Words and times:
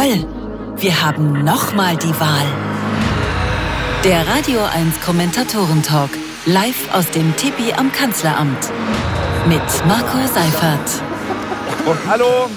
Toll, 0.00 0.26
wir 0.76 1.02
haben 1.02 1.44
nochmal 1.44 1.94
die 1.94 2.18
Wahl. 2.18 2.46
Der 4.02 4.26
Radio 4.26 4.60
1 4.64 4.98
Kommentatoren-Talk, 5.04 6.08
live 6.46 6.94
aus 6.94 7.10
dem 7.10 7.36
Tipi 7.36 7.74
am 7.76 7.92
Kanzleramt. 7.92 8.72
Mit 9.46 9.60
Marco 9.86 10.26
Seifert. 10.26 11.02
Hallo, 12.08 12.48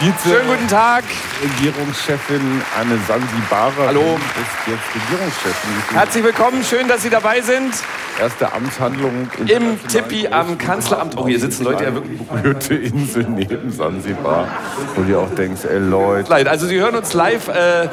Vize 0.00 0.14
schönen 0.24 0.48
guten 0.48 0.68
Tag. 0.68 1.04
Regierungschefin 1.42 2.62
Anne 2.80 2.98
Sansibarer 3.06 3.88
Hallo. 3.88 4.18
ist 4.40 4.66
jetzt 4.66 5.04
Regierungschefin. 5.04 5.96
Herzlich 5.96 6.24
willkommen, 6.24 6.64
schön, 6.64 6.88
dass 6.88 7.02
Sie 7.02 7.10
dabei 7.10 7.42
sind. 7.42 7.74
Erste 8.20 8.52
Amtshandlung 8.52 9.28
Im 9.48 9.78
Tippi 9.88 10.28
am 10.28 10.56
Kanzleramt. 10.56 11.16
Oh, 11.16 11.26
hier 11.26 11.40
sitzen 11.40 11.64
Leute 11.64 11.84
ja 11.84 11.94
wirklich. 11.94 12.20
Berührte 12.20 12.74
Insel 12.74 13.26
neben 13.28 13.72
Sansibar, 13.72 14.46
wo 14.94 15.02
du 15.02 15.18
auch 15.18 15.34
denkst, 15.34 15.62
ey 15.64 15.78
Leute. 15.78 16.30
Leid. 16.30 16.46
Also 16.46 16.66
Sie 16.66 16.78
hören 16.78 16.94
uns 16.94 17.12
live 17.12 17.48
äh, 17.48 17.88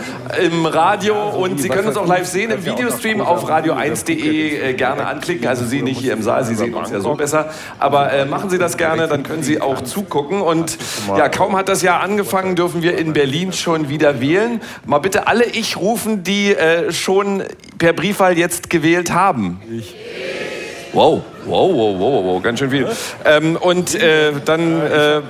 im 0.46 0.68
Radio 0.68 1.30
und 1.30 1.60
Sie 1.60 1.70
können 1.70 1.88
uns 1.88 1.98
auch 1.98 2.06
live 2.06 2.28
sehen 2.28 2.52
im 2.52 2.64
Videostream 2.64 3.20
auf 3.22 3.50
radio1.de 3.50 4.70
äh, 4.70 4.74
gerne 4.76 5.08
anklicken. 5.08 5.48
Also 5.48 5.66
Sie 5.66 5.82
nicht 5.82 6.00
hier 6.00 6.14
im 6.14 6.22
Saal, 6.22 6.46
Sie 6.46 6.54
sehen 6.54 6.76
uns 6.76 6.92
ja 6.92 7.00
so 7.00 7.16
besser. 7.16 7.50
Aber 7.80 8.14
äh, 8.14 8.26
machen 8.26 8.52
Sie 8.52 8.60
das 8.60 8.78
gerne, 8.78 9.08
dann 9.08 9.24
können 9.24 9.42
Sie 9.42 9.60
auch 9.60 9.82
zugucken. 9.82 10.42
Und 10.42 10.78
ja, 11.18 11.30
kaum 11.30 11.58
hat 11.58 11.68
das 11.68 11.82
Jahr 11.82 12.02
angefangen, 12.02 12.56
dürfen 12.56 12.84
wir 12.84 12.96
in 12.96 13.14
Berlin 13.14 13.54
schon 13.54 13.90
wieder 13.90 14.22
wählen. 14.22 14.62
Mal 14.86 15.00
bitte 15.00 15.26
alle 15.26 15.46
ich 15.46 15.78
rufen, 15.78 16.24
die 16.24 16.54
äh, 16.54 16.92
schon 16.92 17.44
per 17.80 17.94
Briefwahl 17.94 18.38
jetzt 18.38 18.70
gewählt 18.70 19.12
haben. 19.12 19.60
Wow, 20.94 21.24
wow, 21.46 21.74
wow, 21.74 22.00
wow, 22.00 22.26
wow, 22.26 22.44
ganz 22.44 22.60
schön 22.60 22.70
viel. 22.70 22.88
Ähm, 23.24 23.56
und 23.56 23.96
äh, 23.96 24.34
dann 24.44 24.82
äh, 24.82 25.22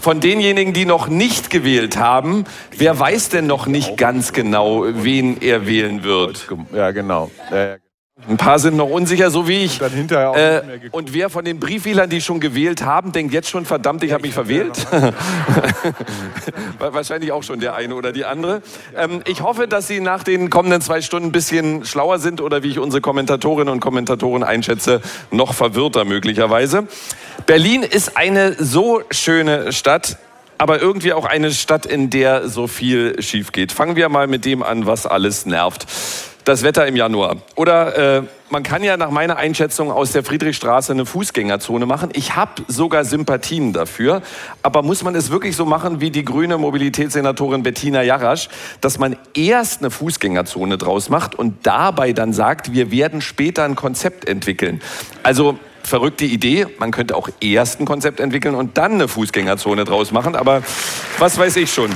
von 0.00 0.20
denjenigen, 0.20 0.72
die 0.72 0.86
noch 0.86 1.08
nicht 1.08 1.50
gewählt 1.50 1.96
haben, 1.96 2.44
wer 2.76 2.98
weiß 2.98 3.28
denn 3.28 3.46
noch 3.46 3.66
nicht 3.66 3.96
ganz 3.96 4.32
genau, 4.32 4.84
wen 4.86 5.40
er 5.40 5.66
wählen 5.66 6.02
wird? 6.02 6.48
Ja, 6.74 6.90
genau. 6.90 7.30
Äh, 7.50 7.78
Ein 8.26 8.36
paar 8.36 8.58
sind 8.58 8.76
noch 8.76 8.90
unsicher, 8.90 9.30
so 9.30 9.46
wie 9.46 9.64
ich. 9.64 9.80
Auch 9.82 10.36
Äh, 10.36 10.62
und 10.90 11.14
wer 11.14 11.30
von 11.30 11.44
den 11.44 11.60
Briefwählern, 11.60 12.10
die 12.10 12.20
schon 12.20 12.40
gewählt 12.40 12.82
haben, 12.82 13.12
denkt 13.12 13.32
jetzt 13.32 13.48
schon, 13.48 13.64
verdammt, 13.64 14.02
ich 14.02 14.12
habe 14.12 14.22
mich 14.22 14.34
verwählt? 14.34 14.86
Wahrscheinlich 16.78 17.30
auch 17.30 17.44
schon 17.44 17.60
der 17.60 17.76
eine 17.76 17.94
oder 17.94 18.12
die 18.12 18.24
andere. 18.24 18.60
Ähm, 18.96 19.22
ich 19.26 19.42
hoffe, 19.42 19.68
dass 19.68 19.86
Sie 19.86 20.00
nach 20.00 20.24
den 20.24 20.50
kommenden 20.50 20.80
zwei 20.80 21.00
Stunden 21.00 21.28
ein 21.28 21.32
bisschen 21.32 21.84
schlauer 21.84 22.18
sind 22.18 22.40
oder 22.40 22.64
wie 22.64 22.70
ich 22.70 22.80
unsere 22.80 23.00
Kommentatorinnen 23.00 23.72
und 23.72 23.80
Kommentatoren 23.80 24.42
einschätze, 24.42 25.00
noch 25.30 25.54
verwirrter 25.54 26.04
möglicherweise. 26.04 26.88
Berlin 27.46 27.84
ist 27.84 28.16
eine 28.16 28.52
so 28.58 29.00
schöne 29.10 29.72
Stadt, 29.72 30.18
aber 30.58 30.80
irgendwie 30.80 31.12
auch 31.12 31.24
eine 31.24 31.52
Stadt, 31.52 31.86
in 31.86 32.10
der 32.10 32.48
so 32.48 32.66
viel 32.66 33.22
schief 33.22 33.52
geht. 33.52 33.70
Fangen 33.70 33.94
wir 33.94 34.08
mal 34.08 34.26
mit 34.26 34.44
dem 34.44 34.64
an, 34.64 34.86
was 34.86 35.06
alles 35.06 35.46
nervt. 35.46 35.86
Das 36.44 36.62
Wetter 36.62 36.86
im 36.86 36.96
Januar. 36.96 37.36
Oder 37.56 38.18
äh, 38.18 38.22
man 38.50 38.62
kann 38.62 38.82
ja 38.82 38.96
nach 38.96 39.10
meiner 39.10 39.36
Einschätzung 39.36 39.92
aus 39.92 40.12
der 40.12 40.24
Friedrichstraße 40.24 40.92
eine 40.92 41.04
Fußgängerzone 41.04 41.84
machen. 41.84 42.10
Ich 42.14 42.36
habe 42.36 42.62
sogar 42.66 43.04
Sympathien 43.04 43.72
dafür. 43.72 44.22
Aber 44.62 44.82
muss 44.82 45.02
man 45.02 45.14
es 45.14 45.30
wirklich 45.30 45.56
so 45.56 45.66
machen 45.66 46.00
wie 46.00 46.10
die 46.10 46.24
grüne 46.24 46.56
Mobilitätssenatorin 46.56 47.62
Bettina 47.62 48.02
Jarasch, 48.02 48.48
dass 48.80 48.98
man 48.98 49.16
erst 49.34 49.80
eine 49.80 49.90
Fußgängerzone 49.90 50.78
draus 50.78 51.10
macht 51.10 51.34
und 51.34 51.66
dabei 51.66 52.12
dann 52.12 52.32
sagt, 52.32 52.72
wir 52.72 52.90
werden 52.90 53.20
später 53.20 53.64
ein 53.64 53.76
Konzept 53.76 54.26
entwickeln. 54.26 54.80
Also 55.22 55.58
verrückte 55.82 56.24
Idee. 56.24 56.66
Man 56.78 56.90
könnte 56.90 57.16
auch 57.16 57.28
erst 57.40 57.80
ein 57.80 57.84
Konzept 57.84 58.20
entwickeln 58.20 58.54
und 58.54 58.78
dann 58.78 58.92
eine 58.92 59.08
Fußgängerzone 59.08 59.84
draus 59.84 60.12
machen. 60.12 60.36
Aber 60.36 60.62
was 61.18 61.38
weiß 61.38 61.56
ich 61.56 61.72
schon. 61.72 61.90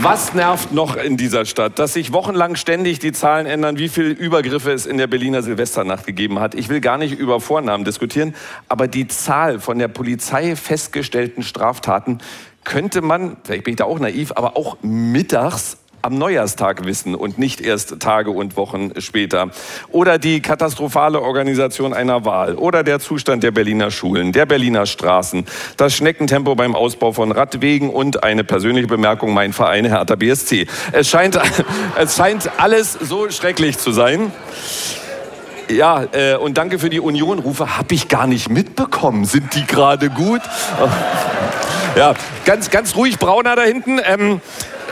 Was 0.00 0.34
nervt 0.34 0.72
noch 0.72 0.96
in 0.96 1.16
dieser 1.16 1.44
Stadt? 1.44 1.78
Dass 1.78 1.92
sich 1.92 2.12
wochenlang 2.12 2.56
ständig 2.56 2.98
die 2.98 3.12
Zahlen 3.12 3.46
ändern, 3.46 3.78
wie 3.78 3.88
viele 3.88 4.10
Übergriffe 4.10 4.72
es 4.72 4.86
in 4.86 4.96
der 4.96 5.06
Berliner 5.06 5.42
Silvesternacht 5.42 6.06
gegeben 6.06 6.40
hat. 6.40 6.54
Ich 6.54 6.68
will 6.68 6.80
gar 6.80 6.98
nicht 6.98 7.18
über 7.18 7.40
Vornamen 7.40 7.84
diskutieren, 7.84 8.34
aber 8.68 8.88
die 8.88 9.08
Zahl 9.08 9.60
von 9.60 9.78
der 9.78 9.88
Polizei 9.88 10.56
festgestellten 10.56 11.42
Straftaten 11.42 12.18
könnte 12.64 13.02
man, 13.02 13.36
vielleicht 13.44 13.64
bin 13.64 13.72
ich 13.72 13.78
da 13.78 13.84
auch 13.84 13.98
naiv, 13.98 14.32
aber 14.34 14.56
auch 14.56 14.78
mittags 14.82 15.76
am 16.04 16.18
Neujahrstag 16.18 16.84
wissen 16.84 17.14
und 17.14 17.38
nicht 17.38 17.60
erst 17.60 17.98
Tage 18.00 18.30
und 18.30 18.56
Wochen 18.56 18.92
später. 18.98 19.50
Oder 19.90 20.18
die 20.18 20.40
katastrophale 20.40 21.22
Organisation 21.22 21.94
einer 21.94 22.24
Wahl. 22.24 22.56
Oder 22.56 22.84
der 22.84 23.00
Zustand 23.00 23.42
der 23.42 23.52
Berliner 23.52 23.90
Schulen, 23.90 24.32
der 24.32 24.44
Berliner 24.44 24.84
Straßen, 24.84 25.46
das 25.78 25.94
Schneckentempo 25.94 26.54
beim 26.54 26.74
Ausbau 26.74 27.12
von 27.12 27.32
Radwegen 27.32 27.88
und 27.88 28.22
eine 28.22 28.44
persönliche 28.44 28.86
Bemerkung, 28.86 29.32
mein 29.32 29.54
Verein 29.54 29.86
Hertha 29.86 30.14
BSC. 30.14 30.66
Es 30.92 31.08
scheint, 31.08 31.40
es 31.98 32.16
scheint 32.16 32.50
alles 32.58 32.92
so 32.92 33.30
schrecklich 33.30 33.78
zu 33.78 33.90
sein. 33.90 34.30
Ja, 35.70 36.04
äh, 36.12 36.36
und 36.36 36.58
danke 36.58 36.78
für 36.78 36.90
die 36.90 37.00
Union-Rufe. 37.00 37.78
Hab 37.78 37.90
ich 37.90 38.08
gar 38.08 38.26
nicht 38.26 38.50
mitbekommen. 38.50 39.24
Sind 39.24 39.54
die 39.54 39.66
gerade 39.66 40.10
gut? 40.10 40.42
Ja, 41.96 42.14
ganz, 42.44 42.70
ganz 42.70 42.96
ruhig, 42.96 43.20
Brauner 43.20 43.54
da 43.54 43.62
hinten. 43.62 44.00
Ähm, 44.04 44.40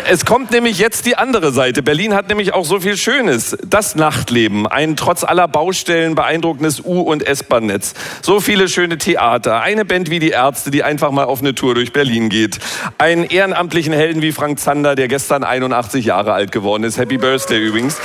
es 0.08 0.24
kommt 0.24 0.50
nämlich 0.50 0.78
jetzt 0.78 1.06
die 1.06 1.16
andere 1.16 1.52
Seite. 1.52 1.82
Berlin 1.82 2.14
hat 2.14 2.28
nämlich 2.28 2.54
auch 2.54 2.64
so 2.64 2.80
viel 2.80 2.96
Schönes. 2.96 3.56
Das 3.64 3.94
Nachtleben, 3.94 4.66
ein 4.66 4.96
trotz 4.96 5.24
aller 5.24 5.48
Baustellen 5.48 6.14
beeindruckendes 6.14 6.80
U- 6.84 7.00
und 7.00 7.26
S-Bahn-Netz. 7.26 7.94
So 8.20 8.40
viele 8.40 8.68
schöne 8.68 8.98
Theater, 8.98 9.60
eine 9.60 9.84
Band 9.84 10.10
wie 10.10 10.18
die 10.18 10.30
Ärzte, 10.30 10.70
die 10.70 10.82
einfach 10.82 11.10
mal 11.10 11.24
auf 11.24 11.40
eine 11.40 11.54
Tour 11.54 11.74
durch 11.74 11.92
Berlin 11.92 12.28
geht. 12.28 12.58
Einen 12.98 13.24
ehrenamtlichen 13.24 13.92
Helden 13.92 14.22
wie 14.22 14.32
Frank 14.32 14.58
Zander, 14.58 14.94
der 14.94 15.08
gestern 15.08 15.44
81 15.44 16.04
Jahre 16.04 16.32
alt 16.32 16.52
geworden 16.52 16.84
ist. 16.84 16.98
Happy 16.98 17.18
Birthday 17.18 17.58
übrigens. 17.58 17.98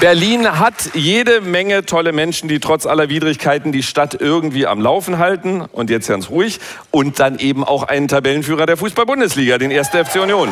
Berlin 0.00 0.58
hat 0.58 0.90
jede 0.94 1.40
Menge 1.40 1.84
tolle 1.84 2.12
Menschen, 2.12 2.48
die 2.48 2.60
trotz 2.60 2.86
aller 2.86 3.08
Widrigkeiten 3.08 3.72
die 3.72 3.82
Stadt 3.82 4.16
irgendwie 4.20 4.66
am 4.66 4.80
Laufen 4.80 5.18
halten. 5.18 5.60
Und 5.60 5.90
jetzt 5.90 6.08
ganz 6.08 6.30
ruhig. 6.30 6.60
Und 6.90 7.20
dann 7.20 7.38
eben 7.38 7.64
auch 7.64 7.84
einen 7.84 8.08
Tabellenführer 8.08 8.66
der 8.66 8.76
Fußball-Bundesliga, 8.76 9.58
den 9.58 9.72
1. 9.72 9.88
FC 9.88 10.16
Union. 10.22 10.48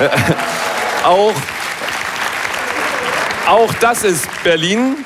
Äh, 0.00 0.08
auch, 1.04 1.34
auch 3.46 3.74
das 3.74 4.04
ist 4.04 4.28
Berlin. 4.42 4.96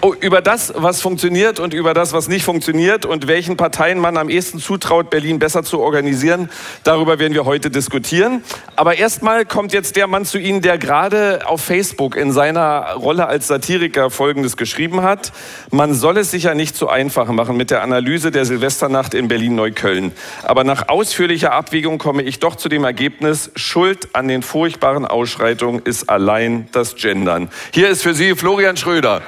Oh, 0.00 0.14
über 0.20 0.40
das, 0.42 0.72
was 0.76 1.00
funktioniert 1.00 1.58
und 1.58 1.74
über 1.74 1.92
das, 1.92 2.12
was 2.12 2.28
nicht 2.28 2.44
funktioniert 2.44 3.04
und 3.04 3.26
welchen 3.26 3.56
Parteien 3.56 3.98
man 3.98 4.16
am 4.16 4.28
ehesten 4.28 4.60
zutraut, 4.60 5.10
Berlin 5.10 5.40
besser 5.40 5.64
zu 5.64 5.80
organisieren, 5.80 6.50
darüber 6.84 7.18
werden 7.18 7.34
wir 7.34 7.46
heute 7.46 7.68
diskutieren. 7.68 8.44
Aber 8.76 8.96
erstmal 8.96 9.44
kommt 9.44 9.72
jetzt 9.72 9.96
der 9.96 10.06
Mann 10.06 10.24
zu 10.24 10.38
Ihnen, 10.38 10.62
der 10.62 10.78
gerade 10.78 11.40
auf 11.46 11.62
Facebook 11.62 12.14
in 12.14 12.30
seiner 12.30 12.92
Rolle 12.94 13.26
als 13.26 13.48
Satiriker 13.48 14.08
Folgendes 14.08 14.56
geschrieben 14.56 15.02
hat. 15.02 15.32
Man 15.72 15.94
soll 15.94 16.18
es 16.18 16.30
sich 16.30 16.44
ja 16.44 16.54
nicht 16.54 16.76
zu 16.76 16.88
einfach 16.88 17.26
machen 17.26 17.56
mit 17.56 17.72
der 17.72 17.82
Analyse 17.82 18.30
der 18.30 18.44
Silvesternacht 18.44 19.14
in 19.14 19.26
Berlin-Neukölln. 19.26 20.12
Aber 20.44 20.62
nach 20.62 20.90
ausführlicher 20.90 21.52
Abwägung 21.52 21.98
komme 21.98 22.22
ich 22.22 22.38
doch 22.38 22.54
zu 22.54 22.68
dem 22.68 22.84
Ergebnis, 22.84 23.50
Schuld 23.56 24.14
an 24.14 24.28
den 24.28 24.42
furchtbaren 24.42 25.06
Ausschreitungen 25.06 25.82
ist 25.82 26.08
allein 26.08 26.68
das 26.70 26.94
Gendern. 26.94 27.48
Hier 27.74 27.88
ist 27.88 28.04
für 28.04 28.14
Sie 28.14 28.36
Florian 28.36 28.76
Schröder. 28.76 29.22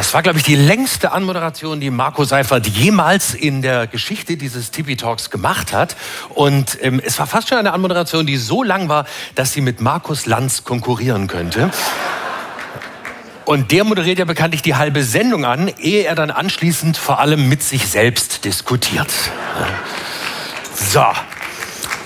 Das 0.00 0.14
war, 0.14 0.22
glaube 0.22 0.38
ich, 0.38 0.44
die 0.44 0.56
längste 0.56 1.12
Anmoderation, 1.12 1.78
die 1.78 1.90
Marco 1.90 2.24
Seifert 2.24 2.66
jemals 2.66 3.34
in 3.34 3.60
der 3.60 3.86
Geschichte 3.86 4.36
dieses 4.36 4.70
Tipi 4.70 4.96
Talks 4.96 5.30
gemacht 5.30 5.74
hat. 5.74 5.94
Und 6.30 6.78
ähm, 6.80 7.02
es 7.04 7.18
war 7.18 7.26
fast 7.26 7.48
schon 7.50 7.58
eine 7.58 7.72
Anmoderation, 7.72 8.24
die 8.24 8.38
so 8.38 8.62
lang 8.62 8.88
war, 8.88 9.04
dass 9.34 9.52
sie 9.52 9.60
mit 9.60 9.80
Markus 9.80 10.26
Lanz 10.26 10.64
konkurrieren 10.64 11.26
könnte. 11.26 11.70
Und 13.44 13.72
der 13.72 13.84
moderiert 13.84 14.18
ja 14.18 14.24
bekanntlich 14.24 14.62
die 14.62 14.74
halbe 14.74 15.02
Sendung 15.02 15.44
an, 15.44 15.68
ehe 15.78 16.04
er 16.04 16.14
dann 16.14 16.30
anschließend 16.30 16.96
vor 16.96 17.18
allem 17.18 17.48
mit 17.48 17.62
sich 17.62 17.86
selbst 17.86 18.44
diskutiert. 18.44 19.10
So. 20.74 21.04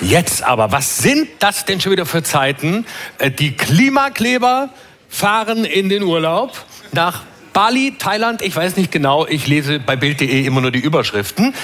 Jetzt 0.00 0.42
aber, 0.42 0.72
was 0.72 0.98
sind 0.98 1.28
das 1.38 1.64
denn 1.64 1.80
schon 1.80 1.92
wieder 1.92 2.04
für 2.04 2.22
Zeiten? 2.22 2.84
Äh, 3.18 3.30
Die 3.30 3.56
Klimakleber 3.56 4.68
fahren 5.08 5.64
in 5.64 5.88
den 5.88 6.02
Urlaub 6.02 6.52
nach 6.92 7.22
Bali, 7.54 7.94
Thailand, 7.98 8.42
ich 8.42 8.54
weiß 8.54 8.76
nicht 8.76 8.92
genau, 8.92 9.26
ich 9.26 9.46
lese 9.46 9.78
bei 9.78 9.96
Bild.de 9.96 10.44
immer 10.44 10.60
nur 10.60 10.72
die 10.72 10.80
Überschriften. 10.80 11.54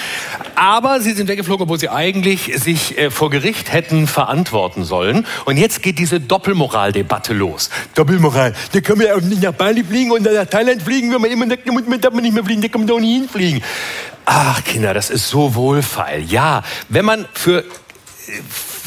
Aber 0.55 1.01
sie 1.01 1.11
sind 1.11 1.27
weggeflogen, 1.27 1.65
obwohl 1.65 1.79
sie 1.79 1.89
eigentlich 1.89 2.51
sich 2.55 2.97
äh, 2.97 3.11
vor 3.11 3.29
Gericht 3.29 3.71
hätten 3.71 4.07
verantworten 4.07 4.83
sollen. 4.83 5.27
Und 5.45 5.57
jetzt 5.57 5.83
geht 5.83 5.99
diese 5.99 6.19
Doppelmoraldebatte 6.19 7.33
los. 7.33 7.69
Doppelmoral, 7.93 8.55
da 8.71 8.95
man 8.95 9.05
ja 9.05 9.15
auch 9.15 9.21
nicht 9.21 9.43
nach 9.43 9.53
Bali 9.53 9.83
fliegen 9.83 10.11
und 10.11 10.23
dann 10.23 10.33
nach 10.33 10.45
Thailand 10.47 10.81
fliegen, 10.81 11.13
wenn 11.13 11.21
man 11.21 11.29
immer 11.29 11.47
sagt, 11.47 11.67
man 11.67 12.01
darf 12.01 12.13
nicht 12.13 12.33
mehr 12.33 12.43
fliegen, 12.43 12.61
da 12.61 12.69
kann 12.69 12.81
man 12.81 12.87
doch 12.87 12.99
nicht 12.99 13.13
hinfliegen. 13.13 13.61
Ach 14.25 14.63
Kinder, 14.63 14.93
das 14.93 15.09
ist 15.09 15.29
so 15.29 15.53
wohlfeil. 15.55 16.23
Ja, 16.23 16.63
wenn 16.89 17.05
man 17.05 17.25
für 17.33 17.65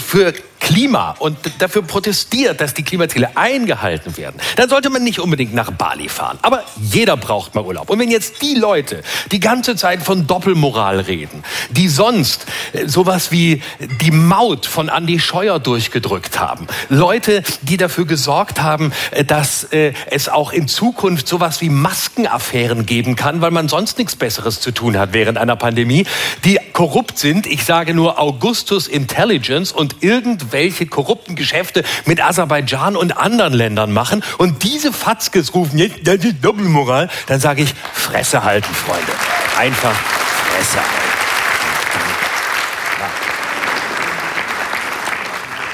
für 0.06 0.32
Klima 0.64 1.14
und 1.18 1.36
dafür 1.58 1.82
protestiert, 1.82 2.58
dass 2.58 2.72
die 2.72 2.82
Klimaziele 2.82 3.36
eingehalten 3.36 4.16
werden, 4.16 4.40
dann 4.56 4.70
sollte 4.70 4.88
man 4.88 5.04
nicht 5.04 5.20
unbedingt 5.20 5.52
nach 5.52 5.70
Bali 5.70 6.08
fahren. 6.08 6.38
Aber 6.40 6.64
jeder 6.80 7.18
braucht 7.18 7.54
mal 7.54 7.62
Urlaub. 7.62 7.90
Und 7.90 7.98
wenn 7.98 8.10
jetzt 8.10 8.40
die 8.40 8.54
Leute 8.54 9.02
die 9.30 9.40
ganze 9.40 9.76
Zeit 9.76 10.02
von 10.02 10.26
Doppelmoral 10.26 11.00
reden, 11.00 11.44
die 11.68 11.88
sonst 11.88 12.46
äh, 12.72 12.88
sowas 12.88 13.30
wie 13.30 13.60
die 14.00 14.10
Maut 14.10 14.64
von 14.64 14.88
Andy 14.88 15.20
Scheuer 15.20 15.60
durchgedrückt 15.60 16.40
haben, 16.40 16.66
Leute, 16.88 17.42
die 17.60 17.76
dafür 17.76 18.06
gesorgt 18.06 18.62
haben, 18.62 18.90
äh, 19.10 19.22
dass 19.22 19.64
äh, 19.64 19.92
es 20.10 20.30
auch 20.30 20.50
in 20.50 20.66
Zukunft 20.66 21.28
sowas 21.28 21.60
wie 21.60 21.68
Maskenaffären 21.68 22.86
geben 22.86 23.16
kann, 23.16 23.42
weil 23.42 23.50
man 23.50 23.68
sonst 23.68 23.98
nichts 23.98 24.16
Besseres 24.16 24.62
zu 24.62 24.70
tun 24.70 24.96
hat 24.96 25.12
während 25.12 25.36
einer 25.36 25.56
Pandemie, 25.56 26.06
die 26.46 26.58
korrupt 26.72 27.18
sind. 27.18 27.46
Ich 27.46 27.66
sage 27.66 27.92
nur 27.92 28.18
Augustus 28.18 28.88
Intelligence 28.88 29.70
und 29.70 29.96
irgendwelche 30.00 30.53
korrupten 30.90 31.34
Geschäfte 31.34 31.84
mit 32.04 32.22
Aserbaidschan 32.22 32.96
und 32.96 33.16
anderen 33.16 33.52
Ländern 33.52 33.92
machen 33.92 34.22
und 34.38 34.62
diese 34.62 34.92
Fatzkes 34.92 35.54
rufen 35.54 35.78
jetzt, 35.78 36.06
das 36.06 36.16
ist 36.16 36.44
Doppelmoral, 36.44 37.08
dann 37.26 37.40
sage 37.40 37.62
ich, 37.62 37.74
Fresse 37.92 38.44
halten, 38.44 38.72
Freunde. 38.72 39.12
Einfach 39.58 39.94
Fresse 39.94 40.78
halten. 40.78 41.03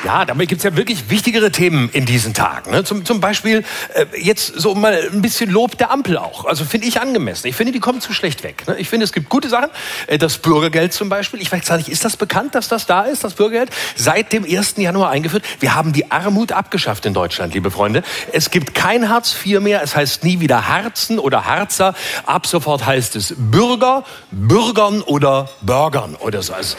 Ja, 0.05 0.25
damit 0.25 0.49
gibt's 0.49 0.64
ja 0.64 0.76
wirklich 0.76 1.11
wichtigere 1.11 1.50
Themen 1.50 1.91
in 1.93 2.06
diesen 2.06 2.32
Tagen. 2.32 2.70
Ne? 2.70 2.85
Zum, 2.85 3.05
zum 3.05 3.20
Beispiel 3.20 3.64
äh, 3.94 4.06
jetzt 4.19 4.47
so 4.47 4.75
mal 4.75 4.99
ein 5.12 5.20
bisschen 5.20 5.50
Lob 5.50 5.76
der 5.76 5.91
Ampel 5.91 6.17
auch. 6.17 6.47
Also 6.47 6.64
finde 6.64 6.87
ich 6.87 7.00
angemessen. 7.00 7.49
Ich 7.49 7.56
finde, 7.56 7.73
die 7.73 7.81
kommen 7.81 8.00
zu 8.00 8.14
schlecht 8.14 8.43
weg. 8.43 8.67
Ne? 8.67 8.76
Ich 8.79 8.88
finde, 8.88 9.05
es 9.05 9.12
gibt 9.12 9.29
gute 9.29 9.50
Sachen. 9.50 9.69
Äh, 10.06 10.17
das 10.17 10.38
Bürgergeld 10.38 10.94
zum 10.94 11.11
Beispiel. 11.11 11.43
Ich 11.43 11.52
weiß 11.52 11.67
gar 11.67 11.76
nicht, 11.76 11.88
ist 11.88 12.05
das 12.05 12.17
bekannt, 12.17 12.55
dass 12.55 12.69
das 12.69 12.87
da 12.87 13.02
ist, 13.02 13.25
das 13.25 13.35
Bürgergeld? 13.35 13.70
Seit 13.94 14.32
dem 14.32 14.44
1. 14.44 14.76
Januar 14.79 15.11
eingeführt. 15.11 15.44
Wir 15.61 15.75
haben 15.75 15.93
die 15.93 16.11
Armut 16.11 16.53
abgeschafft 16.53 17.05
in 17.05 17.12
Deutschland, 17.12 17.53
liebe 17.53 17.70
Freunde. 17.70 18.03
Es 18.32 18.50
gibt 18.50 18.75
kein 18.75 19.11
Hartz 19.11 19.37
IV 19.44 19.61
mehr. 19.61 19.82
Es 19.82 19.94
heißt 19.96 20.25
nie 20.25 20.41
wieder 20.41 20.67
Harzen 20.67 21.19
oder 21.19 21.44
Harzer. 21.44 21.94
Ab 22.25 22.46
sofort 22.46 22.87
heißt 22.87 23.17
es 23.17 23.35
Bürger, 23.37 24.05
Bürgern 24.31 25.03
oder 25.03 25.50
Bürgern 25.61 26.14
oder 26.14 26.43
so. 26.43 26.55
Also, 26.55 26.76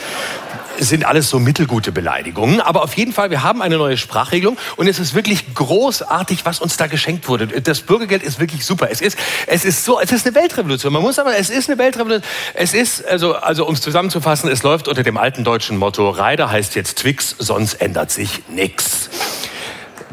sind 0.79 1.05
alles 1.05 1.29
so 1.29 1.39
mittelgute 1.39 1.91
Beleidigungen. 1.91 2.59
Aber 2.61 2.83
auf 2.83 2.95
jeden 2.95 3.10
Fall, 3.13 3.29
wir 3.29 3.43
haben 3.43 3.61
eine 3.61 3.77
neue 3.77 3.97
Sprachregelung 3.97 4.57
und 4.77 4.87
es 4.87 4.99
ist 4.99 5.13
wirklich 5.13 5.53
großartig, 5.53 6.45
was 6.45 6.59
uns 6.59 6.77
da 6.77 6.87
geschenkt 6.87 7.27
wurde. 7.27 7.47
Das 7.47 7.81
Bürgergeld 7.81 8.23
ist 8.23 8.39
wirklich 8.39 8.65
super. 8.65 8.89
Es 8.89 9.01
ist, 9.01 9.17
es 9.47 9.65
ist 9.65 9.85
so, 9.85 9.99
es 9.99 10.11
ist 10.11 10.25
eine 10.25 10.35
Weltrevolution. 10.35 10.93
Man 10.93 11.01
muss 11.01 11.19
aber, 11.19 11.37
es 11.37 11.49
ist 11.49 11.69
eine 11.69 11.77
Weltrevolution. 11.77 12.23
Es 12.53 12.73
ist, 12.73 13.05
also, 13.05 13.35
also 13.35 13.65
um 13.65 13.73
es 13.73 13.81
zusammenzufassen, 13.81 14.49
es 14.49 14.63
läuft 14.63 14.87
unter 14.87 15.03
dem 15.03 15.17
alten 15.17 15.43
deutschen 15.43 15.77
Motto, 15.77 16.09
Reider 16.09 16.49
heißt 16.51 16.75
jetzt 16.75 16.99
Twix, 16.99 17.35
sonst 17.37 17.75
ändert 17.75 18.11
sich 18.11 18.41
nichts. 18.49 19.09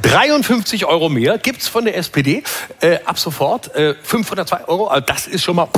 53 0.02 0.86
Euro 0.86 1.08
mehr 1.08 1.38
gibt's 1.38 1.68
von 1.68 1.84
der 1.84 1.96
SPD 1.96 2.42
äh, 2.80 2.98
ab 3.04 3.18
sofort. 3.18 3.74
Äh, 3.74 3.94
502 4.02 4.68
Euro, 4.68 4.88
also 4.88 5.04
das 5.04 5.26
ist 5.26 5.42
schon 5.42 5.56
mal 5.56 5.68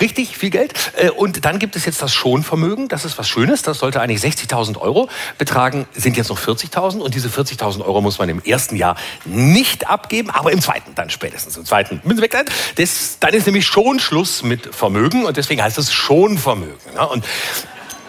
richtig 0.00 0.36
viel 0.36 0.50
Geld. 0.50 0.72
Äh, 0.96 1.10
und 1.10 1.44
dann 1.44 1.58
gibt 1.58 1.76
es 1.76 1.84
jetzt 1.84 2.02
das 2.02 2.12
Schonvermögen. 2.14 2.88
Das 2.88 3.04
ist 3.04 3.18
was 3.18 3.28
Schönes. 3.28 3.62
Das 3.62 3.78
sollte 3.78 4.00
eigentlich 4.00 4.20
60.000 4.20 4.78
Euro 4.78 5.08
betragen, 5.38 5.86
sind 5.92 6.16
jetzt 6.16 6.28
noch 6.28 6.38
40.000. 6.38 6.98
Und 6.98 7.14
diese 7.14 7.28
40.000 7.28 7.84
Euro 7.84 8.00
muss 8.00 8.18
man 8.18 8.28
im 8.28 8.42
ersten 8.42 8.76
Jahr 8.76 8.96
nicht 9.24 9.88
abgeben, 9.88 10.30
aber 10.30 10.52
im 10.52 10.60
zweiten 10.60 10.94
dann 10.94 11.10
spätestens. 11.10 11.56
Im 11.56 11.64
zweiten 11.64 12.00
müssen 12.04 12.16
sie 12.16 12.22
weg 12.22 12.32
sein. 12.32 12.44
Das, 12.76 13.18
dann 13.20 13.34
ist 13.34 13.46
nämlich 13.46 13.66
schon 13.66 13.98
Schluss 13.98 14.42
mit 14.42 14.74
Vermögen 14.74 15.24
und 15.24 15.36
deswegen 15.36 15.62
heißt 15.62 15.78
es 15.78 15.92
Schonvermögen. 15.92 16.74
Ja? 16.94 17.04
Und 17.04 17.24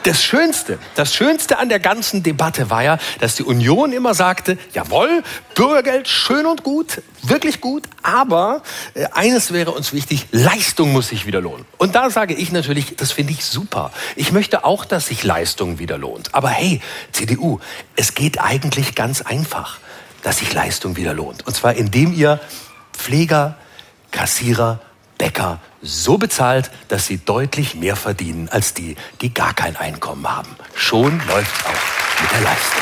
das 0.06 0.24
Schönste, 0.24 0.78
das 0.96 1.16
Schönste 1.16 1.58
an 1.58 1.68
der 1.68 1.80
ganzen 1.80 2.22
Debatte 2.22 2.70
war 2.70 2.84
ja, 2.84 3.00
dass 3.20 3.36
die 3.36 3.44
Union 3.44 3.92
immer 3.92 4.14
sagte, 4.14 4.58
jawohl, 4.74 5.24
Bürgergeld 5.56 6.08
schön 6.08 6.46
und 6.46 6.64
gut, 6.64 7.02
wirklich 7.24 7.60
gut, 7.60 7.84
aber 8.04 8.62
äh, 8.94 9.08
eines 9.14 9.52
wäre 9.52 9.72
uns 9.72 9.94
wichtig, 9.94 10.28
Leistung 10.32 10.92
muss 10.92 11.08
sich 11.08 11.26
wieder 11.26 11.42
lohnen. 11.42 11.66
Und 11.78 11.96
da 11.96 12.12
sage 12.12 12.36
ich 12.36 12.52
natürlich, 12.52 12.96
das 12.96 13.12
finde 13.12 13.34
ich 13.34 13.46
super. 13.46 13.92
Ich 14.16 14.32
möchte 14.32 14.64
auch, 14.64 14.86
dass 14.86 15.08
sich 15.08 15.24
Leistung 15.24 15.80
wieder 15.80 15.98
lohnt. 15.98 16.36
Aber 16.36 16.50
hey, 16.50 16.82
CDU, 17.12 17.60
es 17.96 18.14
geht 18.14 18.40
eigentlich 18.40 18.94
ganz 18.94 19.22
einfach, 19.24 19.80
dass 20.22 20.38
sich 20.38 20.54
Leistung 20.54 20.98
wieder 20.98 21.16
lohnt. 21.16 21.48
Und 21.48 21.56
zwar 21.56 21.74
indem 21.74 22.14
ihr 22.14 22.40
Pfleger, 22.94 23.58
Kassierer, 24.12 24.80
Bäcker 25.18 25.60
so 25.82 26.18
bezahlt, 26.18 26.72
dass 26.88 27.06
sie 27.06 27.18
deutlich 27.18 27.76
mehr 27.76 27.96
verdienen 27.96 28.50
als 28.50 28.74
die, 28.74 28.96
die 29.22 29.34
gar 29.34 29.54
kein 29.54 29.76
Einkommen 29.76 30.28
haben. 30.30 30.56
Schon 30.74 31.22
läuft 31.28 31.66
auch 31.66 32.22
mit 32.22 32.32
der 32.32 32.42
Leistung. 32.42 32.82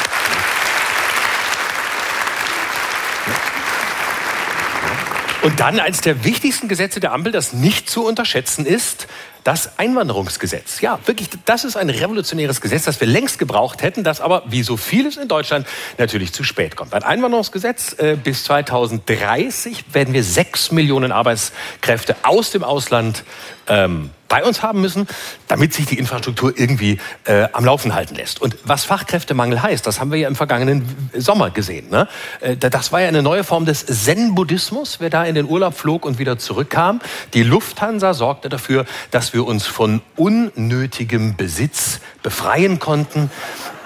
Und 5.44 5.60
dann 5.60 5.82
eines 5.82 6.00
der 6.00 6.24
wichtigsten 6.24 6.70
Gesetze 6.70 7.02
der 7.02 7.12
Ampel, 7.12 7.34
das 7.34 7.52
nicht 7.52 7.90
zu 7.90 8.06
unterschätzen 8.06 8.66
ist, 8.66 9.08
das 9.44 9.78
Einwanderungsgesetz. 9.78 10.82
Ja, 10.82 11.00
wirklich, 11.06 11.30
das 11.46 11.64
ist 11.64 11.76
ein 11.76 11.90
revolutionäres 11.90 12.62
Gesetz, 12.62 12.84
das 12.84 13.00
wir 13.00 13.08
längst 13.08 13.40
gebraucht 13.40 13.82
hätten, 13.82 14.04
das 14.04 14.22
aber, 14.22 14.44
wie 14.48 14.64
so 14.64 14.78
vieles 14.78 15.18
in 15.18 15.28
Deutschland, 15.28 15.68
natürlich 15.98 16.34
zu 16.34 16.44
spät 16.44 16.76
kommt. 16.76 16.94
Ein 16.94 17.04
Einwanderungsgesetz, 17.04 17.96
äh, 18.00 18.18
bis 18.22 18.46
2030 18.46 19.86
werden 19.94 20.14
wir 20.14 20.24
sechs 20.24 20.72
Millionen 20.72 21.12
Arbeitskräfte 21.12 22.16
aus 22.24 22.52
dem 22.52 22.64
Ausland 22.64 23.24
ähm, 23.68 24.12
bei 24.34 24.44
uns 24.44 24.64
haben 24.64 24.82
müssen, 24.82 25.08
damit 25.48 25.76
sich 25.76 25.86
die 25.86 26.00
Infrastruktur 26.00 26.54
irgendwie 26.58 26.98
äh, 27.26 27.48
am 27.54 27.66
Laufen 27.66 27.94
halten 27.94 28.16
lässt. 28.16 28.42
Und 28.42 28.58
was 28.64 28.84
Fachkräftemangel 28.84 29.62
heißt, 29.62 29.86
das 29.86 30.00
haben 30.00 30.12
wir 30.12 30.18
ja 30.18 30.28
im 30.28 30.36
vergangenen 30.36 31.12
Sommer 31.16 31.52
gesehen. 31.52 31.92
Ne? 31.92 32.08
Äh, 32.42 32.58
das 32.58 32.92
war 32.92 33.02
ja 33.02 33.10
eine 33.10 33.22
neue 33.22 33.44
Form 33.44 33.66
des 33.66 33.86
Zen-Buddhismus, 33.86 35.00
wer 35.00 35.12
da 35.12 35.24
in 35.24 35.36
den 35.36 35.46
Urlaub 35.46 35.76
flog 35.76 36.04
und 36.04 36.18
wieder 36.18 36.40
zurückkam. 36.40 37.00
Die 37.36 37.44
Lufthansa 37.44 38.16
sorgte 38.16 38.50
dafür, 38.50 38.86
dass 39.12 39.33
wir 39.34 39.46
uns 39.46 39.66
von 39.66 40.02
unnötigem 40.16 41.36
Besitz 41.36 42.00
befreien 42.22 42.80
konnten, 42.80 43.30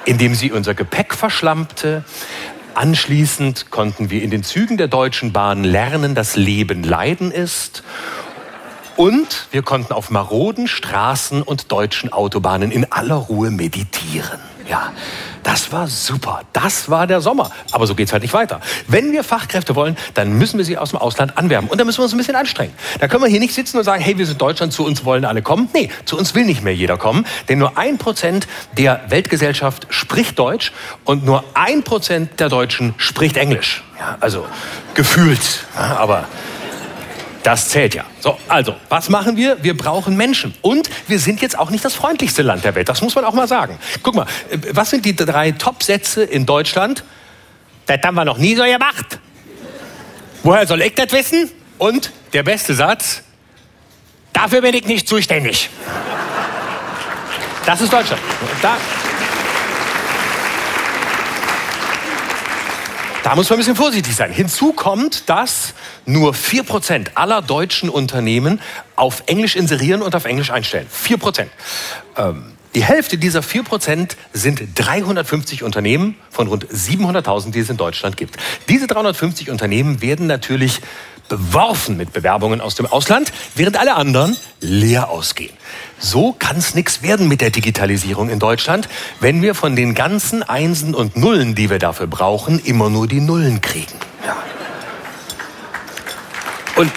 indem 0.05 0.35
sie 0.35 0.51
unser 0.51 0.73
Gepäck 0.73 1.13
verschlammte, 1.13 2.03
Anschließend 2.77 3.71
konnten 3.71 4.11
wir 4.11 4.21
in 4.21 4.29
den 4.29 4.43
Zügen 4.43 4.77
der 4.77 4.87
Deutschen 4.87 5.33
Bahn 5.33 5.63
lernen, 5.63 6.13
dass 6.13 6.35
Leben 6.35 6.83
Leiden 6.83 7.31
ist. 7.31 7.81
Und 8.95 9.47
wir 9.49 9.63
konnten 9.63 9.93
auf 9.93 10.11
maroden 10.11 10.67
Straßen 10.67 11.41
und 11.41 11.71
deutschen 11.71 12.13
Autobahnen 12.13 12.69
in 12.69 12.91
aller 12.91 13.15
Ruhe 13.15 13.49
meditieren. 13.49 14.39
Ja, 14.69 14.91
das 15.43 15.71
war 15.71 15.87
super. 15.87 16.41
Das 16.51 16.89
war 16.89 17.07
der 17.07 17.21
Sommer. 17.21 17.51
Aber 17.71 17.87
so 17.87 17.95
geht's 17.95 18.11
halt 18.11 18.21
nicht 18.21 18.33
weiter. 18.33 18.59
Wenn 18.87 19.13
wir 19.13 19.23
Fachkräfte 19.23 19.75
wollen, 19.75 19.95
dann 20.13 20.33
müssen 20.33 20.57
wir 20.57 20.65
sie 20.65 20.77
aus 20.77 20.89
dem 20.89 20.99
Ausland 20.99 21.37
anwerben. 21.37 21.69
Und 21.69 21.79
da 21.79 21.85
müssen 21.85 21.99
wir 21.99 22.03
uns 22.03 22.13
ein 22.13 22.17
bisschen 22.17 22.35
anstrengen. 22.35 22.73
Da 22.99 23.07
können 23.07 23.23
wir 23.23 23.29
hier 23.29 23.39
nicht 23.39 23.53
sitzen 23.53 23.77
und 23.77 23.83
sagen, 23.83 24.03
hey, 24.03 24.17
wir 24.17 24.25
sind 24.25 24.41
Deutschland, 24.41 24.73
zu 24.73 24.85
uns 24.85 25.05
wollen 25.05 25.23
alle 25.23 25.41
kommen. 25.41 25.69
Nee, 25.73 25.89
zu 26.05 26.17
uns 26.17 26.35
will 26.35 26.45
nicht 26.45 26.63
mehr 26.63 26.75
jeder 26.75 26.97
kommen. 26.97 27.25
Denn 27.47 27.59
nur 27.59 27.77
ein 27.77 27.97
Prozent 27.97 28.47
der 28.77 29.01
Weltgesellschaft 29.07 29.87
spricht 29.89 30.37
Deutsch 30.37 30.73
und 31.05 31.25
nur 31.25 31.43
ein 31.53 31.83
Prozent 31.83 32.39
der 32.39 32.49
Deutschen 32.49 32.93
spricht 32.97 33.37
Englisch. 33.37 33.83
Ja, 33.99 34.17
also 34.19 34.45
gefühlt. 34.93 35.65
Ja, 35.75 35.97
aber 35.97 36.27
das 37.47 37.69
zählt 37.69 37.95
ja. 37.95 38.03
So, 38.19 38.37
also, 38.49 38.75
was 38.89 39.07
machen 39.07 39.37
wir? 39.37 39.63
Wir 39.63 39.77
brauchen 39.77 40.17
Menschen. 40.17 40.53
Und 40.61 40.89
wir 41.07 41.17
sind 41.17 41.41
jetzt 41.41 41.57
auch 41.57 41.69
nicht 41.69 41.85
das 41.85 41.95
freundlichste 41.95 42.41
Land 42.41 42.65
der 42.65 42.75
Welt. 42.75 42.89
Das 42.89 43.01
muss 43.01 43.15
man 43.15 43.23
auch 43.23 43.31
mal 43.31 43.47
sagen. 43.47 43.79
Guck 44.03 44.15
mal, 44.15 44.25
äh, 44.49 44.57
was 44.71 44.89
sind 44.89 45.05
die 45.05 45.15
drei 45.15 45.53
Top-Sätze 45.53 46.25
in 46.25 46.45
Deutschland? 46.45 47.05
Das 47.85 47.99
haben 48.03 48.15
wir 48.15 48.25
noch 48.25 48.37
nie 48.37 48.53
so 48.53 48.63
gemacht. 48.63 49.19
Woher 50.43 50.67
soll 50.67 50.81
ich 50.81 50.93
das 50.95 51.09
wissen? 51.13 51.49
Und 51.77 52.11
der 52.33 52.43
beste 52.43 52.73
Satz, 52.73 53.23
dafür 54.33 54.59
bin 54.59 54.73
ich 54.73 54.85
nicht 54.85 55.07
zuständig. 55.07 55.69
Das 57.65 57.79
ist 57.79 57.93
Deutschland. 57.93 58.21
Da, 58.61 58.75
Da 63.27 63.35
muss 63.35 63.49
man 63.49 63.57
ein 63.57 63.59
bisschen 63.59 63.75
vorsichtig 63.75 64.15
sein. 64.15 64.31
Hinzu 64.31 64.71
kommt, 64.71 65.27
dass 65.27 65.73
nur 66.05 66.33
4% 66.33 67.07
aller 67.15 67.41
deutschen 67.41 67.89
Unternehmen 67.89 68.61
auf 68.95 69.23
Englisch 69.25 69.57
inserieren 69.57 70.01
und 70.01 70.15
auf 70.15 70.23
Englisch 70.23 70.49
einstellen. 70.49 70.87
4%. 70.89 71.47
Ähm, 72.15 72.53
die 72.77 72.83
Hälfte 72.83 73.17
dieser 73.17 73.39
4% 73.39 74.15
sind 74.33 74.61
350 74.75 75.63
Unternehmen 75.63 76.13
von 76.29 76.45
rund 76.45 76.67
700.000, 76.67 77.49
die 77.49 77.61
es 77.61 77.71
in 77.71 77.77
Deutschland 77.77 78.17
gibt. 78.17 78.37
Diese 78.69 78.85
350 78.85 79.49
Unternehmen 79.49 80.03
werden 80.03 80.27
natürlich 80.27 80.81
beworfen 81.27 81.97
mit 81.97 82.13
Bewerbungen 82.13 82.61
aus 82.61 82.75
dem 82.75 82.85
Ausland, 82.85 83.33
während 83.55 83.79
alle 83.79 83.95
anderen 83.95 84.37
leer 84.61 85.09
ausgehen. 85.09 85.53
So 85.97 86.33
kann 86.33 86.57
es 86.57 86.75
nichts 86.75 87.01
werden 87.01 87.27
mit 87.27 87.41
der 87.41 87.49
Digitalisierung 87.49 88.29
in 88.29 88.37
Deutschland, 88.37 88.87
wenn 89.21 89.41
wir 89.41 89.55
von 89.55 89.75
den 89.75 89.95
ganzen 89.95 90.43
Einsen 90.43 90.93
und 90.93 91.17
Nullen, 91.17 91.55
die 91.55 91.71
wir 91.71 91.79
dafür 91.79 92.05
brauchen, 92.05 92.59
immer 92.59 92.91
nur 92.91 93.07
die 93.07 93.21
Nullen 93.21 93.59
kriegen. 93.59 93.95
Ja. 94.23 94.37
Und 96.75 96.91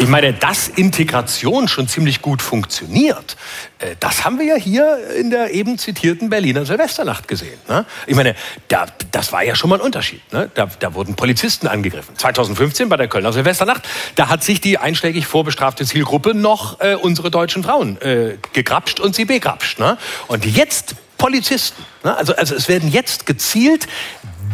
Ich 0.00 0.06
meine, 0.06 0.32
dass 0.32 0.68
Integration 0.68 1.66
schon 1.66 1.88
ziemlich 1.88 2.22
gut 2.22 2.40
funktioniert, 2.40 3.36
äh, 3.80 3.96
das 3.98 4.24
haben 4.24 4.38
wir 4.38 4.46
ja 4.46 4.54
hier 4.54 4.96
in 5.16 5.30
der 5.30 5.52
eben 5.52 5.76
zitierten 5.76 6.30
Berliner 6.30 6.64
Silvesternacht 6.64 7.26
gesehen. 7.26 7.58
Ne? 7.68 7.84
Ich 8.06 8.14
meine, 8.14 8.36
da, 8.68 8.86
das 9.10 9.32
war 9.32 9.42
ja 9.42 9.56
schon 9.56 9.70
mal 9.70 9.80
ein 9.80 9.80
Unterschied. 9.80 10.20
Ne? 10.32 10.48
Da, 10.54 10.66
da 10.78 10.94
wurden 10.94 11.16
Polizisten 11.16 11.66
angegriffen. 11.66 12.16
2015 12.16 12.88
bei 12.88 12.96
der 12.96 13.08
Kölner 13.08 13.32
Silvesternacht, 13.32 13.88
da 14.14 14.28
hat 14.28 14.44
sich 14.44 14.60
die 14.60 14.78
einschlägig 14.78 15.26
vorbestrafte 15.26 15.84
Zielgruppe 15.84 16.32
noch 16.32 16.80
äh, 16.80 16.94
unsere 16.94 17.32
deutschen 17.32 17.64
Frauen 17.64 18.00
äh, 18.00 18.38
gegrapscht 18.52 19.00
und 19.00 19.16
sie 19.16 19.24
begrapscht. 19.24 19.80
Ne? 19.80 19.98
Und 20.28 20.46
jetzt 20.46 20.94
Polizisten. 21.16 21.84
Ne? 22.04 22.16
Also, 22.16 22.36
also 22.36 22.54
es 22.54 22.68
werden 22.68 22.88
jetzt 22.88 23.26
gezielt 23.26 23.88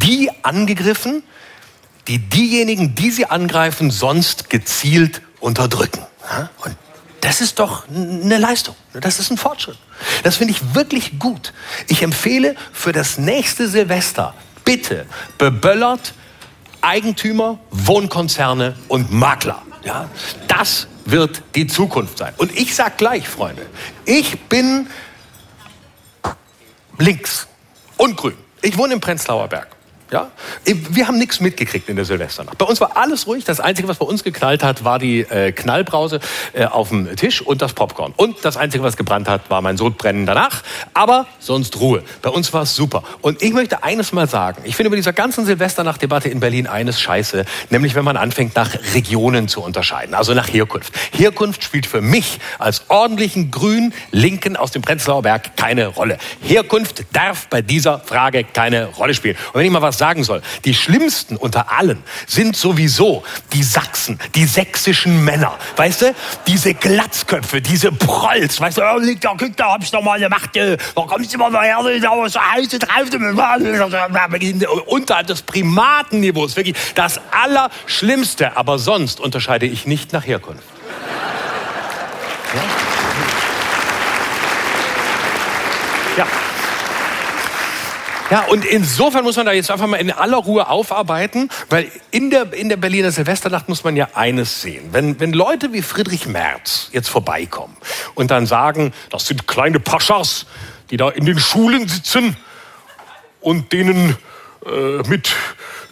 die 0.03 0.31
angegriffen, 0.41 1.23
die 2.09 2.19
diejenigen, 2.19 2.95
die 2.95 3.11
sie 3.11 3.27
angreifen, 3.27 3.91
sonst 3.91 4.49
gezielt 4.49 5.21
unterdrücken. 5.45 6.03
Und 6.65 6.75
das 7.21 7.41
ist 7.41 7.59
doch 7.59 7.87
eine 7.89 8.39
Leistung. 8.39 8.75
Das 8.95 9.19
ist 9.19 9.31
ein 9.31 9.37
Fortschritt. 9.37 9.77
Das 10.23 10.37
finde 10.37 10.55
ich 10.55 10.75
wirklich 10.75 11.19
gut. 11.19 11.53
Ich 11.87 12.03
empfehle 12.03 12.57
für 12.73 12.93
das 12.93 13.19
nächste 13.19 13.69
Silvester 13.69 14.35
bitte 14.65 15.07
beböllert 15.37 16.15
Eigentümer, 16.81 17.59
Wohnkonzerne 17.71 18.75
und 18.89 19.13
Makler. 19.13 19.63
Ja, 19.85 20.09
das 20.49 20.87
wird 21.05 21.43
die 21.55 21.67
Zukunft 21.67 22.19
sein. 22.19 22.33
Und 22.39 22.57
ich 22.59 22.75
sage 22.75 22.95
gleich, 22.97 23.29
Freunde, 23.29 23.67
ich 24.07 24.41
bin 24.49 24.89
links 26.99 27.47
und 27.99 28.17
grün. 28.17 28.37
Ich 28.63 28.79
wohne 28.79 28.95
im 28.95 29.01
Prenzlauer 29.01 29.49
Berg. 29.49 29.74
Ja? 30.15 30.31
Wir 30.65 31.09
haben 31.09 31.19
nichts 31.19 31.41
mitgekriegt 31.41 31.89
in 31.89 31.97
der 31.97 32.05
Silvesternacht. 32.05 32.57
Bei 32.57 32.67
uns 32.67 32.81
war 32.81 32.97
alles 32.97 33.27
ruhig. 33.27 33.43
Das 33.43 33.59
Einzige, 33.59 33.89
was 33.89 33.99
bei 33.99 34.07
uns 34.07 34.23
geknallt 34.23 34.63
hat, 34.63 34.85
war 34.85 35.01
die 35.01 35.23
äh, 35.23 35.51
Knallbrause 35.51 36.21
äh, 36.53 36.67
auf 36.67 36.91
dem 36.91 37.17
Tisch 37.17 37.43
und 37.43 37.61
das 37.63 37.73
Popcorn. 37.73 38.15
Und 38.17 38.45
das 38.45 38.57
Einzige, 38.57 38.85
was 38.85 38.97
gebrannt 38.97 39.29
hat, 39.29 39.51
war 39.51 39.61
mein 39.61 39.77
Sodbrennen 39.77 40.25
danach. 40.25 40.63
Aber 40.93 41.27
sonst 41.41 41.81
Ruhe. 41.81 42.05
Bei 42.23 42.31
uns 42.31 42.53
war 42.53 42.63
es 42.63 42.77
super. 42.77 43.03
Und 43.23 43.43
ich 43.43 43.53
möchte 43.53 43.83
eines 43.83 44.13
mal 44.13 44.29
sagen. 44.29 44.63
Ich 44.65 44.77
finde 44.77 44.91
bei 44.91 44.95
dieser 44.97 45.13
ganzen 45.13 45.47
Silvesternacht-Debatte 45.47 46.29
in 46.29 46.39
Berlin 46.39 46.69
eines 46.69 47.01
scheiße. 47.01 47.45
Nämlich, 47.71 47.97
wenn 47.97 48.05
man 48.05 48.17
anfängt, 48.17 48.55
nach 48.55 48.71
Regionen 48.95 49.49
zu 49.49 49.63
unterscheiden. 49.63 50.15
Also 50.15 50.33
nach 50.33 50.47
Herkunft. 50.47 50.93
Herkunft 51.11 51.65
spielt 51.65 51.87
für 51.87 52.03
mich 52.03 52.39
als 52.61 52.85
ordentlichen 52.89 53.51
Grün 53.51 53.93
Linken 54.13 54.57
aus 54.57 54.71
dem 54.71 54.83
Prenzlauer 54.83 55.23
Berg 55.23 55.57
keine 55.57 55.89
Rolle. 55.89 56.19
Herkunft 56.41 57.03
darf 57.13 57.49
bei 57.49 57.63
dieser 57.63 57.99
Frage 57.99 58.45
keine 58.45 58.87
Rolle 58.87 59.15
spielen. 59.15 59.37
Und 59.53 59.59
wenn 59.59 59.67
ich 59.67 59.73
mal 59.73 59.83
was 59.83 60.04
sagen 60.05 60.23
soll, 60.23 60.43
die 60.67 60.75
schlimmsten 60.75 61.37
unter 61.37 61.73
allen 61.73 62.03
sind 62.27 62.57
sowieso 62.57 63.25
die 63.55 63.63
Sachsen, 63.63 64.19
die 64.35 64.45
sächsischen 64.45 65.25
Männer. 65.25 65.57
Weißt 65.77 66.03
du? 66.03 66.15
Diese 66.47 66.75
Glatzköpfe, 66.75 67.63
diese 67.63 67.91
Prolls. 67.91 68.61
Weißt 68.61 68.77
du, 68.77 68.83
oh, 68.83 69.01
da, 69.19 69.35
guck 69.39 69.57
da, 69.57 69.73
hab 69.73 69.83
ich 69.83 69.91
doch 69.91 70.03
mal 70.03 70.21
gemacht. 70.21 70.51
Da 70.55 70.77
kommst 70.95 71.33
du 71.33 71.37
immer 71.37 71.49
noch 71.49 71.63
her, 71.63 71.79
da 72.03 72.29
so 72.29 72.39
heiße 72.39 72.79
Treibte 72.81 73.17
unterhalb 74.87 75.27
des 75.27 75.41
Primatenniveaus. 75.41 76.55
Wirklich 76.55 76.77
das 76.95 77.19
Allerschlimmste. 77.31 78.59
Aber 78.59 78.79
sonst 78.79 79.21
unterscheide 79.21 79.65
ich 79.65 79.87
nicht 79.87 80.13
nach 80.13 80.27
Herkunft. 80.27 80.65
Ja, 88.31 88.45
und 88.47 88.65
insofern 88.65 89.23
muss 89.23 89.37
man 89.37 89.47
da 89.47 89.53
jetzt 89.53 89.71
einfach 89.71 89.87
mal 89.87 89.99
in 89.99 90.11
aller 90.11 90.39
Ruhe 90.39 90.69
aufarbeiten, 90.69 91.51
weil 91.69 91.91
in 92.11 92.31
der, 92.31 92.53
in 92.55 92.71
der 92.71 92.79
Berliner 92.79 93.11
Silvesternacht 93.11 93.69
muss 93.69 93.85
man 93.85 93.97
ja 93.97 94.09
eines 94.15 94.63
sehen. 94.63 94.89
Wenn, 94.93 95.21
wenn 95.21 95.33
Leute 95.33 95.73
wie 95.75 95.83
Friedrich 95.83 96.27
Merz 96.27 96.89
jetzt 96.93 97.09
vorbeikommen 97.09 97.77
und 98.15 98.31
dann 98.31 98.47
sagen, 98.47 98.95
das 99.11 99.27
sind 99.27 99.47
kleine 99.47 99.79
Paschas, 99.79 100.47
die 100.91 100.97
da 100.97 101.11
in 101.11 101.27
den 101.27 101.39
Schulen 101.39 101.87
sitzen 101.87 102.37
und 103.41 103.73
denen 103.73 104.17
äh, 104.67 105.09
mit 105.09 105.35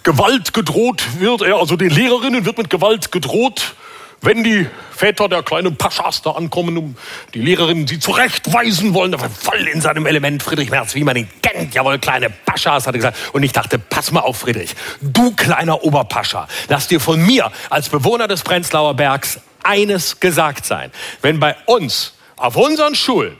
Gewalt 0.03 0.55
gedroht 0.55 1.03
wird, 1.19 1.43
also 1.43 1.77
den 1.77 1.91
Lehrerinnen 1.91 2.47
wird 2.47 2.57
mit 2.57 2.71
Gewalt 2.71 3.13
gedroht, 3.13 3.75
wenn 4.23 4.45
die 4.45 4.69
Väter 4.95 5.29
der 5.29 5.43
kleinen 5.43 5.77
Paschas 5.77 6.23
da 6.23 6.31
ankommen, 6.31 6.79
um 6.79 6.97
die 7.35 7.41
Lehrerinnen 7.41 7.89
sie 7.89 7.99
zurechtweisen 7.99 8.95
wollen, 8.95 9.11
da 9.11 9.21
war 9.21 9.29
voll 9.29 9.67
in 9.67 9.81
seinem 9.81 10.07
Element 10.07 10.43
Friedrich 10.45 10.71
Merz, 10.71 10.95
wie 10.95 11.03
man 11.03 11.17
ihn 11.17 11.29
kennt. 11.43 11.75
Jawohl, 11.75 11.99
kleine 11.99 12.31
Paschas, 12.31 12.87
hat 12.87 12.95
er 12.95 12.99
gesagt. 12.99 13.19
Und 13.33 13.43
ich 13.43 13.53
dachte, 13.53 13.81
pass 13.81 14.13
mal 14.13 14.21
auf, 14.21 14.39
Friedrich. 14.39 14.77
Du 15.01 15.33
kleiner 15.33 15.83
Oberpascha, 15.83 16.47
lass 16.69 16.87
dir 16.87 17.01
von 17.01 17.21
mir 17.21 17.51
als 17.69 17.89
Bewohner 17.89 18.29
des 18.29 18.43
Prenzlauer 18.43 18.95
Bergs 18.95 19.41
eines 19.65 20.21
gesagt 20.21 20.67
sein. 20.67 20.93
Wenn 21.21 21.41
bei 21.41 21.57
uns 21.67 22.15
auf 22.37 22.57
unseren 22.57 22.95
Schulen 22.95 23.37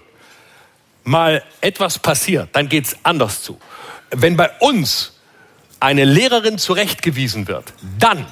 mal 1.05 1.45
etwas 1.61 2.01
passiert, 2.01 2.49
dann 2.53 2.69
geht's 2.69 2.97
anders 3.05 3.43
zu. 3.43 3.61
Wenn 4.11 4.37
bei 4.37 4.51
uns 4.59 5.13
eine 5.79 6.05
Lehrerin 6.05 6.59
zurechtgewiesen 6.59 7.47
wird, 7.47 7.73
dann 7.99 8.27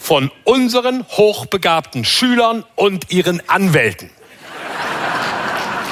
von 0.00 0.32
unseren 0.44 1.06
hochbegabten 1.08 2.04
Schülern 2.04 2.64
und 2.74 3.12
ihren 3.12 3.46
Anwälten. 3.48 4.10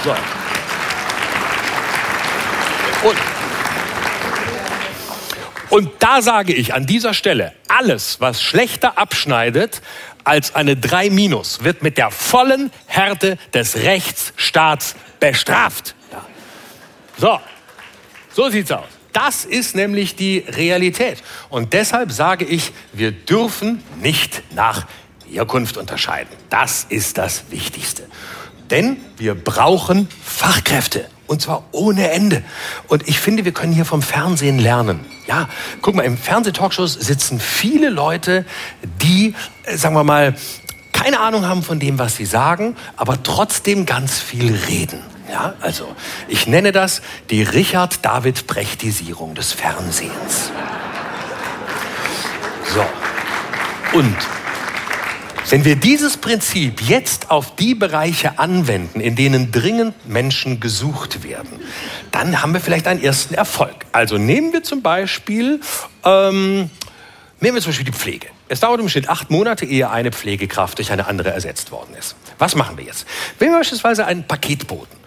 So. 0.03 0.11
Und, 3.07 3.19
und 5.71 5.91
da 6.00 6.23
sage 6.23 6.55
ich 6.55 6.75
an 6.75 6.87
dieser 6.87 7.12
Stelle, 7.12 7.53
alles, 7.69 8.21
was 8.21 8.43
schlechter 8.43 8.99
abschneidet 8.99 9.83
als 10.25 10.55
eine 10.55 10.77
3 10.77 11.11
minus, 11.11 11.62
wird 11.62 11.83
mit 11.83 11.99
der 11.99 12.11
vollen 12.11 12.73
Härte 12.87 13.37
des 13.53 13.77
Rechtsstaats 13.77 14.97
bestraft. 15.21 15.95
So, 17.19 17.38
so 18.33 18.49
sieht's 18.49 18.73
aus. 18.73 18.98
Das 19.12 19.45
ist 19.45 19.75
nämlich 19.75 20.17
die 20.17 20.38
Realität. 20.38 21.23
Und 21.49 21.73
deshalb 21.73 22.12
sage 22.12 22.45
ich, 22.45 22.73
wir 22.93 23.12
dürfen 23.12 23.83
nicht 24.00 24.43
nach 24.55 24.87
Herkunft 25.31 25.77
unterscheiden. 25.77 26.31
Das 26.50 26.87
ist 26.88 27.19
das 27.19 27.45
Wichtigste. 27.50 28.05
Denn 28.71 28.99
wir 29.17 29.35
brauchen 29.35 30.09
Fachkräfte. 30.23 31.09
Und 31.27 31.43
zwar 31.43 31.65
ohne 31.73 32.11
Ende. 32.11 32.43
Und 32.87 33.07
ich 33.07 33.21
finde, 33.21 33.45
wir 33.45 33.53
können 33.53 33.73
hier 33.73 33.85
vom 33.85 34.00
Fernsehen 34.00 34.59
lernen. 34.59 35.05
Ja, 35.27 35.49
guck 35.83 35.95
mal, 35.95 36.03
im 36.03 36.17
Fernsehtalkshows 36.17 36.95
sitzen 36.95 37.38
viele 37.38 37.91
Leute, 37.91 38.47
die, 39.03 39.35
äh, 39.65 39.77
sagen 39.77 39.95
wir 39.95 40.05
mal, 40.05 40.35
keine 40.93 41.21
Ahnung 41.21 41.47
haben 41.47 41.62
von 41.62 41.79
dem, 41.79 41.99
was 41.99 42.17
sie 42.17 42.25
sagen, 42.25 42.77
aber 42.97 43.23
trotzdem 43.23 43.85
ganz 43.85 44.19
viel 44.19 44.55
reden. 44.69 45.00
Ja, 45.30 45.54
also 45.61 45.94
ich 46.26 46.47
nenne 46.47 46.73
das 46.73 47.02
die 47.30 47.42
Richard 47.42 48.04
David 48.04 48.47
Brechtisierung 48.47 49.35
des 49.35 49.52
Fernsehens. 49.52 50.50
So. 52.75 52.85
Und 53.99 54.16
wenn 55.50 55.64
wir 55.64 55.76
dieses 55.76 56.18
Prinzip 56.18 56.82
jetzt 56.82 57.30
auf 57.30 57.56
die 57.56 57.75
Bereiche 57.75 58.38
anwenden, 58.38 59.00
in 59.00 59.16
denen 59.16 59.50
dringend 59.50 60.06
Menschen 60.06 60.61
gesucht 60.61 61.23
werden, 61.25 61.61
dann 62.11 62.42
haben 62.42 62.52
wir 62.52 62.61
vielleicht 62.61 62.87
einen 62.87 63.02
ersten 63.02 63.32
Erfolg. 63.32 63.87
Also 63.92 64.18
nehmen 64.18 64.52
wir 64.52 64.62
zum 64.62 64.82
Beispiel, 64.82 65.61
ähm, 66.04 66.68
nehmen 67.40 67.54
wir 67.54 67.62
zum 67.62 67.70
Beispiel 67.70 67.87
die 67.87 67.92
Pflege. 67.92 68.28
Es 68.49 68.61
dauert 68.61 68.80
im 68.80 68.90
Schnitt 68.90 69.08
acht 69.08 69.30
Monate, 69.30 69.64
ehe 69.64 69.90
eine 69.90 70.12
Pflegekraft 70.12 70.76
durch 70.76 70.92
eine 70.92 71.06
andere 71.06 71.30
ersetzt 71.30 71.70
worden 71.70 71.94
ist. 71.99 72.14
Was 72.38 72.54
machen 72.54 72.76
wir 72.76 72.85
jetzt? 72.85 73.06
Wenn 73.38 73.50
wir 73.50 73.58
beispielsweise 73.58 74.04
einen 74.04 74.25
Paketboten 74.25 74.98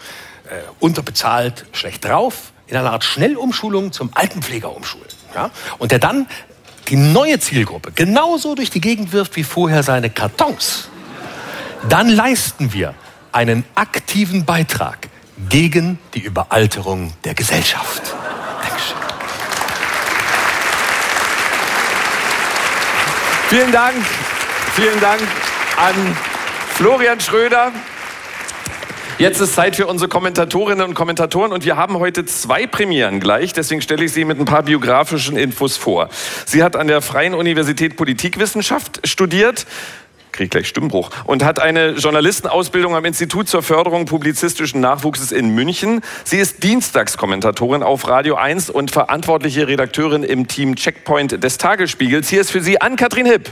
unterbezahlt, 0.80 1.66
schlecht 1.72 2.06
drauf, 2.06 2.52
in 2.68 2.78
einer 2.78 2.92
Art 2.92 3.04
Schnellumschulung 3.04 3.92
zum 3.92 4.12
Altenpfleger 4.14 4.74
umschulen. 4.76 5.08
Ja? 5.36 5.52
Und 5.78 5.92
der 5.92 6.00
dann 6.00 6.28
die 6.88 6.96
neue 6.96 7.40
Zielgruppe 7.40 7.92
genauso 7.92 8.56
durch 8.56 8.70
die 8.70 8.82
Gegend 8.82 9.14
wirft 9.14 9.36
wie 9.36 9.44
vorher 9.44 9.84
seine 9.84 10.10
Kartons, 10.10 10.90
dann 11.90 12.10
leisten 12.10 12.74
wir 12.74 12.94
einen 13.32 13.66
aktiven 13.76 14.46
Beitrag 14.46 15.10
gegen 15.50 16.00
die 16.14 16.20
Überalterung 16.20 17.14
der 17.24 17.34
Gesellschaft. 17.34 18.02
Dankeschön. 18.62 18.98
Vielen 23.50 23.72
Dank. 23.72 23.96
Vielen 24.76 25.00
Dank 25.00 25.22
an 25.78 26.18
Florian 26.76 27.20
Schröder. 27.20 27.72
Jetzt 29.22 29.40
ist 29.40 29.54
Zeit 29.54 29.76
für 29.76 29.86
unsere 29.86 30.10
Kommentatorinnen 30.10 30.84
und 30.84 30.96
Kommentatoren 30.96 31.52
und 31.52 31.64
wir 31.64 31.78
haben 31.78 32.00
heute 32.00 32.26
zwei 32.26 32.66
Premieren 32.66 33.20
gleich, 33.20 33.54
deswegen 33.54 33.80
stelle 33.84 34.04
ich 34.04 34.14
sie 34.14 34.26
mit 34.26 34.40
ein 34.40 34.46
paar 34.46 34.64
biografischen 34.64 35.38
Infos 35.38 35.78
vor. 35.78 36.10
Sie 36.48 36.64
hat 36.64 36.76
an 36.76 36.88
der 36.88 37.04
Freien 37.04 37.36
Universität 37.36 37.98
Politikwissenschaft 37.98 39.08
studiert, 39.08 39.68
kriege 40.32 40.50
gleich 40.50 40.68
Stimmbruch, 40.68 41.12
und 41.26 41.44
hat 41.44 41.60
eine 41.60 41.92
Journalistenausbildung 41.92 42.96
am 42.96 43.06
Institut 43.06 43.48
zur 43.48 43.62
Förderung 43.62 44.06
publizistischen 44.06 44.82
Nachwuchses 44.82 45.32
in 45.32 45.54
München. 45.54 46.02
Sie 46.24 46.40
ist 46.40 46.64
Dienstagskommentatorin 46.64 47.84
auf 47.84 48.08
Radio 48.08 48.38
1 48.38 48.72
und 48.72 48.90
verantwortliche 48.90 49.68
Redakteurin 49.68 50.24
im 50.24 50.48
Team 50.48 50.76
Checkpoint 50.76 51.44
des 51.44 51.60
Tagesspiegels. 51.60 52.28
Hier 52.28 52.42
ist 52.42 52.50
für 52.50 52.62
Sie 52.62 52.82
Ann-Kathrin 52.82 53.28
Hipp. 53.28 53.52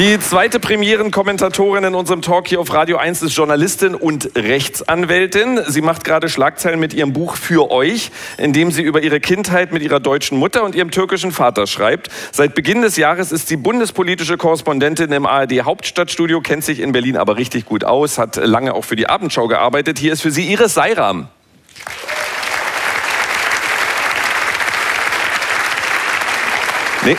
Die 0.00 0.18
zweite 0.18 0.60
Premierenkommentatorin 0.60 1.84
in 1.84 1.94
unserem 1.94 2.22
Talk 2.22 2.48
hier 2.48 2.58
auf 2.58 2.72
Radio 2.72 2.96
1 2.96 3.20
ist 3.20 3.36
Journalistin 3.36 3.94
und 3.94 4.30
Rechtsanwältin. 4.34 5.60
Sie 5.66 5.82
macht 5.82 6.04
gerade 6.04 6.30
Schlagzeilen 6.30 6.80
mit 6.80 6.94
ihrem 6.94 7.12
Buch 7.12 7.36
Für 7.36 7.70
euch, 7.70 8.10
in 8.38 8.54
dem 8.54 8.70
sie 8.70 8.80
über 8.80 9.02
ihre 9.02 9.20
Kindheit 9.20 9.72
mit 9.72 9.82
ihrer 9.82 10.00
deutschen 10.00 10.38
Mutter 10.38 10.64
und 10.64 10.74
ihrem 10.74 10.90
türkischen 10.90 11.32
Vater 11.32 11.66
schreibt. 11.66 12.08
Seit 12.32 12.54
Beginn 12.54 12.80
des 12.80 12.96
Jahres 12.96 13.30
ist 13.30 13.48
sie 13.48 13.58
bundespolitische 13.58 14.38
Korrespondentin 14.38 15.12
im 15.12 15.26
ARD 15.26 15.64
Hauptstadtstudio, 15.64 16.40
kennt 16.40 16.64
sich 16.64 16.80
in 16.80 16.92
Berlin 16.92 17.18
aber 17.18 17.36
richtig 17.36 17.66
gut 17.66 17.84
aus, 17.84 18.16
hat 18.16 18.36
lange 18.36 18.72
auch 18.72 18.86
für 18.86 18.96
die 18.96 19.06
Abendschau 19.06 19.48
gearbeitet. 19.48 19.98
Hier 19.98 20.14
ist 20.14 20.22
für 20.22 20.30
sie 20.30 20.50
Iris 20.50 20.72
Seiram. 20.72 21.28
Nee. 27.04 27.18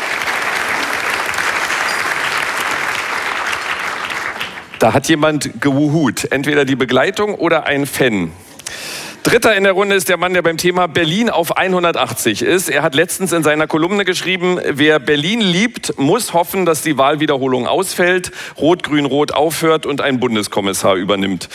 Da 4.82 4.94
hat 4.94 5.08
jemand 5.10 5.62
gewuhut. 5.62 6.32
Entweder 6.32 6.66
die 6.66 6.76
Begleitung 6.76 7.36
oder 7.36 7.68
ein 7.68 7.86
Fan. 7.86 8.32
Dritter 9.22 9.56
in 9.56 9.64
der 9.64 9.74
Runde 9.74 9.94
ist 9.94 10.10
der 10.10 10.18
Mann, 10.18 10.34
der 10.34 10.42
beim 10.42 10.58
Thema 10.58 10.88
Berlin 10.88 11.30
auf 11.30 11.56
180 11.56 12.42
ist. 12.42 12.68
Er 12.68 12.82
hat 12.82 12.96
letztens 12.96 13.32
in 13.32 13.44
seiner 13.44 13.68
Kolumne 13.68 14.06
geschrieben, 14.06 14.60
wer 14.66 14.98
Berlin 14.98 15.40
liebt, 15.40 16.00
muss 16.00 16.34
hoffen, 16.34 16.66
dass 16.66 16.82
die 16.82 16.98
Wahlwiederholung 16.98 17.68
ausfällt, 17.68 18.32
Rot-Grün-Rot 18.58 19.34
aufhört 19.34 19.86
und 19.86 20.02
ein 20.02 20.20
Bundeskommissar 20.20 20.96
übernimmt. 20.96 21.48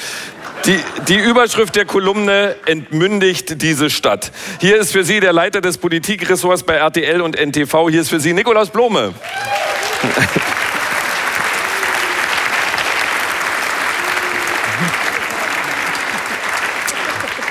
Die, 0.66 0.78
die 1.08 1.18
Überschrift 1.18 1.74
der 1.74 1.84
Kolumne 1.84 2.54
entmündigt 2.66 3.60
diese 3.60 3.90
Stadt. 3.90 4.30
Hier 4.60 4.76
ist 4.76 4.92
für 4.92 5.02
Sie 5.02 5.18
der 5.18 5.32
Leiter 5.32 5.60
des 5.60 5.78
Politikressorts 5.78 6.62
bei 6.62 6.74
RTL 6.74 7.20
und 7.20 7.36
NTV. 7.36 7.88
Hier 7.90 8.02
ist 8.02 8.10
für 8.10 8.20
Sie 8.20 8.32
Nikolaus 8.32 8.70
Blome. 8.70 9.14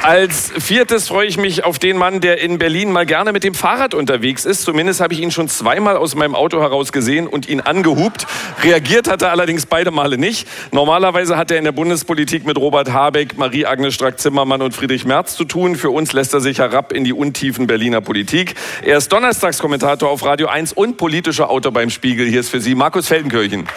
Als 0.06 0.54
viertes 0.60 1.08
freue 1.08 1.26
ich 1.26 1.38
mich 1.38 1.64
auf 1.64 1.80
den 1.80 1.98
Mann, 1.98 2.22
der 2.22 2.40
in 2.40 2.60
Berlin 2.60 2.92
mal 2.92 3.08
gerne 3.08 3.32
mit 3.32 3.44
dem 3.44 3.56
Fahrrad 3.56 3.96
unterwegs 3.96 4.46
ist. 4.46 4.62
Zumindest 4.62 5.02
habe 5.02 5.16
ich 5.16 5.20
ihn 5.20 5.32
schon 5.32 5.50
zweimal 5.50 5.98
aus 5.98 6.14
meinem 6.14 6.36
Auto 6.36 6.62
heraus 6.62 6.92
gesehen 6.92 7.26
und 7.26 7.50
ihn 7.50 7.60
angehupt. 7.60 8.28
Reagiert 8.62 9.10
hat 9.10 9.24
er 9.24 9.32
allerdings 9.32 9.66
beide 9.66 9.90
Male 9.90 10.20
nicht. 10.20 10.48
Normalerweise 10.72 11.38
hat 11.38 11.50
er 11.50 11.58
in 11.58 11.64
der 11.64 11.72
Bundespolitik 11.72 12.46
mit 12.46 12.56
Robert 12.60 12.94
Habeck, 12.94 13.36
Marie-Agnes 13.40 13.96
Strack-Zimmermann 13.96 14.62
und 14.62 14.76
Friedrich 14.76 15.06
Merz 15.06 15.36
zu 15.36 15.44
tun. 15.44 15.76
Für 15.76 15.90
uns 15.90 16.14
lässt 16.14 16.36
er 16.36 16.40
sich 16.40 16.60
herab 16.60 16.94
in 16.94 17.04
die 17.04 17.14
untiefen 17.14 17.66
Berliner 17.66 18.02
Politik. 18.02 18.54
Er 18.84 19.00
ist 19.00 19.12
Donnerstagskommentator 19.12 20.08
auf 20.08 20.24
Radio 20.24 20.50
1 20.50 20.74
und 20.74 20.98
politischer 20.98 21.50
Autor 21.50 21.72
beim 21.72 21.90
Spiegel. 21.90 22.28
Hier 22.28 22.42
ist 22.42 22.50
für 22.50 22.62
Sie 22.62 22.76
Markus 22.76 23.08
Feldenkirchen. 23.08 23.68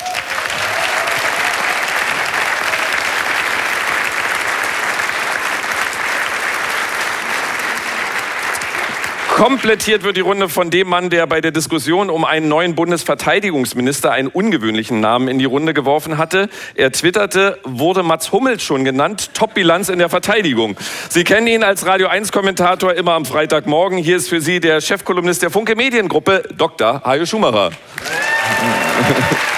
Komplettiert 9.38 10.02
wird 10.02 10.16
die 10.16 10.20
Runde 10.20 10.48
von 10.48 10.68
dem 10.68 10.88
Mann, 10.88 11.10
der 11.10 11.24
bei 11.28 11.40
der 11.40 11.52
Diskussion 11.52 12.10
um 12.10 12.24
einen 12.24 12.48
neuen 12.48 12.74
Bundesverteidigungsminister 12.74 14.10
einen 14.10 14.26
ungewöhnlichen 14.26 14.98
Namen 14.98 15.28
in 15.28 15.38
die 15.38 15.44
Runde 15.44 15.74
geworfen 15.74 16.18
hatte. 16.18 16.48
Er 16.74 16.90
twitterte, 16.90 17.56
wurde 17.62 18.02
Mats 18.02 18.32
Hummels 18.32 18.64
schon 18.64 18.84
genannt, 18.84 19.30
Top-Bilanz 19.34 19.90
in 19.90 20.00
der 20.00 20.08
Verteidigung. 20.08 20.76
Sie 21.08 21.22
kennen 21.22 21.46
ihn 21.46 21.62
als 21.62 21.86
Radio 21.86 22.08
1-Kommentator 22.08 22.94
immer 22.94 23.12
am 23.12 23.24
Freitagmorgen. 23.24 23.98
Hier 23.98 24.16
ist 24.16 24.28
für 24.28 24.40
Sie 24.40 24.58
der 24.58 24.80
Chefkolumnist 24.80 25.40
der 25.40 25.50
Funke 25.50 25.76
Mediengruppe, 25.76 26.42
Dr. 26.56 27.02
Hajo 27.04 27.24
Schumacher. 27.24 27.70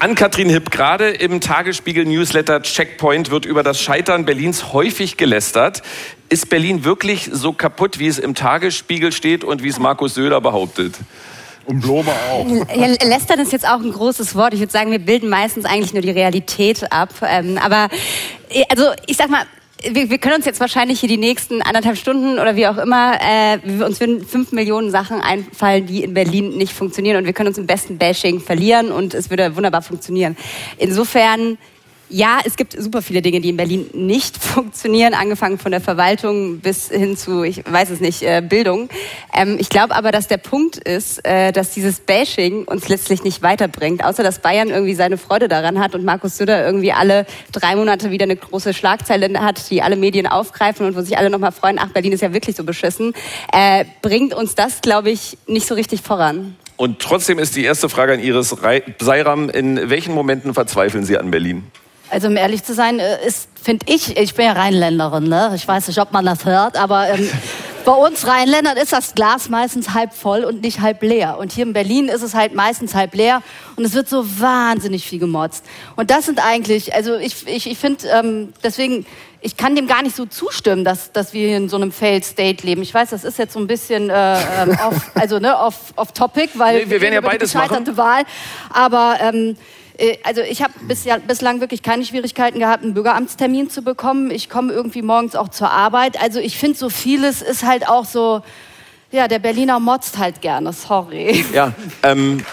An 0.00 0.14
Kathrin 0.14 0.48
Hipp, 0.48 0.70
gerade 0.70 1.10
im 1.10 1.42
Tagesspiegel-Newsletter 1.42 2.62
Checkpoint 2.62 3.30
wird 3.30 3.44
über 3.44 3.62
das 3.62 3.82
Scheitern 3.82 4.24
Berlins 4.24 4.72
häufig 4.72 5.18
gelästert. 5.18 5.82
Ist 6.30 6.48
Berlin 6.48 6.84
wirklich 6.84 7.28
so 7.30 7.52
kaputt, 7.52 7.98
wie 7.98 8.06
es 8.06 8.18
im 8.18 8.34
Tagesspiegel 8.34 9.12
steht 9.12 9.44
und 9.44 9.62
wie 9.62 9.68
es 9.68 9.78
Markus 9.78 10.14
Söder 10.14 10.40
behauptet? 10.40 10.94
Und 11.66 11.82
Blome 11.82 12.12
auch. 12.30 12.46
Ja, 12.74 12.86
lästern 13.06 13.40
ist 13.40 13.52
jetzt 13.52 13.68
auch 13.68 13.80
ein 13.80 13.92
großes 13.92 14.34
Wort. 14.34 14.54
Ich 14.54 14.60
würde 14.60 14.72
sagen, 14.72 14.90
wir 14.90 15.00
bilden 15.00 15.28
meistens 15.28 15.66
eigentlich 15.66 15.92
nur 15.92 16.00
die 16.00 16.12
Realität 16.12 16.90
ab. 16.90 17.10
Ähm, 17.22 17.58
aber 17.58 17.90
äh, 18.48 18.64
also 18.70 18.92
ich 19.06 19.18
sag 19.18 19.28
mal, 19.28 19.44
wir, 19.82 20.10
wir 20.10 20.18
können 20.18 20.36
uns 20.36 20.44
jetzt 20.44 20.60
wahrscheinlich 20.60 21.00
hier 21.00 21.08
die 21.08 21.16
nächsten 21.16 21.62
anderthalb 21.62 21.96
Stunden 21.96 22.38
oder 22.38 22.56
wie 22.56 22.66
auch 22.66 22.78
immer, 22.78 23.18
äh, 23.20 23.58
uns 23.82 24.00
würden 24.00 24.24
fünf 24.24 24.52
Millionen 24.52 24.90
Sachen 24.90 25.20
einfallen, 25.20 25.86
die 25.86 26.02
in 26.04 26.14
Berlin 26.14 26.56
nicht 26.56 26.72
funktionieren 26.72 27.16
und 27.16 27.24
wir 27.24 27.32
können 27.32 27.48
uns 27.48 27.58
im 27.58 27.66
besten 27.66 27.98
Bashing 27.98 28.40
verlieren 28.40 28.92
und 28.92 29.14
es 29.14 29.30
würde 29.30 29.56
wunderbar 29.56 29.82
funktionieren. 29.82 30.36
Insofern 30.78 31.58
ja, 32.10 32.40
es 32.44 32.56
gibt 32.56 32.80
super 32.80 33.02
viele 33.02 33.22
Dinge, 33.22 33.40
die 33.40 33.48
in 33.48 33.56
Berlin 33.56 33.88
nicht 33.94 34.36
funktionieren, 34.42 35.14
angefangen 35.14 35.58
von 35.58 35.70
der 35.70 35.80
Verwaltung 35.80 36.58
bis 36.58 36.88
hin 36.88 37.16
zu, 37.16 37.42
ich 37.42 37.62
weiß 37.64 37.90
es 37.90 38.00
nicht, 38.00 38.22
äh, 38.22 38.42
Bildung. 38.46 38.88
Ähm, 39.34 39.56
ich 39.58 39.68
glaube 39.68 39.94
aber, 39.94 40.12
dass 40.12 40.26
der 40.26 40.36
Punkt 40.36 40.76
ist, 40.76 41.24
äh, 41.24 41.52
dass 41.52 41.70
dieses 41.70 42.00
Bashing 42.00 42.64
uns 42.64 42.88
letztlich 42.88 43.22
nicht 43.22 43.42
weiterbringt, 43.42 44.04
außer 44.04 44.22
dass 44.22 44.40
Bayern 44.40 44.68
irgendwie 44.68 44.94
seine 44.94 45.16
Freude 45.16 45.48
daran 45.48 45.78
hat 45.78 45.94
und 45.94 46.04
Markus 46.04 46.36
Söder 46.36 46.64
irgendwie 46.64 46.92
alle 46.92 47.26
drei 47.52 47.76
Monate 47.76 48.10
wieder 48.10 48.24
eine 48.24 48.36
große 48.36 48.74
Schlagzeile 48.74 49.40
hat, 49.40 49.70
die 49.70 49.82
alle 49.82 49.96
Medien 49.96 50.26
aufgreifen 50.26 50.86
und 50.86 50.96
wo 50.96 51.02
sich 51.02 51.16
alle 51.16 51.30
nochmal 51.30 51.52
freuen, 51.52 51.78
ach, 51.78 51.90
Berlin 51.90 52.12
ist 52.12 52.20
ja 52.20 52.32
wirklich 52.32 52.56
so 52.56 52.64
beschissen, 52.64 53.14
äh, 53.52 53.84
bringt 54.02 54.34
uns 54.34 54.54
das, 54.54 54.80
glaube 54.80 55.10
ich, 55.10 55.38
nicht 55.46 55.66
so 55.66 55.74
richtig 55.74 56.02
voran. 56.02 56.56
Und 56.76 56.98
trotzdem 56.98 57.38
ist 57.38 57.56
die 57.56 57.64
erste 57.64 57.90
Frage 57.90 58.14
an 58.14 58.20
Iris 58.20 58.56
Seiram, 58.98 59.50
in 59.50 59.90
welchen 59.90 60.14
Momenten 60.14 60.54
verzweifeln 60.54 61.04
Sie 61.04 61.18
an 61.18 61.30
Berlin? 61.30 61.70
Also 62.10 62.28
um 62.28 62.36
ehrlich 62.36 62.64
zu 62.64 62.74
sein, 62.74 62.98
äh, 62.98 63.24
ist, 63.26 63.48
finde 63.62 63.86
ich, 63.88 64.16
ich 64.16 64.34
bin 64.34 64.46
ja 64.46 64.52
Rheinländerin, 64.52 65.28
ne? 65.28 65.52
ich 65.54 65.66
weiß 65.66 65.88
nicht, 65.88 66.00
ob 66.00 66.12
man 66.12 66.24
das 66.26 66.44
hört, 66.44 66.76
aber 66.76 67.08
ähm, 67.08 67.28
bei 67.84 67.92
uns 67.92 68.26
Rheinländern 68.26 68.76
ist 68.76 68.92
das 68.92 69.14
Glas 69.14 69.48
meistens 69.48 69.94
halb 69.94 70.12
voll 70.12 70.44
und 70.44 70.62
nicht 70.62 70.80
halb 70.80 71.02
leer. 71.02 71.38
Und 71.38 71.52
hier 71.52 71.64
in 71.64 71.72
Berlin 71.72 72.08
ist 72.08 72.22
es 72.22 72.34
halt 72.34 72.54
meistens 72.54 72.94
halb 72.94 73.14
leer 73.14 73.42
und 73.76 73.84
es 73.84 73.94
wird 73.94 74.08
so 74.08 74.24
wahnsinnig 74.40 75.06
viel 75.06 75.18
gemotzt. 75.20 75.64
Und 75.96 76.10
das 76.10 76.26
sind 76.26 76.44
eigentlich, 76.44 76.94
also 76.94 77.16
ich, 77.16 77.46
ich, 77.46 77.70
ich 77.70 77.78
finde, 77.78 78.08
ähm, 78.08 78.52
deswegen, 78.62 79.06
ich 79.40 79.56
kann 79.56 79.74
dem 79.74 79.86
gar 79.86 80.02
nicht 80.02 80.16
so 80.16 80.26
zustimmen, 80.26 80.84
dass, 80.84 81.12
dass 81.12 81.32
wir 81.32 81.56
in 81.56 81.68
so 81.68 81.76
einem 81.76 81.92
Failed 81.92 82.24
State 82.24 82.66
leben. 82.66 82.82
Ich 82.82 82.92
weiß, 82.92 83.10
das 83.10 83.24
ist 83.24 83.38
jetzt 83.38 83.54
so 83.54 83.60
ein 83.60 83.66
bisschen 83.66 84.10
äh, 84.10 84.36
ähm, 84.62 84.76
off, 84.86 85.10
also, 85.14 85.38
ne, 85.38 85.56
off, 85.56 85.94
off 85.96 86.12
topic, 86.12 86.50
weil 86.54 86.84
nee, 86.84 86.90
wir 86.90 87.00
werden 87.00 87.14
ja 87.14 87.20
beides 87.20 87.54
machen. 87.54 87.96
Wahl. 87.96 88.24
Aber 88.68 89.16
ähm, 89.20 89.50
äh, 89.50 89.79
also 90.22 90.40
ich 90.40 90.62
habe 90.62 90.72
bislang 91.26 91.60
wirklich 91.60 91.82
keine 91.82 92.04
Schwierigkeiten 92.04 92.58
gehabt, 92.58 92.82
einen 92.82 92.94
Bürgeramtstermin 92.94 93.70
zu 93.70 93.82
bekommen. 93.82 94.30
Ich 94.30 94.48
komme 94.48 94.72
irgendwie 94.72 95.02
morgens 95.02 95.36
auch 95.36 95.48
zur 95.48 95.70
Arbeit. 95.70 96.20
Also 96.20 96.40
ich 96.40 96.56
finde, 96.56 96.78
so 96.78 96.88
vieles 96.88 97.42
ist 97.42 97.64
halt 97.64 97.88
auch 97.88 98.04
so, 98.04 98.42
ja, 99.10 99.28
der 99.28 99.38
Berliner 99.38 99.80
motzt 99.80 100.18
halt 100.18 100.40
gerne, 100.40 100.72
sorry. 100.72 101.44
Ja, 101.52 101.72
ähm, 102.02 102.44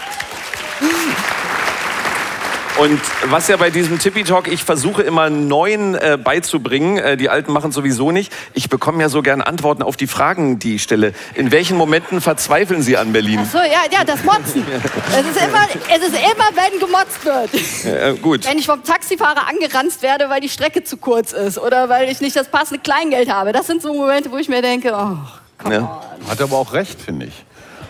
und 2.78 3.00
was 3.24 3.48
ja 3.48 3.56
bei 3.56 3.70
diesem 3.70 3.98
Tippy 3.98 4.22
Talk, 4.22 4.46
ich 4.46 4.62
versuche 4.62 5.02
immer 5.02 5.30
neuen 5.30 5.96
äh, 5.96 6.16
beizubringen. 6.22 6.98
Äh, 6.98 7.16
die 7.16 7.28
Alten 7.28 7.52
machen 7.52 7.72
sowieso 7.72 8.12
nicht. 8.12 8.32
Ich 8.54 8.68
bekomme 8.68 9.02
ja 9.02 9.08
so 9.08 9.20
gern 9.20 9.40
Antworten 9.40 9.82
auf 9.82 9.96
die 9.96 10.06
Fragen, 10.06 10.60
die 10.60 10.76
ich 10.76 10.84
stelle. 10.84 11.12
In 11.34 11.50
welchen 11.50 11.76
Momenten 11.76 12.20
verzweifeln 12.20 12.82
Sie 12.82 12.96
an 12.96 13.12
Berlin? 13.12 13.40
Ach 13.42 13.50
so, 13.50 13.58
ja, 13.58 13.82
ja, 13.90 14.04
das 14.04 14.22
Motzen. 14.22 14.64
es, 15.10 15.26
ist 15.26 15.44
immer, 15.44 15.66
es 15.92 16.02
ist 16.02 16.14
immer, 16.14 16.50
wenn 16.54 16.78
gemotzt 16.78 17.24
wird. 17.24 17.50
Ja, 17.84 18.12
gut. 18.12 18.48
Wenn 18.48 18.58
ich 18.58 18.66
vom 18.66 18.84
Taxifahrer 18.84 19.48
angeranzt 19.48 20.02
werde, 20.02 20.30
weil 20.30 20.40
die 20.40 20.48
Strecke 20.48 20.84
zu 20.84 20.98
kurz 20.98 21.32
ist 21.32 21.58
oder 21.58 21.88
weil 21.88 22.08
ich 22.08 22.20
nicht 22.20 22.36
das 22.36 22.48
passende 22.48 22.80
Kleingeld 22.80 23.28
habe. 23.32 23.52
Das 23.52 23.66
sind 23.66 23.82
so 23.82 23.92
Momente, 23.92 24.30
wo 24.30 24.36
ich 24.36 24.48
mir 24.48 24.62
denke, 24.62 24.92
oh, 24.94 25.16
komm 25.58 25.72
ja. 25.72 26.00
Hat 26.28 26.40
aber 26.40 26.56
auch 26.56 26.72
recht, 26.72 27.00
finde 27.00 27.26
ich. 27.26 27.47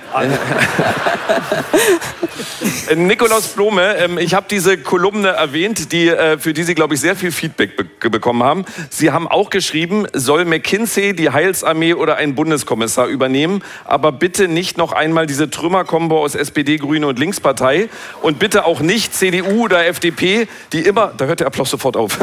Nikolaus 2.97 3.49
Blome, 3.49 3.97
ähm, 3.97 4.17
ich 4.19 4.35
habe 4.35 4.47
diese 4.51 4.79
Kolumne 4.79 5.29
erwähnt, 5.29 5.93
die, 5.93 6.09
äh, 6.09 6.39
für 6.39 6.55
die 6.55 6.63
Sie, 6.63 6.75
glaube 6.75 6.95
ich, 6.95 7.01
sehr 7.01 7.17
viel 7.17 7.33
Feedback 7.33 7.77
be 7.77 7.85
bekommen 8.09 8.43
haben. 8.43 8.65
Sie 8.89 9.11
haben 9.11 9.29
auch 9.29 9.51
geschrieben, 9.51 10.07
soll 10.15 10.47
McKinsey 10.47 11.15
die 11.15 11.29
Heilsarmee 11.31 11.93
oder 11.93 12.17
ein 12.17 12.35
Bundeskommissar 12.35 13.07
übernehmen, 13.07 13.63
aber 13.85 14.13
bitte 14.13 14.49
nicht 14.49 14.79
noch 14.79 14.93
einmal 14.93 15.27
diese 15.27 15.51
Trümmerkombo 15.51 16.23
aus 16.23 16.35
SPD, 16.35 16.79
Grüne 16.79 17.07
und 17.07 17.19
Linkspartei 17.19 17.91
und 18.23 18.39
bitte 18.39 18.65
auch 18.65 18.81
nicht 18.81 19.15
CDU 19.15 19.65
oder 19.65 19.87
FDP, 19.87 20.49
die 20.73 20.81
immer, 20.81 21.13
da 21.19 21.27
hört 21.27 21.41
der 21.41 21.49
Applaus 21.49 21.69
sofort 21.69 21.99
auf, 21.99 22.17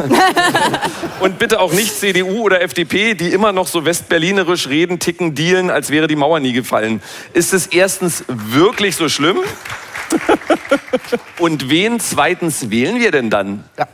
und 1.20 1.38
bitte 1.38 1.60
auch 1.60 1.72
nicht 1.72 2.00
CDU 2.00 2.42
oder 2.42 2.62
FDP, 2.62 3.14
die 3.14 3.28
immer 3.28 3.52
noch 3.52 3.68
so 3.68 3.84
westberlinerisch 3.84 4.68
reden, 4.68 4.98
ticken, 4.98 5.36
dealen, 5.36 5.70
als 5.70 5.90
wäre 5.90 6.08
die 6.08 6.16
Mauer 6.16 6.40
nie 6.40 6.52
gefallen. 6.52 7.00
Ist 7.32 7.52
es 7.52 7.68
erstens 7.76 8.24
wirklich 8.28 8.96
so 8.96 9.08
schlimm? 9.08 9.38
Und 11.38 11.68
wen 11.68 12.00
zweitens 12.00 12.70
wählen 12.70 13.00
wir 13.00 13.10
denn 13.10 13.30
dann? 13.30 13.64
Ja. 13.78 13.86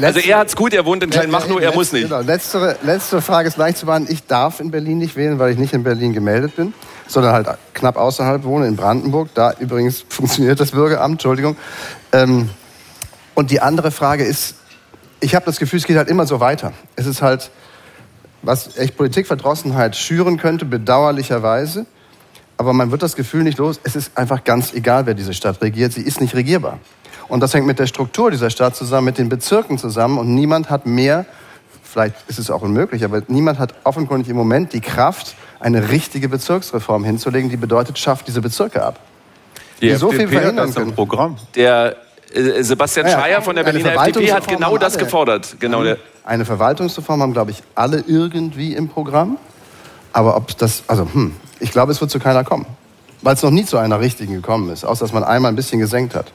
Also 0.00 0.20
er 0.20 0.38
hat's 0.38 0.54
gut, 0.54 0.74
er 0.74 0.84
wohnt 0.84 1.02
in 1.02 1.10
Kleinmachnow, 1.10 1.60
er 1.60 1.74
muss 1.74 1.92
nicht. 1.92 2.04
Genau. 2.04 2.20
Letztere, 2.20 2.76
letzte 2.82 3.22
Frage 3.22 3.48
ist 3.48 3.56
leicht 3.56 3.78
zu 3.78 3.86
beantworten. 3.86 4.12
Ich 4.12 4.26
darf 4.26 4.60
in 4.60 4.70
Berlin 4.70 4.98
nicht 4.98 5.16
wählen, 5.16 5.38
weil 5.38 5.52
ich 5.52 5.58
nicht 5.58 5.72
in 5.72 5.82
Berlin 5.82 6.12
gemeldet 6.12 6.56
bin, 6.56 6.74
sondern 7.06 7.32
halt 7.32 7.48
knapp 7.72 7.96
außerhalb 7.96 8.44
wohne, 8.44 8.66
in 8.66 8.76
Brandenburg. 8.76 9.30
Da 9.34 9.54
übrigens 9.58 10.04
funktioniert 10.08 10.60
das 10.60 10.72
Bürgeramt, 10.72 11.12
Entschuldigung. 11.14 11.56
Ähm, 12.12 12.50
und 13.34 13.50
die 13.50 13.60
andere 13.60 13.90
Frage 13.90 14.24
ist, 14.24 14.56
ich 15.20 15.34
habe 15.34 15.46
das 15.46 15.58
Gefühl, 15.58 15.78
es 15.78 15.86
geht 15.86 15.96
halt 15.96 16.08
immer 16.08 16.26
so 16.26 16.40
weiter. 16.40 16.72
Es 16.96 17.06
ist 17.06 17.22
halt, 17.22 17.50
was 18.42 18.76
echt 18.76 18.96
Politikverdrossenheit 18.96 19.96
schüren 19.96 20.36
könnte, 20.36 20.64
bedauerlicherweise. 20.64 21.86
Aber 22.56 22.72
man 22.72 22.90
wird 22.90 23.02
das 23.02 23.16
Gefühl 23.16 23.42
nicht 23.42 23.58
los, 23.58 23.80
es 23.82 23.96
ist 23.96 24.16
einfach 24.16 24.44
ganz 24.44 24.72
egal, 24.74 25.06
wer 25.06 25.14
diese 25.14 25.34
Stadt 25.34 25.60
regiert. 25.60 25.92
Sie 25.92 26.02
ist 26.02 26.20
nicht 26.20 26.34
regierbar. 26.34 26.78
Und 27.28 27.40
das 27.40 27.54
hängt 27.54 27.66
mit 27.66 27.78
der 27.78 27.86
Struktur 27.86 28.30
dieser 28.30 28.50
Stadt 28.50 28.76
zusammen, 28.76 29.06
mit 29.06 29.18
den 29.18 29.28
Bezirken 29.28 29.78
zusammen. 29.78 30.18
Und 30.18 30.34
niemand 30.34 30.70
hat 30.70 30.86
mehr, 30.86 31.26
vielleicht 31.82 32.14
ist 32.28 32.38
es 32.38 32.50
auch 32.50 32.62
unmöglich, 32.62 33.04
aber 33.04 33.22
niemand 33.28 33.58
hat 33.58 33.74
offenkundig 33.84 34.28
im 34.28 34.36
Moment 34.36 34.72
die 34.72 34.80
Kraft, 34.80 35.34
eine 35.60 35.88
richtige 35.88 36.28
Bezirksreform 36.28 37.04
hinzulegen, 37.04 37.48
die 37.50 37.56
bedeutet, 37.56 37.98
schafft 37.98 38.28
diese 38.28 38.40
Bezirke 38.40 38.82
ab. 38.82 39.00
Die 39.80 39.88
Die 39.88 39.94
so 39.94 40.10
viel 40.10 40.28
verhindern 40.28 40.72
können. 40.72 40.94
Programm. 40.94 41.36
Der 41.54 41.96
äh, 42.32 42.62
Sebastian 42.62 43.06
Ja, 43.06 43.12
ja, 43.12 43.18
Schreier 43.18 43.42
von 43.42 43.54
der 43.56 43.64
eine 43.64 43.72
Berliner 43.72 44.06
FDP 44.06 44.32
hat 44.32 44.46
genau 44.46 44.76
das 44.76 44.98
gefordert. 44.98 45.56
Genau, 45.60 45.82
der, 45.82 45.98
Eine 46.24 46.44
Verwaltungsreform 46.44 47.22
haben, 47.22 47.32
glaube 47.32 47.50
ich, 47.50 47.62
alle 47.74 48.04
irgendwie 48.06 48.74
im 48.74 48.88
Programm. 48.88 49.38
Aber 50.12 50.36
ob 50.36 50.56
das, 50.58 50.84
also, 50.86 51.08
hm, 51.12 51.34
ich 51.64 51.72
glaube, 51.72 51.92
es 51.92 52.00
wird 52.00 52.10
zu 52.10 52.20
keiner 52.20 52.44
kommen. 52.44 52.66
Weil 53.22 53.34
es 53.34 53.42
noch 53.42 53.50
nie 53.50 53.64
zu 53.64 53.78
einer 53.78 53.98
richtigen 53.98 54.34
gekommen 54.34 54.70
ist, 54.70 54.84
außer 54.84 55.06
dass 55.06 55.14
man 55.14 55.24
einmal 55.24 55.50
ein 55.50 55.56
bisschen 55.56 55.80
gesenkt 55.80 56.14
hat. 56.14 56.30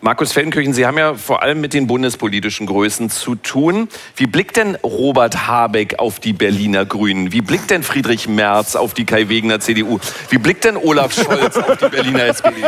Markus 0.00 0.30
Feldenkirchen, 0.30 0.72
Sie 0.72 0.86
haben 0.86 0.96
ja 0.96 1.14
vor 1.14 1.42
allem 1.42 1.60
mit 1.60 1.74
den 1.74 1.88
bundespolitischen 1.88 2.68
Größen 2.68 3.10
zu 3.10 3.34
tun. 3.34 3.88
Wie 4.14 4.28
blickt 4.28 4.56
denn 4.56 4.76
Robert 4.84 5.48
Habeck 5.48 5.98
auf 5.98 6.20
die 6.20 6.32
Berliner 6.32 6.86
Grünen? 6.86 7.32
Wie 7.32 7.40
blickt 7.40 7.70
denn 7.70 7.82
Friedrich 7.82 8.28
Merz 8.28 8.76
auf 8.76 8.94
die 8.94 9.04
Kai 9.04 9.28
Wegener 9.28 9.58
CDU? 9.58 9.98
Wie 10.30 10.38
blickt 10.38 10.62
denn 10.62 10.76
Olaf 10.76 11.12
Scholz 11.12 11.56
auf 11.56 11.78
die 11.78 11.88
Berliner 11.88 12.26
SPD? 12.26 12.62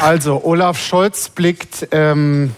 Also, 0.00 0.44
Olaf 0.44 0.80
Scholz 0.80 1.30
blickt 1.30 1.88
ähm, 1.90 2.54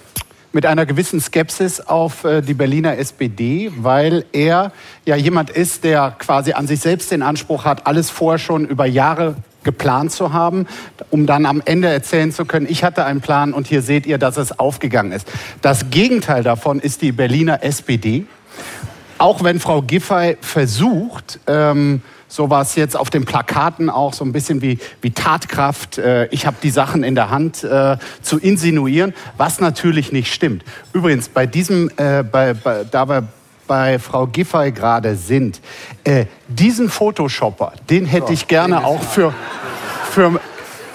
mit 0.55 0.67
einer 0.67 0.87
gewissen 0.87 1.21
Skepsis 1.21 1.81
auf 1.81 2.25
äh, 2.25 2.40
die 2.40 2.55
Berliner 2.55 2.97
SPD, 2.97 3.73
weil 3.77 4.25
er 4.33 4.73
ja 5.05 5.17
jemand 5.17 5.51
ist, 5.51 5.85
der 5.85 6.14
quasi 6.19 6.53
an 6.53 6.67
sich 6.67 6.81
selbst 6.81 7.11
den 7.11 7.23
Anspruch 7.23 7.64
hat, 7.64 7.87
alles 7.87 8.11
vorher 8.11 8.38
schon 8.38 8.64
über 8.64 8.87
Jahre 8.87 9.37
geplant 9.64 10.12
zu 10.12 10.33
haben, 10.33 10.67
um 11.11 11.27
dann 11.27 11.47
am 11.47 11.62
Ende 11.64 11.88
erzählen 11.88 12.31
zu 12.31 12.45
können, 12.45 12.67
ich 12.69 12.85
hatte 12.85 13.05
einen 13.05 13.21
Plan 13.21 13.53
und 13.53 13.67
hier 13.67 13.83
seht 13.83 14.07
ihr, 14.07 14.19
dass 14.19 14.37
es 14.37 14.59
aufgegangen 14.59 15.11
ist. 15.12 15.27
Das 15.62 15.90
Gegenteil 15.90 16.43
davon 16.43 16.79
ist 16.79 17.03
die 17.03 17.12
Berliner 17.12 17.62
SPD. 17.62 18.27
Auch 19.19 19.43
wenn 19.43 19.61
Frau 19.61 19.83
Giffey 19.83 20.37
versucht, 20.40 21.40
ähm, 21.47 22.03
sowas 22.35 22.75
jetzt 22.75 22.97
auf 22.97 23.11
den 23.11 23.25
Plakaten 23.25 23.88
auch 23.88 24.12
so 24.12 24.25
ein 24.25 24.33
bisschen 24.33 24.61
wie, 24.61 24.79
wie 25.01 25.12
Tatkraft, 25.12 25.99
äh, 25.99 26.27
ich 26.27 26.47
habe 26.47 26.57
die 26.62 26.70
Sachen 26.70 27.05
in 27.05 27.14
der 27.14 27.31
Hand 27.31 27.62
äh, 27.62 27.97
zu 28.23 28.38
insinuieren, 28.38 29.14
was 29.37 29.61
natürlich 29.61 30.11
nicht 30.11 30.33
stimmt. 30.33 30.64
Übrigens, 30.92 31.29
bei 31.29 31.47
diesem, 31.47 31.90
äh, 31.97 32.25
bei, 32.25 32.55
bei, 32.55 32.85
da 32.90 33.09
wir 33.09 33.29
bei 33.68 34.01
Frau 34.01 34.27
Giffey 34.27 34.73
gerade 34.73 35.14
sind, 35.14 35.61
äh, 36.03 36.27
diesen 36.49 36.90
Photoshopper, 36.90 37.73
den 37.88 38.05
hätte 38.05 38.33
ich 38.33 38.49
gerne 38.49 38.85
auch 38.85 39.03
für, 39.03 39.33
für, 40.11 40.40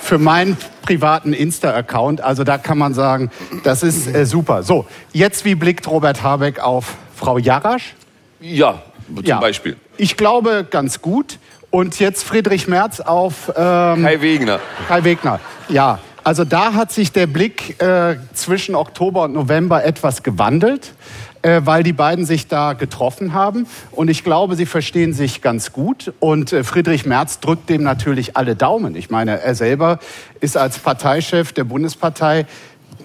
für 0.02 0.18
meinen 0.18 0.58
privaten 0.82 1.32
Insta-Account. 1.32 2.20
Also 2.20 2.44
da 2.44 2.58
kann 2.58 2.78
man 2.78 2.94
sagen, 2.94 3.32
das 3.64 3.82
ist 3.82 4.14
äh, 4.14 4.26
super. 4.26 4.64
So, 4.64 4.86
jetzt 5.14 5.46
wie 5.46 5.56
blickt 5.56 5.88
Robert 5.88 6.22
Habeck 6.22 6.60
auf 6.60 6.96
Frau 7.16 7.38
Jarasch? 7.38 7.96
Ja, 8.42 8.84
zum 9.24 9.40
Beispiel. 9.40 9.78
Ich 10.00 10.16
glaube 10.16 10.66
ganz 10.70 11.02
gut. 11.02 11.40
Und 11.72 12.00
jetzt 12.00 12.24
Friedrich 12.24 12.70
Merz 12.70 13.02
auf 13.02 13.50
ähm, 13.50 14.02
Kai 14.02 14.22
Wegener. 14.22 14.62
Kai 14.88 15.04
Wegner. 15.04 15.42
Ja, 15.68 16.00
also 16.24 16.46
da 16.46 16.74
hat 16.74 16.94
sich 16.94 17.12
der 17.12 17.28
Blick 17.28 17.82
äh, 17.84 18.16
zwischen 18.34 18.76
Oktober 18.76 19.24
und 19.24 19.34
November 19.34 19.84
etwas 19.84 20.24
gewandelt, 20.24 20.94
äh, 21.42 21.62
weil 21.66 21.84
die 21.84 21.92
beiden 21.92 22.24
sich 22.24 22.48
da 22.48 22.74
getroffen 22.74 23.34
haben. 23.34 23.68
Und 23.92 24.10
ich 24.10 24.24
glaube, 24.24 24.56
sie 24.56 24.66
verstehen 24.66 25.12
sich 25.12 25.42
ganz 25.42 25.74
gut. 25.74 26.14
Und 26.22 26.54
äh, 26.54 26.64
Friedrich 26.64 27.06
Merz 27.06 27.42
drückt 27.42 27.70
dem 27.70 27.84
natürlich 27.84 28.38
alle 28.38 28.56
Daumen. 28.56 28.96
Ich 28.96 29.10
meine, 29.10 29.42
er 29.42 29.54
selber 29.54 30.00
ist 30.40 30.56
als 30.56 30.80
Parteichef 30.80 31.52
der 31.52 31.66
Bundespartei 31.66 32.46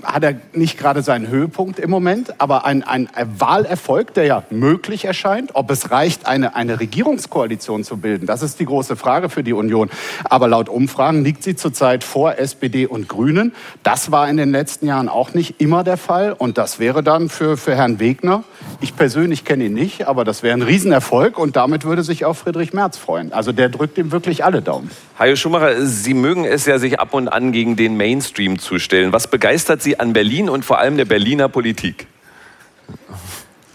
hat 0.05 0.23
er 0.25 0.35
nicht 0.53 0.79
gerade 0.79 1.03
seinen 1.03 1.29
Höhepunkt 1.29 1.79
im 1.79 1.91
Moment, 1.91 2.41
aber 2.41 2.65
ein, 2.65 2.83
ein 2.83 3.09
Wahlerfolg, 3.39 4.15
der 4.15 4.25
ja 4.25 4.43
möglich 4.51 5.05
erscheint. 5.05 5.51
Ob 5.55 5.71
es 5.71 5.91
reicht, 5.91 6.27
eine, 6.27 6.55
eine 6.55 6.81
Regierungskoalition 6.81 7.85
zu 7.85 7.97
bilden, 7.97 8.27
das 8.27 8.43
ist 8.43 8.61
die 8.61 8.67
große 8.67 8.97
Frage 8.97 9.29
für 9.29 9.43
die 9.43 9.53
Union. 9.53 9.91
Aber 10.25 10.49
laut 10.49 10.69
Umfragen 10.69 11.25
liegt 11.25 11.43
sie 11.43 11.57
zurzeit 11.57 12.05
vor 12.05 12.39
SPD 12.39 12.87
und 12.87 13.09
Grünen. 13.09 13.53
Das 13.83 14.11
war 14.11 14.29
in 14.29 14.37
den 14.37 14.51
letzten 14.51 14.87
Jahren 14.87 15.09
auch 15.09 15.35
nicht 15.35 15.61
immer 15.61 15.85
der 15.85 15.97
Fall. 15.97 16.33
Und 16.33 16.59
das 16.59 16.79
wäre 16.79 17.03
dann 17.03 17.29
für, 17.29 17.57
für 17.57 17.75
Herrn 17.75 18.01
Wegner, 18.01 18.45
ich 18.81 18.97
persönlich 18.97 19.45
kenne 19.45 19.65
ihn 19.65 19.75
nicht, 19.75 20.07
aber 20.07 20.25
das 20.25 20.43
wäre 20.43 20.57
ein 20.57 20.63
Riesenerfolg 20.63 21.39
und 21.39 21.57
damit 21.57 21.85
würde 21.85 22.03
sich 22.03 22.25
auch 22.25 22.35
Friedrich 22.35 22.73
Merz 22.73 22.99
freuen. 22.99 23.33
Also 23.33 23.53
der 23.53 23.69
drückt 23.69 23.99
ihm 23.99 24.13
wirklich 24.13 24.45
alle 24.45 24.63
Daumen. 24.63 24.91
Hajo 25.19 25.37
Schumacher, 25.37 25.87
Sie 25.87 26.15
mögen 26.15 26.45
es 26.45 26.67
ja, 26.67 26.79
sich 26.79 26.99
ab 26.99 27.15
und 27.15 27.29
an 27.29 27.53
gegen 27.53 27.77
den 27.77 27.97
Mainstream 27.97 28.59
zu 28.59 28.79
stellen. 28.79 29.13
Was 29.13 29.29
begeistert 29.29 29.83
Sie 29.83 29.94
an 30.01 30.13
Berlin 30.13 30.49
und 30.49 30.65
vor 30.65 30.79
allem 30.79 30.97
der 30.97 31.05
Berliner 31.05 31.49
Politik? 31.49 32.07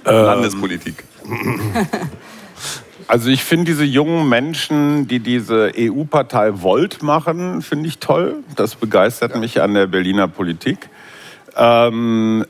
Landespolitik. 0.03 1.03
Also 3.09 3.31
ich 3.31 3.43
finde 3.43 3.65
diese 3.65 3.85
jungen 3.85 4.29
Menschen, 4.29 5.07
die 5.07 5.19
diese 5.19 5.71
EU-Partei 5.75 6.61
Volt 6.61 7.01
machen, 7.01 7.63
finde 7.63 7.87
ich 7.87 7.97
toll. 7.97 8.35
Das 8.55 8.75
begeistert 8.75 9.35
mich 9.35 9.63
an 9.63 9.73
der 9.73 9.87
Berliner 9.87 10.27
Politik. 10.27 10.89
Ähm, 11.57 12.45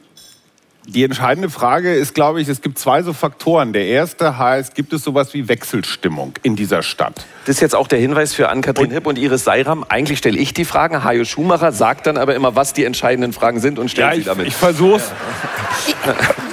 die 0.88 1.04
entscheidende 1.04 1.50
Frage 1.50 1.94
ist, 1.94 2.16
glaube 2.16 2.42
ich, 2.42 2.48
es 2.48 2.62
gibt 2.62 2.80
zwei 2.80 3.04
so 3.04 3.14
Faktoren. 3.14 3.74
Der 3.74 3.86
erste 3.86 4.38
heißt, 4.38 4.76
gibt 4.76 4.92
es 4.94 5.04
sowas 5.04 5.34
wie 5.34 5.48
Wechselstimmung 5.48 6.34
in 6.42 6.56
dieser 6.56 6.82
Stadt? 6.82 7.26
Das 7.46 7.56
ist 7.58 7.62
jetzt 7.62 7.76
auch 7.76 7.88
der 7.88 8.00
Hinweis 8.00 8.34
für 8.34 8.50
Ann-Kathrin 8.50 8.90
Hipp 8.92 9.06
und 9.06 9.18
Iris 9.18 9.44
Seiram. 9.44 9.86
Eigentlich 9.88 10.18
stelle 10.18 10.38
ich 10.40 10.54
die 10.54 10.66
Fragen, 10.66 11.04
Hajo 11.04 11.26
Schumacher 11.26 11.72
sagt 11.72 12.08
dann 12.08 12.18
aber 12.18 12.34
immer, 12.36 12.56
was 12.56 12.74
die 12.74 12.86
entscheidenden 12.86 13.34
Fragen 13.34 13.60
sind 13.60 13.78
und 13.78 13.92
stellt 13.92 14.08
Ja, 14.08 14.14
sie 14.16 14.20
ich, 14.22 14.26
damit. 14.26 14.48
ich 14.48 14.56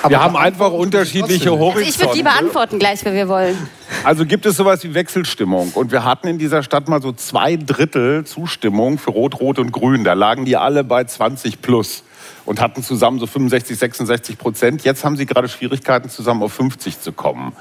versuch's. 0.00 0.10
Wir 0.10 0.22
haben 0.22 0.36
einfach 0.36 0.72
unterschiedliche 0.72 1.50
Also 1.50 1.54
ich 1.54 1.60
würde 1.60 1.74
Horizonte. 1.74 2.16
die 2.16 2.22
beantworten 2.22 2.78
gleich, 2.78 3.04
wenn 3.04 3.14
wir 3.14 3.28
wollen. 3.28 3.56
Also 4.04 4.24
gibt 4.24 4.46
es 4.46 4.56
sowas 4.56 4.82
wie 4.84 4.94
Wechselstimmung. 4.94 5.72
Und 5.74 5.92
wir 5.92 6.04
hatten 6.04 6.28
in 6.28 6.38
dieser 6.38 6.62
Stadt 6.62 6.88
mal 6.88 7.02
so 7.02 7.12
zwei 7.12 7.56
Drittel 7.56 8.24
Zustimmung 8.24 8.98
für 8.98 9.10
Rot, 9.10 9.40
Rot 9.40 9.58
und 9.58 9.72
Grün. 9.72 10.04
Da 10.04 10.14
lagen 10.14 10.44
die 10.44 10.56
alle 10.56 10.84
bei 10.84 11.04
20 11.04 11.60
plus 11.62 12.04
und 12.44 12.60
hatten 12.60 12.82
zusammen 12.82 13.18
so 13.18 13.26
65, 13.26 13.78
66 13.78 14.38
Prozent. 14.38 14.84
Jetzt 14.84 15.04
haben 15.04 15.16
sie 15.16 15.26
gerade 15.26 15.48
Schwierigkeiten, 15.48 16.08
zusammen 16.08 16.42
auf 16.42 16.52
50 16.52 17.00
zu 17.00 17.12
kommen. 17.12 17.52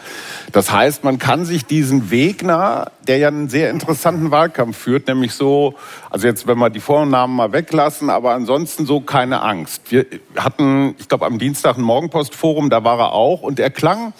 Das 0.51 0.71
heißt, 0.71 1.03
man 1.03 1.19
kann 1.19 1.45
sich 1.45 1.65
diesen 1.65 2.11
Wegner, 2.11 2.91
der 3.07 3.17
ja 3.17 3.27
einen 3.27 3.49
sehr 3.49 3.69
interessanten 3.69 4.31
Wahlkampf 4.31 4.77
führt, 4.77 5.07
nämlich 5.07 5.33
so, 5.33 5.75
also 6.09 6.27
jetzt, 6.27 6.47
wenn 6.47 6.57
wir 6.57 6.69
die 6.69 6.79
Vornamen 6.79 7.35
mal 7.35 7.51
weglassen, 7.51 8.09
aber 8.09 8.33
ansonsten 8.33 8.85
so 8.85 9.01
keine 9.01 9.41
Angst. 9.41 9.91
Wir 9.91 10.05
hatten, 10.37 10.95
ich 10.99 11.07
glaube, 11.07 11.25
am 11.25 11.39
Dienstag 11.39 11.77
ein 11.77 11.83
Morgenpostforum, 11.83 12.69
da 12.69 12.83
war 12.83 12.99
er 12.99 13.11
auch 13.13 13.41
und 13.41 13.59
er 13.59 13.69
klang 13.69 14.13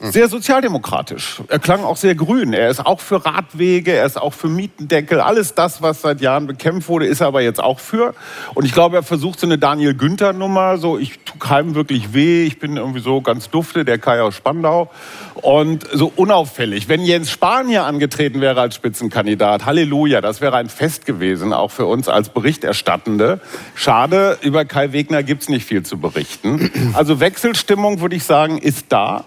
sehr 0.00 0.28
sozialdemokratisch. 0.28 1.42
Er 1.48 1.58
klang 1.58 1.84
auch 1.84 1.96
sehr 1.96 2.14
grün. 2.14 2.52
Er 2.52 2.68
ist 2.68 2.84
auch 2.84 3.00
für 3.00 3.24
Radwege, 3.24 3.92
er 3.92 4.06
ist 4.06 4.20
auch 4.20 4.34
für 4.34 4.48
Mietendeckel. 4.48 5.20
Alles 5.20 5.54
das, 5.54 5.82
was 5.82 6.02
seit 6.02 6.20
Jahren 6.20 6.46
bekämpft 6.46 6.88
wurde, 6.88 7.06
ist 7.06 7.20
er 7.20 7.28
aber 7.28 7.40
jetzt 7.40 7.62
auch 7.62 7.80
für. 7.80 8.14
Und 8.54 8.64
ich 8.64 8.72
glaube, 8.72 8.96
er 8.96 9.02
versucht 9.02 9.40
so 9.40 9.46
eine 9.46 9.58
Daniel 9.58 9.94
Günther-Nummer. 9.94 10.78
So, 10.78 10.98
ich 10.98 11.18
tue 11.24 11.38
keinem 11.38 11.74
wirklich 11.74 12.12
weh. 12.12 12.44
Ich 12.44 12.58
bin 12.58 12.76
irgendwie 12.76 13.00
so 13.00 13.20
ganz 13.20 13.50
dufte, 13.50 13.84
der 13.84 13.98
Kai 13.98 14.20
aus 14.20 14.34
Spandau. 14.34 14.90
Und 15.34 15.86
so 15.92 16.12
unauffällig. 16.14 16.88
Wenn 16.88 17.02
Jens 17.02 17.30
Spahn 17.30 17.68
hier 17.68 17.84
angetreten 17.84 18.40
wäre 18.40 18.60
als 18.60 18.74
Spitzenkandidat, 18.74 19.66
Halleluja, 19.66 20.20
das 20.20 20.40
wäre 20.40 20.56
ein 20.56 20.68
Fest 20.68 21.06
gewesen, 21.06 21.52
auch 21.52 21.70
für 21.70 21.86
uns 21.86 22.08
als 22.08 22.28
Berichterstattende. 22.28 23.40
Schade, 23.74 24.38
über 24.42 24.64
Kai 24.64 24.92
Wegner 24.92 25.22
gibt's 25.22 25.48
nicht 25.48 25.66
viel 25.66 25.82
zu 25.82 25.98
berichten. 25.98 26.70
Also 26.94 27.20
Wechselstimmung, 27.20 28.00
würde 28.00 28.16
ich 28.16 28.24
sagen, 28.24 28.58
ist 28.58 28.86
da. 28.88 29.24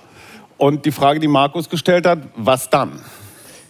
Und 0.57 0.85
die 0.85 0.91
Frage, 0.91 1.19
die 1.19 1.27
Markus 1.27 1.69
gestellt 1.69 2.05
hat, 2.05 2.19
was 2.35 2.69
dann? 2.69 2.99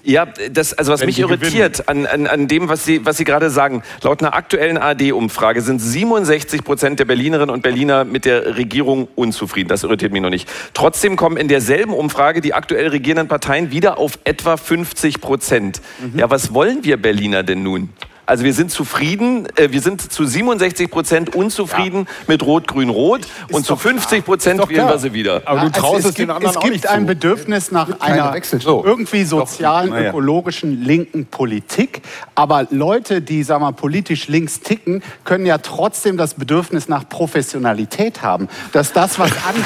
Ja, 0.07 0.25
das, 0.25 0.73
also 0.73 0.93
was 0.93 1.01
Wenn 1.01 1.07
mich 1.07 1.19
irritiert 1.19 1.89
an, 1.89 2.05
an, 2.05 2.27
an 2.27 2.47
dem, 2.47 2.69
was 2.69 2.85
Sie, 2.85 3.05
was 3.05 3.17
Sie 3.17 3.25
gerade 3.25 3.49
sagen, 3.49 3.83
laut 4.03 4.21
einer 4.21 4.35
aktuellen 4.35 4.77
ARD-Umfrage 4.77 5.61
sind 5.61 5.79
67 5.79 6.63
Prozent 6.63 6.99
der 6.99 7.05
Berlinerinnen 7.05 7.49
und 7.49 7.61
Berliner 7.61 8.05
mit 8.05 8.23
der 8.23 8.55
Regierung 8.55 9.09
unzufrieden. 9.15 9.67
Das 9.67 9.83
irritiert 9.83 10.13
mich 10.13 10.21
noch 10.21 10.29
nicht. 10.29 10.47
Trotzdem 10.73 11.17
kommen 11.17 11.35
in 11.35 11.49
derselben 11.49 11.91
Umfrage 11.91 12.39
die 12.39 12.53
aktuell 12.53 12.87
regierenden 12.87 13.27
Parteien 13.27 13.71
wieder 13.71 13.97
auf 13.97 14.17
etwa 14.23 14.55
50 14.55 15.19
Prozent. 15.19 15.81
Ja, 16.15 16.29
was 16.29 16.53
wollen 16.53 16.85
wir 16.85 16.95
Berliner 16.95 17.43
denn 17.43 17.63
nun? 17.63 17.89
Also 18.27 18.43
wir 18.43 18.53
sind 18.53 18.69
zufrieden, 18.71 19.47
äh, 19.55 19.71
wir 19.71 19.79
sind 19.81 20.11
zu 20.11 20.25
67 20.25 20.91
Prozent 20.91 21.33
unzufrieden 21.33 22.07
mit 22.27 22.43
Rot, 22.43 22.67
Grün, 22.67 22.89
Rot 22.89 23.21
und 23.51 23.65
zu 23.65 23.77
50 23.77 24.25
Prozent 24.25 24.69
wählen 24.69 24.87
wir 24.89 24.99
sie 24.99 25.13
wieder. 25.13 25.43
Aber 25.45 25.61
du 25.61 25.67
Also 25.67 25.79
traust 25.79 25.99
es 25.99 26.05
es 26.07 26.15
den 26.15 26.25
gibt, 26.27 26.35
anderen 26.35 26.51
es 26.51 26.57
auch 26.57 26.61
gibt 26.61 26.73
nicht 26.73 26.89
ein 26.89 27.01
zu. 27.01 27.05
Bedürfnis 27.07 27.71
nach 27.71 28.01
einer 28.01 28.33
Wechselstimmung. 28.33 28.83
irgendwie 28.85 29.23
sozialen, 29.23 29.91
naja. 29.91 30.09
ökologischen, 30.09 30.83
linken 30.83 31.25
Politik. 31.25 32.01
Aber 32.35 32.67
Leute, 32.69 33.21
die 33.21 33.43
sagen 33.43 33.63
wir, 33.63 33.71
politisch 33.71 34.27
links 34.27 34.59
ticken, 34.59 35.01
können 35.23 35.45
ja 35.45 35.57
trotzdem 35.59 36.17
das 36.17 36.33
Bedürfnis 36.33 36.89
nach 36.89 37.07
Professionalität 37.07 38.23
haben. 38.23 38.49
Dass 38.73 38.91
das, 38.91 39.17
was 39.19 39.31
an 39.31 39.55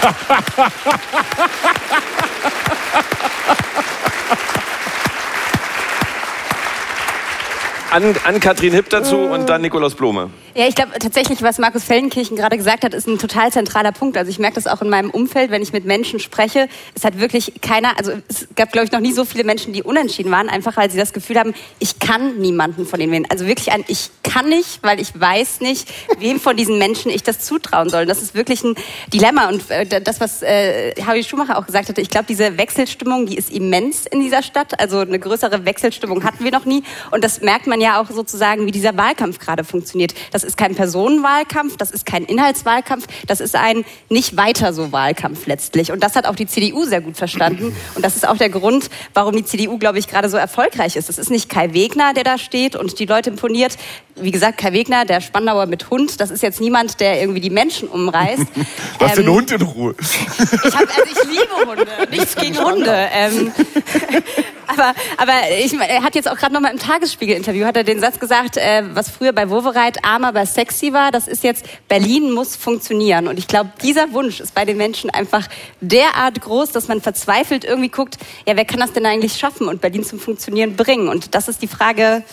An, 7.91 8.15
an 8.23 8.39
Katrin 8.39 8.71
Hipp 8.71 8.89
dazu 8.89 9.17
und 9.17 9.49
dann 9.49 9.62
Nikolaus 9.62 9.95
Blome. 9.95 10.30
Ja, 10.54 10.68
ich 10.68 10.76
glaube 10.76 10.92
tatsächlich, 11.00 11.42
was 11.42 11.60
Markus 11.60 11.86
Feldenkirchen 11.86 12.36
gerade 12.36 12.58
gesagt 12.58 12.84
hat, 12.84 12.94
ist 12.94 13.08
ein 13.08 13.18
total 13.18 13.54
zentraler 13.54 13.94
Punkt. 13.94 14.18
Also 14.18 14.30
ich 14.30 14.38
merke 14.38 14.56
das 14.56 14.68
auch 14.68 14.82
in 14.82 14.90
meinem 14.90 15.10
Umfeld, 15.10 15.50
wenn 15.50 15.62
ich 15.62 15.72
mit 15.72 15.86
Menschen 15.86 16.20
spreche. 16.20 16.68
Es 16.94 17.06
hat 17.06 17.20
wirklich 17.20 17.54
keiner, 17.62 17.98
also 17.98 18.12
es 18.28 18.48
gab, 18.56 18.74
glaube 18.74 18.86
ich, 18.86 18.92
noch 18.92 19.00
nie 19.00 19.14
so 19.14 19.24
viele 19.24 19.46
Menschen, 19.46 19.72
die 19.72 19.82
unentschieden 19.82 20.30
waren, 20.30 20.50
einfach 20.50 20.76
weil 20.76 20.92
sie 20.92 20.98
das 20.98 21.14
Gefühl 21.14 21.40
haben, 21.40 21.54
ich 21.80 22.00
kann 22.00 22.40
niemanden 22.40 22.86
von 22.86 23.00
denen 23.00 23.14
wählen. 23.14 23.26
Also 23.30 23.48
wirklich 23.48 23.72
ein, 23.72 23.86
ich 23.88 24.10
kann 24.24 24.50
nicht, 24.50 24.84
weil 24.84 25.00
ich 25.00 25.18
weiß 25.18 25.62
nicht, 25.62 25.88
wem 26.20 26.40
von 26.40 26.58
diesen 26.58 26.78
Menschen 26.78 27.12
ich 27.12 27.24
das 27.24 27.40
zutrauen 27.40 27.90
soll. 27.90 28.06
Das 28.06 28.22
ist 28.22 28.36
wirklich 28.36 28.64
ein 28.64 28.76
Dilemma. 29.14 29.48
Und 29.48 29.70
äh, 29.70 30.02
das, 30.02 30.20
was 30.20 30.42
äh, 30.42 30.94
Harry 31.06 31.24
Schumacher 31.24 31.58
auch 31.58 31.66
gesagt 31.66 31.88
hatte, 31.88 32.02
ich 32.02 32.10
glaube, 32.10 32.26
diese 32.28 32.58
Wechselstimmung, 32.58 33.26
die 33.26 33.38
ist 33.38 33.52
immens 33.52 34.06
in 34.06 34.20
dieser 34.20 34.44
Stadt. 34.44 34.80
Also 34.82 35.00
eine 35.00 35.20
größere 35.20 35.64
Wechselstimmung 35.64 36.26
hatten 36.26 36.44
wir 36.44 36.52
noch 36.52 36.66
nie. 36.66 36.84
Und 37.12 37.24
das 37.24 37.40
merkt 37.40 37.68
man 37.68 37.80
ja 37.80 38.02
auch 38.02 38.10
sozusagen, 38.10 38.66
wie 38.66 38.72
dieser 38.72 38.98
Wahlkampf 38.98 39.40
gerade 39.40 39.64
funktioniert. 39.64 40.14
Das 40.32 40.40
ist 40.43 40.58
kein 40.58 40.75
Personenwahlkampf, 40.75 41.77
das 41.77 41.91
ist 41.91 42.06
kein 42.06 42.23
Inhaltswahlkampf, 42.23 43.08
das 43.27 43.39
ist 43.41 43.56
ein 43.56 43.84
nicht 44.10 44.38
weiter 44.38 44.73
so 44.73 44.91
Wahlkampf 44.91 45.45
letztlich. 45.47 45.91
Und 45.91 46.01
das 46.04 46.15
hat 46.15 46.25
auch 46.25 46.36
die 46.36 46.47
CDU 46.47 46.86
sehr 46.86 47.01
gut 47.01 47.17
verstanden. 47.17 47.75
Und 47.95 48.06
das 48.06 48.15
ist 48.15 48.27
auch 48.27 48.38
der 48.38 48.49
Grund, 48.49 48.89
warum 49.13 49.36
die 49.36 49.45
CDU, 49.45 49.77
glaube 49.77 49.99
ich, 49.99 50.08
gerade 50.08 50.30
so 50.30 50.38
erfolgreich 50.38 50.95
ist. 50.95 51.10
Es 51.10 51.17
ist 51.17 51.30
nicht 51.30 51.49
Kai 51.49 51.73
Wegner, 51.73 52.13
der 52.13 52.23
da 52.23 52.38
steht 52.38 52.75
und 52.75 52.99
die 52.99 53.06
Leute 53.06 53.30
imponiert. 53.30 53.77
Wie 54.15 54.32
gesagt, 54.32 54.58
Kai 54.58 54.73
Wegner, 54.73 55.06
der 55.06 55.21
Spandauer 55.21 55.65
mit 55.65 55.89
Hund, 55.89 56.19
das 56.19 56.32
ist 56.32 56.43
jetzt 56.43 56.60
niemand, 56.60 56.99
der 56.99 57.21
irgendwie 57.21 57.39
die 57.39 57.49
Menschen 57.49 57.88
umreißt. 57.88 58.43
Lass 58.99 59.13
den 59.13 59.27
Ähm, 59.27 59.34
Hund 59.34 59.51
in 59.51 59.62
Ruhe. 59.62 59.95
ich, 59.99 60.75
hab, 60.75 60.82
also 60.82 61.01
ich 61.06 61.30
liebe 61.30 61.69
Hunde, 61.69 61.88
nichts 62.10 62.36
gegen 62.36 62.58
Hunde. 62.63 62.93
Ähm, 63.13 63.51
aber 64.67 64.93
aber 65.17 65.34
ich, 65.63 65.73
er 65.73 66.04
hat 66.04 66.15
jetzt 66.15 66.30
auch 66.30 66.36
gerade 66.36 66.54
noch 66.54 66.62
mal 66.62 66.71
im 66.71 66.80
Tagesspiegel-Interview 66.80 67.65
hat 67.65 67.77
er 67.77 67.84
den 67.84 67.99
Satz 67.99 68.19
gesagt, 68.19 68.58
äh, 68.58 68.84
was 68.93 69.10
früher 69.10 69.34
bei 69.34 69.49
Wovereit 69.49 70.04
arm, 70.04 70.25
aber 70.32 70.46
sexy 70.46 70.94
war, 70.94 71.12
das 71.12 71.28
ist 71.28 71.44
jetzt 71.44 71.65
Berlin 71.88 72.32
muss 72.32 72.56
funktionieren. 72.56 73.28
Und 73.28 73.38
ich 73.38 73.48
glaube, 73.48 73.70
dieser 73.84 74.12
Wunsch 74.13 74.39
ist 74.39 74.56
bei 74.56 74.63
den 74.65 74.78
Menschen 74.78 75.10
einfach 75.10 75.48
derart 75.82 76.41
groß, 76.41 76.72
dass 76.72 76.88
man 76.88 77.02
verzweifelt 77.02 77.65
irgendwie 77.65 77.89
guckt, 77.89 78.15
ja, 78.48 78.56
wer 78.56 78.65
kann 78.65 78.80
das 78.80 78.94
denn 78.94 79.06
eigentlich 79.06 79.34
schaffen 79.38 79.67
und 79.67 79.82
Berlin 79.82 80.04
zum 80.04 80.20
Funktionieren 80.20 80.76
bringen? 80.76 81.10
Und 81.10 81.36
das 81.36 81.48
ist 81.48 81.62
die 81.62 81.67
Frage. 81.67 82.24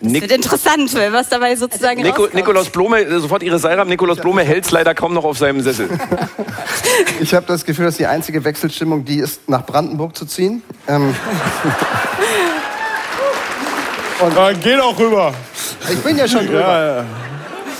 Es 0.00 0.08
Nik- 0.10 0.22
wird 0.22 0.32
interessant, 0.32 0.92
was 1.12 1.28
dabei 1.28 1.54
sozusagen 1.54 2.02
Nico, 2.02 2.22
rauskommt. 2.22 2.34
Nikolaus 2.34 2.70
Blome, 2.70 3.00
äh, 3.02 3.20
sofort 3.20 3.42
Ihre 3.44 3.60
Seilrahmen. 3.60 3.88
Nikolaus 3.90 4.18
Blome 4.18 4.42
hält 4.42 4.68
leider 4.72 4.94
kaum 4.94 5.14
noch 5.14 5.22
auf 5.24 5.38
seinem 5.38 5.60
Sessel. 5.60 5.88
Ich 7.20 7.32
habe 7.34 7.46
das 7.46 7.64
Gefühl, 7.64 7.84
dass 7.84 7.98
die 7.98 8.06
einzige 8.06 8.42
Wechselstimmung 8.44 9.04
die 9.04 9.18
ist, 9.18 9.48
nach 9.48 9.64
Brandenburg 9.64 10.16
zu 10.16 10.26
ziehen. 10.26 10.62
Ähm, 10.88 11.14
Dann 14.30 14.60
geh 14.60 14.76
doch 14.76 14.98
rüber. 14.98 15.34
ich 15.90 15.98
bin 15.98 16.16
ja 16.16 16.28
schon 16.28 16.46
drüber. 16.46 17.04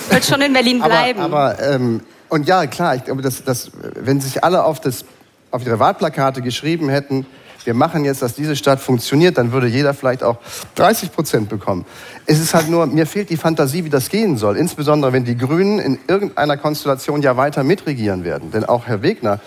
Ich 0.09 0.14
will 0.14 0.22
schon 0.22 0.40
in 0.40 0.52
Berlin 0.52 0.81
bleiben. 0.81 1.20
Aber, 1.20 1.52
aber 1.52 1.62
ähm, 1.62 2.00
und 2.28 2.48
ja, 2.48 2.66
klar, 2.66 2.96
ich 2.96 3.05
glaube, 3.05 3.22
dass, 3.22 3.44
dass, 3.44 3.70
wenn 3.94 4.20
sich 4.20 4.42
alle 4.42 4.64
auf, 4.64 4.81
das, 4.81 5.05
auf 5.50 5.64
ihre 5.64 5.78
Wahlplakate 5.78 6.42
geschrieben 6.42 6.88
hätten, 6.88 7.26
wir 7.64 7.74
machen 7.74 8.05
jetzt, 8.05 8.22
dass 8.22 8.35
diese 8.35 8.57
Stadt 8.57 8.81
funktioniert, 8.81 9.38
dann 9.38 9.52
würde 9.52 9.68
jeder 9.68 9.94
vielleicht 9.94 10.24
auch 10.24 10.38
30 10.74 11.12
Prozent 11.12 11.48
bekommen. 11.48 11.85
Es 12.26 12.40
ist 12.40 12.55
halt 12.55 12.68
nur, 12.68 12.87
mir 12.87 13.07
fehlt 13.07 13.31
die 13.31 13.37
Fantasie, 13.37 13.85
wie 13.85 13.90
das 13.90 14.09
gehen 14.09 14.37
soll. 14.37 14.57
Insbesondere, 14.57 15.12
wenn 15.12 15.24
die 15.24 15.37
Grünen 15.37 15.78
in 15.78 15.98
irgendeiner 16.09 16.57
Konstellation 16.57 17.22
ja 17.22 17.37
weiter 17.37 17.62
mitregieren 17.62 18.24
werden. 18.24 18.50
Denn 18.50 18.64
auch 18.64 18.87
Herr 18.87 19.02
Wegner 19.02 19.38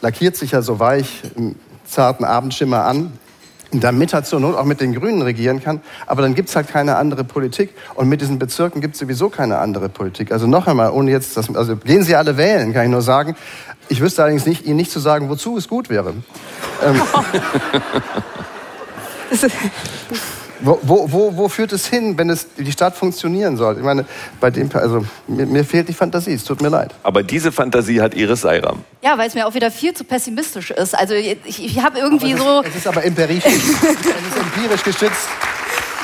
lackiert 0.00 0.36
sich 0.36 0.52
ja 0.52 0.62
so 0.62 0.78
weich 0.78 1.22
im 1.36 1.56
zarten 1.84 2.24
Abendschimmer 2.24 2.84
an, 2.84 3.12
damit 3.72 4.12
er 4.12 4.24
zur 4.24 4.40
Not 4.40 4.56
auch 4.56 4.64
mit 4.64 4.80
den 4.80 4.94
Grünen 4.94 5.22
regieren 5.22 5.62
kann. 5.62 5.80
Aber 6.06 6.22
dann 6.22 6.34
gibt's 6.34 6.56
halt 6.56 6.68
keine 6.68 6.96
andere 6.96 7.24
Politik. 7.24 7.74
Und 7.94 8.08
mit 8.08 8.20
diesen 8.20 8.38
Bezirken 8.38 8.80
gibt's 8.80 8.98
sowieso 8.98 9.28
keine 9.28 9.58
andere 9.58 9.88
Politik. 9.88 10.32
Also 10.32 10.46
noch 10.46 10.66
einmal, 10.66 10.90
ohne 10.90 11.10
jetzt, 11.10 11.36
das, 11.36 11.54
also 11.54 11.76
gehen 11.76 12.02
Sie 12.02 12.16
alle 12.16 12.36
wählen, 12.36 12.72
kann 12.72 12.84
ich 12.84 12.90
nur 12.90 13.02
sagen. 13.02 13.36
Ich 13.88 14.00
wüsste 14.00 14.22
allerdings 14.22 14.46
nicht, 14.46 14.64
Ihnen 14.66 14.76
nicht 14.76 14.90
zu 14.90 15.00
sagen, 15.00 15.28
wozu 15.28 15.56
es 15.56 15.68
gut 15.68 15.90
wäre. 15.90 16.14
Ähm, 16.84 17.02
wo, 20.60 20.78
wo, 20.82 21.36
wo, 21.36 21.48
führt 21.48 21.72
es 21.72 21.86
hin, 21.86 22.16
wenn 22.18 22.30
es, 22.30 22.46
die 22.56 22.72
Stadt 22.72 22.96
funktionieren 22.96 23.56
soll? 23.56 23.76
Ich 23.76 23.82
meine, 23.82 24.04
bei 24.40 24.50
dem, 24.50 24.68
also 24.74 25.04
mir, 25.26 25.46
mir 25.46 25.64
fehlt 25.64 25.88
die 25.88 25.94
Fantasie. 25.94 26.34
Es 26.34 26.44
tut 26.44 26.60
mir 26.60 26.68
leid. 26.68 26.94
Aber 27.02 27.22
diese 27.22 27.52
Fantasie 27.52 28.00
hat 28.00 28.14
Iris 28.14 28.42
Seilrahmen. 28.42 28.84
Ja, 29.02 29.16
weil 29.16 29.28
es 29.28 29.34
mir 29.34 29.46
auch 29.46 29.54
wieder 29.54 29.70
viel 29.70 29.94
zu 29.94 30.04
pessimistisch 30.04 30.70
ist. 30.70 30.98
Also 30.98 31.14
ich, 31.14 31.38
ich 31.44 31.80
habe 31.80 31.98
irgendwie 31.98 32.34
so. 32.34 32.62
Es 32.64 32.76
ist 32.76 32.86
aber 32.86 33.04
empirisch, 33.04 33.44
es 33.46 33.54
ist 33.54 34.36
empirisch 34.36 34.82
gestützt. 34.82 35.28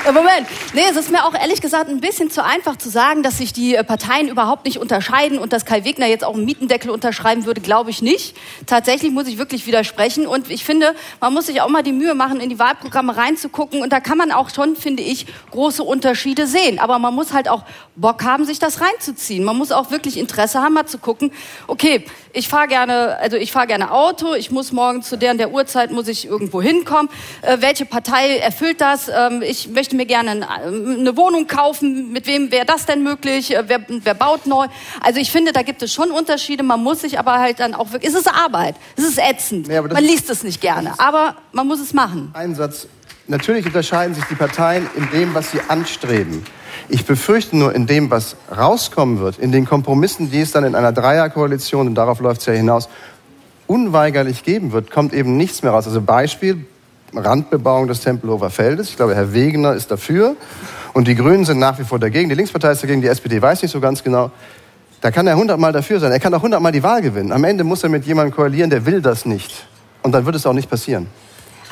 Äh, 0.07 0.13
Moment. 0.13 0.47
Nee, 0.75 0.83
es 0.91 0.97
ist 0.97 1.11
mir 1.11 1.25
auch 1.25 1.35
ehrlich 1.35 1.63
gesagt 1.63 1.89
ein 1.89 2.01
bisschen 2.01 2.31
zu 2.31 2.45
einfach 2.45 2.77
zu 2.77 2.91
sagen, 2.91 3.23
dass 3.23 3.39
sich 3.39 3.55
die 3.55 3.75
äh, 3.75 3.83
Parteien 3.83 4.29
überhaupt 4.29 4.67
nicht 4.67 4.79
unterscheiden 4.79 5.39
und 5.39 5.55
dass 5.55 5.65
Kai 5.65 5.85
Wegner 5.85 6.07
jetzt 6.07 6.25
auch 6.25 6.35
einen 6.35 6.45
Mietendeckel 6.45 6.91
unterschreiben 6.91 7.47
würde, 7.47 7.63
glaube 7.63 7.89
ich 7.89 8.03
nicht. 8.03 8.37
Tatsächlich 8.67 9.13
muss 9.13 9.27
ich 9.29 9.39
wirklich 9.39 9.67
widersprechen. 9.67 10.27
Und 10.27 10.51
ich 10.51 10.63
finde, 10.63 10.95
man 11.21 11.33
muss 11.33 11.47
sich 11.47 11.63
auch 11.63 11.71
mal 11.71 11.83
die 11.83 11.93
Mühe 11.93 12.15
machen, 12.15 12.41
in 12.41 12.51
die 12.51 12.59
Wahlprogramme 12.59 13.17
reinzugucken. 13.17 13.81
Und 13.81 13.95
da 13.95 14.01
kann 14.01 14.19
man 14.19 14.31
auch 14.31 14.51
schon, 14.51 14.77
finde 14.77 15.03
ich, 15.03 15.25
große 15.53 15.83
Unterschiede 15.83 16.47
sehen. 16.47 16.79
Aber 16.79 16.99
man 16.99 17.15
muss 17.15 17.33
halt 17.33 17.49
auch 17.49 17.63
Bock 17.97 18.25
haben, 18.25 18.45
sich 18.45 18.59
das 18.59 18.83
reinzuziehen. 18.83 19.43
Man 19.43 19.57
muss 19.57 19.73
auch 19.73 19.91
wirklich 19.91 20.19
Interesse 20.19 20.61
haben, 20.61 20.75
mal 20.75 20.85
zu 20.85 20.99
gucken, 20.99 21.33
okay, 21.67 22.05
ich 22.35 22.49
fahre 22.49 22.69
gerne, 22.69 23.17
also 23.21 23.37
ich 23.37 23.53
fahre 23.53 23.69
gerne 23.69 23.93
Auto, 23.93 24.35
ich 24.35 24.51
muss 24.51 24.73
morgen 24.73 25.03
zu 25.03 25.17
der 25.17 25.31
und 25.31 25.39
der 25.39 25.53
Uhrzeit 25.53 25.93
muss 25.93 26.09
ich 26.09 26.27
irgendwo 26.27 26.61
hinkommen. 26.61 27.09
Äh, 27.43 27.59
welche 27.61 27.87
Partei 27.87 28.39
erfüllt 28.39 28.81
das? 28.81 29.09
Ähm, 29.09 29.41
ich 29.41 29.69
möchte 29.69 29.94
mir 29.95 30.07
gerne 30.07 30.47
ähm, 30.65 30.97
eine 31.01 31.17
Wohnung 31.17 31.47
kaufen. 31.47 32.13
Mit 32.13 32.27
wem 32.27 32.51
wäre 32.51 32.67
das 32.67 32.87
denn 32.87 33.03
möglich? 33.03 33.55
Äh, 33.55 33.65
wer, 33.67 33.81
wer 33.89 34.15
baut 34.15 34.47
neu? 34.47 34.67
Also 35.01 35.21
ich 35.21 35.31
finde, 35.31 35.53
da 35.53 35.63
gibt 35.63 35.83
es 35.83 35.93
schon 35.93 36.11
Unterschiede. 36.11 36.63
Man 36.63 36.83
muss 36.83 37.01
sich 37.01 37.19
aber 37.19 37.39
halt 37.39 37.61
dann 37.61 37.75
auch 37.75 37.93
wirklich, 37.93 38.13
es 38.13 38.19
ist 38.19 38.29
Arbeit, 38.29 38.77
es 38.97 39.05
ist 39.05 39.19
ätzend. 39.19 39.69
Ja, 39.69 39.83
man 39.83 40.05
liest 40.05 40.31
es 40.31 40.45
nicht 40.45 40.61
gerne, 40.61 40.95
aber 40.99 41.37
man 41.53 41.67
muss 41.67 41.81
es 41.81 41.93
machen. 41.93 42.31
Ein 42.35 42.55
Satz. 42.55 42.87
Natürlich 43.27 43.65
unterscheiden 43.65 44.15
sich 44.15 44.25
die 44.25 44.35
Parteien 44.35 44.87
in 44.97 45.11
dem, 45.11 45.35
was 45.35 45.51
sie 45.51 45.61
anstreben. 45.69 46.45
Ich 46.91 47.07
befürchte 47.07 47.57
nur, 47.57 47.75
in 47.75 47.87
dem, 47.87 48.11
was 48.11 48.37
rauskommen 48.55 49.19
wird, 49.19 49.39
in 49.39 49.51
den 49.51 49.65
Kompromissen, 49.65 50.31
die 50.31 50.41
es 50.41 50.53
dann 50.53 50.65
in 50.65 50.75
einer 50.75 50.93
Dreierkoalition, 50.93 51.87
und 51.87 51.95
darauf 51.95 52.21
läuft 52.21 52.43
es 52.43 52.47
ja 52.47 52.53
hinaus, 52.53 52.89
unweigerlich 53.67 54.43
geben 54.43 54.73
wird, 54.73 54.91
kommt 54.91 55.15
eben 55.15 55.39
nichts 55.39 55.63
mehr 55.63 55.73
raus. 55.73 55.87
Also 55.87 56.03
Beispiel, 56.03 56.67
Randbebauung 57.17 57.87
des 57.89 58.01
Tempelhofer 58.01 58.51
Feldes. 58.51 58.91
Ich 58.91 58.97
glaube, 58.97 59.15
Herr 59.15 59.33
Wegener 59.33 59.75
ist 59.75 59.91
dafür. 59.91 60.37
Und 60.93 61.09
die 61.09 61.15
Grünen 61.15 61.45
sind 61.45 61.59
nach 61.59 61.79
wie 61.79 61.85
vor 61.85 61.99
dagegen. 61.99 62.29
Die 62.29 62.35
Linkspartei 62.35 62.73
ist 62.73 62.83
dagegen, 62.83 63.01
die 63.01 63.09
SPD 63.09 63.41
weiß 63.41 63.63
nicht 63.63 63.73
so 63.73 63.81
ganz 63.81 64.03
genau. 64.03 64.31
Da 65.01 65.11
kann 65.11 65.27
er 65.27 65.37
hundertmal 65.37 65.73
dafür 65.73 66.01
sein. 66.01 66.13
Er 66.13 66.21
kann 66.21 66.33
auch 66.35 66.43
hundertmal 66.43 66.73
die 66.73 66.83
Wahl 66.83 67.03
gewinnen. 67.03 67.33
Am 67.33 67.45
Ende 67.45 67.65
muss 67.65 67.83
er 67.83 67.89
mit 67.89 68.07
jemandem 68.07 68.35
koalieren, 68.35 68.71
der 68.71 68.87
will 68.87 69.03
das 69.03 69.27
nicht. 69.27 69.67
Und 70.03 70.13
dann 70.13 70.25
wird 70.25 70.37
es 70.37 70.47
auch 70.47 70.53
nicht 70.53 70.71
passieren. 70.71 71.09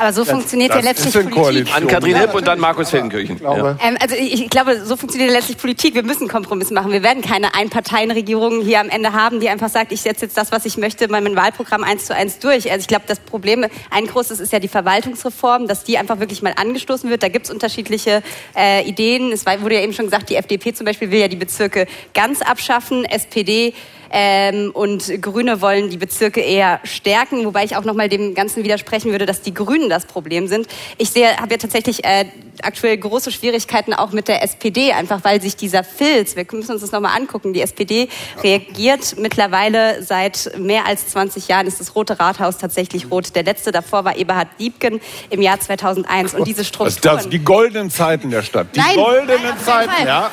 Aber 0.02 0.12
so 0.12 0.24
funktioniert 0.24 0.74
ja 0.74 0.80
letztlich 0.80 1.14
Politik. 1.30 1.72
An 1.76 1.86
Katrin 1.86 2.16
Hipp 2.16 2.34
und 2.34 2.44
dann 2.44 2.58
Markus 2.58 2.90
Feldenkirchen. 2.90 3.38
glaube, 3.38 3.78
Ähm, 3.80 3.96
also 4.00 4.16
ich, 4.16 4.42
ich 4.42 4.50
glaube, 4.50 4.84
so 4.84 4.96
funktioniert 4.96 5.30
letztlich 5.30 5.58
Politik. 5.58 5.94
Wir 5.94 6.02
müssen 6.02 6.26
Kompromisse 6.26 6.74
machen. 6.74 6.90
Wir 6.90 7.04
werden 7.04 7.22
keine 7.22 7.54
Einparteienregierung 7.54 8.62
hier 8.62 8.80
am 8.80 8.88
Ende 8.88 9.12
haben, 9.12 9.38
die 9.38 9.48
einfach 9.48 9.68
sagt, 9.68 9.92
ich 9.92 10.00
setze 10.00 10.24
jetzt 10.24 10.36
das, 10.36 10.50
was 10.50 10.64
ich 10.64 10.76
möchte, 10.76 11.06
mal 11.06 11.20
mein 11.20 11.36
Wahlprogramm 11.36 11.84
eins 11.84 12.06
zu 12.06 12.16
eins 12.16 12.40
durch. 12.40 12.68
Also 12.72 12.80
ich 12.80 12.88
glaube, 12.88 13.04
das 13.06 13.20
Problem, 13.20 13.64
ein 13.90 14.06
großes 14.08 14.40
ist 14.40 14.52
ja 14.52 14.58
die 14.58 14.66
Verwaltungsreform, 14.68 15.68
dass 15.68 15.84
die 15.84 15.98
einfach 15.98 16.18
wirklich 16.18 16.42
mal 16.42 16.52
angestoßen 16.56 17.08
wird. 17.08 17.22
Da 17.22 17.28
gibt 17.28 17.46
es 17.46 17.52
unterschiedliche 17.52 18.24
äh, 18.56 18.82
Ideen. 18.84 19.30
Es 19.30 19.46
war- 19.46 19.60
wurde 19.62 19.76
ja 19.76 19.82
eben 19.82 19.92
schon 19.92 20.06
gesagt, 20.06 20.30
die 20.30 20.34
FDP 20.34 20.72
zum 20.74 20.84
Beispiel 20.84 21.12
will 21.12 21.20
ja 21.20 21.28
die 21.28 21.36
Bezirke 21.36 21.86
ganz 22.12 22.42
abschaffen. 22.42 23.04
SPD 23.04 23.72
Ähm, 24.12 24.70
und 24.72 25.22
Grüne 25.22 25.60
wollen 25.62 25.88
die 25.88 25.96
Bezirke 25.96 26.40
eher 26.40 26.80
stärken, 26.84 27.44
wobei 27.46 27.64
ich 27.64 27.76
auch 27.76 27.84
nochmal 27.84 28.10
dem 28.10 28.34
Ganzen 28.34 28.62
widersprechen 28.62 29.10
würde, 29.10 29.24
dass 29.24 29.40
die 29.40 29.54
Grünen 29.54 29.88
das 29.88 30.04
Problem 30.04 30.48
sind. 30.48 30.66
Ich 30.98 31.10
sehe, 31.10 31.36
habe 31.38 31.52
ja 31.52 31.56
tatsächlich 31.56 32.04
äh, 32.04 32.26
aktuell 32.62 32.96
große 32.98 33.32
Schwierigkeiten 33.32 33.94
auch 33.94 34.12
mit 34.12 34.28
der 34.28 34.42
SPD, 34.42 34.92
einfach 34.92 35.24
weil 35.24 35.40
sich 35.40 35.56
dieser 35.56 35.82
Filz, 35.82 36.36
wir 36.36 36.44
müssen 36.52 36.72
uns 36.72 36.82
das 36.82 36.92
nochmal 36.92 37.16
angucken, 37.16 37.52
die 37.52 37.62
SPD 37.62 38.08
reagiert 38.42 39.16
mittlerweile 39.18 40.02
seit 40.02 40.58
mehr 40.58 40.86
als 40.86 41.08
20 41.08 41.48
Jahren, 41.48 41.66
ist 41.66 41.80
das 41.80 41.94
Rote 41.94 42.20
Rathaus 42.20 42.58
tatsächlich 42.58 43.10
rot. 43.10 43.34
Der 43.34 43.44
letzte 43.44 43.72
davor 43.72 44.04
war 44.04 44.16
Eberhard 44.16 44.48
Diebken 44.58 45.00
im 45.30 45.40
Jahr 45.40 45.58
2001 45.58 46.34
und 46.34 46.46
diese 46.46 46.64
Strukturen... 46.64 47.16
Das, 47.16 47.28
die 47.28 47.38
goldenen 47.38 47.90
Zeiten 47.90 48.30
der 48.30 48.42
Stadt. 48.42 48.68
Die 48.74 48.80
Nein, 48.80 48.96
goldenen 48.96 49.42
nein, 49.42 49.58
Zeiten, 49.64 49.90
Fall. 49.90 50.06
ja. 50.06 50.30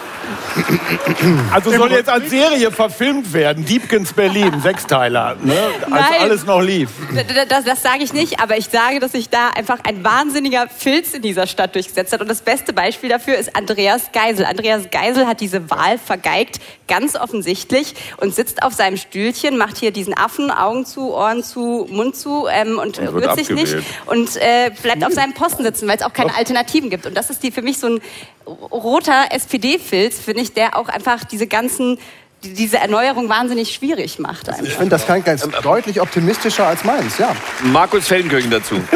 Also 1.52 1.72
soll 1.72 1.92
jetzt 1.92 2.10
als 2.10 2.30
Serie 2.30 2.72
verfilmt 2.72 3.34
werden. 3.34 3.66
Diebkens 3.70 4.14
Berlin, 4.14 4.62
Sechsteiler. 4.62 5.38
Ne? 5.44 5.56
Als 5.84 6.10
Nein. 6.10 6.22
alles 6.22 6.46
noch 6.46 6.60
lief. 6.60 6.90
Das, 7.14 7.48
das, 7.48 7.66
das 7.66 7.84
sage 7.84 8.04
ich 8.04 8.14
nicht, 8.14 8.42
aber 8.42 8.58
ich 8.58 8.66
sage, 8.66 9.00
dass 9.00 9.12
sich 9.12 9.30
da 9.30 9.50
einfach 9.50 9.78
ein 9.84 10.04
wahnsinniger 10.04 10.68
Filz 10.68 11.14
in 11.14 11.22
dieser 11.22 11.46
Stadt 11.46 11.76
durchgesetzt 11.76 12.12
hat. 12.12 12.20
Und 12.22 12.30
das 12.30 12.42
beste 12.42 12.74
Beispiel 12.74 13.10
dafür 13.10 13.38
ist 13.38 13.56
Andreas 13.56 14.12
Geisel. 14.12 14.46
Andreas 14.46 14.90
Geisel 14.90 15.28
hat 15.28 15.40
diese 15.40 15.70
Wahl 15.70 16.00
vergeigt, 16.00 16.60
ganz 16.88 17.16
offensichtlich, 17.16 17.94
und 18.18 18.34
sitzt 18.34 18.64
auf 18.64 18.74
seinem 18.74 18.98
Stühlchen, 18.98 19.56
macht 19.56 19.78
hier 19.78 19.92
diesen 19.92 20.18
Affen, 20.18 20.50
Augen 20.50 20.88
zu, 20.88 21.14
Ohren 21.14 21.44
zu, 21.44 21.88
Mund 21.92 22.16
zu 22.16 22.48
ähm, 22.48 22.80
und, 22.80 22.98
Und 22.98 23.14
wird 23.14 23.14
rührt 23.14 23.36
sich 23.36 23.52
nicht 23.52 23.76
und 24.08 24.36
äh, 24.38 24.72
bleibt 24.82 25.06
auf 25.06 25.14
seinem 25.14 25.34
Posten 25.34 25.64
sitzen, 25.64 25.88
weil 25.88 25.98
es 25.98 26.04
auch 26.04 26.14
keine 26.14 26.36
Alternativen 26.36 26.90
gibt. 26.90 27.06
Und 27.06 27.16
das 27.16 27.30
ist 27.30 27.44
die 27.44 27.52
für 27.52 27.62
mich 27.62 27.78
so 27.78 27.88
ein 27.88 28.02
roter 28.48 29.28
SPD-Filz, 29.30 30.20
finde 30.20 30.42
ich, 30.42 30.54
der 30.54 30.76
auch 30.76 30.90
einfach 30.90 31.24
diese 31.24 31.46
ganzen 31.46 32.00
diese 32.44 32.78
Erneuerung 32.78 33.30
wahnsinnig 33.30 33.74
schwierig 33.74 34.20
macht. 34.20 34.48
Ich 34.48 34.54
Einfach. 34.54 34.78
finde 34.78 34.90
das 34.90 35.06
klingt 35.06 35.26
ganz 35.26 35.48
deutlich 35.62 36.02
optimistischer 36.02 36.68
als 36.68 36.84
meins, 36.84 37.18
ja. 37.18 37.36
Markus 37.64 38.08
Feldenkirchen 38.08 38.52
dazu. 38.52 38.76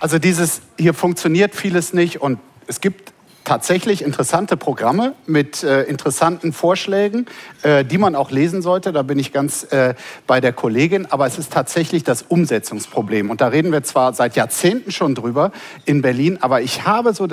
Also 0.00 0.20
dieses, 0.20 0.60
hier 0.78 0.94
funktioniert 0.94 1.56
vieles 1.56 1.92
nicht 1.92 2.20
und 2.20 2.38
es 2.68 2.80
gibt 2.80 3.12
tatsächlich 3.48 4.02
interessante 4.02 4.56
Programme 4.56 5.14
mit 5.26 5.64
äh, 5.64 5.84
interessanten 5.84 6.52
Vorschlägen, 6.52 7.26
äh, 7.62 7.84
die 7.84 7.96
man 7.96 8.14
auch 8.14 8.30
lesen 8.30 8.60
sollte. 8.60 8.92
Da 8.92 9.02
bin 9.02 9.18
ich 9.18 9.32
ganz 9.32 9.64
äh, 9.72 9.94
bei 10.26 10.40
der 10.42 10.52
Kollegin. 10.52 11.06
Aber 11.10 11.26
es 11.26 11.38
ist 11.38 11.50
tatsächlich 11.50 12.04
das 12.04 12.22
Umsetzungsproblem. 12.22 13.30
Und 13.30 13.40
da 13.40 13.48
reden 13.48 13.72
wir 13.72 13.82
zwar 13.82 14.12
seit 14.12 14.36
Jahrzehnten 14.36 14.92
schon 14.92 15.14
drüber 15.14 15.50
in 15.86 16.02
Berlin, 16.02 16.38
aber 16.42 16.60
ich 16.60 16.84
habe 16.84 17.14
so 17.14 17.26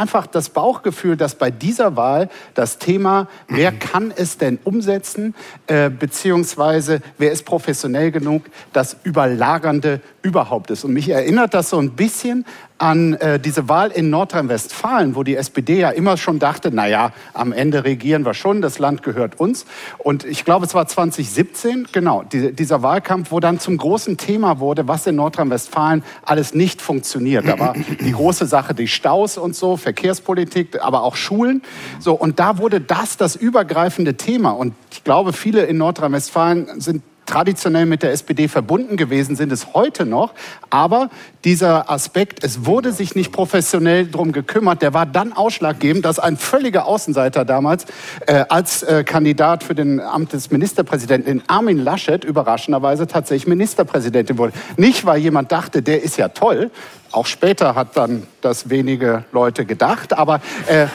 einfach 0.00 0.26
das 0.26 0.48
Bauchgefühl, 0.48 1.16
dass 1.16 1.34
bei 1.34 1.50
dieser 1.50 1.96
Wahl 1.96 2.30
das 2.54 2.78
Thema, 2.78 3.28
wer 3.48 3.70
kann 3.70 4.12
es 4.14 4.38
denn 4.38 4.58
umsetzen, 4.64 5.34
äh, 5.66 5.90
beziehungsweise 5.90 7.02
wer 7.18 7.30
ist 7.32 7.44
professionell 7.44 8.10
genug, 8.10 8.44
das 8.72 8.96
Überlagernde 9.04 10.00
überhaupt 10.22 10.70
ist. 10.70 10.84
Und 10.84 10.94
mich 10.94 11.10
erinnert 11.10 11.54
das 11.54 11.70
so 11.70 11.78
ein 11.78 11.90
bisschen 11.90 12.46
an 12.80 13.12
äh, 13.14 13.38
diese 13.38 13.68
Wahl 13.68 13.90
in 13.90 14.08
Nordrhein-Westfalen, 14.08 15.14
wo 15.14 15.22
die 15.22 15.36
SPD 15.36 15.80
ja 15.80 15.90
immer 15.90 16.16
schon 16.16 16.38
dachte, 16.38 16.70
na 16.72 16.88
ja, 16.88 17.12
am 17.34 17.52
Ende 17.52 17.84
regieren 17.84 18.24
wir 18.24 18.32
schon, 18.32 18.62
das 18.62 18.78
Land 18.78 19.02
gehört 19.02 19.38
uns. 19.38 19.66
Und 19.98 20.24
ich 20.24 20.46
glaube, 20.46 20.64
es 20.64 20.72
war 20.72 20.86
2017, 20.86 21.88
genau, 21.92 22.22
die, 22.22 22.54
dieser 22.54 22.82
Wahlkampf, 22.82 23.32
wo 23.32 23.38
dann 23.38 23.60
zum 23.60 23.76
großen 23.76 24.16
Thema 24.16 24.60
wurde, 24.60 24.88
was 24.88 25.06
in 25.06 25.16
Nordrhein-Westfalen 25.16 26.02
alles 26.24 26.54
nicht 26.54 26.80
funktioniert. 26.80 27.46
Da 27.46 27.58
war 27.58 27.74
die 28.00 28.12
große 28.12 28.46
Sache 28.46 28.74
die 28.74 28.88
Staus 28.88 29.36
und 29.36 29.54
so, 29.54 29.76
Verkehrspolitik, 29.76 30.82
aber 30.82 31.02
auch 31.02 31.16
Schulen. 31.16 31.60
So, 31.98 32.14
und 32.14 32.40
da 32.40 32.56
wurde 32.56 32.80
das 32.80 33.18
das 33.18 33.36
übergreifende 33.36 34.14
Thema. 34.14 34.52
Und 34.52 34.72
ich 34.90 35.04
glaube, 35.04 35.34
viele 35.34 35.64
in 35.64 35.76
Nordrhein-Westfalen 35.76 36.80
sind 36.80 37.02
traditionell 37.30 37.86
mit 37.86 38.02
der 38.02 38.10
SPD 38.10 38.48
verbunden 38.48 38.96
gewesen, 38.96 39.36
sind 39.36 39.52
es 39.52 39.72
heute 39.72 40.04
noch. 40.04 40.32
Aber 40.68 41.10
dieser 41.44 41.90
Aspekt, 41.90 42.42
es 42.42 42.66
wurde 42.66 42.92
sich 42.92 43.14
nicht 43.14 43.32
professionell 43.32 44.10
drum 44.10 44.32
gekümmert, 44.32 44.82
der 44.82 44.92
war 44.94 45.06
dann 45.06 45.32
ausschlaggebend, 45.32 46.04
dass 46.04 46.18
ein 46.18 46.36
völliger 46.36 46.86
Außenseiter 46.86 47.44
damals 47.44 47.86
äh, 48.26 48.44
als 48.48 48.82
äh, 48.82 49.04
Kandidat 49.04 49.62
für 49.62 49.74
den 49.74 50.00
Amt 50.00 50.32
des 50.32 50.50
Ministerpräsidenten, 50.50 51.30
in 51.30 51.42
Armin 51.46 51.78
Laschet, 51.78 52.24
überraschenderweise 52.24 53.06
tatsächlich 53.06 53.46
Ministerpräsidentin 53.46 54.36
wurde. 54.36 54.52
Nicht, 54.76 55.06
weil 55.06 55.20
jemand 55.20 55.52
dachte, 55.52 55.82
der 55.82 56.02
ist 56.02 56.16
ja 56.16 56.28
toll. 56.28 56.70
Auch 57.12 57.26
später 57.26 57.74
hat 57.74 57.96
dann 57.96 58.24
das 58.40 58.70
wenige 58.70 59.24
Leute 59.32 59.64
gedacht, 59.64 60.12
aber 60.12 60.40
äh, 60.66 60.86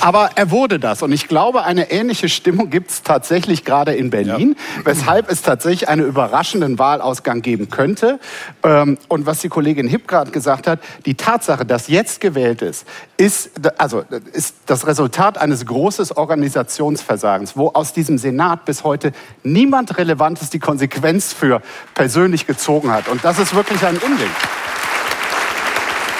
aber 0.00 0.30
er 0.34 0.50
wurde 0.50 0.78
das. 0.78 1.02
Und 1.02 1.12
ich 1.12 1.28
glaube, 1.28 1.64
eine 1.64 1.90
ähnliche 1.90 2.28
Stimmung 2.28 2.70
gibt 2.70 2.90
es 2.90 3.02
tatsächlich 3.02 3.64
gerade 3.64 3.94
in 3.94 4.10
Berlin, 4.10 4.56
weshalb 4.84 5.30
es 5.30 5.42
tatsächlich 5.42 5.88
einen 5.88 6.06
überraschenden 6.06 6.78
Wahlausgang 6.78 7.42
geben 7.42 7.70
könnte. 7.70 8.18
Ähm, 8.62 8.98
Und 9.08 9.26
was 9.26 9.40
die 9.40 9.48
Kollegin 9.48 9.88
Hipp 9.88 10.08
gerade 10.08 10.30
gesagt 10.30 10.66
hat, 10.66 10.80
die 11.04 11.14
Tatsache, 11.14 11.64
dass 11.64 11.88
jetzt 11.88 12.20
gewählt 12.20 12.62
ist, 12.62 12.86
ist, 13.16 13.50
also, 13.78 14.04
ist 14.32 14.56
das 14.66 14.86
Resultat 14.86 15.38
eines 15.38 15.64
großen 15.66 16.10
Organisationsversagens, 16.12 17.56
wo 17.56 17.68
aus 17.68 17.92
diesem 17.92 18.18
Senat 18.18 18.64
bis 18.64 18.84
heute 18.84 19.12
niemand 19.42 19.96
Relevantes 19.98 20.50
die 20.50 20.58
Konsequenz 20.58 21.32
für 21.32 21.62
persönlich 21.94 22.46
gezogen 22.46 22.90
hat. 22.92 23.08
Und 23.08 23.24
das 23.24 23.38
ist 23.38 23.54
wirklich 23.54 23.84
ein 23.84 23.96
Unding. 23.98 24.30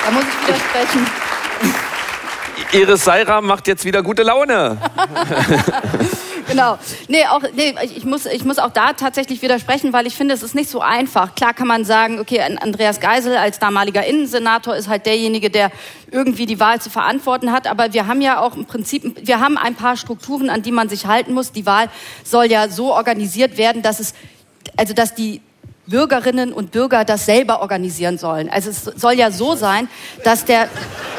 Da 0.05 0.11
muss 0.13 0.23
ich 0.23 0.49
widersprechen. 0.49 1.07
Iris 2.73 3.05
Seira 3.05 3.41
macht 3.41 3.67
jetzt 3.69 3.85
wieder 3.85 4.03
gute 4.03 4.23
Laune. 4.23 4.79
Genau. 6.49 6.79
Nee, 7.09 7.27
auch, 7.27 7.43
nee, 7.55 7.75
ich, 7.83 8.05
muss, 8.05 8.25
ich 8.27 8.45
muss 8.45 8.59
auch 8.59 8.71
da 8.71 8.93
tatsächlich 8.93 9.43
widersprechen, 9.43 9.93
weil 9.93 10.07
ich 10.07 10.15
finde, 10.15 10.35
es 10.35 10.43
ist 10.43 10.55
nicht 10.55 10.71
so 10.71 10.81
einfach. 10.81 11.35
Klar 11.35 11.55
kann 11.55 11.67
man 11.67 11.85
sagen, 11.85 12.21
okay, 12.21 12.41
Andreas 12.41 13.01
Geisel 13.01 13.37
als 13.37 13.59
damaliger 13.59 14.07
Innensenator 14.07 14.77
ist 14.77 14.89
halt 14.89 15.07
derjenige, 15.07 15.51
der 15.51 15.71
irgendwie 16.11 16.47
die 16.47 16.61
Wahl 16.61 16.81
zu 16.81 16.89
verantworten 16.89 17.53
hat. 17.53 17.67
Aber 17.67 17.93
wir 17.93 18.07
haben 18.07 18.21
ja 18.21 18.41
auch 18.41 18.57
im 18.57 18.65
Prinzip, 18.65 19.27
wir 19.27 19.41
haben 19.41 19.59
ein 19.59 19.75
paar 19.75 19.97
Strukturen, 19.97 20.49
an 20.49 20.63
die 20.63 20.73
man 20.73 20.89
sich 20.89 21.07
halten 21.07 21.35
muss. 21.35 21.53
Die 21.53 21.67
Wahl 21.67 21.89
soll 22.23 22.47
ja 22.47 22.69
so 22.69 22.95
organisiert 22.95 23.59
werden, 23.59 23.83
dass 23.83 23.99
es, 23.99 24.15
also 24.77 24.95
dass 24.95 25.15
die 25.15 25.41
Bürgerinnen 25.87 26.53
und 26.53 26.73
Bürger 26.73 27.05
das 27.05 27.27
selber 27.27 27.61
organisieren 27.61 28.19
sollen. 28.19 28.49
Also 28.49 28.71
es 28.71 28.85
soll 28.85 29.15
ja 29.15 29.31
so 29.31 29.55
sein, 29.55 29.89
dass 30.25 30.45
der, 30.45 30.69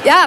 ja, 0.05 0.25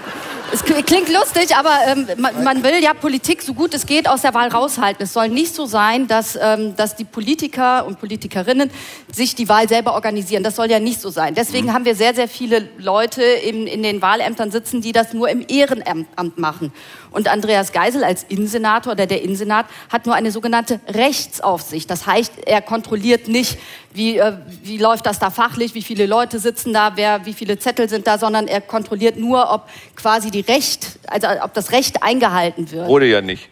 es 0.53 0.65
kl- 0.65 0.83
klingt 0.83 1.09
lustig, 1.13 1.55
aber 1.55 1.71
ähm, 1.87 2.09
man, 2.17 2.43
man 2.43 2.65
will 2.65 2.83
ja 2.83 2.93
Politik 2.93 3.41
so 3.41 3.55
gut 3.55 3.73
es 3.73 3.87
geht 3.87 4.09
aus 4.09 4.23
der 4.23 4.35
Wahl 4.35 4.49
raushalten. 4.49 5.05
Es 5.05 5.13
soll 5.13 5.29
nicht 5.29 5.55
so 5.55 5.65
sein, 5.65 6.09
dass, 6.09 6.37
ähm, 6.41 6.75
dass 6.75 6.97
die 6.97 7.05
Politiker 7.05 7.87
und 7.87 8.01
Politikerinnen 8.01 8.69
sich 9.15 9.37
die 9.37 9.49
Wahl 9.49 9.69
selber 9.69 9.95
organisieren. 9.95 10.43
Das 10.43 10.57
soll 10.57 10.69
ja 10.69 10.81
nicht 10.81 11.01
so 11.01 11.11
sein. 11.11 11.37
Deswegen 11.37 11.73
haben 11.73 11.85
wir 11.85 11.95
sehr, 11.95 12.15
sehr 12.17 12.27
viele 12.27 12.69
Leute 12.79 13.23
in, 13.23 13.69
in 13.69 13.85
den 13.85 14.03
Wahlämtern 14.03 14.51
sitzen, 14.51 14.81
die 14.81 14.91
das 14.91 15.13
nur 15.13 15.29
im 15.29 15.45
Ehrenamt 15.47 16.09
Amt 16.17 16.39
machen. 16.39 16.73
Und 17.11 17.29
Andreas 17.29 17.73
Geisel 17.73 18.05
als 18.05 18.25
Innensenator 18.25 18.93
oder 18.93 19.07
der 19.07 19.23
Innensenat 19.23 19.67
hat 19.91 20.07
nur 20.07 20.15
eine 20.15 20.31
sogenannte 20.31 20.81
Rechtsaufsicht. 20.89 21.91
Das 21.91 22.07
heißt, 22.07 22.33
er 22.47 22.63
kontrolliert 22.63 23.29
nicht, 23.29 23.59
wie, 23.93 24.19
äh, 24.19 24.33
wie 24.63 24.79
läuft 24.79 25.07
das 25.07 25.19
da 25.19 25.31
fachlich, 25.31 25.75
wie 25.75 25.83
viele 25.83 26.07
Leute 26.07 26.39
sitzen 26.39 26.73
da, 26.73 26.93
wer, 26.97 27.27
wie 27.27 27.33
viele 27.33 27.59
Zettel 27.59 27.89
sind 27.89 28.07
da, 28.07 28.19
sondern 28.19 28.47
er 28.47 28.61
kontrolliert 28.61 29.17
nur, 29.17 29.53
ob 29.53 29.69
quasi 29.97 30.31
die 30.31 30.41
Recht, 30.41 30.99
also 31.09 31.27
ob 31.43 31.55
das 31.55 31.73
Recht 31.73 32.03
eingehalten 32.03 32.71
wird. 32.71 32.87
Wurde 32.89 33.07
ja 33.07 33.21
nicht. 33.21 33.49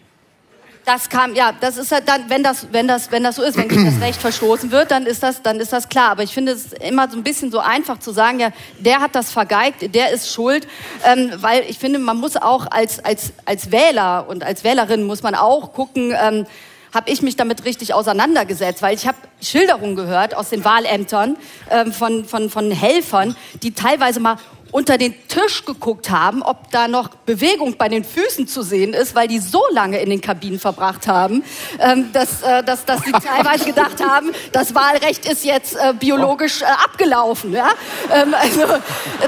Das 0.88 1.10
kam, 1.10 1.34
ja, 1.34 1.52
das 1.52 1.76
ist 1.76 1.92
halt 1.92 2.08
dann, 2.08 2.30
wenn 2.30 2.42
das, 2.42 2.68
wenn 2.72 2.88
das, 2.88 3.12
wenn 3.12 3.22
das 3.22 3.36
so 3.36 3.42
ist, 3.42 3.58
wenn 3.58 3.68
gegen 3.68 3.84
das 3.84 4.00
Recht 4.00 4.18
verstoßen 4.22 4.70
wird, 4.70 4.90
dann 4.90 5.04
ist 5.04 5.22
das, 5.22 5.42
dann 5.42 5.60
ist 5.60 5.70
das 5.70 5.90
klar. 5.90 6.12
Aber 6.12 6.22
ich 6.22 6.32
finde 6.32 6.52
es 6.52 6.72
immer 6.72 7.10
so 7.10 7.18
ein 7.18 7.22
bisschen 7.22 7.52
so 7.52 7.58
einfach 7.58 7.98
zu 7.98 8.10
sagen, 8.10 8.40
ja, 8.40 8.52
der 8.78 9.00
hat 9.00 9.14
das 9.14 9.30
vergeigt, 9.30 9.94
der 9.94 10.12
ist 10.12 10.32
schuld, 10.32 10.66
ähm, 11.04 11.30
weil 11.36 11.64
ich 11.68 11.78
finde, 11.78 11.98
man 11.98 12.16
muss 12.16 12.38
auch 12.38 12.66
als, 12.70 13.04
als, 13.04 13.34
als 13.44 13.70
Wähler 13.70 14.30
und 14.30 14.42
als 14.42 14.64
Wählerin 14.64 15.02
muss 15.02 15.22
man 15.22 15.34
auch 15.34 15.74
gucken, 15.74 16.14
ähm, 16.18 16.46
habe 16.94 17.10
ich 17.10 17.20
mich 17.20 17.36
damit 17.36 17.66
richtig 17.66 17.92
auseinandergesetzt, 17.92 18.80
weil 18.80 18.94
ich 18.94 19.06
habe 19.06 19.18
Schilderungen 19.42 19.94
gehört 19.94 20.34
aus 20.34 20.48
den 20.48 20.64
Wahlämtern 20.64 21.36
ähm, 21.70 21.92
von, 21.92 22.24
von, 22.24 22.48
von 22.48 22.70
Helfern, 22.70 23.36
die 23.62 23.72
teilweise 23.72 24.20
mal 24.20 24.36
unter 24.72 24.98
den 24.98 25.14
Tisch 25.28 25.64
geguckt 25.64 26.10
haben, 26.10 26.42
ob 26.42 26.70
da 26.70 26.88
noch 26.88 27.08
Bewegung 27.26 27.76
bei 27.78 27.88
den 27.88 28.04
Füßen 28.04 28.46
zu 28.46 28.62
sehen 28.62 28.92
ist, 28.92 29.14
weil 29.14 29.28
die 29.28 29.38
so 29.38 29.62
lange 29.72 29.98
in 30.00 30.10
den 30.10 30.20
Kabinen 30.20 30.58
verbracht 30.58 31.06
haben, 31.06 31.42
ähm, 31.80 32.06
dass, 32.12 32.42
äh, 32.42 32.62
dass, 32.62 32.84
dass 32.84 33.02
sie 33.02 33.12
teilweise 33.12 33.64
gedacht 33.64 34.02
haben, 34.06 34.30
das 34.52 34.74
Wahlrecht 34.74 35.26
ist 35.30 35.44
jetzt 35.44 35.74
äh, 35.76 35.94
biologisch 35.98 36.62
äh, 36.62 36.64
abgelaufen. 36.66 37.52
Ja? 37.52 37.70
Ähm, 38.12 38.34
also, 38.34 38.60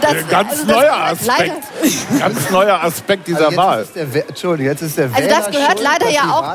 das, 0.01 0.29
Ganz 0.29 0.51
also 0.53 0.65
das- 0.67 0.77
neuer 0.77 1.17
leider- 1.27 1.53
Aspekt. 1.55 2.19
Ganz 2.21 2.51
neuer 2.51 2.83
Aspekt 2.85 3.29
dieser 3.29 3.47
Also 3.47 3.57
Wahl. 3.57 3.79
jetzt 3.81 3.97
ist 3.97 4.15
der, 4.15 4.29
Entschuldigung, 4.29 4.73
jetzt 4.73 4.83
ist 4.83 4.99
der 4.99 5.05
Also 5.07 5.17
Wähler 5.19 5.29
das 5.29 5.51
gehört 5.51 5.79
schuld, 5.79 5.83
leider 5.83 6.11
ja 6.11 6.23
auch 6.33 6.55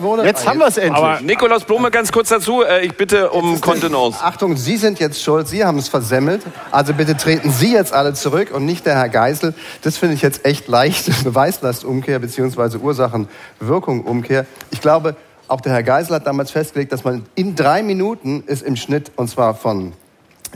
wurde. 0.00 0.24
Jetzt 0.24 0.46
haben 0.46 0.58
wir 0.58 0.66
es 0.66 0.76
endlich. 0.76 0.96
Aber 0.96 1.20
Nikolaus 1.20 1.64
Blume, 1.64 1.90
ganz 1.90 2.10
kurz 2.12 2.28
dazu. 2.28 2.62
Ich 2.82 2.96
bitte 2.96 3.30
um 3.30 3.60
Kontenance. 3.60 4.18
Achtung, 4.22 4.56
Sie 4.56 4.76
sind 4.76 4.98
jetzt 4.98 5.22
schuld, 5.22 5.48
Sie 5.48 5.64
haben 5.64 5.78
es 5.78 5.88
versemmelt. 5.88 6.42
Also 6.70 6.92
bitte 6.92 7.16
treten 7.16 7.50
Sie 7.52 7.72
jetzt 7.72 7.92
alle 7.92 8.12
zurück 8.16 8.50
und 8.52 8.66
nicht 8.66 8.86
der 8.86 8.96
Herr 8.96 9.08
Geisel. 9.08 9.54
Das 9.82 9.96
finde 9.96 10.14
ich 10.14 10.22
jetzt 10.22 10.44
echt 10.44 10.68
leicht. 10.68 11.06
Beweislastumkehr 11.24 12.18
bzw. 12.18 12.78
Ursachen-Wirkung-Umkehr. 12.78 14.46
Ich 14.70 14.80
glaube, 14.80 15.16
Auch 15.48 15.60
der 15.60 15.72
Herr 15.72 15.82
Geisel 15.84 16.16
hat 16.16 16.26
damals 16.26 16.50
festgelegt, 16.50 16.92
dass 16.92 17.04
man 17.04 17.24
in 17.36 17.54
drei 17.54 17.82
Minuten 17.82 18.42
ist 18.46 18.62
im 18.62 18.74
Schnitt, 18.74 19.12
und 19.14 19.28
zwar 19.28 19.54
von 19.54 19.92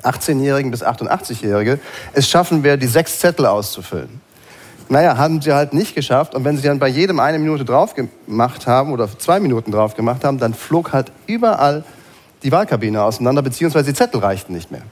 18-Jährigen 0.03 0.71
bis 0.71 0.85
88-Jährige, 0.85 1.79
es 2.13 2.29
schaffen 2.29 2.65
wir, 2.65 2.77
die 2.77 2.87
sechs 2.87 3.21
Zettel 3.21 3.47
auszufüllen. 3.47 4.21
Naja, 4.89 5.17
haben 5.17 5.41
sie 5.41 5.53
halt 5.53 5.73
nicht 5.73 5.95
geschafft. 5.95 6.35
Und 6.35 6.45
wenn 6.45 6.57
sie 6.57 6.65
dann 6.65 6.81
bei 6.81 6.89
jedem 6.89 7.21
eine 7.21 7.39
Minute 7.39 7.65
drauf 7.65 7.95
gemacht 7.95 8.67
haben 8.67 8.93
oder 8.93 9.09
zwei 9.19 9.39
Minuten 9.39 9.71
drauf 9.71 9.95
gemacht 9.95 10.25
haben, 10.25 10.39
dann 10.39 10.53
flog 10.53 10.93
halt 10.93 11.13
überall 11.29 11.85
die 12.43 12.51
Wahlkabine 12.51 13.03
auseinander, 13.03 13.43
beziehungsweise 13.43 13.93
die 13.93 13.95
Zettel 13.95 14.21
reichten 14.21 14.53
nicht 14.53 14.73
mehr. 14.73 14.83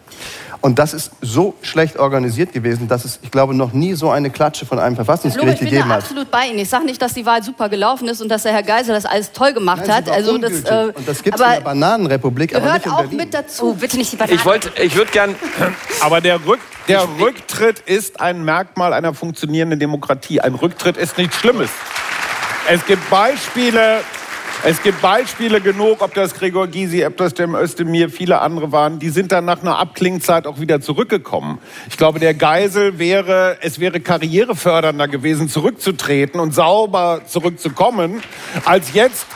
Und 0.61 0.78
das 0.78 0.92
ist 0.92 1.12
so 1.20 1.54
schlecht 1.62 1.98
organisiert 1.98 2.52
gewesen, 2.52 2.88
dass 2.88 3.04
es, 3.04 3.20
ich 3.22 3.30
glaube, 3.30 3.54
noch 3.54 3.72
nie 3.72 3.94
so 3.94 4.11
eine 4.11 4.28
Klatsche 4.30 4.66
von 4.66 4.78
einem 4.78 4.96
Verfassungsgericht 4.96 5.61
Lobe, 5.61 5.64
gegeben 5.64 5.76
Ich 5.76 5.82
bin 5.82 5.88
da 5.88 5.94
hat. 5.96 6.02
absolut 6.02 6.30
bei 6.30 6.46
Ihnen. 6.48 6.59
Ich 6.59 6.68
sage 6.68 6.84
nicht, 6.84 7.00
dass 7.00 7.14
die 7.14 7.24
Wahl 7.24 7.42
super 7.42 7.68
gelaufen 7.68 8.09
ist 8.09 8.20
und 8.20 8.28
dass 8.28 8.42
der 8.42 8.52
Herr 8.52 8.64
Geisel 8.64 8.94
das 8.94 9.06
alles 9.06 9.30
toll 9.32 9.52
gemacht 9.52 9.82
Nein, 9.86 9.96
hat. 9.96 10.11
Also 10.11 10.36
das, 10.36 10.64
äh, 10.64 10.92
Und 10.94 11.09
das 11.09 11.22
gibt 11.22 11.36
es 11.36 11.40
in 11.40 11.46
aber 11.46 11.54
der 11.54 11.61
Bananenrepublik, 11.62 12.54
aber 12.56 12.64
gehört 12.64 12.78
nicht 12.78 12.86
in 12.86 12.92
auch 12.92 13.00
Berlin. 13.02 13.16
mit 13.16 13.34
dazu. 13.34 13.70
Oh, 13.70 13.74
bitte 13.74 13.96
nicht 13.96 14.12
die 14.12 14.16
Bananen. 14.16 14.36
Ich 14.38 14.44
wollte, 14.44 14.70
ich 14.82 14.96
würde 14.96 15.11
gern. 15.12 15.34
Aber 16.00 16.20
der, 16.20 16.44
Rück, 16.46 16.61
der 16.86 17.06
Rücktritt 17.20 17.80
ist 17.80 18.20
ein 18.20 18.44
Merkmal 18.44 18.92
einer 18.92 19.14
funktionierenden 19.14 19.78
Demokratie. 19.80 20.40
Ein 20.40 20.54
Rücktritt 20.54 20.96
ist 20.96 21.18
nichts 21.18 21.36
Schlimmes. 21.36 21.70
Es 22.70 22.84
gibt 22.86 23.09
Beispiele, 23.11 24.00
es 24.64 24.82
gibt 24.82 25.00
Beispiele 25.00 25.61
genug, 25.61 26.02
ob 26.02 26.14
das 26.14 26.34
Gregor 26.34 26.66
Gysi, 26.66 27.04
ob 27.06 27.16
das 27.16 27.32
Cem 27.36 27.54
Özdemir, 27.54 28.11
viele 28.11 28.40
andere 28.40 28.72
waren, 28.72 28.98
die 28.98 29.11
sind 29.11 29.30
dann 29.32 29.44
nach 29.44 29.62
einer 29.62 29.78
Abklingzeit 29.78 30.46
auch 30.46 30.61
wieder 30.61 30.80
zurückgekommen. 30.80 31.59
Ich 31.88 31.96
glaube, 31.96 32.18
der 32.18 32.34
Geisel 32.34 32.98
wäre, 32.98 33.59
es 33.61 33.78
wäre 33.78 34.00
karrierefördernder 34.00 35.09
gewesen, 35.09 35.48
zurückzutreten 35.48 36.40
und 36.40 36.54
sauber 36.54 37.22
zurückzukommen, 37.26 38.22
als 38.64 38.92
jetzt 38.94 39.26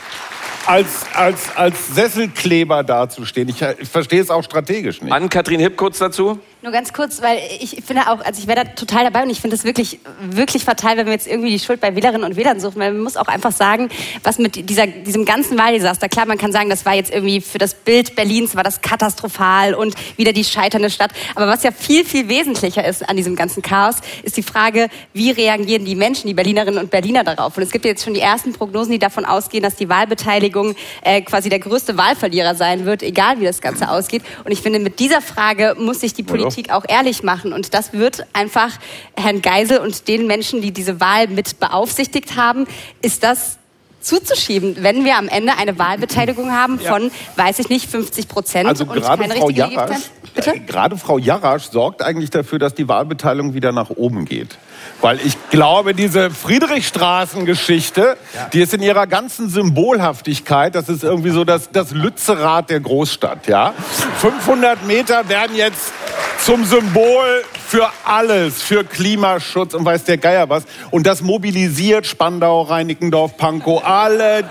als, 0.66 1.06
als, 1.14 1.56
als 1.56 1.94
Sesselkleber 1.94 2.84
dazustehen. 2.84 3.48
Ich, 3.48 3.62
ich 3.62 3.88
verstehe 3.88 4.20
es 4.20 4.30
auch 4.30 4.44
strategisch 4.44 5.02
nicht. 5.02 5.12
Ann-Kathrin 5.12 5.60
Hipp 5.60 5.76
kurz 5.76 5.98
dazu. 5.98 6.38
Nur 6.62 6.70
ganz 6.70 6.92
kurz, 6.92 7.20
weil 7.22 7.40
ich 7.58 7.82
finde 7.84 8.02
auch, 8.02 8.24
also 8.24 8.40
ich 8.40 8.46
wäre 8.46 8.64
da 8.64 8.70
total 8.70 9.02
dabei 9.02 9.24
und 9.24 9.30
ich 9.30 9.40
finde 9.40 9.56
es 9.56 9.64
wirklich, 9.64 9.98
wirklich 10.20 10.64
fatal, 10.64 10.96
wenn 10.96 11.06
wir 11.06 11.12
jetzt 11.12 11.26
irgendwie 11.26 11.50
die 11.50 11.58
Schuld 11.58 11.80
bei 11.80 11.96
Wählerinnen 11.96 12.22
und 12.22 12.36
Wählern 12.36 12.60
suchen, 12.60 12.78
weil 12.78 12.92
man 12.92 13.02
muss 13.02 13.16
auch 13.16 13.26
einfach 13.26 13.50
sagen, 13.50 13.88
was 14.22 14.38
mit 14.38 14.70
dieser, 14.70 14.86
diesem 14.86 15.24
ganzen 15.24 15.58
Wahldesaster, 15.58 16.08
klar, 16.08 16.24
man 16.24 16.38
kann 16.38 16.52
sagen, 16.52 16.70
das 16.70 16.86
war 16.86 16.94
jetzt 16.94 17.12
irgendwie 17.12 17.40
für 17.40 17.58
das 17.58 17.74
Bild 17.74 18.14
Berlins 18.14 18.54
war 18.54 18.62
das 18.62 18.80
katastrophal 18.80 19.74
und 19.74 19.96
wieder 20.16 20.32
die 20.32 20.44
scheiternde 20.44 20.88
Stadt, 20.88 21.10
aber 21.34 21.48
was 21.48 21.64
ja 21.64 21.72
viel, 21.72 22.04
viel 22.04 22.28
wesentlicher 22.28 22.86
ist 22.86 23.08
an 23.08 23.16
diesem 23.16 23.34
ganzen 23.34 23.60
Chaos, 23.62 23.96
ist 24.22 24.36
die 24.36 24.44
Frage, 24.44 24.86
wie 25.14 25.32
reagieren 25.32 25.84
die 25.84 25.96
Menschen, 25.96 26.28
die 26.28 26.34
Berlinerinnen 26.34 26.78
und 26.78 26.92
Berliner 26.92 27.24
darauf? 27.24 27.56
Und 27.56 27.64
es 27.64 27.72
gibt 27.72 27.84
jetzt 27.86 28.04
schon 28.04 28.14
die 28.14 28.20
ersten 28.20 28.52
Prognosen, 28.52 28.92
die 28.92 29.00
davon 29.00 29.24
ausgehen, 29.24 29.64
dass 29.64 29.74
die 29.74 29.88
Wahlbeteiligung 29.88 30.76
äh, 31.02 31.22
quasi 31.22 31.48
der 31.48 31.58
größte 31.58 31.96
Wahlverlierer 31.96 32.54
sein 32.54 32.84
wird, 32.84 33.02
egal 33.02 33.40
wie 33.40 33.46
das 33.46 33.60
Ganze 33.60 33.90
ausgeht. 33.90 34.22
Und 34.44 34.52
ich 34.52 34.60
finde, 34.60 34.78
mit 34.78 35.00
dieser 35.00 35.20
Frage 35.20 35.74
muss 35.76 35.98
sich 35.98 36.14
die 36.14 36.22
Politik 36.22 36.51
auch 36.70 36.84
ehrlich 36.88 37.22
machen. 37.22 37.52
Und 37.52 37.74
das 37.74 37.92
wird 37.92 38.26
einfach 38.32 38.70
Herrn 39.16 39.42
Geisel 39.42 39.78
und 39.78 40.08
den 40.08 40.26
Menschen, 40.26 40.62
die 40.62 40.72
diese 40.72 41.00
Wahl 41.00 41.28
mit 41.28 41.58
beaufsichtigt 41.58 42.36
haben, 42.36 42.66
ist 43.00 43.22
das 43.22 43.58
zuzuschieben, 44.00 44.76
wenn 44.80 45.04
wir 45.04 45.16
am 45.16 45.28
Ende 45.28 45.56
eine 45.56 45.78
Wahlbeteiligung 45.78 46.50
haben 46.50 46.78
von, 46.78 47.10
weiß 47.36 47.60
ich 47.60 47.68
nicht, 47.68 47.88
50 47.88 48.28
Prozent 48.28 48.68
Also 48.68 48.84
und 48.84 48.94
gerade 48.94 49.22
keine 49.22 49.34
Frau 49.36 49.46
richtige 49.46 49.70
Jarasch, 49.70 50.10
äh, 50.34 50.58
gerade 50.60 50.96
Frau 50.96 51.18
Jarasch 51.18 51.70
sorgt 51.70 52.02
eigentlich 52.02 52.30
dafür, 52.30 52.58
dass 52.58 52.74
die 52.74 52.88
Wahlbeteiligung 52.88 53.54
wieder 53.54 53.72
nach 53.72 53.90
oben 53.90 54.24
geht. 54.24 54.58
Weil 55.02 55.18
ich 55.24 55.36
glaube, 55.50 55.94
diese 55.94 56.30
Friedrichstraßengeschichte, 56.30 58.16
die 58.52 58.60
ist 58.60 58.72
in 58.72 58.82
ihrer 58.82 59.06
ganzen 59.06 59.48
Symbolhaftigkeit, 59.48 60.74
das 60.74 60.88
ist 60.88 61.02
irgendwie 61.02 61.30
so 61.30 61.44
das, 61.44 61.70
das 61.72 61.90
Lützerath 61.90 62.70
der 62.70 62.80
Großstadt. 62.80 63.46
Ja? 63.48 63.74
500 64.18 64.86
Meter 64.86 65.28
werden 65.28 65.56
jetzt 65.56 65.92
zum 66.38 66.64
Symbol 66.64 67.44
für 67.68 67.88
alles, 68.04 68.62
für 68.62 68.84
Klimaschutz 68.84 69.74
und 69.74 69.84
weiß 69.84 70.04
der 70.04 70.18
Geier 70.18 70.48
was. 70.48 70.64
Und 70.90 71.06
das 71.06 71.22
mobilisiert 71.22 72.06
Spandau, 72.06 72.62
Reinickendorf, 72.62 73.36
Pankow, 73.36 73.82
alle, 73.84 74.44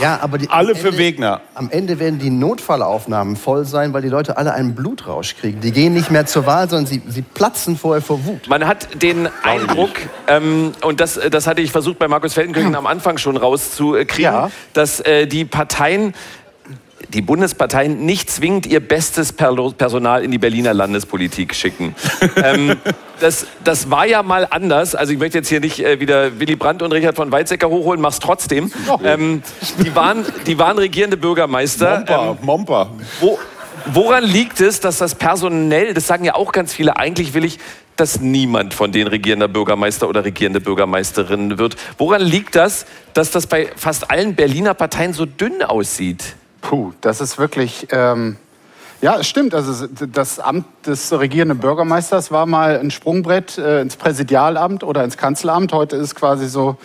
Ja, 0.00 0.18
aber 0.20 0.38
die, 0.38 0.48
alle 0.50 0.74
für 0.74 0.88
Ende- 0.88 0.98
Wegner. 0.98 1.40
Am 1.54 1.70
Ende 1.70 1.98
werden 1.98 2.18
die 2.18 2.30
Notfallaufnahmen 2.30 3.36
voll 3.36 3.64
sein, 3.64 3.92
weil 3.92 4.02
die 4.02 4.08
Leute 4.08 4.36
alle 4.36 4.52
einen 4.52 4.74
Blutrausch 4.74 5.36
kriegen. 5.36 5.60
Die 5.60 5.72
gehen 5.72 5.94
nicht 5.94 6.10
mehr 6.10 6.26
zur 6.26 6.44
Wahl, 6.46 6.68
sondern 6.68 6.86
sie, 6.86 7.02
sie 7.08 7.22
platzen 7.22 7.76
vorher 7.78 8.02
vor 8.02 8.24
Wut. 8.26 8.48
Man 8.48 8.66
hat 8.66 9.00
den 9.02 9.28
Eindruck, 9.42 9.87
ähm, 10.26 10.72
und 10.82 11.00
das, 11.00 11.18
das 11.30 11.46
hatte 11.46 11.60
ich 11.62 11.70
versucht 11.72 11.98
bei 11.98 12.08
Markus 12.08 12.34
Feldenkirchen 12.34 12.74
am 12.74 12.86
Anfang 12.86 13.18
schon 13.18 13.36
rauszukriegen, 13.36 14.22
Ja. 14.24 14.50
dass 14.72 15.00
äh, 15.00 15.26
die 15.26 15.44
Parteien, 15.44 16.14
die 17.10 17.22
Bundesparteien 17.22 18.04
nicht 18.04 18.30
zwingend 18.30 18.66
ihr 18.66 18.80
bestes 18.80 19.32
Personal 19.32 20.22
in 20.24 20.30
die 20.30 20.38
Berliner 20.38 20.74
Landespolitik 20.74 21.54
schicken. 21.54 21.94
ähm, 22.36 22.76
das, 23.20 23.46
das 23.64 23.90
war 23.90 24.06
ja 24.06 24.22
mal 24.22 24.46
anders. 24.50 24.94
Also 24.94 25.12
ich 25.12 25.18
möchte 25.18 25.38
jetzt 25.38 25.48
hier 25.48 25.60
nicht 25.60 25.80
äh, 25.80 26.00
wieder 26.00 26.38
Willy 26.38 26.56
Brandt 26.56 26.82
und 26.82 26.92
Richard 26.92 27.16
von 27.16 27.32
Weizsäcker 27.32 27.68
hochholen, 27.68 28.00
mach's 28.00 28.18
trotzdem. 28.18 28.70
Ähm, 29.04 29.42
die, 29.82 29.94
waren, 29.94 30.24
die 30.46 30.58
waren 30.58 30.78
regierende 30.78 31.16
Bürgermeister. 31.16 31.98
Momper, 32.00 32.36
Ähm, 32.40 32.46
Momper. 32.46 32.90
wo, 33.20 33.38
woran 33.86 34.24
liegt 34.24 34.60
es, 34.60 34.80
dass 34.80 34.98
das 34.98 35.14
personell, 35.14 35.94
das 35.94 36.06
sagen 36.06 36.24
ja 36.24 36.34
auch 36.34 36.52
ganz 36.52 36.74
viele, 36.74 36.96
eigentlich 36.98 37.32
will 37.32 37.44
ich, 37.44 37.58
dass 37.98 38.20
niemand 38.20 38.74
von 38.74 38.92
denen 38.92 39.08
regierender 39.08 39.48
Bürgermeister 39.48 40.08
oder 40.08 40.24
regierende 40.24 40.60
Bürgermeisterin 40.60 41.58
wird. 41.58 41.76
Woran 41.98 42.22
liegt 42.22 42.54
das, 42.54 42.86
dass 43.12 43.32
das 43.32 43.48
bei 43.48 43.70
fast 43.74 44.10
allen 44.10 44.36
Berliner 44.36 44.72
Parteien 44.74 45.12
so 45.12 45.26
dünn 45.26 45.62
aussieht? 45.62 46.36
Puh, 46.60 46.92
das 47.00 47.20
ist 47.20 47.38
wirklich. 47.38 47.88
Ähm, 47.90 48.36
ja, 49.00 49.18
es 49.18 49.28
stimmt. 49.28 49.52
Also 49.52 49.88
das 49.88 50.38
Amt 50.38 50.64
des 50.86 51.12
regierenden 51.12 51.58
Bürgermeisters 51.58 52.30
war 52.30 52.46
mal 52.46 52.78
ein 52.78 52.92
Sprungbrett 52.92 53.58
äh, 53.58 53.80
ins 53.80 53.96
Präsidialamt 53.96 54.84
oder 54.84 55.02
ins 55.02 55.16
Kanzleramt. 55.16 55.72
Heute 55.72 55.96
ist 55.96 56.14
quasi 56.14 56.48
so 56.48 56.76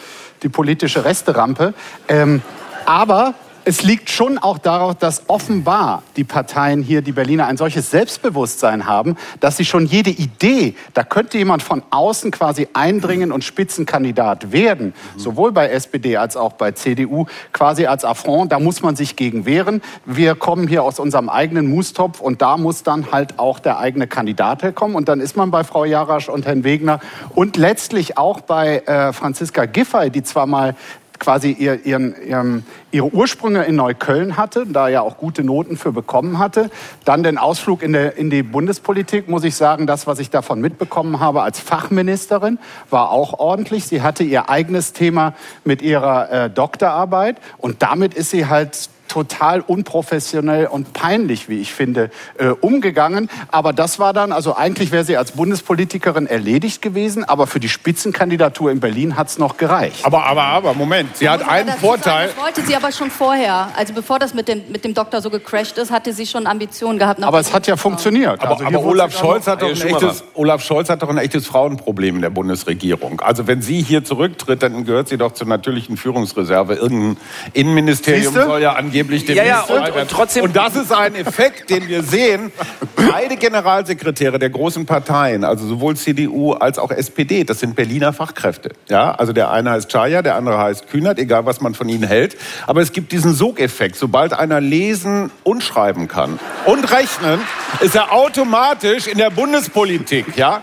die 0.42 0.50
politische 0.50 1.06
Resterampe. 1.06 1.76
Ähm, 2.08 2.42
aber 2.86 3.36
es 3.66 3.84
liegt 3.84 4.10
schon 4.10 4.38
auch 4.38 4.58
darauf, 4.58 4.96
dass 4.96 5.30
offenbar 5.30 6.04
die 6.16 6.24
Parteien 6.24 6.84
hier, 6.84 7.02
die 7.02 7.12
Berliner, 7.12 7.48
ein 7.48 7.58
solches 7.58 7.92
Selbstbewusstsein 7.92 8.86
haben, 8.86 9.16
dass 9.40 9.58
sie 9.58 9.66
schon 9.66 9.86
jede 9.86 10.10
Idee, 10.10 10.76
da 10.94 11.04
könnte 11.04 11.38
jemand 11.38 11.64
von 11.64 11.84
außen 11.90 12.32
quasi 12.32 12.68
eindringen 12.74 13.32
und 13.32 13.44
Spitzenkandidat 13.44 14.52
werden, 14.52 14.94
sowohl 15.18 15.52
bei 15.52 15.70
SPD 15.70 16.18
als 16.18 16.36
auch 16.36 16.54
bei 16.54 16.72
CDU, 16.72 17.26
quasi 17.52 17.86
als 17.86 18.06
Affront, 18.06 18.52
da 18.52 18.60
muss 18.60 18.82
man 18.82 18.96
sich 18.96 19.16
gegen 19.16 19.46
wehren. 19.46 19.82
Wir 20.06 20.36
kommen 20.36 20.68
hier 20.68 20.84
aus 20.84 21.00
unserem 21.00 21.30
eigenen 21.30 21.70
Mustopf 21.70 22.20
und 22.20 22.42
da 22.42 22.58
muss 22.58 22.84
dann 22.84 23.12
halt 23.12 23.40
auch 23.40 23.60
der 23.60 23.80
eigene 23.80 24.08
Kandidat 24.08 24.64
herkommen. 24.64 24.96
Und 24.96 25.08
dann 25.08 25.20
ist 25.20 25.38
man 25.38 25.52
bei 25.52 25.64
Frau 25.64 25.86
Jarasch 25.86 26.30
und 26.30 26.46
Herrn 26.46 26.64
Wegner 26.64 27.00
und 27.36 27.58
letztlich 27.58 28.18
auch 28.18 28.42
bei 28.42 28.80
äh, 28.80 29.14
Franziska 29.14 29.66
Giffey, 29.66 30.10
die 30.10 30.24
zwar 30.24 30.46
mal 30.46 30.76
quasi 31.24 31.52
ihr, 31.52 31.86
ihren, 31.86 32.16
ihren, 32.28 32.66
ihre 32.92 33.14
Ursprünge 33.14 33.64
in 33.64 33.76
Neukölln 33.76 34.36
hatte, 34.36 34.66
da 34.68 34.90
ja 34.90 35.02
auch 35.02 35.18
gute 35.18 35.42
Noten 35.42 35.78
für 35.78 35.94
bekommen 35.94 36.38
hatte. 36.38 36.70
Dann 37.06 37.24
den 37.24 37.38
Ausflug 37.38 37.82
in, 37.82 37.94
der, 37.94 38.18
in 38.18 38.30
die 38.30 38.44
Bundespolitik, 38.44 39.30
muss 39.30 39.46
ich 39.46 39.56
sagen, 39.56 39.88
das, 39.88 40.06
was 40.06 40.20
ich 40.20 40.30
davon 40.30 40.60
mitbekommen 40.60 41.22
habe 41.22 41.42
als 41.42 41.62
Fachministerin, 41.62 42.60
war 42.90 43.12
auch 43.12 43.40
ordentlich. 43.40 43.86
Sie 43.86 44.02
hatte 44.02 44.24
ihr 44.24 44.50
eigenes 44.50 44.92
Thema 44.92 45.34
mit 45.64 45.82
ihrer 45.82 46.30
äh, 46.30 46.50
Doktorarbeit 46.50 47.38
und 47.58 47.82
damit 47.82 48.14
ist 48.14 48.32
sie 48.32 48.48
halt 48.48 48.90
total 49.14 49.62
unprofessionell 49.62 50.66
und 50.66 50.94
peinlich, 50.94 51.48
wie 51.48 51.62
ich 51.62 51.72
finde, 51.72 52.10
äh, 52.40 52.48
umgegangen. 52.48 53.30
Aber 53.50 53.72
das 53.72 54.00
war 54.00 54.12
dann, 54.12 54.32
also 54.32 54.56
eigentlich 54.56 54.92
wäre 54.92 55.04
sie 55.04 55.18
als 55.18 55.34
Bundespolitikerin 55.34 56.26
erledigt 56.26 56.82
gewesen, 56.82 57.24
aber 57.24 57.46
für 57.46 57.60
die 57.60 57.70
Spitzenkandidatur 57.70 58.72
in 58.72 58.80
Berlin 58.80 59.16
hat 59.16 59.28
es 59.28 59.38
noch 59.38 59.58
gereicht. 59.58 60.04
Aber, 60.04 60.26
aber, 60.26 60.46
aber, 60.46 60.74
Moment. 60.74 61.16
Sie 61.16 61.30
hat 61.30 61.48
einen 61.48 61.70
Vorteil. 61.78 62.30
Sagen, 62.30 62.32
das 62.36 62.44
wollte 62.44 62.62
sie 62.64 62.76
aber 62.76 62.92
schon 62.92 63.12
vorher. 63.12 63.70
Also 63.78 63.94
bevor 63.94 64.18
das 64.18 64.34
mit 64.34 64.48
dem, 64.48 64.64
mit 64.72 64.84
dem 64.84 64.96
Doktor 64.96 65.22
so 65.22 65.30
gecrashed 65.30 65.78
ist, 65.78 65.92
hatte 65.92 66.12
sie 66.12 66.26
schon 66.26 66.48
Ambitionen 66.48 66.98
gehabt. 66.98 67.22
Aber 67.22 67.40
es 67.40 67.54
hat 67.54 67.68
ja 67.68 67.78
funktioniert. 67.78 68.42
Aber, 68.42 68.54
Also 68.54 68.66
aber 68.66 68.84
Olaf 68.84 69.16
Scholz, 69.16 69.46
hat 69.46 69.62
doch 69.62 69.70
ein 69.70 69.80
echtes, 69.80 70.24
Olaf 70.34 70.64
Scholz 70.64 70.90
hat 70.90 71.04
doch 71.04 71.10
ein 71.10 71.20
echtes 71.20 71.46
Frauenproblem 71.46 72.16
in 72.16 72.22
der 72.24 72.32
Bundesregierung. 72.32 73.22
Also 73.22 73.46
wenn 73.46 73.62
sie 73.62 73.84
hier 73.84 74.04
zurücktritt, 74.04 74.64
dann 74.64 74.86
gehört 74.86 75.08
sie 75.08 75.18
doch 75.18 75.34
zur 75.34 75.46
natürlichen 75.46 75.98
Führungsreserve. 75.98 76.74
Irgendein 76.74 77.18
Innenministerium 77.54 78.34
Siehste? 78.34 78.48
soll 78.48 78.62
ja 78.64 78.74
angeblich 79.04 79.22
angeblich 79.30 79.38
Ja, 79.38 79.44
ja, 79.44 79.64
demnächst 79.68 79.94
und- 79.96 80.02
und 80.02 80.10
trotzdem- 80.12 80.44
Und 80.44 80.56
das 80.56 80.76
ist 80.76 80.92
ein 80.92 81.16
Effekt, 81.16 81.70
den 81.70 81.88
wir 81.88 82.04
sehen. 82.04 82.52
Beide 82.96 83.36
Generalsekretäre 83.36 84.40
der 84.40 84.50
großen 84.50 84.86
Parteien, 84.86 85.44
also 85.44 85.68
sowohl 85.68 85.96
CDU 85.96 86.54
als 86.54 86.80
auch 86.80 86.92
SPD, 86.92 87.44
das 87.44 87.60
sind 87.60 87.76
Berliner 87.76 88.14
Fachkräfte. 88.14 88.72
Ja, 88.90 89.12
also 89.16 89.34
der 89.34 89.52
eine 89.52 89.72
heißt 89.72 89.92
Chaya, 89.92 90.22
der 90.22 90.36
andere 90.36 90.58
heißt 90.58 90.88
Kühnert, 90.90 91.20
egal 91.20 91.46
was 91.46 91.62
man 91.62 91.74
von 91.76 91.90
ihnen 91.90 92.04
hält. 92.08 92.36
Aber 92.68 92.82
es 92.82 92.92
gibt 92.92 93.12
diesen 93.12 93.34
Sogeffekt. 93.34 93.96
Sobald 93.96 94.34
einer 94.34 94.62
lesen 94.62 95.32
und 95.44 95.64
schreiben 95.64 96.08
kann 96.08 96.40
und 96.66 96.92
rechnen, 96.92 97.40
ist 97.82 97.96
er 97.96 98.12
automatisch 98.12 99.08
in 99.08 99.18
der 99.18 99.30
Bundespolitik. 99.30 100.38
Ja, 100.38 100.62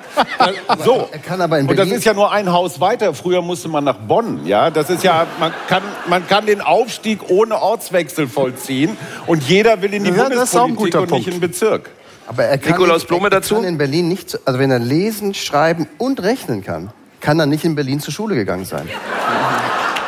so. 0.85 1.09
Er 1.13 1.19
kann 1.19 1.41
aber 1.41 1.59
in 1.59 1.67
Und 1.69 1.77
das 1.77 1.85
Berlin- 1.87 1.95
ist 1.99 2.05
ja 2.05 2.15
nur 2.15 2.33
ein 2.33 2.51
Haus 2.53 2.81
weiter. 2.81 3.15
Früher 3.15 3.43
musste 3.43 3.69
man 3.69 3.85
nach 3.85 3.97
Bonn. 3.97 4.47
Ja, 4.47 4.71
das 4.71 4.91
ist 4.91 5.05
ja, 5.05 5.27
man 5.39 5.53
kann, 5.69 5.83
man 6.09 6.27
kann 6.27 6.47
den 6.47 6.61
Aufstieg 6.61 7.29
ohne 7.29 7.61
Ortswechsel 7.61 8.29
vollziehen. 8.31 8.97
Und 9.27 9.43
jeder 9.43 9.83
will 9.83 9.93
in 9.95 10.05
die 10.05 10.11
Ja, 10.11 10.29
das 10.29 10.51
ist 10.51 10.57
auch 10.57 10.65
ein 10.67 10.75
Bundespolitik 10.75 11.01
guter 11.01 11.01
und 11.03 11.11
nicht 11.19 11.27
in 11.27 11.35
den 11.35 11.41
Bezirk. 11.41 11.91
Aber 12.27 12.45
er 12.45 12.59
kann, 12.59 12.73
Nikolaus 12.73 12.99
nicht- 13.01 13.09
Blome 13.09 13.27
er 13.27 13.31
dazu? 13.31 13.57
kann 13.57 13.65
in 13.65 13.77
Berlin 13.79 14.09
nicht, 14.09 14.39
also 14.45 14.59
wenn 14.59 14.71
er 14.71 14.79
lesen, 14.79 15.35
schreiben 15.35 15.89
und 15.99 16.23
rechnen 16.23 16.63
kann, 16.65 16.91
kann 17.21 17.39
er 17.41 17.47
nicht 17.47 17.65
in 17.65 17.75
Berlin 17.75 18.01
zur 18.01 18.15
Schule 18.15 18.35
gegangen 18.35 18.65
sein. 18.65 18.89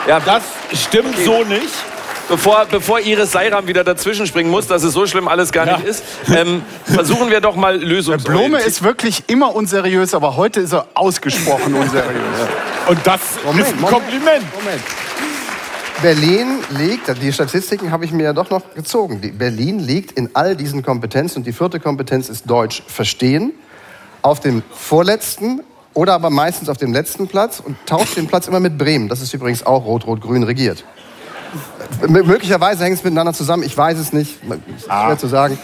Ja, 0.09 0.20
Das 0.20 0.43
stimmt 0.73 1.16
so 1.25 1.45
nicht. 1.45 1.68
Bevor, 2.29 2.64
bevor 2.70 3.01
Iris 3.01 3.33
Seiram 3.33 3.66
wieder 3.66 3.83
dazwischen 3.85 4.27
springen 4.27 4.51
muss, 4.51 4.66
dass 4.68 4.85
es 4.85 4.95
so 4.95 5.07
schlimm 5.07 5.27
alles 5.29 5.51
gar 5.53 5.66
nicht 5.66 5.85
ist, 5.85 6.03
ähm, 6.35 6.62
versuchen 6.85 7.31
wir 7.31 7.41
doch 7.41 7.57
mal 7.57 7.77
Lösungen 7.77 8.23
Blome 8.23 8.59
ist 8.61 8.83
wirklich 8.83 9.25
immer 9.27 9.55
unseriös, 9.55 10.14
aber 10.14 10.37
heute 10.37 10.61
ist 10.61 10.73
er 10.73 10.87
ausgesprochen 10.95 11.75
unseriös. 11.83 12.07
Und 12.89 12.99
das 13.05 13.20
Moment, 13.45 13.66
ist 13.66 13.73
ein 13.75 13.81
Moment. 13.81 13.93
Kompliment. 13.99 14.45
Moment. 14.55 14.83
Berlin 16.03 16.59
liegt, 16.70 17.22
die 17.22 17.32
Statistiken 17.32 17.92
habe 17.92 18.05
ich 18.05 18.11
mir 18.11 18.24
ja 18.24 18.32
doch 18.32 18.50
noch 18.50 18.74
gezogen. 18.74 19.20
Die 19.20 19.30
Berlin 19.30 19.78
liegt 19.78 20.11
in 20.12 20.30
all 20.34 20.57
diesen 20.57 20.82
Kompetenzen 20.82 21.38
und 21.38 21.46
die 21.46 21.53
vierte 21.53 21.78
Kompetenz 21.78 22.28
ist 22.28 22.50
Deutsch 22.50 22.82
verstehen 22.88 23.53
auf 24.20 24.40
dem 24.40 24.64
vorletzten 24.72 25.62
oder 25.94 26.14
aber 26.14 26.30
meistens 26.30 26.68
auf 26.68 26.76
dem 26.76 26.92
letzten 26.92 27.28
Platz 27.28 27.61
und 27.64 27.76
tauscht 27.86 28.16
den 28.16 28.26
Platz 28.26 28.48
immer 28.48 28.59
mit 28.59 28.78
Bremen. 28.78 29.09
Das 29.09 29.20
ist 29.20 29.32
übrigens 29.32 29.64
auch 29.64 29.84
rot-rot-grün 29.84 30.42
regiert. 30.42 30.84
M 32.03 32.12
möglicherweise 32.12 32.82
hängt 32.82 32.96
es 32.96 33.05
miteinander 33.05 33.32
zusammen, 33.32 33.62
ich 33.62 33.76
weiß 33.76 33.98
es 33.98 34.12
nicht, 34.12 34.40
ist 34.76 34.86
schwer 34.86 35.18
zu 35.18 35.28
sagen. 35.28 35.57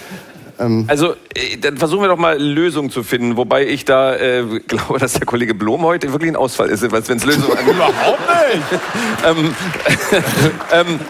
Also, 0.88 1.14
äh, 1.34 1.56
dann 1.58 1.76
versuchen 1.76 2.02
wir 2.02 2.08
doch 2.08 2.18
mal 2.18 2.40
Lösungen 2.40 2.90
zu 2.90 3.02
finden, 3.02 3.36
wobei 3.36 3.66
ich 3.66 3.84
da 3.84 4.16
äh, 4.16 4.44
glaube, 4.66 4.98
dass 4.98 5.14
der 5.14 5.26
Kollege 5.26 5.54
Blom 5.54 5.82
heute 5.82 6.12
wirklich 6.12 6.30
ein 6.30 6.36
Ausfall 6.36 6.68
ist, 6.68 6.82
wenn 6.82 7.16
es 7.16 7.24
Lösungen 7.24 7.56
angeht. 7.56 7.74
Überhaupt 7.74 8.20
nicht. 8.52 8.80
ähm, 9.26 9.54
ähm, 10.72 11.00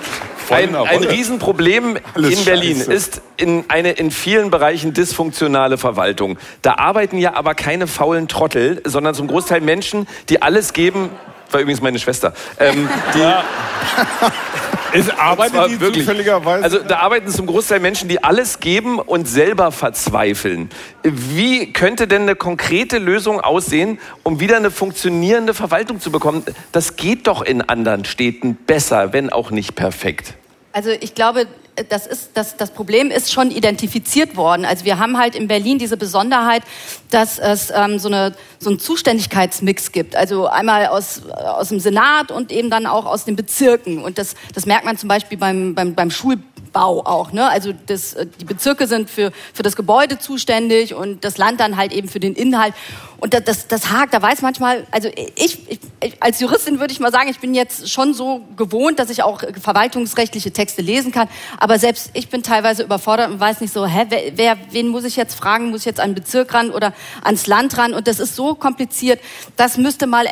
ein, 0.50 0.74
ein. 0.74 1.04
Riesenproblem 1.04 1.98
Alles 2.14 2.38
in 2.38 2.44
Berlin 2.44 2.78
scheiße. 2.78 2.92
ist 2.92 3.22
in 3.36 3.64
eine 3.68 3.92
in 3.92 4.10
vielen 4.10 4.50
Bereichen 4.50 4.94
dysfunktionale 4.94 5.78
Verwaltung. 5.78 6.38
Da 6.62 6.74
arbeiten 6.74 7.18
ja 7.18 7.34
aber 7.34 7.54
keine 7.54 7.86
faulen 7.86 8.28
Trottel, 8.28 8.80
sondern 8.84 9.14
zum 9.14 9.26
Großteil 9.26 9.60
Menschen, 9.60 10.06
die 10.28 10.42
alles 10.42 10.72
geben. 10.72 11.10
War 11.50 11.60
übrigens 11.60 11.80
meine 11.80 11.98
Schwester. 11.98 12.32
Ähm, 12.58 12.88
die, 13.14 13.18
Es 14.92 15.06
zwar 15.06 15.18
arbeitet 15.18 15.68
die 15.68 15.80
wirklich. 15.80 16.04
zufälligerweise. 16.04 16.64
Also 16.64 16.78
da 16.78 17.00
arbeiten 17.00 17.28
zum 17.28 17.46
Großteil 17.46 17.80
Menschen, 17.80 18.08
die 18.08 18.22
alles 18.22 18.60
geben 18.60 18.98
und 18.98 19.28
selber 19.28 19.70
verzweifeln. 19.72 20.70
Wie 21.02 21.72
könnte 21.72 22.08
denn 22.08 22.22
eine 22.22 22.36
konkrete 22.36 22.98
Lösung 22.98 23.40
aussehen, 23.40 23.98
um 24.22 24.40
wieder 24.40 24.56
eine 24.56 24.70
funktionierende 24.70 25.54
Verwaltung 25.54 26.00
zu 26.00 26.10
bekommen? 26.10 26.44
Das 26.72 26.96
geht 26.96 27.26
doch 27.26 27.42
in 27.42 27.62
anderen 27.62 28.04
Städten 28.04 28.54
besser, 28.54 29.12
wenn 29.12 29.30
auch 29.30 29.50
nicht 29.50 29.74
perfekt. 29.74 30.34
Also 30.72 30.90
ich 30.90 31.14
glaube, 31.14 31.46
das, 31.88 32.06
ist, 32.06 32.30
das, 32.34 32.56
das 32.56 32.70
Problem 32.70 33.10
ist 33.10 33.32
schon 33.32 33.50
identifiziert 33.50 34.36
worden. 34.36 34.64
Also 34.64 34.84
wir 34.84 34.98
haben 34.98 35.18
halt 35.18 35.34
in 35.34 35.48
Berlin 35.48 35.78
diese 35.78 35.96
Besonderheit, 35.96 36.62
dass 37.10 37.38
es 37.38 37.72
ähm, 37.74 37.98
so, 37.98 38.08
eine, 38.08 38.34
so 38.58 38.70
einen 38.70 38.78
Zuständigkeitsmix 38.78 39.92
gibt. 39.92 40.16
Also 40.16 40.46
einmal 40.46 40.86
aus, 40.86 41.22
aus 41.30 41.68
dem 41.68 41.80
Senat 41.80 42.30
und 42.30 42.52
eben 42.52 42.70
dann 42.70 42.86
auch 42.86 43.06
aus 43.06 43.24
den 43.24 43.36
Bezirken. 43.36 44.02
Und 44.02 44.18
das, 44.18 44.34
das 44.54 44.66
merkt 44.66 44.84
man 44.84 44.96
zum 44.96 45.08
Beispiel 45.08 45.38
beim, 45.38 45.74
beim, 45.74 45.94
beim 45.94 46.10
Schulbau 46.10 47.04
auch. 47.04 47.32
Ne? 47.32 47.48
Also 47.48 47.72
das, 47.86 48.14
äh, 48.14 48.26
die 48.40 48.44
Bezirke 48.44 48.86
sind 48.86 49.10
für, 49.10 49.32
für 49.52 49.62
das 49.62 49.76
Gebäude 49.76 50.18
zuständig 50.18 50.94
und 50.94 51.24
das 51.24 51.38
Land 51.38 51.60
dann 51.60 51.76
halt 51.76 51.92
eben 51.92 52.08
für 52.08 52.20
den 52.20 52.34
Inhalt. 52.34 52.74
Und 53.20 53.34
das, 53.34 53.42
das, 53.44 53.66
das 53.66 53.90
hakt, 53.90 54.14
da 54.14 54.22
weiß 54.22 54.42
manchmal, 54.42 54.86
also 54.92 55.08
ich, 55.34 55.58
ich, 55.68 55.80
als 56.20 56.38
Juristin 56.38 56.78
würde 56.78 56.92
ich 56.92 57.00
mal 57.00 57.10
sagen, 57.10 57.28
ich 57.28 57.40
bin 57.40 57.52
jetzt 57.52 57.90
schon 57.90 58.14
so 58.14 58.42
gewohnt, 58.56 59.00
dass 59.00 59.10
ich 59.10 59.24
auch 59.24 59.42
verwaltungsrechtliche 59.60 60.52
Texte 60.52 60.82
lesen 60.82 61.10
kann. 61.10 61.28
Aber 61.58 61.80
selbst 61.80 62.10
ich 62.12 62.28
bin 62.28 62.44
teilweise 62.44 62.84
überfordert 62.84 63.30
und 63.30 63.40
weiß 63.40 63.60
nicht 63.60 63.72
so, 63.72 63.86
hä, 63.86 64.06
wer, 64.08 64.20
wer, 64.36 64.56
wen 64.70 64.86
muss 64.86 65.02
ich 65.02 65.16
jetzt 65.16 65.34
fragen? 65.34 65.70
Muss 65.70 65.80
ich 65.80 65.86
jetzt 65.86 65.98
an 65.98 66.10
den 66.10 66.14
Bezirk 66.14 66.54
ran 66.54 66.70
oder 66.70 66.92
ans 67.24 67.48
Land 67.48 67.76
ran? 67.76 67.92
Und 67.92 68.06
das 68.06 68.20
ist 68.20 68.36
so 68.36 68.54
kompliziert. 68.54 69.20
Das 69.56 69.78
müsste 69.78 70.06
mal, 70.06 70.26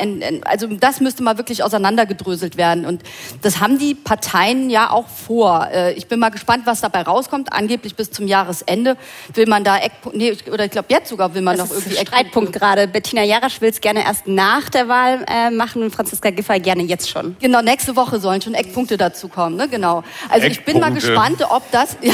also 0.45 0.69
das 0.69 1.01
müsste 1.01 1.25
mal 1.25 1.39
wirklich 1.39 1.65
auseinandergedröselt 1.65 2.57
werden. 2.57 2.87
Und 2.87 3.03
das 3.43 3.59
haben 3.61 3.81
die 3.81 3.97
Parteien 3.97 4.71
ja 4.71 4.91
auch 4.91 5.09
vor. 5.09 5.69
Äh, 5.73 5.95
Ich 5.95 6.07
bin 6.07 6.21
mal 6.21 6.31
gespannt, 6.31 6.67
was 6.67 6.83
dabei 6.83 7.03
rauskommt. 7.03 7.53
Angeblich 7.53 7.97
bis 7.97 8.13
zum 8.13 8.29
Jahresende 8.29 8.97
will 9.35 9.47
man 9.49 9.65
da 9.65 9.77
Eckpunkte, 9.79 10.19
nee, 10.19 10.37
oder 10.53 10.67
ich 10.67 10.71
glaube 10.71 10.87
jetzt 10.91 11.09
sogar 11.09 11.35
will 11.35 11.43
man 11.43 11.57
Das 11.57 11.69
noch 11.69 11.75
irgendwie 11.75 11.99
ein 11.99 12.07
Streitpunkt 12.07 12.53
gerade. 12.53 12.76
Bettina 12.87 13.23
Jarasch 13.23 13.61
will 13.61 13.71
es 13.71 13.81
gerne 13.81 14.05
erst 14.05 14.27
nach 14.27 14.69
der 14.69 14.89
Wahl 14.89 15.25
äh, 15.29 15.51
machen 15.51 15.83
und 15.83 15.95
Franziska 15.95 16.31
Giffey 16.31 16.61
gerne 16.61 16.83
jetzt 16.83 17.09
schon. 17.09 17.37
Genau, 17.41 17.63
nächste 17.63 17.97
Woche 17.97 18.21
sollen 18.21 18.43
schon 18.43 18.55
Eckpunkte 18.55 18.97
dazu 18.97 19.29
kommen, 19.29 19.57
ne? 19.57 19.69
Genau. 19.69 20.05
Also 20.29 20.47
ich 20.47 20.65
bin 20.65 20.79
mal 20.79 20.89
Eckpunkte. 20.89 21.07
gespannt, 21.07 21.47
ob 21.51 21.71
das. 21.71 21.97
Ja. 22.07 22.13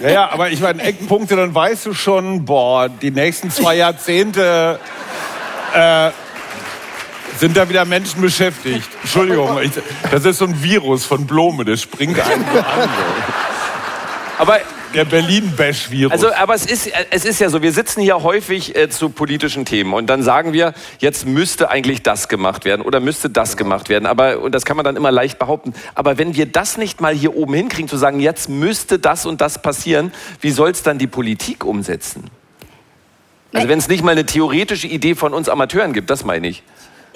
Ja, 0.00 0.10
ja, 0.10 0.30
aber 0.30 0.50
ich 0.50 0.60
meine, 0.60 0.82
Eckpunkte, 0.82 1.36
dann 1.36 1.54
weißt 1.54 1.86
du 1.86 1.94
schon, 1.94 2.44
boah, 2.44 2.88
die 2.88 3.10
nächsten 3.10 3.50
zwei 3.50 3.76
Jahrzehnte 3.76 4.78
äh, 5.74 6.10
sind 7.38 7.56
da 7.56 7.68
wieder 7.68 7.84
Menschen 7.84 8.20
beschäftigt. 8.20 8.88
Entschuldigung, 9.02 9.58
ich, 9.60 9.72
das 10.10 10.24
ist 10.24 10.38
so 10.38 10.46
ein 10.46 10.62
Virus 10.62 11.04
von 11.04 11.26
Blome, 11.26 11.64
das 11.64 11.82
springt 11.82 12.20
einen 12.20 12.44
so 12.52 12.58
an. 12.60 12.88
Aber. 14.38 14.60
Der 14.94 15.04
Berlin-Bash-Virus. 15.04 16.12
Also, 16.12 16.32
aber 16.34 16.54
es 16.54 16.66
ist, 16.66 16.90
es 17.10 17.24
ist 17.24 17.40
ja 17.40 17.48
so, 17.48 17.62
wir 17.62 17.72
sitzen 17.72 18.00
hier 18.00 18.22
häufig 18.22 18.76
äh, 18.76 18.88
zu 18.88 19.10
politischen 19.10 19.64
Themen 19.64 19.92
und 19.92 20.06
dann 20.06 20.22
sagen 20.22 20.52
wir, 20.52 20.72
jetzt 20.98 21.26
müsste 21.26 21.70
eigentlich 21.70 22.02
das 22.02 22.28
gemacht 22.28 22.64
werden 22.64 22.82
oder 22.82 23.00
müsste 23.00 23.28
das 23.28 23.56
gemacht 23.56 23.88
werden. 23.88 24.06
Aber, 24.06 24.40
und 24.40 24.54
das 24.54 24.64
kann 24.64 24.76
man 24.76 24.84
dann 24.84 24.96
immer 24.96 25.10
leicht 25.10 25.38
behaupten. 25.38 25.74
Aber 25.94 26.18
wenn 26.18 26.36
wir 26.36 26.46
das 26.46 26.76
nicht 26.76 27.00
mal 27.00 27.14
hier 27.14 27.36
oben 27.36 27.54
hinkriegen, 27.54 27.88
zu 27.88 27.96
sagen, 27.96 28.20
jetzt 28.20 28.48
müsste 28.48 28.98
das 28.98 29.26
und 29.26 29.40
das 29.40 29.60
passieren, 29.60 30.12
wie 30.40 30.50
soll 30.50 30.70
es 30.70 30.82
dann 30.82 30.98
die 30.98 31.08
Politik 31.08 31.64
umsetzen? 31.64 32.30
Also 33.52 33.68
wenn 33.68 33.78
es 33.78 33.88
nicht 33.88 34.02
mal 34.02 34.12
eine 34.12 34.26
theoretische 34.26 34.88
Idee 34.88 35.14
von 35.14 35.32
uns 35.32 35.48
Amateuren 35.48 35.92
gibt, 35.92 36.10
das 36.10 36.24
meine 36.24 36.48
ich. 36.48 36.62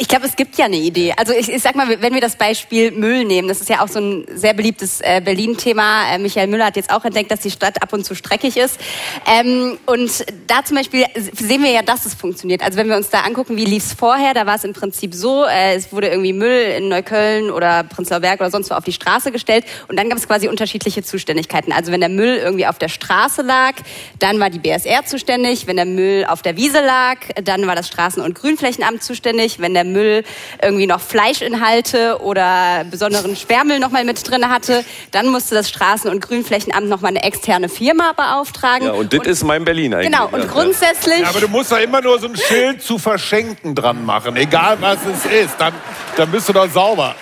Ich 0.00 0.06
glaube, 0.06 0.26
es 0.26 0.36
gibt 0.36 0.56
ja 0.56 0.66
eine 0.66 0.76
Idee. 0.76 1.12
Also 1.16 1.32
ich, 1.32 1.48
ich 1.52 1.60
sag 1.60 1.74
mal, 1.74 2.00
wenn 2.00 2.14
wir 2.14 2.20
das 2.20 2.36
Beispiel 2.36 2.92
Müll 2.92 3.24
nehmen, 3.24 3.48
das 3.48 3.60
ist 3.60 3.68
ja 3.68 3.82
auch 3.82 3.88
so 3.88 3.98
ein 3.98 4.26
sehr 4.32 4.54
beliebtes 4.54 5.00
äh, 5.00 5.20
Berlin-Thema. 5.20 6.14
Äh, 6.14 6.18
Michael 6.18 6.46
Müller 6.46 6.66
hat 6.66 6.76
jetzt 6.76 6.92
auch 6.92 7.04
entdeckt, 7.04 7.32
dass 7.32 7.40
die 7.40 7.50
Stadt 7.50 7.82
ab 7.82 7.92
und 7.92 8.04
zu 8.04 8.14
streckig 8.14 8.56
ist. 8.56 8.78
Ähm, 9.26 9.76
und 9.86 10.24
da 10.46 10.64
zum 10.64 10.76
Beispiel 10.76 11.04
sehen 11.16 11.64
wir 11.64 11.72
ja, 11.72 11.82
dass 11.82 12.06
es 12.06 12.14
funktioniert. 12.14 12.62
Also 12.62 12.78
wenn 12.78 12.88
wir 12.88 12.96
uns 12.96 13.10
da 13.10 13.22
angucken, 13.22 13.56
wie 13.56 13.64
lief 13.64 13.86
es 13.86 13.92
vorher, 13.92 14.34
da 14.34 14.46
war 14.46 14.54
es 14.54 14.62
im 14.62 14.72
Prinzip 14.72 15.14
so, 15.14 15.44
äh, 15.44 15.74
es 15.74 15.90
wurde 15.92 16.06
irgendwie 16.06 16.32
Müll 16.32 16.76
in 16.78 16.88
Neukölln 16.88 17.50
oder 17.50 17.82
Prenzlauer 17.82 18.20
Berg 18.20 18.38
oder 18.38 18.52
sonst 18.52 18.70
wo 18.70 18.74
auf 18.74 18.84
die 18.84 18.92
Straße 18.92 19.32
gestellt 19.32 19.64
und 19.88 19.98
dann 19.98 20.08
gab 20.08 20.16
es 20.16 20.28
quasi 20.28 20.46
unterschiedliche 20.46 21.02
Zuständigkeiten. 21.02 21.72
Also 21.72 21.90
wenn 21.90 21.98
der 21.98 22.08
Müll 22.08 22.36
irgendwie 22.36 22.68
auf 22.68 22.78
der 22.78 22.88
Straße 22.88 23.42
lag, 23.42 23.72
dann 24.20 24.38
war 24.38 24.48
die 24.48 24.60
BSR 24.60 25.04
zuständig. 25.06 25.66
Wenn 25.66 25.74
der 25.74 25.86
Müll 25.86 26.24
auf 26.24 26.42
der 26.42 26.56
Wiese 26.56 26.84
lag, 26.86 27.16
dann 27.42 27.66
war 27.66 27.74
das 27.74 27.90
Straßen- 27.90 28.22
und 28.22 28.36
Grünflächenamt 28.36 29.02
zuständig. 29.02 29.58
Wenn 29.58 29.74
der 29.74 29.87
Müll 29.92 30.24
irgendwie 30.62 30.86
noch 30.86 31.00
Fleischinhalte 31.00 32.18
oder 32.20 32.84
besonderen 32.90 33.36
Sperrmüll 33.36 33.78
noch 33.78 33.90
mal 33.90 34.04
mit 34.04 34.28
drin 34.28 34.48
hatte, 34.48 34.84
dann 35.10 35.28
musste 35.28 35.54
das 35.54 35.70
Straßen- 35.70 36.08
und 36.08 36.20
Grünflächenamt 36.20 36.88
noch 36.88 37.00
mal 37.00 37.08
eine 37.08 37.22
externe 37.22 37.68
Firma 37.68 38.12
beauftragen. 38.16 38.86
Ja, 38.86 38.92
und 38.92 39.12
das 39.12 39.26
ist 39.26 39.44
mein 39.44 39.64
Berlin 39.64 39.94
eigentlich. 39.94 40.10
Genau, 40.12 40.28
und 40.30 40.40
Ja. 40.40 40.46
grundsätzlich... 40.46 41.20
Ja, 41.20 41.28
aber 41.28 41.40
du 41.40 41.48
musst 41.48 41.72
da 41.72 41.78
immer 41.78 42.00
nur 42.00 42.18
so 42.18 42.26
ein 42.28 42.36
Schild 42.36 42.82
zu 42.82 42.98
verschenken 42.98 43.74
dran 43.74 44.04
machen, 44.04 44.36
egal 44.36 44.76
was 44.80 44.98
es 45.06 45.30
ist. 45.30 45.54
Dann, 45.58 45.72
dann 46.16 46.30
bist 46.30 46.48
du 46.48 46.52
doch 46.52 46.70
sauber. 46.70 47.14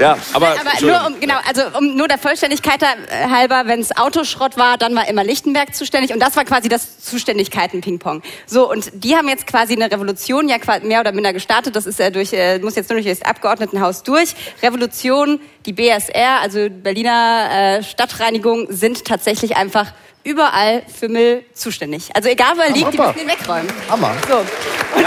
Ja, 0.00 0.16
aber, 0.32 0.48
aber 0.48 0.80
nur 0.80 1.06
um, 1.06 1.20
genau, 1.20 1.34
also 1.46 1.62
um 1.78 1.94
nur 1.94 2.08
der 2.08 2.16
Vollständigkeit 2.16 2.82
äh, 2.82 3.28
halber, 3.28 3.64
wenn 3.66 3.80
es 3.80 3.94
Autoschrott 3.96 4.56
war, 4.56 4.78
dann 4.78 4.94
war 4.94 5.06
immer 5.08 5.22
Lichtenberg 5.22 5.74
zuständig 5.74 6.14
und 6.14 6.20
das 6.20 6.36
war 6.36 6.44
quasi 6.46 6.70
das 6.70 7.00
Zuständigkeiten-Ping-Pong. 7.00 8.22
So, 8.46 8.70
und 8.70 8.90
die 8.94 9.14
haben 9.14 9.28
jetzt 9.28 9.46
quasi 9.46 9.74
eine 9.74 9.92
Revolution 9.92 10.48
ja 10.48 10.56
mehr 10.82 11.00
oder 11.00 11.12
minder 11.12 11.34
gestartet, 11.34 11.76
das 11.76 11.84
ist 11.84 11.98
ja 11.98 12.08
durch, 12.08 12.32
äh, 12.32 12.58
muss 12.60 12.76
jetzt 12.76 12.88
nur 12.88 12.98
durch 13.00 13.10
das 13.10 13.22
Abgeordnetenhaus 13.22 14.02
durch. 14.02 14.34
Revolution, 14.62 15.38
die 15.66 15.74
BSR, 15.74 16.40
also 16.40 16.68
Berliner 16.70 17.78
äh, 17.78 17.82
Stadtreinigung, 17.82 18.68
sind 18.70 19.04
tatsächlich 19.04 19.56
einfach 19.56 19.92
überall 20.24 20.82
für 20.98 21.08
Müll 21.08 21.44
zuständig. 21.52 22.08
Also 22.14 22.30
egal 22.30 22.56
wo 22.56 22.62
er 22.62 22.72
liegt, 22.72 22.92
die 22.94 22.98
müssen 22.98 23.18
ihn 23.18 23.28
wegräumen. 23.28 23.70
Hammer. 23.90 24.14
So. 24.26 24.36
Und 24.36 25.06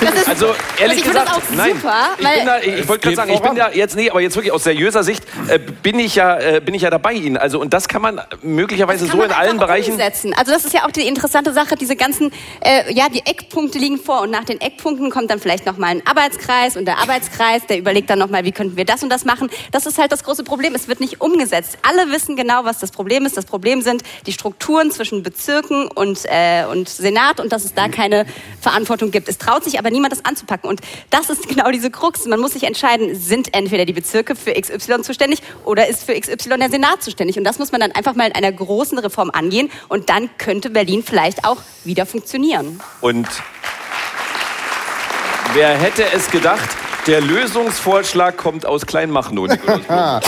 Das 0.00 0.28
Also 0.28 0.54
ehrlich 0.78 0.98
ich 0.98 1.04
finde 1.04 1.20
gesagt, 1.20 1.28
das 1.28 1.36
auch 1.36 1.56
nein. 1.56 1.74
super, 1.74 1.94
ich 2.18 2.44
da, 2.44 2.58
ich, 2.58 2.66
ich 2.80 2.88
wollte 2.88 3.02
gerade 3.02 3.16
sagen, 3.16 3.32
ich 3.32 3.40
bin 3.40 3.54
da 3.54 3.70
jetzt 3.70 3.96
nee, 3.96 4.10
aber 4.10 4.20
jetzt 4.20 4.36
wirklich 4.36 4.52
aus 4.52 4.64
seriöser 4.64 5.02
Sicht 5.04 5.24
äh, 5.48 5.58
bin 5.58 5.98
ich 5.98 6.14
ja 6.14 6.38
äh, 6.38 6.60
bin 6.60 6.74
ich 6.74 6.82
ja 6.82 6.90
dabei 6.90 7.12
Ihnen. 7.12 7.36
Also 7.36 7.60
und 7.60 7.72
das 7.72 7.88
kann 7.88 8.02
man 8.02 8.20
möglicherweise 8.42 9.06
kann 9.06 9.16
so 9.16 9.22
in 9.22 9.28
man 9.28 9.38
allen 9.38 9.50
einfach 9.52 9.66
Bereichen. 9.66 9.92
umsetzen. 9.92 10.34
Also 10.34 10.52
das 10.52 10.64
ist 10.64 10.72
ja 10.74 10.84
auch 10.86 10.90
die 10.90 11.06
interessante 11.06 11.52
Sache, 11.52 11.76
diese 11.76 11.96
ganzen, 11.96 12.32
äh, 12.60 12.92
ja, 12.92 13.08
die 13.08 13.24
Eckpunkte 13.24 13.78
liegen 13.78 13.98
vor 13.98 14.22
und 14.22 14.30
nach 14.30 14.44
den 14.44 14.60
Eckpunkten 14.60 15.10
kommt 15.10 15.30
dann 15.30 15.40
vielleicht 15.40 15.66
nochmal 15.66 15.90
ein 15.90 16.06
Arbeitskreis 16.06 16.76
und 16.76 16.84
der 16.86 16.98
Arbeitskreis, 16.98 17.66
der 17.66 17.78
überlegt 17.78 18.10
dann 18.10 18.18
nochmal, 18.18 18.44
wie 18.44 18.52
könnten 18.52 18.76
wir 18.76 18.84
das 18.84 19.02
und 19.02 19.10
das 19.10 19.24
machen. 19.24 19.50
Das 19.72 19.86
ist 19.86 19.98
halt 19.98 20.12
das 20.12 20.24
große 20.24 20.44
Problem, 20.44 20.74
es 20.74 20.88
wird 20.88 21.00
nicht 21.00 21.20
umgesetzt. 21.20 21.78
Alle 21.82 22.10
wissen 22.10 22.36
genau, 22.36 22.64
was 22.64 22.78
das 22.78 22.90
Problem 22.90 23.26
ist. 23.26 23.36
Das 23.36 23.46
Problem 23.46 23.82
sind 23.82 24.02
die 24.26 24.32
Strukturen 24.32 24.90
zwischen 24.90 25.22
Bezirken 25.22 25.88
und, 25.88 26.20
äh, 26.24 26.64
und 26.70 26.88
Senat 26.88 27.40
und 27.40 27.52
dass 27.52 27.64
es 27.64 27.74
da 27.74 27.88
keine 27.88 28.26
Verantwortung 28.60 29.10
gibt. 29.10 29.28
Es 29.28 29.38
traut 29.38 29.64
sich 29.64 29.78
aber 29.78 29.83
niemand, 29.90 30.12
das 30.12 30.24
anzupacken. 30.24 30.68
Und 30.68 30.80
das 31.10 31.30
ist 31.30 31.48
genau 31.48 31.70
diese 31.70 31.90
Krux. 31.90 32.26
Man 32.26 32.40
muss 32.40 32.52
sich 32.52 32.64
entscheiden, 32.64 33.14
sind 33.14 33.54
entweder 33.54 33.84
die 33.84 33.92
Bezirke 33.92 34.36
für 34.36 34.52
XY 34.52 35.02
zuständig 35.02 35.42
oder 35.64 35.86
ist 35.86 36.04
für 36.04 36.18
XY 36.18 36.58
der 36.58 36.70
Senat 36.70 37.02
zuständig. 37.02 37.38
Und 37.38 37.44
das 37.44 37.58
muss 37.58 37.72
man 37.72 37.80
dann 37.80 37.92
einfach 37.92 38.14
mal 38.14 38.26
in 38.26 38.34
einer 38.34 38.52
großen 38.52 38.98
Reform 38.98 39.30
angehen. 39.30 39.70
Und 39.88 40.10
dann 40.10 40.30
könnte 40.38 40.70
Berlin 40.70 41.02
vielleicht 41.02 41.44
auch 41.44 41.58
wieder 41.84 42.06
funktionieren. 42.06 42.80
Und 43.00 43.28
wer 45.52 45.76
hätte 45.76 46.04
es 46.14 46.30
gedacht? 46.30 46.68
Der 47.06 47.20
Lösungsvorschlag 47.20 48.36
kommt 48.36 48.64
aus 48.64 48.86
Kleinmachnow. 48.86 49.48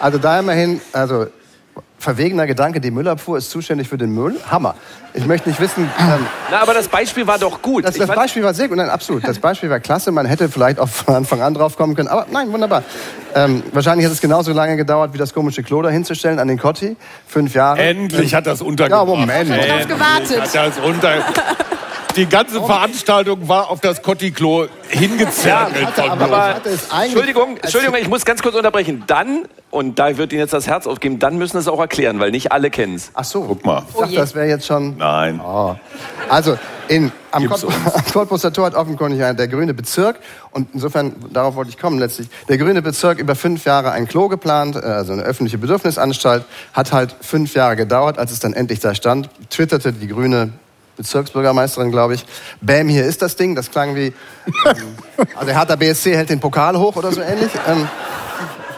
Also 0.00 0.18
da 0.18 0.38
immerhin, 0.40 0.80
also 0.92 1.26
verwegener 2.02 2.46
Gedanke, 2.46 2.80
die 2.80 2.90
Müllabfuhr 2.90 3.38
ist 3.38 3.50
zuständig 3.50 3.88
für 3.88 3.96
den 3.96 4.10
Müll. 4.10 4.34
Hammer. 4.50 4.74
Ich 5.14 5.26
möchte 5.26 5.48
nicht 5.48 5.60
wissen, 5.60 5.84
ähm, 6.00 6.26
Na, 6.50 6.60
aber 6.62 6.74
das 6.74 6.88
Beispiel 6.88 7.26
war 7.26 7.38
doch 7.38 7.62
gut. 7.62 7.84
das, 7.84 7.94
Ich 7.94 7.98
das 8.00 8.08
fand- 8.08 8.18
Beispiel 8.18 8.42
war 8.42 8.54
sehr 8.54 8.68
gut, 8.68 8.76
nein, 8.78 8.90
absolut. 8.90 9.26
Das 9.26 9.38
Beispiel 9.38 9.70
war 9.70 9.78
klasse. 9.80 10.10
Man 10.10 10.26
hätte 10.26 10.48
vielleicht 10.48 10.78
auch 10.78 10.88
von 10.88 11.14
Anfang 11.14 11.40
an 11.42 11.54
drauf 11.54 11.76
kommen 11.76 11.94
können, 11.94 12.08
aber 12.08 12.26
nein, 12.30 12.50
wunderbar. 12.52 12.82
Ähm, 13.34 13.62
wahrscheinlich 13.72 14.04
hat 14.06 14.12
es 14.12 14.20
genauso 14.20 14.52
lange 14.52 14.76
gedauert, 14.76 15.14
wie 15.14 15.18
das 15.18 15.32
komische 15.32 15.62
Klo 15.62 15.80
da 15.82 15.90
hinzustellen 15.90 16.38
an 16.38 16.48
den 16.48 16.58
Kotti. 16.58 16.96
Fünf 17.26 17.54
Jahre. 17.54 17.80
Endlich 17.80 18.34
hat 18.34 18.46
das 18.46 18.60
untergebracht. 18.62 19.06
Ja, 19.08 19.14
Moment. 19.16 19.48
drauf 19.50 19.58
Endlich 19.68 19.88
gewartet. 19.88 20.40
Hat 20.40 20.54
das 20.54 20.78
unter 20.78 21.10
die 22.16 22.26
ganze 22.26 22.60
Veranstaltung 22.62 23.48
war 23.48 23.70
auf 23.70 23.80
das 23.80 24.02
Kotti-Klo 24.02 24.66
hingezerrt. 24.88 25.72
hatte 25.84 26.10
aber- 26.10 26.60
Entschuldigung, 27.04 27.56
Entschuldigung, 27.58 27.96
ich 28.00 28.08
muss 28.08 28.24
ganz 28.24 28.42
kurz 28.42 28.54
unterbrechen. 28.54 29.04
Dann, 29.06 29.46
und 29.70 29.98
da 29.98 30.16
wird 30.16 30.32
Ihnen 30.32 30.40
jetzt 30.40 30.52
das 30.52 30.66
Herz 30.66 30.86
aufgeben, 30.86 31.18
dann 31.18 31.38
müssen 31.38 31.52
Sie 31.52 31.60
es 31.60 31.68
auch 31.68 31.80
erklären, 31.80 32.20
weil 32.20 32.30
nicht 32.30 32.52
alle 32.52 32.70
kennen 32.70 32.94
es. 32.96 33.10
Ach 33.14 33.24
so. 33.24 33.42
Guck 33.42 33.64
mal. 33.64 33.82
Ich 33.88 33.96
dachte, 33.96 34.14
das 34.14 34.34
wäre 34.34 34.46
jetzt 34.48 34.66
schon... 34.66 34.96
Nein. 34.98 35.40
Oh. 35.40 35.74
Also, 36.28 36.58
in, 36.88 37.10
am, 37.30 37.42
Gib's 37.42 37.62
Cottbus, 37.62 37.94
am 37.94 38.04
Cottbuser 38.12 38.52
Tor 38.52 38.66
hat 38.66 38.74
offenkundig 38.74 39.22
ein- 39.22 39.36
der 39.36 39.48
grüne 39.48 39.72
Bezirk, 39.74 40.18
und 40.50 40.68
insofern, 40.74 41.14
darauf 41.32 41.54
wollte 41.54 41.70
ich 41.70 41.78
kommen 41.78 41.98
letztlich, 41.98 42.28
der 42.48 42.58
grüne 42.58 42.82
Bezirk 42.82 43.18
über 43.18 43.34
fünf 43.34 43.64
Jahre 43.64 43.92
ein 43.92 44.06
Klo 44.06 44.28
geplant, 44.28 44.76
äh, 44.76 44.80
also 44.80 45.12
eine 45.12 45.22
öffentliche 45.22 45.58
Bedürfnisanstalt, 45.58 46.44
hat 46.74 46.92
halt 46.92 47.14
fünf 47.20 47.54
Jahre 47.54 47.76
gedauert, 47.76 48.18
als 48.18 48.32
es 48.32 48.40
dann 48.40 48.52
endlich 48.52 48.80
da 48.80 48.94
stand, 48.94 49.30
twitterte 49.50 49.92
die 49.92 50.08
grüne 50.08 50.52
Bezirksbürgermeisterin, 50.96 51.90
glaube 51.90 52.14
ich, 52.14 52.24
Bäm, 52.60 52.88
hier 52.88 53.04
ist 53.04 53.22
das 53.22 53.36
Ding, 53.36 53.54
das 53.54 53.70
klang 53.70 53.94
wie, 53.94 54.12
ähm, 54.66 54.76
also 55.34 55.46
der 55.46 55.58
Hertha 55.58 55.76
BSC 55.76 56.16
hält 56.16 56.30
den 56.30 56.40
Pokal 56.40 56.78
hoch 56.78 56.96
oder 56.96 57.12
so 57.12 57.20
ähnlich. 57.20 57.50
Ähm, 57.66 57.88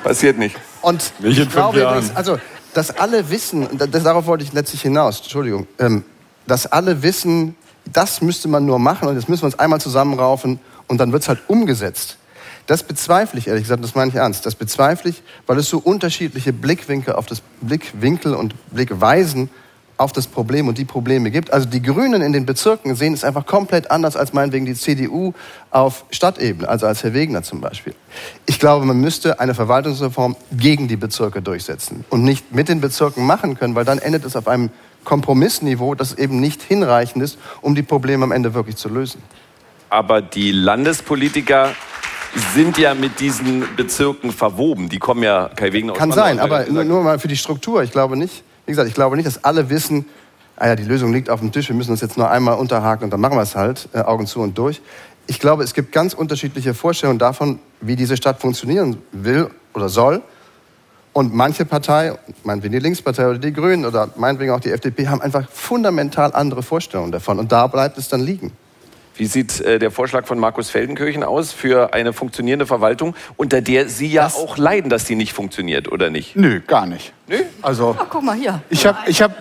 Passiert 0.03 0.39
nicht. 0.39 0.57
und 0.83 1.13
Nicht 1.21 1.39
in 1.39 1.45
ich 1.45 1.51
glaube 1.51 1.81
Jahren. 1.81 2.11
also, 2.15 2.39
dass 2.75 2.97
alle 2.99 3.31
wissen, 3.31 3.69
das, 3.79 4.03
darauf 4.03 4.27
wollte 4.27 4.45
ich 4.45 4.53
letztlich 4.53 4.83
hinaus, 4.83 5.21
Entschuldigung, 5.21 5.67
ähm, 5.79 6.05
dass 6.47 6.67
alle 6.67 7.03
wissen, 7.03 7.57
das 7.93 8.21
müsste 8.21 8.49
man 8.49 8.67
nur 8.67 8.79
machen 8.79 9.09
und 9.09 9.17
jetzt 9.17 9.29
müssen 9.29 9.43
wir 9.43 9.47
uns 9.47 9.59
einmal 9.59 9.81
zusammenraufen 9.81 10.61
und 10.89 10.99
dann 10.99 11.13
wird 11.13 11.23
es 11.23 11.29
halt 11.29 11.41
umgesetzt. 11.49 12.19
Das 12.67 12.83
bezweifle 12.83 13.39
ich, 13.39 13.47
ehrlich 13.49 13.65
gesagt, 13.65 13.85
das 13.85 13.95
meine 13.95 14.11
ich 14.11 14.17
ernst. 14.17 14.47
Das 14.47 14.55
bezweifle 14.55 15.11
ich, 15.11 15.23
weil 15.47 15.59
es 15.59 15.69
so 15.69 15.79
unterschiedliche 15.79 16.53
Blickwinkel 16.55 17.15
auf 17.15 17.27
das 17.27 17.43
Blickwinkel 17.61 18.35
und 18.35 18.55
Blickweisen 18.71 19.51
auf 19.97 20.13
das 20.13 20.27
Problem 20.27 20.69
und 20.69 20.79
die 20.79 20.85
Probleme 20.85 21.31
gibt. 21.31 21.53
Also 21.53 21.69
die 21.69 21.81
Grünen 21.81 22.21
in 22.21 22.33
den 22.33 22.47
Bezirken 22.47 22.97
sehen 22.97 23.15
es 23.15 23.23
einfach 23.23 23.47
komplett 23.47 23.91
anders 23.91 24.17
als 24.17 24.33
meinetwegen 24.33 24.67
die 24.67 24.75
CDU 24.75 25.33
auf 25.71 26.05
Stadtebene, 26.11 26.69
also 26.69 26.87
als 26.87 27.05
Herr 27.05 27.15
Wegner 27.15 27.43
zum 27.43 27.61
Beispiel. 27.61 27.95
Ich 28.47 28.59
glaube, 28.59 28.87
man 28.87 29.01
müsste 29.01 29.39
eine 29.41 29.55
Verwaltungsreform 29.55 30.37
gegen 30.53 30.89
die 30.89 30.97
Bezirke 30.97 31.43
durchsetzen 31.43 32.05
und 32.11 32.25
nicht 32.25 32.53
mit 32.53 32.69
den 32.69 32.81
Bezirken 32.81 33.25
machen 33.25 33.57
können, 33.57 33.75
weil 33.75 33.85
dann 33.85 33.99
endet 33.99 34.25
es 34.25 34.35
auf 34.35 34.49
einem 34.49 34.71
Kompromissniveau, 35.05 35.95
das 35.95 36.15
eben 36.15 36.41
nicht 36.41 36.63
hinreichend 36.63 37.23
ist, 37.23 37.39
um 37.61 37.75
die 37.75 37.83
Probleme 37.83 38.25
am 38.25 38.33
Ende 38.33 38.55
wirklich 38.55 38.77
zu 38.77 38.89
lösen. 38.89 39.23
Aber 39.91 40.23
die 40.23 40.51
Landespolitiker 40.51 41.71
sind 42.55 42.79
ja 42.79 42.95
mit 42.95 43.21
diesen 43.21 43.65
Bezirken 43.77 44.33
verwoben. 44.33 44.89
Die 44.89 44.99
kommen 44.99 45.23
ja 45.23 45.51
Kai 45.55 45.73
Wegner 45.73 45.93
Kann 45.93 46.11
sein, 46.11 46.39
er 46.39 46.45
aber 46.45 46.67
nur, 46.67 46.83
nur 46.83 47.03
mal 47.05 47.19
für 47.21 47.29
die 47.29 47.37
Struktur. 47.37 47.83
Ich 47.85 47.93
glaube 47.93 48.17
nicht, 48.17 48.43
wie 48.67 48.73
gesagt, 48.73 48.89
ich 48.89 48.95
glaube 48.95 49.17
nicht, 49.17 49.27
dass 49.27 49.45
alle 49.45 49.71
wissen, 49.71 50.07
ah 50.57 50.69
ja, 50.69 50.77
die 50.77 50.85
Lösung 50.85 51.13
liegt 51.13 51.31
auf 51.31 51.41
dem 51.41 51.53
Tisch, 51.53 51.69
wir 51.69 51.77
müssen 51.77 51.91
uns 51.91 52.01
jetzt 52.01 52.17
nur 52.17 52.31
einmal 52.31 52.57
unterhaken 52.57 53.05
und 53.05 53.11
dann 53.11 53.21
machen 53.21 53.37
wir 53.37 53.43
es 53.43 53.57
halt, 53.57 53.89
äh, 53.93 54.01
Augen 54.01 54.27
zu 54.27 54.41
und 54.41 54.57
durch. 54.57 54.81
Ich 55.27 55.41
glaube, 55.41 55.65
es 55.65 55.75
gibt 55.75 55.93
ganz 55.93 56.15
unterschiedliche 56.15 56.75
Vorstellungen 56.75 57.19
davon, 57.19 57.59
wie 57.81 57.97
diese 57.97 58.17
Stadt 58.17 58.41
funktionieren 58.41 58.99
will 59.13 59.49
oder 59.73 59.89
soll. 59.89 60.23
Und 61.15 61.33
manche 61.33 61.65
Partei, 61.65 62.13
meinetwegen 62.43 62.73
die 62.73 62.81
Linkspartei 62.81 63.29
oder 63.29 63.39
die 63.39 63.53
Grünen 63.53 63.87
oder 63.87 64.11
meinetwegen 64.17 64.53
auch 64.53 64.61
die 64.61 64.71
FDP, 64.71 65.09
haben 65.09 65.23
einfach 65.23 65.49
fundamental 65.49 66.35
andere 66.35 66.63
Vorstellungen 66.63 67.13
davon. 67.13 67.39
Und 67.39 67.53
da 67.53 67.69
bleibt 67.69 67.97
es 67.99 68.09
dann 68.09 68.21
liegen. 68.21 68.53
Wie 69.17 69.27
sieht 69.27 69.61
äh, 69.61 69.79
der 69.79 69.91
Vorschlag 69.91 70.27
von 70.27 70.39
Markus 70.39 70.71
Feldenkirchen 70.71 71.23
aus 71.23 71.53
für 71.53 71.95
eine 71.95 72.13
funktionierende 72.13 72.67
Verwaltung, 72.67 73.15
unter 73.37 73.61
der 73.61 73.89
Sie 73.89 74.09
ja 74.09 74.27
auch 74.27 74.57
leiden, 74.57 74.91
dass 74.91 75.05
die 75.05 75.15
nicht 75.15 75.33
funktioniert, 75.33 75.91
oder 75.91 76.11
nicht? 76.11 76.35
Nö, 76.35 76.61
gar 76.61 76.87
nicht. 76.87 77.13
Nö? 77.29 77.39
Also, 77.63 77.97
Guck 78.11 78.23
mal 78.23 78.37
hier. 78.37 78.61
ich 78.71 78.87
habe, 78.87 78.99
ich 79.07 79.23
hab, 79.23 79.37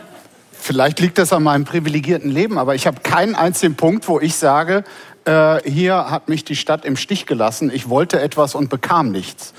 vielleicht 0.51 0.99
liegt 0.99 1.17
das 1.17 1.33
an 1.33 1.43
meinem 1.43 1.65
privilegierten 1.65 2.29
Leben, 2.29 2.57
aber 2.57 2.75
ich 2.75 2.85
habe 2.85 2.99
keinen 3.01 3.35
einzigen 3.35 3.75
Punkt, 3.75 4.07
wo 4.07 4.19
ich 4.19 4.35
sage, 4.35 4.83
äh, 5.25 5.59
hier 5.69 6.11
hat 6.11 6.29
mich 6.29 6.43
die 6.43 6.55
Stadt 6.55 6.85
im 6.85 6.95
Stich 6.95 7.25
gelassen. 7.25 7.71
Ich 7.73 7.89
wollte 7.89 8.19
etwas 8.19 8.55
und 8.55 8.69
bekam 8.69 9.11
nichts. 9.11 9.53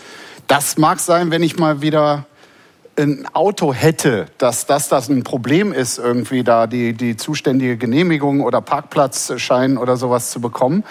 Das 0.47 0.77
mag 0.77 1.01
sein, 1.01 1.31
wenn 1.31 1.43
ich 1.43 1.57
mal 1.57 1.81
wieder 1.83 2.27
ein 2.99 3.27
Auto 3.33 3.73
hätte, 3.73 4.27
dass 4.39 4.67
das, 4.67 4.89
das 4.89 5.09
ein 5.09 5.25
Problem 5.25 5.73
ist, 5.73 5.99
irgendwie 5.99 6.45
da 6.45 6.67
die, 6.67 6.93
die 6.93 7.17
zuständige 7.17 7.77
Genehmigung 7.77 8.41
oder 8.41 8.61
Parkplatzschein 8.61 9.79
oder 9.79 9.97
sowas 9.97 10.31
zu 10.31 10.41
bekommen. 10.41 10.85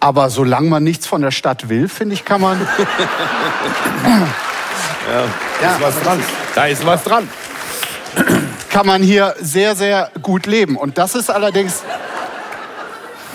Aber 0.00 0.30
solange 0.30 0.68
man 0.68 0.84
nichts 0.84 1.06
von 1.06 1.22
der 1.22 1.30
Stadt 1.30 1.68
will, 1.68 1.88
finde 1.88 2.14
ich, 2.14 2.24
kann 2.24 2.40
man. 2.40 2.60
Da 5.60 5.74
ist 5.74 5.80
was 5.82 6.00
dran. 6.00 6.20
Da 6.54 6.66
ist 6.66 6.86
was 6.86 7.04
dran. 7.04 7.28
kann 8.70 8.86
man 8.86 9.02
hier 9.02 9.34
sehr, 9.38 9.76
sehr 9.76 10.10
gut 10.22 10.46
leben. 10.46 10.76
Und 10.76 10.98
das 10.98 11.14
ist 11.14 11.30
allerdings. 11.30 11.82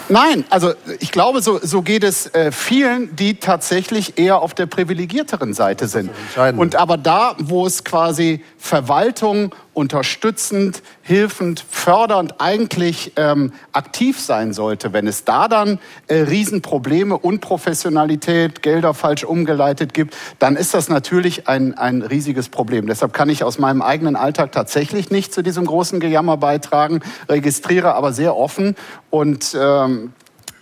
Nein, 0.10 0.44
also 0.50 0.74
ich 1.00 1.12
glaube, 1.12 1.42
so, 1.42 1.60
so 1.62 1.84
geht 1.84 2.04
es 2.04 2.34
äh, 2.34 2.52
vielen, 2.52 3.16
die 3.16 3.36
tatsächlich 3.36 4.18
eher 4.18 4.42
auf 4.42 4.56
der 4.56 4.66
privilegierteren 4.66 5.54
Seite 5.54 5.88
sind. 5.88 6.10
Und 6.58 6.76
aber 6.76 6.98
da, 6.98 7.36
wo 7.38 7.66
es 7.68 7.84
quasi 7.84 8.44
Verwaltung 8.58 9.54
unterstützend, 9.74 10.82
hilfend, 11.04 11.64
fördernd 11.70 12.42
eigentlich 12.42 13.14
ähm, 13.16 13.54
aktiv 13.72 14.20
sein 14.20 14.52
sollte, 14.52 14.92
wenn 14.92 15.08
es 15.08 15.24
da 15.24 15.48
dann 15.48 15.80
äh, 16.08 16.16
Riesenprobleme, 16.16 17.18
Unprofessionalität, 17.18 18.62
Gelder 18.62 18.94
falsch 18.94 19.24
umgeleitet 19.24 19.94
gibt, 19.94 20.16
dann 20.40 20.58
ist 20.58 20.74
das 20.74 20.90
natürlich 20.90 21.48
ein, 21.48 21.78
ein 21.78 22.02
riesiges 22.02 22.50
Problem. 22.50 22.88
Deshalb 22.88 23.14
kann 23.14 23.30
ich 23.30 23.44
aus 23.44 23.58
meinem 23.58 23.82
eigenen 23.82 24.18
Alltag 24.18 24.52
tatsächlich 24.52 25.12
nicht 25.12 25.34
zu 25.34 25.44
diesem 25.44 25.66
großen 25.66 26.00
Gejammer 26.00 26.36
beitragen, 26.36 27.00
registriere 27.30 27.94
aber 27.94 28.12
sehr 28.12 28.36
offen 28.36 28.76
und 29.10 29.56
ähm, 29.58 29.99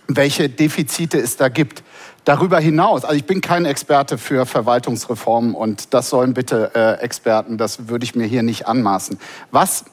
welche 0.08 0.48
Defizite 0.48 1.18
es 1.18 1.36
da 1.36 1.48
gibt. 1.48 1.84
Darüber 2.24 2.58
hinaus, 2.58 3.04
also 3.04 3.16
ich 3.16 3.24
bin 3.24 3.40
kein 3.40 3.64
Experte 3.64 4.18
für 4.18 4.44
Verwaltungsreformen 4.44 5.54
und 5.54 5.94
das 5.94 6.10
sollen 6.10 6.34
bitte 6.34 6.72
äh, 6.74 7.02
Experten, 7.02 7.56
das 7.56 7.88
würde 7.88 8.04
ich 8.04 8.14
mir 8.14 8.26
hier 8.26 8.42
nicht 8.42 8.66
anmaßen. 8.66 9.18
Was 9.50 9.84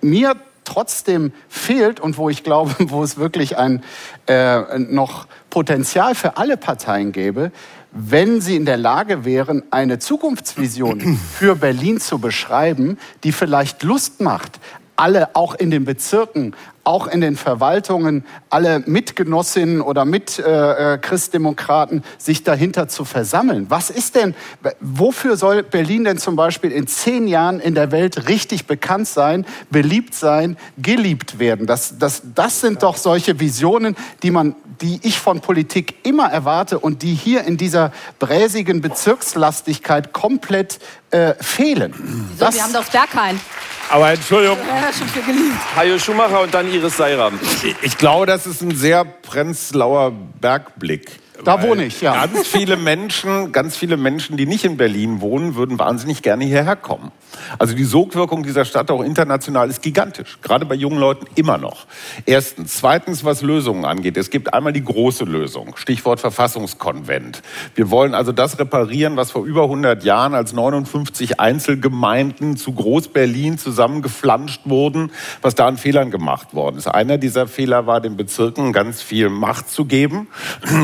mir 0.00 0.36
trotzdem 0.64 1.32
fehlt 1.48 1.98
und 1.98 2.18
wo 2.18 2.28
ich 2.28 2.42
glaube, 2.44 2.74
wo 2.90 3.02
es 3.02 3.16
wirklich 3.16 3.56
ein 3.56 3.82
äh, 4.26 4.78
noch 4.78 5.26
Potenzial 5.48 6.14
für 6.14 6.36
alle 6.36 6.56
Parteien 6.56 7.12
gäbe, 7.12 7.50
wenn 7.92 8.40
sie 8.40 8.56
in 8.56 8.66
der 8.66 8.76
Lage 8.76 9.24
wären, 9.24 9.62
eine 9.70 9.98
Zukunftsvision 9.98 11.16
für 11.32 11.56
Berlin 11.56 11.98
zu 11.98 12.18
beschreiben, 12.18 12.98
die 13.24 13.32
vielleicht 13.32 13.82
Lust 13.82 14.20
macht, 14.20 14.60
alle 14.96 15.34
auch 15.34 15.54
in 15.54 15.70
den 15.70 15.84
Bezirken 15.84 16.54
auch 16.86 17.08
in 17.08 17.20
den 17.20 17.36
Verwaltungen 17.36 18.24
alle 18.48 18.80
Mitgenossinnen 18.86 19.80
oder 19.80 20.04
Mit-Christdemokraten 20.04 21.98
äh, 21.98 22.02
sich 22.18 22.44
dahinter 22.44 22.86
zu 22.86 23.04
versammeln. 23.04 23.66
Was 23.68 23.90
ist 23.90 24.14
denn, 24.14 24.34
wofür 24.80 25.36
soll 25.36 25.64
Berlin 25.64 26.04
denn 26.04 26.18
zum 26.18 26.36
Beispiel 26.36 26.70
in 26.70 26.86
zehn 26.86 27.26
Jahren 27.26 27.58
in 27.58 27.74
der 27.74 27.90
Welt 27.90 28.28
richtig 28.28 28.66
bekannt 28.66 29.08
sein, 29.08 29.44
beliebt 29.70 30.14
sein, 30.14 30.56
geliebt 30.78 31.40
werden? 31.40 31.66
Das, 31.66 31.98
das, 31.98 32.22
das 32.34 32.60
sind 32.60 32.84
doch 32.84 32.96
solche 32.96 33.40
Visionen, 33.40 33.96
die 34.22 34.30
man, 34.30 34.54
die 34.80 35.00
ich 35.02 35.18
von 35.18 35.40
Politik 35.40 36.06
immer 36.06 36.30
erwarte 36.30 36.78
und 36.78 37.02
die 37.02 37.14
hier 37.14 37.42
in 37.44 37.56
dieser 37.56 37.92
bräsigen 38.20 38.80
Bezirkslastigkeit 38.80 40.12
komplett 40.12 40.78
äh, 41.10 41.34
fehlen. 41.40 41.92
So, 42.38 42.44
das, 42.44 42.54
wir 42.54 42.62
haben 42.62 42.72
doch 42.72 42.84
Berghain. 42.84 43.40
Aber 43.88 44.12
Entschuldigung. 44.12 44.58
Ja, 44.66 44.92
schon 44.92 45.08
viel 45.08 45.22
geliebt. 45.22 45.56
Hajo 45.76 45.98
Schumacher 45.98 46.40
und 46.40 46.52
dann 46.52 46.72
Iris 46.72 46.96
Seiram. 46.96 47.38
Ich 47.82 47.96
glaube, 47.96 48.26
das 48.26 48.46
ist 48.46 48.60
ein 48.62 48.76
sehr 48.76 49.04
Prenzlauer 49.04 50.12
Bergblick. 50.40 51.20
Da 51.44 51.62
wohne 51.62 51.84
ich, 51.84 52.00
ja. 52.00 52.26
Ganz 52.26 52.46
viele 52.46 52.76
Menschen, 52.76 53.52
ganz 53.52 53.76
viele 53.76 53.96
Menschen, 53.96 54.36
die 54.36 54.46
nicht 54.46 54.64
in 54.64 54.76
Berlin 54.76 55.20
wohnen, 55.20 55.54
würden 55.54 55.78
wahnsinnig 55.78 56.22
gerne 56.22 56.44
hierher 56.44 56.76
kommen. 56.76 57.12
Also 57.58 57.74
die 57.74 57.84
Sogwirkung 57.84 58.42
dieser 58.42 58.64
Stadt 58.64 58.90
auch 58.90 59.02
international 59.02 59.68
ist 59.68 59.82
gigantisch. 59.82 60.38
Gerade 60.42 60.64
bei 60.64 60.74
jungen 60.74 60.98
Leuten 60.98 61.26
immer 61.34 61.58
noch. 61.58 61.86
Erstens. 62.24 62.76
Zweitens, 62.76 63.24
was 63.24 63.42
Lösungen 63.42 63.84
angeht. 63.84 64.16
Es 64.16 64.30
gibt 64.30 64.54
einmal 64.54 64.72
die 64.72 64.84
große 64.84 65.24
Lösung. 65.24 65.76
Stichwort 65.76 66.20
Verfassungskonvent. 66.20 67.42
Wir 67.74 67.90
wollen 67.90 68.14
also 68.14 68.32
das 68.32 68.58
reparieren, 68.58 69.16
was 69.16 69.30
vor 69.30 69.44
über 69.44 69.64
100 69.64 70.04
Jahren 70.04 70.34
als 70.34 70.52
59 70.52 71.40
Einzelgemeinden 71.40 72.56
zu 72.56 72.72
Groß-Berlin 72.72 73.58
zusammengeflanscht 73.58 74.62
wurden, 74.64 75.10
was 75.42 75.54
da 75.54 75.66
an 75.66 75.76
Fehlern 75.78 76.10
gemacht 76.10 76.54
worden 76.54 76.76
ist. 76.76 76.86
Einer 76.86 77.18
dieser 77.18 77.46
Fehler 77.46 77.86
war, 77.86 78.00
den 78.00 78.16
Bezirken 78.16 78.72
ganz 78.72 79.02
viel 79.02 79.28
Macht 79.28 79.70
zu 79.70 79.84
geben. 79.84 80.28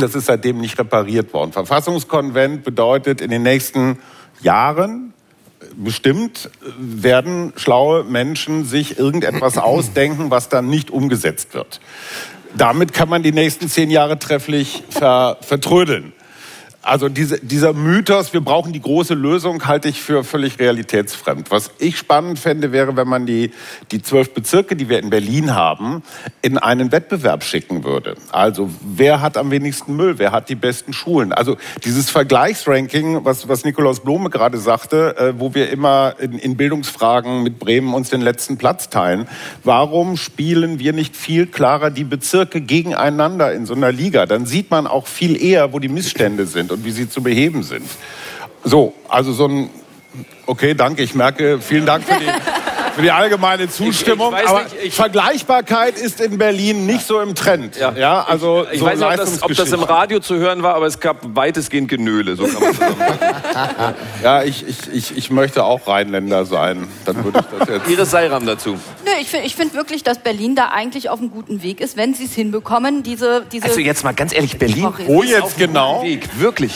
Das 0.01 0.15
ist 0.15 0.29
seitdem 0.43 0.59
nicht 0.59 0.79
repariert 0.79 1.33
worden. 1.33 1.53
Verfassungskonvent 1.53 2.65
bedeutet 2.65 3.21
in 3.21 3.31
den 3.31 3.43
nächsten 3.43 3.99
Jahren 4.41 5.15
bestimmt 5.77 6.51
werden 6.77 7.53
schlaue 7.55 8.03
Menschen 8.03 8.65
sich 8.65 8.99
irgendetwas 8.99 9.57
ausdenken, 9.59 10.31
was 10.31 10.49
dann 10.49 10.69
nicht 10.69 10.91
umgesetzt 10.91 11.55
wird. 11.55 11.81
Damit 12.57 12.93
kann 12.93 13.09
man 13.09 13.23
die 13.23 13.33
nächsten 13.33 13.69
zehn 13.69 13.89
Jahre 13.89 14.19
trefflich 14.19 14.83
ver 14.91 15.39
vertrödeln 15.41 16.13
also 16.83 17.09
diese, 17.09 17.39
dieser 17.39 17.73
Mythos, 17.73 18.33
wir 18.33 18.41
brauchen 18.41 18.73
die 18.73 18.81
große 18.81 19.15
Lösung, 19.15 19.67
halte 19.67 19.89
ich 19.89 20.03
für 20.03 20.25
völlig 20.25 20.59
realitätsfremd. 20.59 21.53
Was 21.53 21.71
ich 21.79 21.97
spannend 21.97 22.41
fände, 22.41 22.73
wäre, 22.73 22.97
wenn 22.97 23.07
man 23.07 23.25
die, 23.25 23.53
die 23.93 24.03
zwölf 24.03 24.35
Bezirke, 24.35 24.75
die 24.75 24.89
wir 24.89 24.99
in 24.99 25.09
Berlin 25.09 25.55
haben, 25.55 26.03
in 26.43 26.59
einen 26.59 26.91
Wettbewerb 26.91 27.45
schicken 27.45 27.85
würde. 27.85 28.17
Also 28.33 28.69
wer 28.83 29.21
hat 29.21 29.37
am 29.37 29.53
wenigsten 29.53 29.95
Müll, 29.95 30.19
wer 30.19 30.33
hat 30.33 30.49
die 30.49 30.57
besten 30.57 30.93
Schulen? 30.93 31.33
Also 31.33 31.57
dieses 31.85 32.11
Vergleichsranking, 32.11 33.25
was, 33.25 33.49
was 33.49 33.65
Nikolaus 33.65 34.01
Blome 34.01 34.29
gerade 34.29 34.59
sagte, 34.59 35.17
äh, 35.17 35.35
wo 35.39 35.55
wir 35.55 35.71
immer 35.71 36.17
in, 36.19 36.33
in 36.33 36.57
Bildungsfragen 36.57 37.45
mit 37.45 37.61
Bremen 37.61 37.95
uns 37.95 38.11
den 38.11 38.23
letzten 38.23 38.59
Platz 38.59 38.91
teilen. 38.91 39.29
Warum 39.63 40.17
spielen 40.17 40.81
wir 40.81 40.93
nicht 40.93 41.15
viel 41.15 41.47
klarer 41.47 41.91
die 41.91 42.05
Bezirke 42.05 42.61
gegeneinander 42.61 43.53
in 43.53 43.67
so 43.67 43.75
einer 43.75 43.93
Liga? 43.93 44.27
Dann 44.27 44.47
sieht 44.47 44.73
man 44.73 44.89
auch 44.89 45.07
viel 45.07 45.41
eher, 45.41 45.73
wo 45.73 45.79
die 45.79 45.89
Missstände 45.89 46.47
sind 46.47 46.72
und 46.73 46.85
wie 46.85 46.91
sie 46.91 47.09
zu 47.09 47.23
beheben 47.23 47.63
sind. 47.63 47.87
So, 48.65 48.95
also 49.09 49.33
so 49.33 49.47
ein, 49.47 49.71
okay, 50.47 50.75
danke, 50.75 51.03
ich 51.03 51.15
merke, 51.15 51.61
vielen 51.61 51.87
Dank 51.87 52.05
für 52.05 52.19
die 52.19 52.27
für 52.95 53.03
die 53.03 53.11
allgemeine 53.11 53.69
Zustimmung. 53.69 54.35
Ich, 54.35 54.43
ich 54.43 54.49
aber 54.49 54.65
nicht, 54.65 54.95
Vergleichbarkeit 54.95 55.99
ist 55.99 56.21
in 56.21 56.39
Berlin 56.39 56.87
nicht 56.87 57.07
so 57.07 57.21
im 57.21 57.35
Trend. 57.35 57.77
Ja, 57.77 57.93
ja 57.93 58.23
also 58.23 58.65
ich, 58.67 58.75
ich 58.75 58.81
so 58.81 58.87
weiß 58.87 58.99
nicht, 58.99 59.09
ob 59.09 59.17
das, 59.17 59.43
ob 59.43 59.55
das, 59.55 59.73
im 59.73 59.83
Radio 59.83 60.21
zu 60.21 60.37
hören 60.37 60.63
war, 60.63 60.75
aber 60.75 60.87
es 60.87 61.01
gab 61.01 61.19
weitestgehend 61.23 61.89
Genöle. 61.89 62.37
So 62.37 62.45
kann 62.45 62.63
man 62.63 62.73
ja, 64.23 64.43
ich, 64.43 64.65
ich, 64.93 65.17
ich, 65.17 65.31
möchte 65.31 65.65
auch 65.65 65.87
Rheinländer 65.87 66.45
sein. 66.45 66.89
Dann 67.05 67.25
würde 67.25 67.41
ich 67.41 67.59
das 67.59 67.69
jetzt. 67.69 67.89
Ihre 67.89 68.07
Seiram 68.07 68.47
dazu. 68.47 68.73
Nö, 69.05 69.11
ich 69.21 69.29
finde 69.29 69.47
ich 69.47 69.57
find 69.57 69.75
wirklich, 69.75 70.03
dass 70.03 70.19
Berlin 70.19 70.55
da 70.55 70.69
eigentlich 70.69 71.11
auf 71.11 71.19
einem 71.19 71.31
guten 71.31 71.63
Weg 71.63 71.81
ist, 71.81 71.97
wenn 71.97 72.15
sie 72.15 72.25
es 72.25 72.35
hinbekommen, 72.35 73.03
diese, 73.03 73.45
diese. 73.51 73.65
Also 73.65 73.81
jetzt 73.81 74.05
mal 74.05 74.15
ganz 74.15 74.35
ehrlich, 74.35 74.59
Berlin. 74.59 74.89
Wo 75.07 75.23
jetzt 75.23 75.59
genau? 75.59 76.03
Weg, 76.03 76.29
wirklich. 76.39 76.73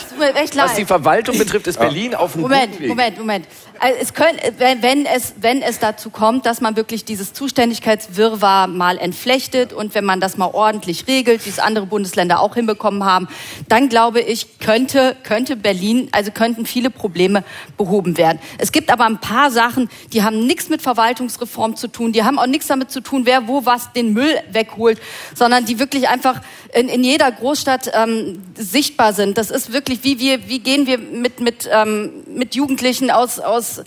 Was 0.55 0.75
die 0.75 0.85
Verwaltung 0.85 1.37
betrifft, 1.37 1.67
ist 1.67 1.79
Berlin 1.79 2.15
auf 2.15 2.33
einem 2.33 2.43
Moment, 2.43 2.71
guten 2.71 2.83
Weg. 2.83 2.89
Moment, 2.89 3.17
Moment, 3.17 3.47
Moment. 3.47 3.47
Also 3.79 3.97
es 4.01 4.13
können, 4.13 4.39
wenn, 4.57 4.81
wenn, 4.81 5.05
es, 5.05 5.33
wenn 5.39 5.61
es 5.61 5.79
dazu 5.79 6.07
dazu 6.07 6.09
kommt, 6.11 6.45
dass 6.45 6.61
man 6.61 6.75
wirklich 6.75 7.05
dieses 7.05 7.33
Zuständigkeitswirrwarr 7.33 8.67
mal 8.67 8.97
entflechtet 8.97 9.73
und 9.73 9.95
wenn 9.95 10.05
man 10.05 10.19
das 10.19 10.37
mal 10.37 10.49
ordentlich 10.53 11.07
regelt, 11.07 11.45
wie 11.45 11.49
es 11.49 11.59
andere 11.59 11.85
Bundesländer 11.85 12.39
auch 12.39 12.55
hinbekommen 12.55 13.03
haben, 13.03 13.27
dann 13.67 13.89
glaube 13.89 14.21
ich, 14.21 14.59
könnte, 14.59 15.15
könnte 15.23 15.55
Berlin, 15.55 16.09
also 16.11 16.31
könnten 16.31 16.65
viele 16.65 16.89
Probleme 16.89 17.43
behoben 17.77 18.17
werden. 18.17 18.39
Es 18.57 18.71
gibt 18.71 18.91
aber 18.91 19.05
ein 19.05 19.19
paar 19.19 19.51
Sachen, 19.51 19.89
die 20.13 20.23
haben 20.23 20.45
nichts 20.45 20.69
mit 20.69 20.81
Verwaltungsreform 20.81 21.75
zu 21.75 21.87
tun, 21.87 22.13
die 22.13 22.23
haben 22.23 22.37
auch 22.37 22.47
nichts 22.47 22.67
damit 22.67 22.91
zu 22.91 23.01
tun, 23.01 23.25
wer 23.25 23.47
wo 23.47 23.65
was 23.65 23.91
den 23.93 24.13
Müll 24.13 24.35
wegholt, 24.51 24.99
sondern 25.35 25.65
die 25.65 25.79
wirklich 25.79 26.09
einfach 26.09 26.41
in, 26.73 26.89
in 26.89 27.03
jeder 27.03 27.31
Großstadt 27.31 27.91
ähm, 27.93 28.43
sichtbar 28.55 29.13
sind. 29.13 29.37
Das 29.37 29.51
ist 29.51 29.73
wirklich, 29.73 30.03
wie 30.03 30.19
wir, 30.19 30.47
wie 30.47 30.59
gehen 30.59 30.85
wir 30.85 30.97
mit, 30.97 31.39
mit, 31.39 31.67
ähm, 31.71 32.11
mit 32.27 32.55
Jugendlichen 32.55 33.09
aus, 33.09 33.39
aus 33.39 33.66
с 33.67 33.83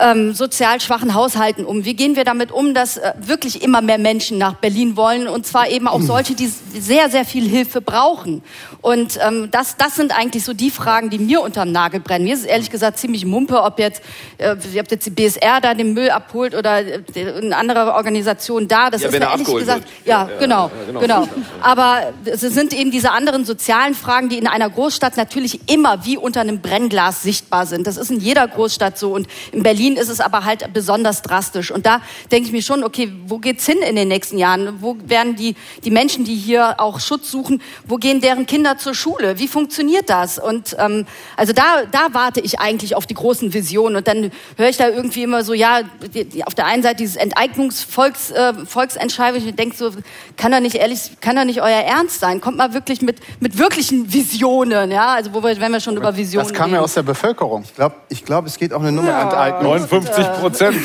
ähm, 0.00 0.34
sozial 0.34 0.80
schwachen 0.80 1.14
Haushalten 1.14 1.64
um? 1.64 1.84
Wie 1.84 1.94
gehen 1.94 2.16
wir 2.16 2.24
damit 2.24 2.50
um, 2.52 2.74
dass 2.74 2.96
äh, 2.96 3.12
wirklich 3.20 3.62
immer 3.62 3.82
mehr 3.82 3.98
Menschen 3.98 4.38
nach 4.38 4.54
Berlin 4.54 4.96
wollen 4.96 5.28
und 5.28 5.46
zwar 5.46 5.68
eben 5.68 5.86
auch 5.86 6.00
solche, 6.00 6.34
die 6.34 6.46
sehr, 6.46 7.10
sehr 7.10 7.24
viel 7.24 7.48
Hilfe 7.48 7.80
brauchen? 7.80 8.42
Und 8.80 9.18
ähm, 9.22 9.48
das, 9.50 9.76
das 9.76 9.96
sind 9.96 10.16
eigentlich 10.16 10.44
so 10.44 10.54
die 10.54 10.70
Fragen, 10.70 11.10
die 11.10 11.18
mir 11.18 11.42
unterm 11.42 11.70
Nagel 11.70 12.00
brennen. 12.00 12.24
Mir 12.24 12.34
ist 12.34 12.40
es 12.40 12.46
ehrlich 12.46 12.70
gesagt 12.70 12.98
ziemlich 12.98 13.26
mumpe, 13.26 13.62
ob 13.62 13.78
jetzt, 13.78 14.02
äh, 14.38 14.52
ob 14.52 14.90
jetzt 14.90 15.06
die 15.06 15.10
BSR 15.10 15.60
da 15.60 15.74
den 15.74 15.92
Müll 15.92 16.10
abholt 16.10 16.54
oder 16.54 16.80
äh, 16.80 17.02
eine 17.14 17.56
andere 17.56 17.94
Organisation 17.94 18.68
da. 18.68 18.90
Das 18.90 19.02
ja, 19.02 19.08
ist 19.08 19.18
mir 19.18 19.26
ehrlich 19.26 19.46
gesagt, 19.46 19.86
ja, 20.04 20.28
ja, 20.28 20.38
genau, 20.38 20.70
ja, 20.86 20.86
genau, 20.86 21.00
genau. 21.00 21.28
Aber 21.60 22.12
es 22.24 22.40
sind 22.40 22.72
eben 22.72 22.90
diese 22.90 23.10
anderen 23.10 23.44
sozialen 23.44 23.94
Fragen, 23.94 24.28
die 24.28 24.38
in 24.38 24.46
einer 24.46 24.70
Großstadt 24.70 25.16
natürlich 25.16 25.70
immer 25.70 26.04
wie 26.04 26.16
unter 26.16 26.40
einem 26.40 26.60
Brennglas 26.60 27.22
sichtbar 27.22 27.66
sind. 27.66 27.86
Das 27.86 27.96
ist 27.96 28.10
in 28.10 28.20
jeder 28.20 28.48
Großstadt 28.48 28.98
so 28.98 29.12
und 29.12 29.26
in 29.52 29.62
Berlin 29.62 29.89
Berlin 29.90 30.02
ist 30.02 30.08
es 30.08 30.20
aber 30.20 30.44
halt 30.44 30.72
besonders 30.72 31.22
drastisch. 31.22 31.70
Und 31.70 31.86
da 31.86 32.00
denke 32.30 32.46
ich 32.46 32.52
mir 32.52 32.62
schon, 32.62 32.84
okay, 32.84 33.12
wo 33.26 33.38
geht's 33.38 33.66
hin 33.66 33.78
in 33.78 33.96
den 33.96 34.06
nächsten 34.08 34.38
Jahren? 34.38 34.80
Wo 34.80 34.96
werden 35.04 35.34
die, 35.36 35.56
die 35.84 35.90
Menschen, 35.90 36.24
die 36.24 36.36
hier 36.36 36.76
auch 36.78 37.00
Schutz 37.00 37.30
suchen, 37.30 37.62
wo 37.86 37.96
gehen 37.96 38.20
deren 38.20 38.44
Kinder 38.46 38.78
zur 38.78 38.94
Schule? 38.94 39.38
Wie 39.38 39.48
funktioniert 39.48 40.08
das? 40.08 40.38
Und 40.38 40.76
ähm, 40.78 41.06
also 41.36 41.52
da, 41.52 41.82
da 41.90 42.08
warte 42.12 42.40
ich 42.40 42.60
eigentlich 42.60 42.94
auf 42.94 43.06
die 43.06 43.14
großen 43.14 43.52
Visionen. 43.52 43.96
Und 43.96 44.06
dann 44.06 44.30
höre 44.56 44.68
ich 44.68 44.76
da 44.76 44.88
irgendwie 44.88 45.24
immer 45.24 45.42
so, 45.44 45.54
ja, 45.54 45.80
die, 46.14 46.24
die, 46.24 46.44
auf 46.44 46.54
der 46.54 46.66
einen 46.66 46.82
Seite 46.82 46.96
dieses 46.96 47.16
Enteignungsvolksentscheidung, 47.16 49.42
äh, 49.42 49.48
ich 49.48 49.54
denke 49.54 49.76
so, 49.76 49.90
kann 50.36 50.52
da 50.52 50.60
nicht 50.60 50.76
ehrlich, 50.76 51.12
kann 51.20 51.36
da 51.36 51.44
nicht 51.44 51.62
euer 51.62 51.82
Ernst 51.82 52.20
sein? 52.20 52.40
Kommt 52.40 52.56
mal 52.56 52.74
wirklich 52.74 53.02
mit, 53.02 53.18
mit 53.40 53.58
wirklichen 53.58 54.12
Visionen, 54.12 54.90
ja? 54.90 55.14
Also 55.14 55.32
wo 55.34 55.42
wir, 55.42 55.60
wenn 55.60 55.72
wir 55.72 55.80
schon 55.80 55.96
über 55.96 56.16
Visionen 56.16 56.48
Das 56.48 56.56
kam 56.56 56.72
ja 56.72 56.80
aus 56.80 56.94
der 56.94 57.02
Bevölkerung. 57.02 57.64
Ich 57.64 57.74
glaube, 57.74 57.96
ich 58.08 58.24
glaub, 58.24 58.46
es 58.46 58.58
geht 58.58 58.72
auch 58.72 58.80
eine 58.80 58.92
Nummer 58.92 59.10
ja. 59.10 59.22
Enteignung. 59.22 59.79
59 59.80 60.26
Prozent. 60.40 60.76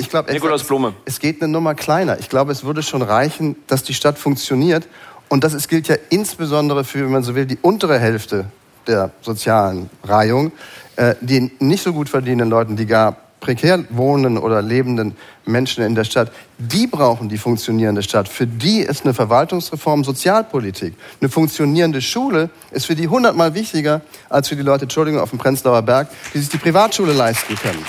Ich 0.00 0.10
glaube, 0.10 0.32
Nikolaus 0.32 0.64
Blume. 0.64 0.94
Es 1.04 1.20
geht 1.20 1.40
eine 1.40 1.52
Nummer 1.52 1.74
kleiner. 1.74 2.18
Ich 2.18 2.28
glaube, 2.28 2.52
es 2.52 2.64
würde 2.64 2.82
schon 2.82 3.02
reichen, 3.02 3.56
dass 3.66 3.82
die 3.82 3.94
Stadt 3.94 4.18
funktioniert. 4.18 4.88
Und 5.28 5.44
das 5.44 5.54
ist, 5.54 5.68
gilt 5.68 5.88
ja 5.88 5.96
insbesondere 6.10 6.84
für, 6.84 7.04
wenn 7.04 7.12
man 7.12 7.22
so 7.22 7.34
will, 7.34 7.46
die 7.46 7.58
untere 7.60 7.98
Hälfte 7.98 8.46
der 8.86 9.10
sozialen 9.20 9.90
Reihung, 10.02 10.52
äh, 10.96 11.14
die 11.20 11.52
nicht 11.60 11.82
so 11.82 11.92
gut 11.92 12.08
verdienenden 12.08 12.48
Leuten, 12.50 12.76
die 12.76 12.86
gar 12.86 13.16
prekär 13.48 13.82
wohnenden 13.88 14.36
oder 14.36 14.60
lebenden 14.60 15.16
Menschen 15.46 15.82
in 15.82 15.94
der 15.94 16.04
Stadt, 16.04 16.30
die 16.58 16.86
brauchen 16.86 17.30
die 17.30 17.38
funktionierende 17.38 18.02
Stadt. 18.02 18.28
Für 18.28 18.46
die 18.46 18.80
ist 18.80 19.06
eine 19.06 19.14
Verwaltungsreform 19.14 20.04
Sozialpolitik. 20.04 20.92
Eine 21.22 21.30
funktionierende 21.30 22.02
Schule 22.02 22.50
ist 22.72 22.84
für 22.84 22.94
die 22.94 23.08
hundertmal 23.08 23.54
wichtiger 23.54 24.02
als 24.28 24.48
für 24.48 24.56
die 24.56 24.60
Leute, 24.60 24.82
Entschuldigung, 24.82 25.22
auf 25.22 25.30
dem 25.30 25.38
Prenzlauer 25.38 25.80
Berg, 25.80 26.08
die 26.34 26.40
sich 26.40 26.50
die 26.50 26.58
Privatschule 26.58 27.14
leisten 27.14 27.56
können. 27.56 27.82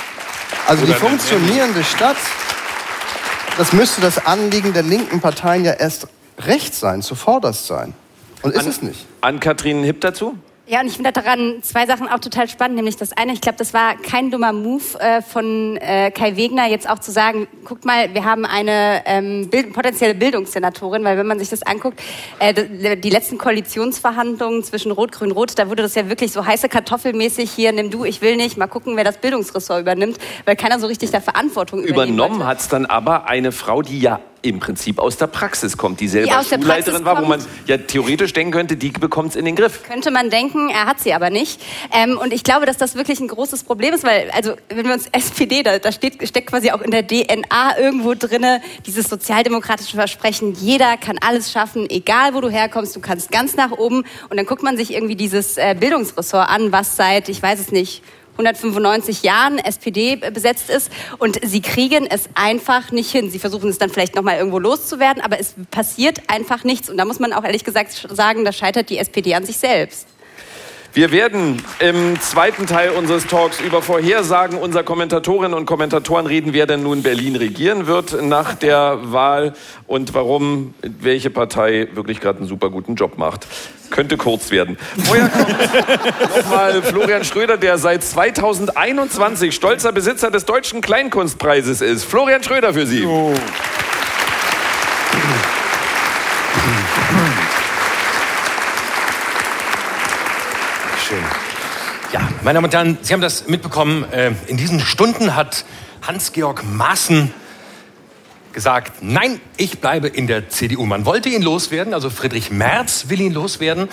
Also 0.66 0.86
die 0.86 0.94
funktionierende 0.94 1.84
Stadt, 1.84 2.16
das 3.58 3.74
müsste 3.74 4.00
das 4.00 4.26
Anliegen 4.26 4.72
der 4.72 4.84
linken 4.84 5.20
Parteien 5.20 5.66
ja 5.66 5.74
erst 5.74 6.08
recht 6.38 6.74
sein, 6.74 7.02
zuvorderst 7.02 7.68
sein. 7.68 7.94
Und 8.44 8.54
ist 8.54 8.62
an, 8.62 8.70
es 8.70 8.82
nicht. 8.82 9.06
An 9.20 9.42
Kathrin 9.42 9.84
Hipp 9.84 10.00
dazu? 10.00 10.38
Ja, 10.70 10.82
und 10.82 10.86
ich 10.86 10.94
finde 10.94 11.12
daran 11.12 11.64
zwei 11.64 11.88
Sachen 11.88 12.08
auch 12.08 12.20
total 12.20 12.48
spannend. 12.48 12.76
Nämlich 12.76 12.96
das 12.96 13.12
eine, 13.14 13.34
ich 13.34 13.42
glaube, 13.42 13.58
das 13.58 13.74
war 13.74 13.96
kein 13.96 14.30
dummer 14.30 14.54
Move 14.54 14.84
äh, 15.00 15.24
von 15.24 15.78
äh, 15.78 16.12
Kai 16.12 16.36
Wegner, 16.36 16.68
jetzt 16.68 16.88
auch 16.88 17.00
zu 17.00 17.12
sagen, 17.12 17.48
guckt 17.66 17.86
mal, 17.86 18.14
wir 18.14 18.24
haben 18.24 18.46
eine 18.46 19.02
ähm, 19.06 19.50
Bild 19.50 19.74
potenzielle 19.74 20.14
Bildungssenatorin, 20.14 21.04
weil 21.04 21.18
wenn 21.18 21.26
man 21.26 21.40
sich 21.40 21.50
das 21.50 21.64
anguckt, 21.64 22.00
äh, 22.38 22.98
die 22.98 23.10
letzten 23.10 23.40
Koalitionsverhandlungen 23.40 24.64
zwischen 24.64 24.92
Rot, 24.92 25.12
Grün, 25.12 25.32
Rot, 25.32 25.58
da 25.58 25.70
wurde 25.70 25.82
das 25.82 25.96
ja 25.96 26.08
wirklich 26.08 26.32
so 26.32 26.46
heiße 26.46 26.70
Kartoffelmäßig 26.70 27.50
hier, 27.50 27.72
nimm 27.72 27.90
du, 27.90 28.06
ich 28.06 28.22
will 28.22 28.36
nicht, 28.36 28.56
mal 28.56 28.68
gucken, 28.68 28.96
wer 28.96 29.04
das 29.04 29.18
Bildungsressort 29.18 29.82
übernimmt, 29.82 30.20
weil 30.46 30.56
keiner 30.56 30.80
so 30.80 30.86
richtig 30.86 31.10
der 31.10 31.22
Verantwortung 31.22 31.82
übernommen 31.82 32.46
hat 32.46 32.60
es 32.60 32.68
dann 32.68 32.86
aber 32.86 33.28
eine 33.28 33.52
Frau, 33.52 33.82
die 33.82 34.02
ja 34.02 34.20
im 34.42 34.60
Prinzip 34.60 35.00
aus 35.00 35.18
der 35.18 35.28
Praxis 35.28 35.78
kommt, 35.78 36.00
die 36.00 36.08
selber 36.08 36.28
Die 36.28 36.34
aus 36.34 36.50
Schulleiterin 36.50 37.06
war, 37.06 37.22
wo 37.22 37.26
man 37.26 37.44
ja 37.66 37.78
theoretisch 37.78 38.34
denken 38.34 38.52
könnte, 38.52 38.78
die 38.78 38.90
bekommt 38.90 39.32
es 39.32 39.36
in 39.36 39.46
den 39.46 39.56
Griff. 39.56 39.84
Könnte 39.84 40.12
man 40.12 40.30
denken, 40.30 40.70
er 40.70 40.86
hat 40.86 41.00
sie 41.00 41.14
aber 41.14 41.30
nicht. 41.30 41.62
Ähm, 41.94 42.18
und 42.18 42.34
ich 42.34 42.44
glaube, 42.44 42.66
dass 42.66 42.78
das 42.78 42.96
wirklich 42.96 43.20
ein 43.20 43.28
großes 43.28 43.64
Problem 43.64 43.94
ist, 43.94 44.04
weil, 44.04 44.30
also, 44.32 44.54
wenn 44.70 44.86
wir 44.86 44.94
uns 44.94 45.08
SPD, 45.12 45.64
da, 45.64 45.80
da 45.80 45.92
steht, 45.92 46.26
steckt 46.28 46.50
quasi 46.50 46.72
auch 46.72 46.82
in 46.82 46.92
der 46.92 47.06
DNA 47.06 47.78
irgendwo 47.80 48.14
drinne 48.14 48.62
dieses 48.86 49.08
sozialdemokratische 49.08 49.96
Versprechen, 49.96 50.54
jeder 50.54 50.98
kann 50.98 51.18
alles 51.20 51.52
schaffen, 51.52 51.90
egal 51.90 52.34
wo 52.34 52.42
du 52.42 52.50
herkommst, 52.50 52.96
du 52.96 53.00
kannst 53.00 53.32
ganz 53.32 53.56
nach 53.56 53.72
oben. 53.72 54.04
Und 54.30 54.38
dann 54.38 54.46
guckt 54.46 54.64
man 54.64 54.78
sich 54.78 54.94
irgendwie 54.94 55.16
dieses 55.16 55.58
äh, 55.58 55.76
Bildungsressort 55.80 56.50
an, 56.50 56.72
was 56.72 56.96
seit, 56.96 57.30
ich 57.30 57.42
weiß 57.42 57.60
es 57.60 57.72
nicht, 57.72 58.04
195 58.40 59.24
Jahren 59.24 59.60
SPD 59.60 60.16
besetzt 60.16 60.70
ist 60.70 60.92
und 61.18 61.40
sie 61.44 61.62
kriegen 61.62 62.08
es 62.08 62.30
einfach 62.36 62.92
nicht 62.92 63.12
hin. 63.12 63.30
Sie 63.30 63.40
versuchen 63.40 63.70
es 63.70 63.78
dann 63.78 63.90
vielleicht 63.90 64.16
noch 64.16 64.24
mal 64.24 64.38
irgendwo 64.38 64.60
loszuwerden, 64.60 65.22
aber 65.22 65.40
es 65.40 65.56
passiert 65.72 66.22
einfach 66.28 66.64
nichts 66.64 66.90
und 66.90 66.98
da 66.98 67.06
muss 67.06 67.20
man 67.20 67.34
auch 67.34 67.44
ehrlich 67.44 67.64
gesagt 67.64 68.08
sagen, 68.10 68.46
da 68.46 68.52
scheitert 68.52 68.90
die 68.90 68.98
SPD 68.98 69.36
an 69.36 69.46
sich 69.46 69.58
selbst. 69.58 70.08
Wir 70.94 71.12
werden 71.12 71.62
im 71.80 72.20
zweiten 72.20 72.66
Teil 72.66 72.90
unseres 72.90 73.28
Talks 73.28 73.62
über 73.62 73.84
Vorhersagen 73.84 74.58
unserer 74.58 74.82
Kommentatorinnen 74.82 75.54
und 75.54 75.68
Kommentatoren 75.68 76.26
reden, 76.26 76.54
wer 76.54 76.66
denn 76.66 76.82
nun 76.82 77.04
Berlin 77.04 77.36
regieren 77.36 77.86
wird 77.86 78.24
nach 78.24 78.56
der 78.56 78.98
Wahl 79.04 79.54
und 79.86 80.16
warum 80.16 80.74
welche 80.82 81.30
Partei 81.30 81.90
wirklich 81.94 82.20
gerade 82.20 82.40
einen 82.40 82.48
super 82.48 82.72
guten 82.72 82.96
Job 82.96 83.20
macht. 83.20 83.46
Könnte 83.92 84.18
kurz 84.18 84.50
werden. 84.50 84.78
Vorher 85.04 85.30
kommt 85.30 86.36
nochmal 86.38 86.82
Florian 86.82 87.24
Schröder, 87.24 87.58
der 87.58 87.78
seit 87.78 88.04
2021 88.04 89.54
stolzer 89.54 89.92
Besitzer 89.92 90.32
des 90.32 90.46
Deutschen 90.46 90.82
Kleinkunstpreises 90.82 91.82
ist. 91.82 92.04
Florian 92.04 92.42
Schröder 92.42 92.74
für 92.74 92.88
Sie. 92.88 93.04
Schön. 93.04 93.36
Meine 102.50 102.58
Damen 102.58 102.66
und 102.66 102.74
Herren, 102.74 102.98
Sie 103.04 103.14
haben 103.14 103.22
das 103.22 103.48
mitbekommen. 103.48 104.12
äh, 104.12 104.32
In 104.48 104.58
diesen 104.58 104.80
Stunden 104.80 105.36
hat 105.36 105.66
Hans-Georg 106.02 106.64
Maaßen 106.64 107.32
gesagt, 108.54 109.04
nein, 109.04 109.40
ich 109.56 109.78
bleibe 109.78 110.08
in 110.08 110.26
der 110.26 110.50
CDU. 110.50 110.88
Man 110.88 111.06
wollte 111.06 111.30
ihn 111.30 111.44
loswerden, 111.44 111.94
also 111.94 112.10
Friedrich 112.10 112.50
Merz 112.50 113.06
will 113.10 113.22
ihn 113.22 113.34
loswerden, 113.34 113.88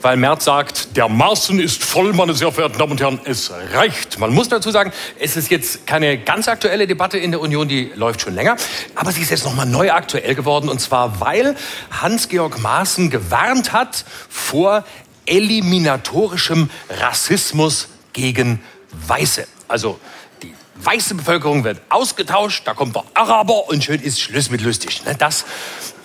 weil 0.00 0.16
Merz 0.16 0.46
sagt, 0.46 0.96
der 0.96 1.10
Maaßen 1.10 1.60
ist 1.60 1.84
voll, 1.84 2.14
meine 2.14 2.32
sehr 2.32 2.50
verehrten 2.50 2.78
Damen 2.78 2.92
und 2.92 3.00
Herren, 3.02 3.20
es 3.24 3.52
reicht. 3.74 4.18
Man 4.18 4.32
muss 4.32 4.48
dazu 4.48 4.70
sagen, 4.70 4.90
es 5.18 5.36
ist 5.36 5.50
jetzt 5.50 5.86
keine 5.86 6.16
ganz 6.16 6.48
aktuelle 6.48 6.86
Debatte 6.86 7.18
in 7.18 7.30
der 7.30 7.42
Union, 7.42 7.68
die 7.68 7.92
läuft 7.94 8.22
schon 8.22 8.34
länger, 8.34 8.56
aber 8.94 9.12
sie 9.12 9.20
ist 9.20 9.28
jetzt 9.30 9.44
nochmal 9.44 9.66
neu 9.66 9.92
aktuell 9.92 10.34
geworden 10.34 10.70
und 10.70 10.80
zwar, 10.80 11.20
weil 11.20 11.56
Hans-Georg 11.90 12.58
Maaßen 12.58 13.10
gewarnt 13.10 13.74
hat 13.74 14.06
vor 14.30 14.84
eliminatorischem 15.26 16.70
Rassismus 16.88 17.88
gegen 18.18 18.60
Weiße. 19.06 19.46
Also 19.68 20.00
die 20.42 20.52
weiße 20.76 21.14
Bevölkerung 21.14 21.62
wird 21.62 21.80
ausgetauscht, 21.88 22.66
da 22.66 22.74
kommt 22.74 22.96
der 22.96 23.04
Araber 23.14 23.68
und 23.68 23.84
schön 23.84 24.02
ist 24.02 24.20
Schluss 24.20 24.50
mit 24.50 24.60
lustig. 24.60 25.04
ne? 25.04 25.14
Das 25.16 25.44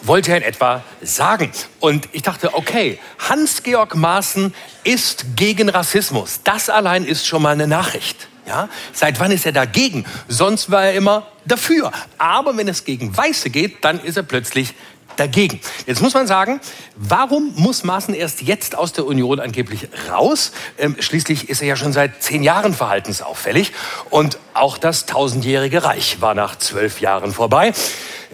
wollte 0.04 0.32
er 0.32 0.38
in 0.38 0.44
etwa 0.44 0.84
sagen. 1.02 1.52
Und 1.80 2.10
ich 2.12 2.22
dachte, 2.22 2.54
okay, 2.54 3.00
Hans-Georg 3.18 3.96
Maaßen 3.96 4.54
ist 4.84 5.26
gegen 5.36 5.70
Rassismus. 5.70 6.42
Das 6.44 6.70
allein 6.70 7.04
ist 7.04 7.26
schon 7.26 7.42
mal 7.42 7.54
eine 7.54 7.68
Nachricht. 7.68 8.28
Ja? 8.46 8.70
Seit 8.92 9.20
wann 9.20 9.32
ist 9.32 9.46
er 9.48 9.54
dagegen? 9.54 10.06
Sonst 10.28 10.70
war 10.70 10.86
er 10.86 10.94
immer 10.94 11.26
dafür. 11.46 11.92
Aber 12.20 12.56
wenn 12.58 12.68
es 12.68 12.86
gegen 12.86 13.16
Weiße 13.16 13.50
geht, 13.50 13.84
dann 13.84 14.00
ist 14.00 14.18
er 14.18 14.24
plötzlich 14.24 14.76
dagegen. 15.16 15.60
Jetzt 15.86 16.02
muss 16.02 16.14
man 16.14 16.28
sagen, 16.28 16.60
warum 16.96 17.54
muss 17.56 17.84
Maaßen 17.84 18.14
erst 18.14 18.42
jetzt 18.42 18.78
aus 18.78 18.94
der 18.94 19.06
Union 19.06 19.40
angeblich 19.40 19.88
raus? 20.10 20.52
Ähm, 20.78 20.96
schließlich 21.00 21.50
ist 21.50 21.62
er 21.62 21.68
ja 21.68 21.76
schon 21.76 21.94
seit 21.94 22.22
zehn 22.24 22.44
Jahren 22.44 22.74
verhaltensauffällig 22.74 23.72
und 24.10 24.38
auch 24.54 24.78
das 24.78 25.06
tausendjährige 25.06 25.84
Reich 25.84 26.22
war 26.22 26.36
nach 26.36 26.58
zwölf 26.58 27.02
Jahren 27.02 27.32
vorbei. 27.34 27.74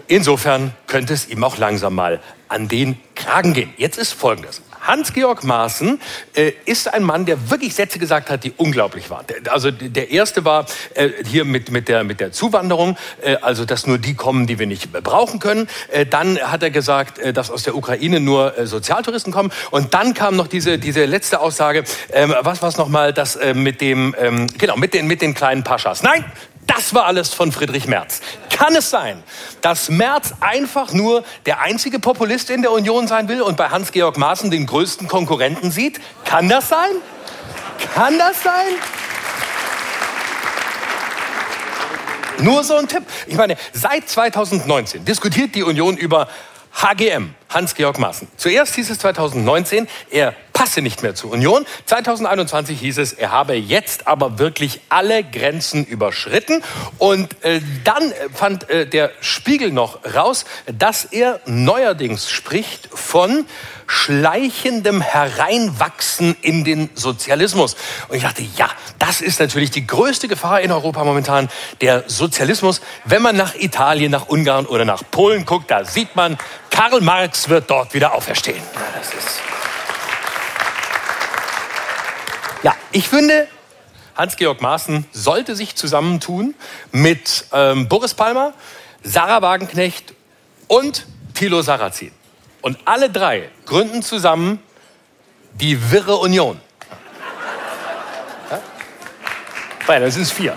Insofern 0.06 0.74
könnte 0.86 1.14
es 1.14 1.28
ihm 1.28 1.44
auch 1.44 1.56
langsam 1.56 1.94
mal 1.94 2.20
an 2.48 2.68
den 2.68 2.98
Kragen 3.14 3.52
gehen. 3.52 3.72
Jetzt 3.76 3.96
ist 3.96 4.12
Folgendes. 4.12 4.60
Hans-Georg 4.90 5.44
Maaßen 5.44 6.00
äh, 6.34 6.50
ist 6.64 6.92
ein 6.92 7.04
Mann, 7.04 7.24
der 7.24 7.48
wirklich 7.48 7.74
Sätze 7.74 8.00
gesagt 8.00 8.28
hat, 8.28 8.42
die 8.42 8.52
unglaublich 8.56 9.08
waren. 9.08 9.24
Der, 9.28 9.52
also 9.52 9.70
der 9.70 10.10
erste 10.10 10.44
war 10.44 10.66
äh, 10.94 11.10
hier 11.24 11.44
mit, 11.44 11.70
mit, 11.70 11.86
der, 11.86 12.02
mit 12.02 12.18
der 12.18 12.32
Zuwanderung, 12.32 12.96
äh, 13.22 13.36
also 13.40 13.64
dass 13.64 13.86
nur 13.86 13.98
die 13.98 14.14
kommen, 14.14 14.48
die 14.48 14.58
wir 14.58 14.66
nicht 14.66 14.92
brauchen 14.92 15.38
können. 15.38 15.68
Äh, 15.92 16.06
dann 16.06 16.38
hat 16.38 16.64
er 16.64 16.70
gesagt, 16.70 17.20
äh, 17.20 17.32
dass 17.32 17.52
aus 17.52 17.62
der 17.62 17.76
Ukraine 17.76 18.18
nur 18.18 18.58
äh, 18.58 18.66
Sozialtouristen 18.66 19.32
kommen. 19.32 19.52
Und 19.70 19.94
dann 19.94 20.12
kam 20.12 20.34
noch 20.34 20.48
diese, 20.48 20.78
diese 20.78 21.04
letzte 21.04 21.38
Aussage, 21.38 21.84
ähm, 22.12 22.34
was 22.40 22.60
war 22.60 22.68
es 22.68 22.76
nochmal, 22.76 23.12
das 23.12 23.38
mit 23.54 23.80
dem, 23.80 24.14
ähm, 24.18 24.48
genau, 24.58 24.76
mit 24.76 24.92
den, 24.92 25.06
mit 25.06 25.22
den 25.22 25.34
kleinen 25.34 25.62
Paschas. 25.62 26.02
Nein, 26.02 26.24
das 26.66 26.94
war 26.94 27.06
alles 27.06 27.32
von 27.32 27.52
Friedrich 27.52 27.86
Merz. 27.86 28.20
Kann 28.60 28.76
es 28.76 28.90
sein, 28.90 29.22
dass 29.62 29.88
Merz 29.88 30.34
einfach 30.40 30.92
nur 30.92 31.24
der 31.46 31.62
einzige 31.62 31.98
Populist 31.98 32.50
in 32.50 32.60
der 32.60 32.72
Union 32.72 33.08
sein 33.08 33.26
will 33.26 33.40
und 33.40 33.56
bei 33.56 33.70
Hans-Georg 33.70 34.18
Maaßen 34.18 34.50
den 34.50 34.66
größten 34.66 35.08
Konkurrenten 35.08 35.70
sieht? 35.70 35.98
Kann 36.26 36.46
das 36.46 36.68
sein? 36.68 36.90
Kann 37.94 38.18
das 38.18 38.42
sein? 38.42 38.74
Nur 42.40 42.62
so 42.62 42.76
ein 42.76 42.86
Tipp. 42.86 43.02
Ich 43.26 43.36
meine, 43.36 43.56
seit 43.72 44.10
2019 44.10 45.06
diskutiert 45.06 45.54
die 45.54 45.62
Union 45.62 45.96
über 45.96 46.28
HGM, 46.74 47.34
Hans-Georg 47.50 47.98
Maaßen. 47.98 48.28
Zuerst 48.36 48.74
hieß 48.74 48.90
es 48.90 48.98
2019, 48.98 49.88
er 50.10 50.34
passe 50.60 50.82
nicht 50.82 51.02
mehr 51.02 51.14
zur 51.14 51.32
Union. 51.32 51.64
2021 51.86 52.78
hieß 52.78 52.98
es, 52.98 53.12
er 53.14 53.30
habe 53.30 53.54
jetzt 53.54 54.06
aber 54.06 54.38
wirklich 54.38 54.80
alle 54.90 55.24
Grenzen 55.24 55.86
überschritten. 55.86 56.62
Und 56.98 57.42
äh, 57.42 57.62
dann 57.84 58.12
fand 58.34 58.68
äh, 58.68 58.86
der 58.86 59.10
Spiegel 59.20 59.72
noch 59.72 60.00
raus, 60.14 60.44
dass 60.66 61.06
er 61.06 61.40
neuerdings 61.46 62.30
spricht 62.30 62.90
von 62.92 63.46
schleichendem 63.86 65.00
Hereinwachsen 65.00 66.36
in 66.42 66.62
den 66.62 66.90
Sozialismus. 66.94 67.74
Und 68.08 68.16
ich 68.16 68.22
dachte, 68.22 68.44
ja, 68.56 68.68
das 68.98 69.20
ist 69.20 69.40
natürlich 69.40 69.70
die 69.70 69.86
größte 69.86 70.28
Gefahr 70.28 70.60
in 70.60 70.70
Europa 70.70 71.02
momentan, 71.04 71.48
der 71.80 72.04
Sozialismus. 72.06 72.82
Wenn 73.04 73.22
man 73.22 73.34
nach 73.34 73.54
Italien, 73.56 74.12
nach 74.12 74.28
Ungarn 74.28 74.66
oder 74.66 74.84
nach 74.84 75.02
Polen 75.10 75.44
guckt, 75.44 75.70
da 75.70 75.84
sieht 75.84 76.14
man, 76.14 76.38
Karl 76.70 77.00
Marx 77.00 77.39
wird 77.48 77.70
dort 77.70 77.94
wieder 77.94 78.12
auferstehen. 78.14 78.62
Ja, 82.62 82.70
ja, 82.70 82.76
ich 82.92 83.08
finde, 83.08 83.48
Hans-Georg 84.16 84.60
Maaßen 84.60 85.06
sollte 85.12 85.56
sich 85.56 85.76
zusammentun 85.76 86.54
mit 86.92 87.46
ähm, 87.52 87.88
Boris 87.88 88.14
Palmer, 88.14 88.52
Sarah 89.02 89.40
Wagenknecht 89.40 90.14
und 90.68 91.06
Thilo 91.34 91.62
Sarrazin. 91.62 92.12
Und 92.60 92.78
alle 92.84 93.08
drei 93.08 93.48
gründen 93.64 94.02
zusammen 94.02 94.62
die 95.54 95.90
Wirre 95.90 96.16
Union. 96.16 96.60
Ja? 98.50 98.60
Weil 99.86 100.00
das 100.02 100.14
sind 100.14 100.28
vier. 100.28 100.56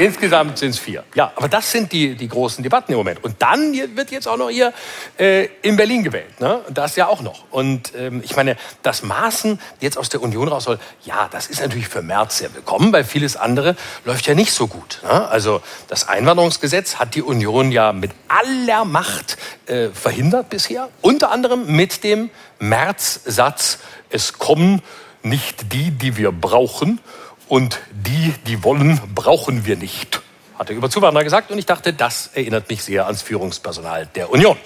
Insgesamt 0.00 0.56
sind 0.56 0.70
es 0.70 0.78
vier. 0.78 1.04
Ja, 1.14 1.30
aber 1.36 1.46
das 1.46 1.70
sind 1.70 1.92
die, 1.92 2.14
die 2.14 2.26
großen 2.26 2.62
Debatten 2.62 2.92
im 2.92 2.96
Moment. 2.96 3.22
Und 3.22 3.36
dann 3.42 3.74
wird 3.94 4.10
jetzt 4.10 4.26
auch 4.26 4.38
noch 4.38 4.48
hier 4.48 4.72
äh, 5.18 5.46
in 5.60 5.76
Berlin 5.76 6.02
gewählt. 6.02 6.40
Ne? 6.40 6.62
Das 6.70 6.96
ja 6.96 7.06
auch 7.06 7.20
noch. 7.20 7.44
Und 7.50 7.92
ähm, 7.94 8.22
ich 8.24 8.34
meine, 8.34 8.56
dass 8.82 9.02
Maaßen 9.02 9.60
jetzt 9.80 9.98
aus 9.98 10.08
der 10.08 10.22
Union 10.22 10.48
raus 10.48 10.64
soll, 10.64 10.78
ja, 11.04 11.28
das 11.30 11.48
ist 11.48 11.60
natürlich 11.60 11.86
für 11.88 12.00
Merz 12.00 12.38
sehr 12.38 12.54
willkommen, 12.54 12.94
weil 12.94 13.04
vieles 13.04 13.36
andere 13.36 13.76
läuft 14.06 14.26
ja 14.26 14.34
nicht 14.34 14.52
so 14.52 14.68
gut. 14.68 15.00
Ne? 15.02 15.28
Also 15.28 15.60
das 15.88 16.08
Einwanderungsgesetz 16.08 16.96
hat 16.96 17.14
die 17.14 17.22
Union 17.22 17.70
ja 17.70 17.92
mit 17.92 18.12
aller 18.28 18.86
Macht 18.86 19.36
äh, 19.66 19.90
verhindert 19.90 20.48
bisher. 20.48 20.88
Unter 21.02 21.30
anderem 21.30 21.76
mit 21.76 22.04
dem 22.04 22.30
Merz-Satz, 22.58 23.80
es 24.08 24.38
kommen 24.38 24.80
nicht 25.22 25.74
die, 25.74 25.90
die 25.90 26.16
wir 26.16 26.32
brauchen, 26.32 27.00
und 27.50 27.80
die, 27.90 28.32
die 28.46 28.62
wollen, 28.62 29.00
brauchen 29.12 29.66
wir 29.66 29.76
nicht, 29.76 30.22
hat 30.56 30.70
er 30.70 30.76
über 30.76 30.88
Zuwanderer 30.88 31.24
gesagt. 31.24 31.50
Und 31.50 31.58
ich 31.58 31.66
dachte, 31.66 31.92
das 31.92 32.28
erinnert 32.28 32.70
mich 32.70 32.84
sehr 32.84 33.06
ans 33.06 33.22
Führungspersonal 33.22 34.06
der 34.14 34.30
Union. 34.30 34.56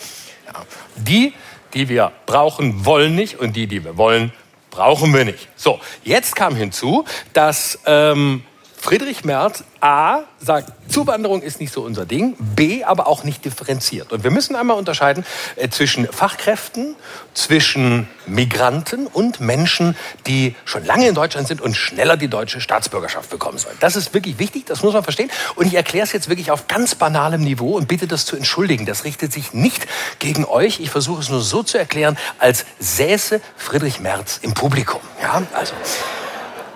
Ja. 0.47 0.53
Die, 0.97 1.32
die 1.72 1.89
wir 1.89 2.12
brauchen, 2.26 2.85
wollen 2.85 3.14
nicht 3.14 3.39
und 3.39 3.57
die, 3.57 3.66
die 3.66 3.82
wir 3.85 3.97
wollen, 3.97 4.35
brauchen 4.70 5.14
wir 5.14 5.24
nicht. 5.24 5.49
So, 5.57 5.80
jetzt 6.05 6.37
kam 6.37 6.57
hinzu, 6.57 7.07
dass 7.32 7.78
ähm, 7.87 8.45
Friedrich 8.85 9.24
Merz 9.24 9.64
A 9.80 10.24
sagt, 10.39 10.70
Zuwanderung 10.93 11.41
ist 11.41 11.59
nicht 11.59 11.72
so 11.72 11.80
unser 11.80 12.05
Ding, 12.05 12.37
B 12.39 12.85
aber 12.85 13.07
auch 13.07 13.24
nicht 13.24 13.43
differenziert. 13.43 14.12
Und 14.12 14.24
wir 14.24 14.30
müssen 14.30 14.57
einmal 14.57 14.76
unterscheiden 14.76 15.24
äh, 15.57 15.70
zwischen 15.70 16.07
Fachkräften, 16.07 16.95
zwischen 17.32 18.11
Migranten 18.26 19.07
und 19.07 19.41
Menschen, 19.41 19.97
die 20.26 20.55
schon 20.66 20.85
lange 20.85 21.09
in 21.09 21.14
Deutschland 21.14 21.49
sind 21.49 21.62
und 21.62 21.74
schneller 21.78 22.18
die 22.18 22.28
deutsche 22.28 22.61
Staatsbürgerschaft 22.61 23.30
bekommen 23.30 23.57
sollen. 23.57 23.76
Das 23.80 23.97
ist 23.97 24.12
wirklich 24.12 24.39
wichtig, 24.39 24.66
das 24.66 24.82
muss 24.82 24.93
man 24.93 25.03
verstehen. 25.03 25.30
Und 25.55 25.66
ich 25.66 25.74
erkläre 25.74 26.05
es 26.05 26.12
jetzt 26.12 26.28
wirklich 26.28 26.51
auf 26.51 26.68
ganz 26.68 26.95
banalem 26.95 27.41
Niveau 27.41 27.76
und 27.76 27.89
bitte 27.89 28.07
das 28.07 28.26
zu 28.26 28.37
entschuldigen. 28.37 28.85
Das 28.85 29.05
richtet 29.05 29.32
sich 29.32 29.55
nicht 29.55 29.87
gegen 30.18 30.45
euch. 30.45 30.80
Ich 30.80 30.91
versuche 30.91 31.22
es 31.22 31.30
nur 31.30 31.41
so 31.41 31.62
zu 31.62 31.78
erklären, 31.78 32.18
als 32.39 32.66
säße 32.80 33.41
Friedrich 33.57 34.01
Merz 34.01 34.41
im 34.43 34.53
Publikum. 34.53 35.01
Ja, 35.22 35.43
also. 35.55 35.72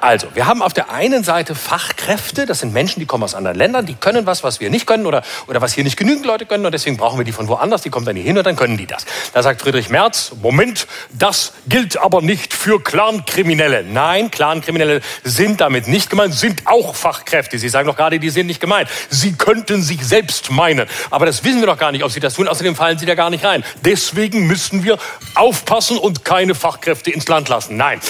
Also, 0.01 0.29
wir 0.35 0.47
haben 0.47 0.63
auf 0.63 0.73
der 0.73 0.91
einen 0.91 1.25
Seite 1.25 1.57
Fachkräfte, 1.57 2.47
das 2.47 2.61
sind 2.61 2.73
Menschen, 2.73 3.01
die 3.01 3.07
kommen 3.07 3.25
aus 3.25 3.35
anderen 3.35 3.57
Ländern, 3.57 3.85
die 3.85 3.95
können 3.95 4.27
was, 4.27 4.45
was 4.45 4.61
wir 4.61 4.71
nicht 4.71 4.87
können 4.87 5.07
oder, 5.07 5.23
oder 5.49 5.61
was 5.61 5.73
hier 5.73 5.83
nicht 5.83 5.97
genügend 5.97 6.25
Leute 6.25 6.47
können 6.47 6.65
und 6.65 6.73
deswegen 6.73 6.97
brauchen 6.97 7.19
wir 7.19 7.25
die 7.25 7.33
von 7.33 7.49
woanders, 7.49 7.83
die 7.83 7.91
kommen 7.91 8.07
dann 8.07 8.15
hier 8.15 8.25
hin 8.25 8.39
und 8.39 8.47
dann 8.47 8.55
können 8.55 8.77
die 8.77 8.87
das. 8.87 9.05
Da 9.33 9.43
sagt 9.43 9.61
Friedrich 9.61 9.89
Merz, 9.89 10.33
Moment, 10.41 10.87
das 11.11 11.53
gilt 11.67 11.97
aber 11.97 12.23
nicht 12.23 12.55
für 12.55 12.81
Clankriminelle. 12.83 13.83
Nein, 13.83 14.31
Clankriminelle 14.31 15.01
sind 15.25 15.61
damit 15.61 15.89
nicht 15.89 16.11
gemeint, 16.11 16.33
sind 16.33 16.67
auch 16.67 16.95
Fachkräfte. 16.95 17.59
Sie 17.59 17.69
sagen 17.69 17.89
doch 17.89 17.97
gerade, 17.97 18.21
die 18.21 18.31
sind 18.31 18.47
nicht 18.47 18.61
gemeint. 18.61 18.89
Sie 19.11 19.33
könnten 19.33 19.83
sich 19.83 20.07
selbst 20.07 20.51
meinen. 20.53 20.87
Aber 21.11 21.27
das 21.27 21.43
wissen 21.43 21.61
wir 21.61 21.67
doch 21.67 21.79
gar 21.79 21.91
nicht, 21.91 22.05
ob 22.05 22.13
sie 22.13 22.21
das 22.21 22.35
tun. 22.35 22.47
Außerdem 22.47 22.77
fallen 22.77 22.99
sie 22.99 23.07
da 23.07 23.17
gar 23.17 23.31
nicht 23.31 23.45
rein. 23.45 23.65
Deswegen 23.85 24.47
müssen 24.47 24.85
wir 24.85 24.99
aufpassen 25.35 25.99
und 25.99 26.25
keine 26.25 26.55
Fachkräfte 26.55 27.11
ins 27.11 27.27
Land 27.27 27.49
lassen. 27.49 27.77
Nein. 27.77 28.01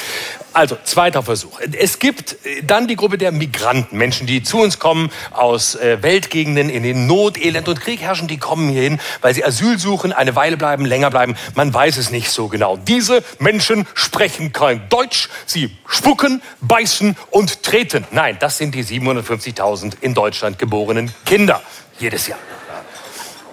Also, 0.53 0.76
zweiter 0.82 1.22
Versuch. 1.22 1.61
Es 1.72 1.99
gibt 1.99 2.32
äh, 2.44 2.62
dann 2.62 2.88
die 2.88 2.96
Gruppe 2.96 3.18
der 3.18 3.32
Migranten, 3.32 3.96
Menschen, 3.96 4.26
die 4.26 4.42
zu 4.42 4.59
uns 4.59 4.78
kommen 4.78 5.11
aus 5.30 5.74
äh, 5.74 6.03
Weltgegenden, 6.03 6.70
in 6.70 6.82
denen 6.82 7.07
Not, 7.07 7.38
Elend 7.38 7.68
und 7.68 7.80
Krieg 7.80 8.01
herrschen, 8.01 8.28
die 8.28 8.38
kommen 8.38 8.70
hierhin, 8.70 8.99
weil 9.20 9.34
sie 9.34 9.44
Asyl 9.44 9.78
suchen, 9.78 10.12
eine 10.12 10.34
Weile 10.36 10.57
bleiben, 10.57 10.84
länger 10.84 11.11
bleiben. 11.11 11.36
Man 11.55 11.72
weiß 11.72 11.96
es 11.99 12.11
nicht 12.11 12.30
so 12.30 12.49
genau. 12.49 12.76
Diese 12.76 13.22
Menschen 13.38 13.86
sprechen 13.94 14.53
kein 14.53 14.88
Deutsch. 14.88 15.28
Sie 15.46 15.76
spucken, 15.86 16.42
beißen 16.61 17.16
und 17.30 17.62
treten. 17.62 18.07
Nein, 18.11 18.36
das 18.40 18.59
sind 18.59 18.74
die 18.74 18.84
750.000 18.84 19.94
in 20.01 20.14
Deutschland 20.14 20.59
geborenen 20.59 21.12
Kinder 21.24 21.62
jedes 21.99 22.26
Jahr. 22.26 22.38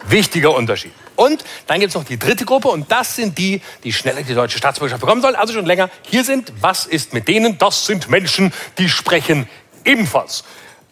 Wichtiger 0.07 0.53
Unterschied. 0.55 0.93
Und 1.15 1.43
dann 1.67 1.79
gibt 1.79 1.89
es 1.89 1.95
noch 1.95 2.03
die 2.03 2.19
dritte 2.19 2.45
Gruppe 2.45 2.67
und 2.69 2.91
das 2.91 3.15
sind 3.15 3.37
die, 3.37 3.61
die 3.83 3.93
schneller 3.93 4.23
die 4.23 4.33
deutsche 4.33 4.57
Staatsbürgerschaft 4.57 5.01
bekommen 5.01 5.21
sollen, 5.21 5.35
also 5.35 5.53
schon 5.53 5.65
länger 5.65 5.89
hier 6.09 6.23
sind. 6.23 6.51
Was 6.61 6.85
ist 6.85 7.13
mit 7.13 7.27
denen? 7.27 7.57
Das 7.57 7.85
sind 7.85 8.09
Menschen, 8.09 8.53
die 8.77 8.89
sprechen 8.89 9.47
ebenfalls 9.83 10.43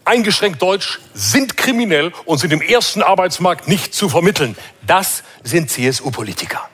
eingeschränkt 0.05 0.61
Deutsch, 0.61 0.99
sind 1.13 1.57
kriminell 1.57 2.11
und 2.25 2.37
sind 2.37 2.51
im 2.51 2.61
ersten 2.61 3.01
Arbeitsmarkt 3.01 3.67
nicht 3.67 3.93
zu 3.93 4.09
vermitteln. 4.09 4.55
Das 4.85 5.23
sind 5.43 5.69
CSU-Politiker. 5.69 6.69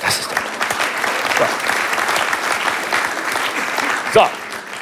Das 0.00 0.18
ist 0.18 0.30
so. 1.38 1.46
so, 4.14 4.28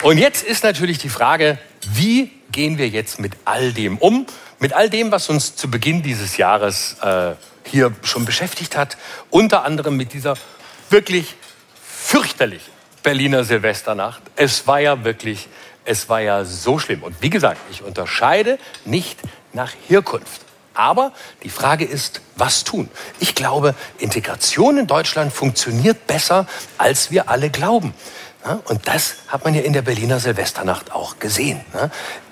und 0.03 0.19
jetzt 0.19 0.45
ist 0.45 0.65
natürlich 0.65 0.99
die 0.99 1.09
Frage, 1.09 1.59
wie 1.93 2.31
gehen 2.53 2.79
wir 2.79 2.89
jetzt 2.89 3.19
mit 3.19 3.33
all 3.45 3.73
dem 3.73 3.99
um? 3.99 4.27
Mit 4.59 4.73
all 4.73 4.91
dem, 4.91 5.13
was 5.13 5.29
uns 5.29 5.57
zu 5.57 5.71
Beginn 5.71 6.03
dieses 6.03 6.37
Jahres 6.37 6.97
äh, 7.03 7.35
hier 7.65 7.93
schon 8.03 8.25
beschäftigt 8.25 8.77
hat, 8.77 8.97
unter 9.31 9.65
anderem 9.65 9.97
mit 9.97 10.13
dieser 10.13 10.35
wirklich 10.91 11.35
fürchterlichen 11.83 12.73
Berliner 13.03 13.45
Silvesternacht. 13.45 14.23
Es 14.37 14.67
war 14.67 14.81
ja 14.81 15.05
wirklich, 15.05 15.49
es 15.85 16.09
war 16.09 16.21
ja 16.21 16.45
so 16.45 16.79
schlimm. 16.79 17.03
Und 17.03 17.21
wie 17.21 17.31
gesagt, 17.31 17.61
ich 17.71 17.83
unterscheide 17.83 18.59
nicht 18.85 19.19
nach 19.53 19.73
Herkunft. 19.89 20.43
Aber 20.75 21.13
die 21.43 21.51
Frage 21.51 21.85
ist, 21.85 22.21
was 22.37 22.63
tun? 22.63 22.89
Ich 23.19 23.35
glaube, 23.35 23.75
Integration 23.99 24.79
in 24.79 24.87
Deutschland 24.87 25.33
funktioniert 25.33 26.07
besser, 26.07 26.47
als 26.79 27.11
wir 27.11 27.29
alle 27.29 27.51
glauben. 27.51 27.95
Und 28.65 28.87
das 28.87 29.17
hat 29.27 29.45
man 29.45 29.55
ja 29.55 29.63
in 29.63 29.73
der 29.73 29.83
Berliner 29.83 30.21
Silvesternacht 30.21 30.93
auch 30.93 31.19
gesehen. 31.19 31.61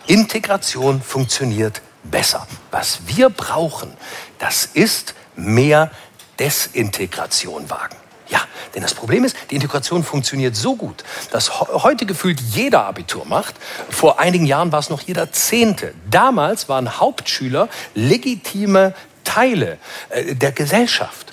Integration 0.06 1.02
funktioniert 1.02 1.82
besser. 2.10 2.46
Was 2.70 3.00
wir 3.06 3.30
brauchen, 3.30 3.92
das 4.38 4.66
ist 4.66 5.14
mehr 5.34 5.90
Desintegration 6.38 7.68
wagen. 7.70 7.96
Ja, 8.28 8.40
denn 8.74 8.82
das 8.82 8.94
Problem 8.94 9.24
ist, 9.24 9.36
die 9.50 9.54
Integration 9.54 10.02
funktioniert 10.02 10.56
so 10.56 10.74
gut, 10.74 11.04
dass 11.30 11.60
heute 11.60 12.06
gefühlt 12.06 12.40
jeder 12.40 12.84
Abitur 12.84 13.24
macht. 13.24 13.54
Vor 13.88 14.18
einigen 14.18 14.46
Jahren 14.46 14.72
war 14.72 14.80
es 14.80 14.90
noch 14.90 15.02
jeder 15.02 15.30
Zehnte. 15.30 15.94
Damals 16.10 16.68
waren 16.68 16.98
Hauptschüler 16.98 17.68
legitime 17.94 18.94
Teile 19.22 19.78
äh, 20.08 20.34
der 20.34 20.52
Gesellschaft. 20.52 21.32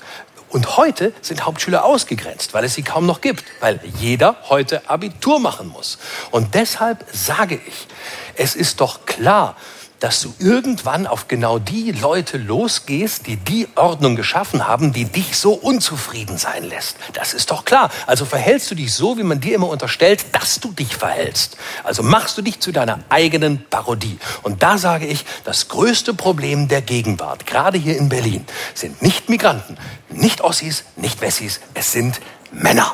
Und 0.50 0.78
heute 0.78 1.14
sind 1.22 1.48
Hauptschüler 1.48 1.84
ausgegrenzt, 1.84 2.54
weil 2.54 2.64
es 2.64 2.76
sie 2.76 2.84
kaum 2.84 3.08
noch 3.08 3.22
gibt, 3.22 3.44
weil 3.60 3.80
jeder 3.98 4.36
heute 4.50 4.88
Abitur 4.88 5.40
machen 5.40 5.68
muss. 5.68 5.98
Und 6.30 6.54
deshalb 6.54 7.04
sage 7.12 7.60
ich, 7.66 7.88
es 8.36 8.54
ist 8.54 8.80
doch 8.80 9.08
klar, 9.08 9.56
dass 10.04 10.20
du 10.20 10.34
irgendwann 10.38 11.08
auf 11.08 11.30
genau 11.30 11.60
die 11.60 11.94
Leute 11.94 12.38
losgehst, 12.38 13.26
die 13.26 13.38
die 13.38 13.70
Ordnung 13.76 14.18
geschaffen 14.18 14.68
haben, 14.68 14.92
die 14.92 15.06
dich 15.06 15.38
so 15.38 15.54
unzufrieden 15.54 16.38
sein 16.38 16.66
lässt. 16.66 16.98
Das 17.14 17.34
ist 17.34 17.52
doch 17.52 17.64
klar. 17.64 17.90
Also 18.06 18.26
verhältst 18.26 18.70
du 18.70 18.76
dich 18.76 18.94
so, 18.94 19.18
wie 19.18 19.24
man 19.24 19.40
dir 19.40 19.56
immer 19.56 19.70
unterstellt, 19.70 20.26
dass 20.34 20.60
du 20.60 20.74
dich 20.74 20.98
verhältst. 20.98 21.56
Also 21.86 22.04
machst 22.04 22.38
du 22.38 22.42
dich 22.42 22.60
zu 22.60 22.74
deiner 22.74 23.00
eigenen 23.08 23.64
Parodie. 23.70 24.20
Und 24.42 24.62
da 24.62 24.78
sage 24.78 25.08
ich, 25.08 25.24
das 25.46 25.70
größte 25.70 26.14
Problem 26.14 26.68
der 26.68 26.82
Gegenwart, 26.82 27.48
gerade 27.48 27.78
hier 27.78 27.98
in 27.98 28.10
Berlin, 28.10 28.46
sind 28.74 29.02
nicht 29.02 29.30
Migranten, 29.30 29.78
nicht 30.10 30.42
Ossis, 30.42 30.84
nicht 30.98 31.22
Wessis, 31.22 31.62
es 31.76 31.94
sind 31.94 32.20
Männer. 32.52 32.94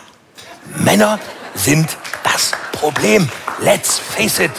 Männer 0.75 1.17
sind 1.55 1.89
das 2.23 2.51
Problem. 2.71 3.27
Let's 3.61 3.97
face 3.97 4.37
it. 4.37 4.51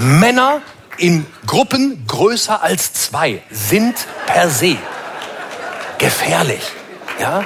Männer 0.00 0.60
in 0.98 1.26
Gruppen 1.46 2.04
größer 2.06 2.62
als 2.62 2.92
zwei 2.92 3.42
sind 3.50 3.94
per 4.26 4.48
se 4.50 4.76
gefährlich. 5.98 6.62
Ja? 7.20 7.44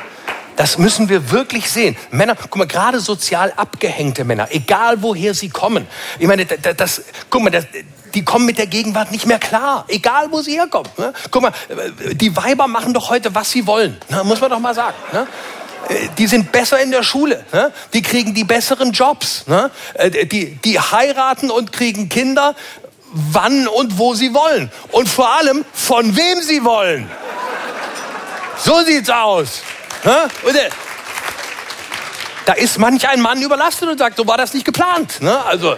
Das 0.57 0.79
müssen 0.79 1.09
wir 1.09 1.31
wirklich 1.31 1.71
sehen. 1.71 1.97
Männer, 2.11 2.35
guck 2.35 2.57
mal, 2.57 2.67
gerade 2.67 2.99
sozial 2.99 3.53
abgehängte 3.57 4.25
Männer, 4.25 4.49
egal 4.51 5.03
woher 5.03 5.35
sie 5.35 5.51
kommen. 5.51 5.87
Ich 6.19 6.27
meine, 6.27 6.47
das, 6.47 6.77
das 6.77 7.03
guck 7.29 7.43
mal, 7.43 7.51
das, 7.51 7.67
die 8.15 8.25
kommen 8.25 8.47
mit 8.47 8.57
der 8.57 8.67
Gegenwart 8.67 9.13
nicht 9.13 9.27
mehr 9.27 9.39
klar, 9.39 9.85
egal 9.89 10.29
wo 10.31 10.41
sie 10.41 10.53
herkommen. 10.53 10.91
Ne? 10.97 11.13
Guck 11.31 11.43
mal, 11.43 11.53
die 12.13 12.35
Weiber 12.35 12.67
machen 12.67 12.95
doch 12.95 13.11
heute, 13.11 13.35
was 13.35 13.51
sie 13.51 13.67
wollen, 13.67 13.99
ne? 14.09 14.25
muss 14.25 14.41
man 14.41 14.51
doch 14.51 14.59
mal 14.59 14.75
sagen. 14.75 14.97
Ne? 15.13 15.27
Die 16.17 16.27
sind 16.27 16.51
besser 16.51 16.81
in 16.81 16.91
der 16.91 17.03
Schule, 17.03 17.45
ne? 17.53 17.71
die 17.93 18.01
kriegen 18.01 18.33
die 18.33 18.45
besseren 18.45 18.93
Jobs, 18.93 19.47
ne? 19.47 19.71
Äh, 19.95 20.27
die, 20.27 20.57
die 20.57 20.81
heiraten 20.81 21.51
und 21.51 21.73
kriegen 21.73 22.09
Kinder 22.09 22.57
wann 23.13 23.69
und 23.69 23.99
wo 23.99 24.15
sie 24.15 24.35
wollen. 24.35 24.71
Und 24.93 25.09
vor 25.09 25.31
allem, 25.31 25.65
von 25.73 26.17
wem 26.17 26.43
sie 26.43 26.65
wollen. 26.65 27.11
So 28.59 28.83
sieht's 28.83 29.11
aus. 29.11 29.63
Da 32.47 32.53
ist 32.53 32.79
manch 32.79 33.09
ein 33.09 33.21
Mann 33.21 33.43
überlastet 33.43 33.89
und 33.89 33.99
sagt, 33.99 34.17
so 34.17 34.27
war 34.27 34.39
das 34.39 34.55
nicht 34.55 34.65
geplant. 34.65 35.21
Ne? 35.21 35.45
Also 35.45 35.75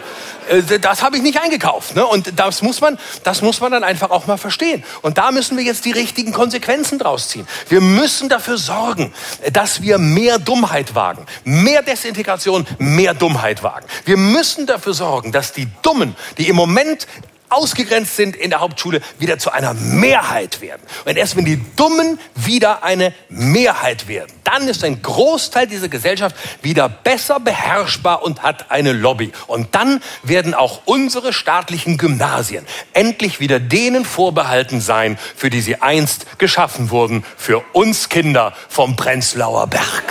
äh, 0.49 0.79
das 0.79 1.03
habe 1.03 1.17
ich 1.17 1.23
nicht 1.23 1.41
eingekauft. 1.41 1.97
Ne? 1.97 2.07
Und 2.07 2.39
das 2.39 2.61
muss, 2.61 2.83
man, 2.83 2.99
das 3.25 3.41
muss 3.41 3.61
man 3.61 3.73
dann 3.73 3.83
einfach 3.83 4.11
auch 4.11 4.27
mal 4.27 4.37
verstehen. 4.37 4.85
Und 5.01 5.17
da 5.17 5.33
müssen 5.33 5.57
wir 5.57 5.65
jetzt 5.65 5.87
die 5.87 5.93
richtigen 5.93 6.33
Konsequenzen 6.33 6.99
draus 6.99 7.31
ziehen. 7.31 7.49
Wir 7.71 7.81
müssen 7.81 8.29
dafür 8.29 8.59
sorgen, 8.59 9.15
dass 9.51 9.81
wir 9.81 9.97
mehr 9.97 10.39
Dummheit 10.39 10.95
wagen. 10.95 11.25
Mehr 11.45 11.83
Desintegration, 11.83 12.67
mehr 12.79 13.15
Dummheit 13.15 13.63
wagen. 13.63 13.87
Wir 14.05 14.19
müssen 14.19 14.67
dafür 14.67 14.93
sorgen, 14.93 15.33
dass 15.33 15.55
die 15.55 15.69
Dummen, 15.81 16.15
die 16.37 16.49
im 16.49 16.57
Moment 16.57 17.07
ausgegrenzt 17.49 18.17
sind 18.17 18.37
in 18.37 18.51
der 18.51 18.61
Hauptschule, 18.61 19.01
wieder 19.19 19.39
zu 19.39 19.51
einer 19.51 19.75
Mehrheit 19.75 20.61
werden. 20.61 20.83
Und 21.05 21.17
erst 21.17 21.37
wenn 21.37 21.45
die 21.45 21.61
Dummen 21.77 22.19
wieder 22.35 22.83
eine 22.83 23.13
Mehrheit 23.29 24.09
werden, 24.09 24.33
dann 24.45 24.69
ist 24.69 24.85
ein 24.85 25.03
Großteil 25.03 25.67
dieser 25.67 25.89
Gesellschaft 25.89 26.37
wieder 26.63 26.89
besser 26.89 27.41
beherrschbar 27.41 28.23
und 28.23 28.43
hat 28.43 28.71
eine 28.71 28.93
Lobby. 28.93 29.33
Und 29.47 29.75
dann 29.75 30.03
werden 30.23 30.55
auch 30.55 30.83
unsere 30.85 31.33
staatlichen 31.33 31.99
Gymnasien 31.99 32.67
endlich 32.93 33.41
wieder 33.41 33.61
denen 33.61 34.05
vorbehalten 34.05 34.81
sein, 34.81 35.19
für 35.37 35.51
die 35.51 35.61
sie 35.61 35.81
einst 35.83 36.39
geschaffen 36.39 36.91
wurden, 36.91 37.25
für 37.37 37.63
uns 37.73 38.09
Kinder 38.09 38.55
vom 38.69 38.97
Prenzlauer 38.97 39.67
Berg. 39.67 40.05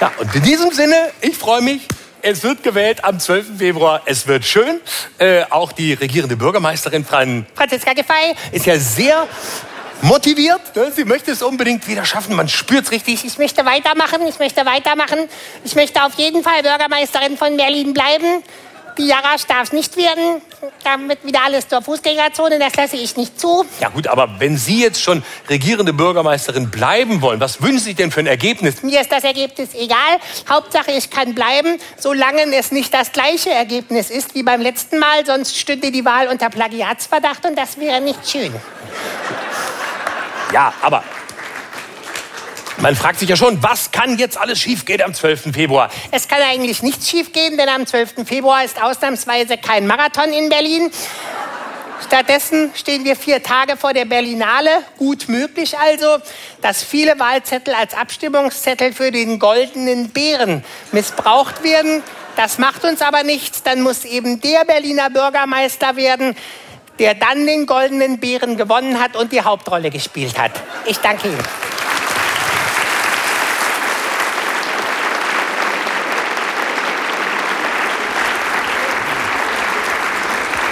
Ja, 0.00 0.12
und 0.18 0.34
in 0.34 0.42
diesem 0.42 0.70
Sinne, 0.72 1.10
ich 1.22 1.36
freue 1.36 1.62
mich. 1.62 1.80
Es 2.20 2.42
wird 2.42 2.62
gewählt 2.62 3.02
am 3.04 3.18
12. 3.18 3.58
Februar. 3.58 4.02
Es 4.04 4.26
wird 4.26 4.44
schön. 4.44 4.80
Äh, 5.16 5.44
auch 5.48 5.72
die 5.72 5.94
regierende 5.94 6.36
Bürgermeisterin 6.36 7.04
Franziska 7.04 7.92
Giffey 7.94 8.34
ist 8.52 8.66
ja 8.66 8.78
sehr 8.78 9.26
motiviert. 10.02 10.60
Sie 10.94 11.04
möchte 11.04 11.30
es 11.30 11.40
unbedingt 11.40 11.88
wieder 11.88 12.04
schaffen. 12.04 12.36
Man 12.36 12.48
spürt 12.48 12.84
es 12.84 12.90
richtig. 12.90 13.24
Ich 13.24 13.38
möchte 13.38 13.64
weitermachen, 13.64 14.20
ich 14.28 14.38
möchte 14.38 14.66
weitermachen. 14.66 15.18
Ich 15.64 15.74
möchte 15.76 16.04
auf 16.04 16.14
jeden 16.14 16.42
Fall 16.42 16.62
Bürgermeisterin 16.62 17.38
von 17.38 17.56
Berlin 17.56 17.94
bleiben. 17.94 18.42
Die 18.98 19.06
Jarasch 19.06 19.44
darf 19.46 19.64
es 19.64 19.72
nicht 19.72 19.96
werden. 19.96 20.40
Damit 20.84 21.24
wieder 21.24 21.44
alles 21.44 21.68
zur 21.68 21.82
Fußgängerzone, 21.82 22.58
das 22.58 22.74
lasse 22.76 22.96
ich 22.96 23.16
nicht 23.16 23.38
zu. 23.38 23.64
Ja 23.80 23.90
gut, 23.90 24.06
aber 24.06 24.40
wenn 24.40 24.56
Sie 24.56 24.82
jetzt 24.82 25.02
schon 25.02 25.22
regierende 25.50 25.92
Bürgermeisterin 25.92 26.70
bleiben 26.70 27.20
wollen, 27.20 27.40
was 27.40 27.60
wünschen 27.60 27.78
Sie 27.78 27.84
sich 27.84 27.96
denn 27.96 28.10
für 28.10 28.20
ein 28.20 28.26
Ergebnis? 28.26 28.82
Mir 28.82 29.00
ist 29.00 29.12
das 29.12 29.24
Ergebnis 29.24 29.74
egal. 29.74 29.98
Hauptsache, 30.48 30.92
ich 30.92 31.10
kann 31.10 31.34
bleiben, 31.34 31.78
solange 31.98 32.54
es 32.54 32.72
nicht 32.72 32.94
das 32.94 33.12
gleiche 33.12 33.50
Ergebnis 33.50 34.10
ist 34.10 34.34
wie 34.34 34.42
beim 34.42 34.60
letzten 34.60 34.98
Mal. 34.98 35.26
Sonst 35.26 35.56
stünde 35.56 35.90
die 35.90 36.04
Wahl 36.04 36.28
unter 36.28 36.48
Plagiatsverdacht 36.48 37.44
und 37.46 37.56
das 37.56 37.78
wäre 37.78 38.00
nicht 38.00 38.28
schön. 38.28 38.54
Ja, 40.52 40.72
aber 40.80 41.04
man 42.78 42.94
fragt 42.94 43.18
sich 43.18 43.28
ja 43.28 43.36
schon, 43.36 43.62
was 43.62 43.90
kann 43.90 44.18
jetzt 44.18 44.38
alles 44.38 44.58
schiefgehen 44.58 45.02
am 45.02 45.14
12. 45.14 45.52
Februar? 45.52 45.90
Es 46.10 46.28
kann 46.28 46.42
eigentlich 46.42 46.82
nichts 46.82 47.08
schiefgehen, 47.08 47.56
denn 47.56 47.68
am 47.68 47.86
12. 47.86 48.26
Februar 48.26 48.64
ist 48.64 48.82
ausnahmsweise 48.82 49.56
kein 49.56 49.86
Marathon 49.86 50.32
in 50.32 50.48
Berlin. 50.48 50.90
Stattdessen 52.04 52.70
stehen 52.74 53.04
wir 53.04 53.16
vier 53.16 53.42
Tage 53.42 53.76
vor 53.76 53.92
der 53.92 54.04
Berlinale. 54.04 54.70
Gut 54.98 55.28
möglich 55.28 55.78
also, 55.78 56.18
dass 56.60 56.82
viele 56.82 57.18
Wahlzettel 57.18 57.74
als 57.74 57.94
Abstimmungszettel 57.94 58.92
für 58.92 59.10
den 59.10 59.38
goldenen 59.38 60.10
Bären 60.10 60.62
missbraucht 60.92 61.62
werden. 61.62 62.02
Das 62.36 62.58
macht 62.58 62.84
uns 62.84 63.00
aber 63.00 63.22
nichts. 63.22 63.62
Dann 63.62 63.80
muss 63.80 64.04
eben 64.04 64.40
der 64.40 64.64
Berliner 64.66 65.08
Bürgermeister 65.08 65.96
werden, 65.96 66.36
der 66.98 67.14
dann 67.14 67.46
den 67.46 67.66
goldenen 67.66 68.20
Bären 68.20 68.56
gewonnen 68.56 69.00
hat 69.00 69.16
und 69.16 69.32
die 69.32 69.40
Hauptrolle 69.40 69.90
gespielt 69.90 70.38
hat. 70.38 70.52
Ich 70.84 70.98
danke 70.98 71.28
Ihnen. 71.28 71.44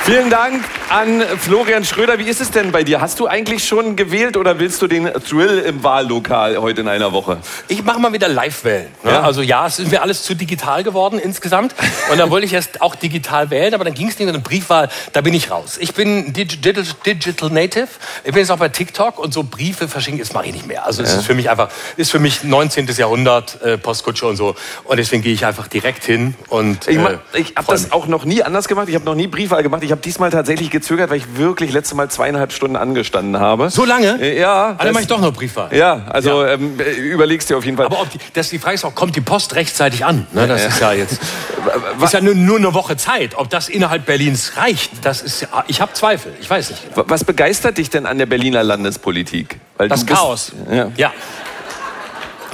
Vielen 0.05 0.29
Dank 0.29 0.63
an 0.91 1.23
Florian 1.39 1.83
Schröder. 1.83 2.19
Wie 2.19 2.25
ist 2.25 2.43
es 2.43 2.51
denn 2.51 2.73
bei 2.73 2.85
dir? 2.85 3.01
Hast 3.01 3.21
du 3.21 3.27
eigentlich 3.27 3.67
schon 3.67 3.97
gewählt 3.97 4.37
oder 4.37 4.59
willst 4.59 4.83
du 4.83 4.87
den 4.87 5.11
Thrill 5.27 5.61
im 5.61 5.83
Wahllokal 5.83 6.59
heute 6.59 6.83
in 6.83 6.89
einer 6.89 7.13
Woche? 7.13 7.39
Ich 7.69 7.83
mache 7.83 7.99
mal 7.99 8.13
wieder 8.13 8.29
Live-Wählen. 8.29 8.89
Ne? 9.03 9.13
Ja. 9.13 9.23
Also 9.23 9.41
ja, 9.41 9.67
es 9.67 9.79
ist 9.79 9.91
mir 9.91 10.03
alles 10.03 10.23
zu 10.23 10.35
digital 10.35 10.85
geworden 10.85 11.19
insgesamt. 11.19 11.75
Und 12.13 12.19
dann 12.19 12.29
wollte 12.29 12.45
ich 12.45 12.53
erst 12.53 12.83
auch 12.83 12.97
digital 12.97 13.49
wählen, 13.49 13.73
aber 13.73 13.85
dann 13.85 13.95
ging 13.95 14.09
es 14.09 14.19
nicht 14.19 14.31
der 14.31 14.39
Briefwahl. 14.41 14.91
Da 15.15 15.23
bin 15.23 15.33
ich 15.33 15.51
raus. 15.51 15.79
Ich 15.81 15.95
bin 15.95 16.35
Digital, 16.35 16.85
Digital 17.07 17.49
Native. 17.49 17.89
Ich 18.25 18.33
bin 18.33 18.41
jetzt 18.41 18.51
auch 18.51 18.59
bei 18.59 18.69
TikTok 18.69 19.19
und 19.19 19.33
so 19.33 19.43
Briefe 19.43 19.89
verschicken, 19.89 20.19
das 20.19 20.35
mache 20.35 20.49
ich 20.49 20.53
nicht 20.53 20.67
mehr. 20.67 20.85
Also 20.85 21.03
es 21.03 21.15
ist 21.15 21.25
für 21.25 21.35
mich 21.35 21.49
einfach, 21.49 21.71
ist 21.97 22.11
für 22.11 22.19
mich 22.19 22.45
19. 22.45 22.87
Jahrhundert 22.89 23.63
äh, 23.63 23.79
Postkutsche 23.79 24.27
und 24.27 24.37
so. 24.37 24.55
Und 24.85 24.99
deswegen 24.99 25.23
gehe 25.23 25.33
ich 25.33 25.47
einfach 25.47 25.67
direkt 25.67 26.05
hin 26.05 26.35
und 26.51 26.89
Ich, 26.89 26.99
äh, 26.99 27.19
ich 27.33 27.55
habe 27.57 27.65
freu 27.65 27.73
das 27.73 27.91
auch 27.91 28.07
noch 28.07 28.27
nie 28.27 28.43
anders 28.43 28.69
gemacht. 28.69 28.91
Ich 28.91 28.95
habe 28.95 29.07
noch 29.07 29.15
nie 29.15 29.29
Briefwahl 29.29 29.63
gemacht. 29.63 29.83
Ich 29.83 29.94
habe 29.95 30.03
diesmal 30.03 30.31
tatsächlich 30.31 30.71
gezögert, 30.71 31.09
weil 31.11 31.19
ich 31.19 31.37
wirklich 31.37 31.73
letzte 31.73 31.95
Mal 31.95 32.11
zweieinhalb 32.11 32.53
Stunden 32.53 32.77
angestanden 32.77 33.39
habe. 33.41 33.71
So 33.71 33.85
lange? 33.85 34.21
Äh, 34.21 34.39
Ja. 34.39 34.73
Dann 34.73 34.87
das- 34.87 34.93
mache 34.93 35.03
ich 35.03 35.09
doch 35.09 35.21
noch 35.21 35.33
Briefwahl. 35.33 35.75
Ja, 35.75 36.03
also 36.11 36.43
Ja. 36.45 36.55
Ähm, 36.55 36.79
äh, 36.81 36.91
überlegst 36.93 37.49
dir 37.49 37.57
auf 37.57 37.65
jeden 37.65 37.77
Fall. 37.77 37.87
Aber 37.87 38.01
ob 38.01 38.11
die, 38.11 38.19
das, 38.33 38.51
die 38.51 38.59
Frage 38.59 38.75
ist 38.75 38.85
auch, 38.85 38.95
kommt 38.95 39.15
die 39.15 39.21
Post 39.21 39.55
rechtzeitig 39.55 40.05
an? 40.05 40.27
Ne, 40.33 40.47
das 40.49 40.65
ist 40.67 40.81
ja 40.81 40.93
jetzt 40.93 41.21
ist 42.03 42.13
ja 42.13 42.21
nur, 42.21 42.35
nur 42.35 42.59
eine 42.59 42.75
Woche 42.75 42.97
Zeit. 42.97 43.37
Ob 43.37 43.49
das 43.51 43.69
innerhalb 43.69 44.05
Berlins 44.07 44.53
reicht, 44.57 44.91
das 45.05 45.23
ist 45.23 45.43
ja, 45.43 45.49
ich 45.69 45.81
habe 45.81 45.93
Zweifel. 45.93 46.35
Ich 46.41 46.51
weiß 46.51 46.71
nicht. 46.71 46.97
Wa- 46.97 47.05
Was 47.07 47.25
begeistert 47.25 47.79
dich 47.79 47.89
denn 47.91 48.05
an 48.07 48.19
der 48.19 48.27
Berliner 48.27 48.63
Landespolitik? 48.65 49.61
Weil 49.77 49.89
Das 49.89 50.05
bist- 50.05 50.19
Chaos. 50.19 50.53
Ja. 50.71 50.91
ja. 50.97 51.13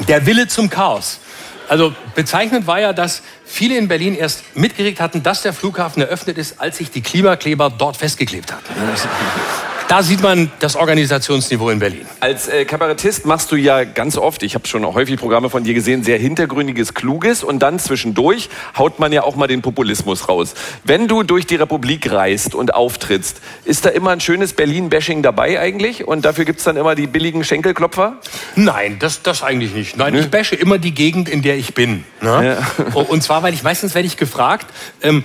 Der 0.09 0.25
Wille 0.27 0.47
zum 0.49 0.71
Chaos. 0.71 1.19
Also 1.69 1.93
bezeichnend 2.15 2.67
war 2.67 2.81
ja, 2.81 2.93
dass 2.93 3.23
viele 3.51 3.77
in 3.77 3.89
Berlin 3.89 4.15
erst 4.15 4.57
mitgekriegt 4.57 5.01
hatten, 5.01 5.23
dass 5.23 5.43
der 5.43 5.53
Flughafen 5.53 6.03
eröffnet 6.03 6.39
ist, 6.39 6.61
als 6.61 6.79
sich 6.79 6.91
die 6.91 7.03
Klimakleber 7.03 7.71
dort 7.71 7.97
festgeklebt 7.97 8.53
hatten. 8.53 8.65
Da 9.91 10.05
sieht 10.05 10.23
man 10.23 10.53
das 10.61 10.77
Organisationsniveau 10.77 11.69
in 11.69 11.81
Berlin. 11.81 12.07
Als 12.21 12.47
äh, 12.47 12.65
Kabarettist 12.65 13.27
machst 13.27 13.51
du 13.51 13.57
ja 13.57 13.83
ganz 13.83 14.17
oft, 14.17 14.45
ich 14.45 14.55
habe 14.55 14.69
schon 14.69 14.87
häufig 14.87 15.19
Programme 15.19 15.51
von 15.51 15.65
dir 15.65 15.75
gesehen, 15.75 16.05
sehr 16.05 16.17
hintergründiges, 16.17 16.95
kluges 16.95 17.43
und 17.43 17.59
dann 17.59 17.81
zwischendurch 17.81 18.51
haut 18.79 19.01
man 19.01 19.11
ja 19.11 19.25
auch 19.25 19.35
mal 19.35 19.49
den 19.49 19.63
Populismus 19.63 20.29
raus. 20.29 20.55
Wenn 20.85 21.09
du 21.09 21.25
durch 21.25 21.45
die 21.45 21.57
Republik 21.57 22.13
reist 22.13 22.55
und 22.55 22.73
auftrittst, 22.73 23.41
ist 23.65 23.85
da 23.85 23.89
immer 23.89 24.11
ein 24.13 24.21
schönes 24.21 24.53
Berlin-Bashing 24.53 25.25
dabei 25.25 25.59
eigentlich 25.59 26.07
und 26.07 26.25
dafür 26.25 26.45
gibt's 26.45 26.63
dann 26.63 26.77
immer 26.77 26.95
die 26.95 27.09
billigen 27.09 27.43
Schenkelklopfer? 27.43 28.19
Nein, 28.55 29.01
das, 29.01 29.23
das 29.23 29.43
eigentlich 29.43 29.75
nicht. 29.75 29.97
Nein, 29.97 30.15
ich 30.15 30.31
bashe 30.31 30.55
immer 30.55 30.79
die 30.79 30.95
Gegend, 30.95 31.29
in 31.29 31.43
der 31.43 31.57
ich 31.57 31.75
bin. 31.75 32.05
Ne? 32.21 32.59
Und 32.95 33.25
zwar, 33.25 33.43
weil 33.43 33.55
ich 33.55 33.65
meistens 33.65 33.97
werde 33.97 34.07
ich 34.07 34.17
gefragt, 34.17 34.69
ähm, 35.03 35.25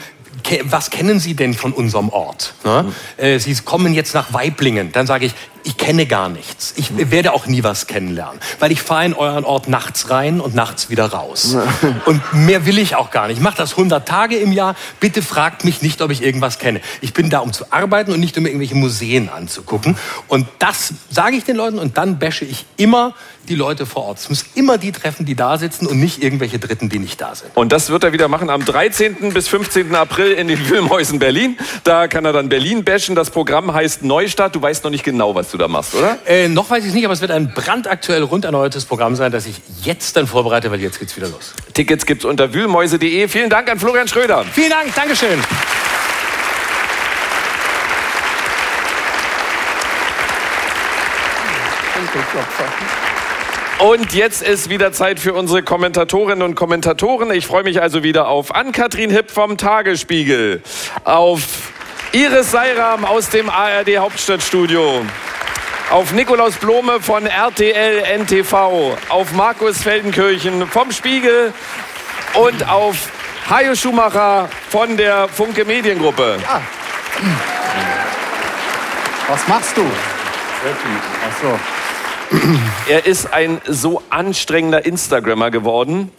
was 0.64 0.90
kennen 0.90 1.20
Sie 1.20 1.36
denn 1.36 1.54
von 1.54 1.74
unserem 1.74 2.10
Ort? 2.10 2.54
Ne? 2.64 2.92
Äh, 3.18 3.40
Sie 3.40 3.56
kommen 3.56 3.94
jetzt 3.94 4.14
nach 4.14 4.34
Weiblingen. 4.34 4.92
Dann 4.92 5.08
sage 5.08 5.26
ich, 5.26 5.34
ich 5.66 5.78
kenne 5.78 6.06
gar 6.06 6.30
nichts. 6.30 6.74
Ich 6.78 6.92
werde 7.12 7.34
auch 7.34 7.48
nie 7.48 7.64
was 7.64 7.88
kennenlernen, 7.88 8.40
weil 8.60 8.72
ich 8.72 8.82
fahre 8.82 9.06
in 9.06 9.14
euren 9.14 9.44
Ort 9.44 9.68
nachts 9.68 10.12
rein 10.12 10.40
und 10.40 10.54
nachts 10.54 10.90
wieder 10.90 11.08
raus. 11.08 11.58
Und 12.06 12.22
mehr 12.34 12.66
will 12.66 12.78
ich 12.78 12.96
auch 12.96 13.10
gar 13.10 13.28
nicht. 13.28 13.38
Ich 13.38 13.44
mache 13.44 13.58
das 13.58 13.72
100 13.72 14.08
Tage 14.08 14.38
im 14.38 14.52
Jahr. 14.52 14.76
Bitte 15.00 15.22
fragt 15.22 15.66
mich 15.66 15.82
nicht, 15.82 16.02
ob 16.02 16.12
ich 16.12 16.22
irgendwas 16.22 16.60
kenne. 16.60 16.82
Ich 17.02 17.14
bin 17.14 17.30
da, 17.30 17.40
um 17.40 17.52
zu 17.52 17.72
arbeiten 17.72 18.12
und 18.12 18.20
nicht 18.20 18.38
um 18.38 18.46
irgendwelche 18.46 18.76
Museen 18.76 19.30
anzugucken. 19.30 19.98
Und 20.28 20.48
das 20.60 20.94
sage 21.10 21.36
ich 21.36 21.44
den 21.44 21.56
Leuten 21.56 21.80
und 21.80 21.98
dann 21.98 22.20
bashe 22.20 22.46
ich 22.46 22.66
immer 22.78 23.14
die 23.48 23.56
Leute 23.56 23.86
vor 23.86 24.06
Ort. 24.06 24.20
Es 24.20 24.30
muss 24.30 24.46
immer 24.56 24.78
die 24.78 24.92
treffen, 24.92 25.26
die 25.26 25.36
da 25.36 25.58
sitzen 25.58 25.88
und 25.88 26.00
nicht 26.00 26.22
irgendwelche 26.24 26.60
Dritten, 26.60 26.90
die 26.90 27.00
nicht 27.00 27.22
da 27.22 27.36
sind. 27.36 27.52
Und 27.56 27.72
das 27.72 27.90
wird 27.90 28.04
er 28.04 28.14
wieder 28.14 28.28
machen 28.28 28.50
am 28.50 28.66
13. 28.66 29.34
bis 29.34 29.48
15. 29.48 29.94
April 29.96 30.32
in 30.32 30.48
den 30.48 30.58
Filmhäusern 30.66 31.20
Berlin. 31.20 31.58
Da 31.84 32.08
kann 32.08 32.26
er 32.26 32.34
dann 32.34 32.50
Berlin 32.50 32.84
bashen. 32.84 33.16
Das 33.16 33.30
Programm 33.30 33.74
heißt 33.74 34.04
Neustart. 34.04 34.56
Du 34.56 34.62
weißt 34.62 34.84
noch 34.84 34.92
nicht 34.92 35.04
genau, 35.04 35.36
was 35.36 35.52
du 35.52 35.55
da 35.58 35.68
machst, 35.68 35.96
oder? 35.96 36.18
Äh, 36.26 36.48
noch 36.48 36.70
weiß 36.70 36.84
ich 36.84 36.90
es 36.90 36.96
nicht, 36.96 37.06
aber 37.06 37.14
es 37.14 37.22
wird 37.22 37.32
ein 37.32 37.54
brandaktuell 37.54 38.24
rund 38.24 38.46
erneuertes 38.46 38.86
Programm 38.86 39.16
sein, 39.16 39.32
das 39.32 39.46
ich 39.46 39.56
jetzt 39.84 40.16
dann 40.16 40.28
vorbereite, 40.28 40.72
weil 40.72 40.82
jetzt 40.82 41.00
geht's 41.00 41.16
wieder 41.16 41.28
los. 41.28 41.54
Tickets 41.74 42.06
gibt's 42.06 42.26
unter 42.26 42.54
wühlmäuse.de. 42.54 43.28
Vielen 43.28 43.50
Dank 43.50 43.70
an 43.70 43.80
Florian 43.80 44.08
Schröder. 44.08 44.46
Vielen 44.54 44.70
Dank, 44.70 44.94
Dankeschön. 44.96 45.40
Und 53.80 54.14
jetzt 54.14 54.42
ist 54.42 54.70
wieder 54.70 54.94
Zeit 54.94 55.20
für 55.20 55.34
unsere 55.34 55.62
Kommentatorinnen 55.62 56.42
und 56.44 56.56
Kommentatoren. 56.56 57.32
Ich 57.32 57.46
freue 57.46 57.64
mich 57.64 57.82
also 57.82 58.04
wieder 58.04 58.30
auf 58.30 58.56
Ann-Kathrin 58.56 59.10
Hipp 59.10 59.32
vom 59.32 59.58
Tagesspiegel, 59.58 60.62
auf 61.04 61.42
Iris 62.14 62.52
Seiram 62.52 63.04
aus 63.04 63.30
dem 63.30 63.50
ARD 63.50 63.98
Hauptstadtstudio, 63.98 65.02
auf 65.96 66.12
Nikolaus 66.12 66.56
Blome 66.56 67.00
von 67.00 67.26
RTL 67.26 68.04
NTV, 68.20 68.98
auf 69.08 69.32
Markus 69.32 69.82
Feldenkirchen 69.82 70.68
vom 70.68 70.92
Spiegel 70.92 71.54
und 72.34 72.68
auf 72.70 72.98
Hajo 73.50 73.76
Schumacher 73.76 74.50
von 74.68 74.98
der 74.98 75.30
Funke 75.30 75.64
Mediengruppe. 75.64 76.36
Was 79.30 79.48
machst 79.48 79.78
du? 79.78 79.86
Ach 81.30 81.42
so. 81.42 81.58
Er 82.90 83.06
ist 83.06 83.32
ein 83.32 83.62
so 83.66 84.04
anstrengender 84.10 84.86
Instagrammer 84.86 85.50
geworden. 85.50 86.12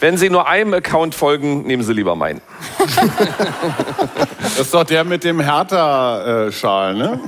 Wenn 0.00 0.16
Sie 0.16 0.30
nur 0.30 0.48
einem 0.48 0.74
Account 0.74 1.14
folgen, 1.14 1.62
nehmen 1.62 1.84
Sie 1.84 1.92
lieber 1.92 2.16
meinen. 2.16 2.40
Das 4.40 4.58
ist 4.58 4.74
doch 4.74 4.82
der 4.82 5.04
mit 5.04 5.22
dem 5.22 5.38
Hertha-Schal, 5.38 6.94
ne? 6.94 7.20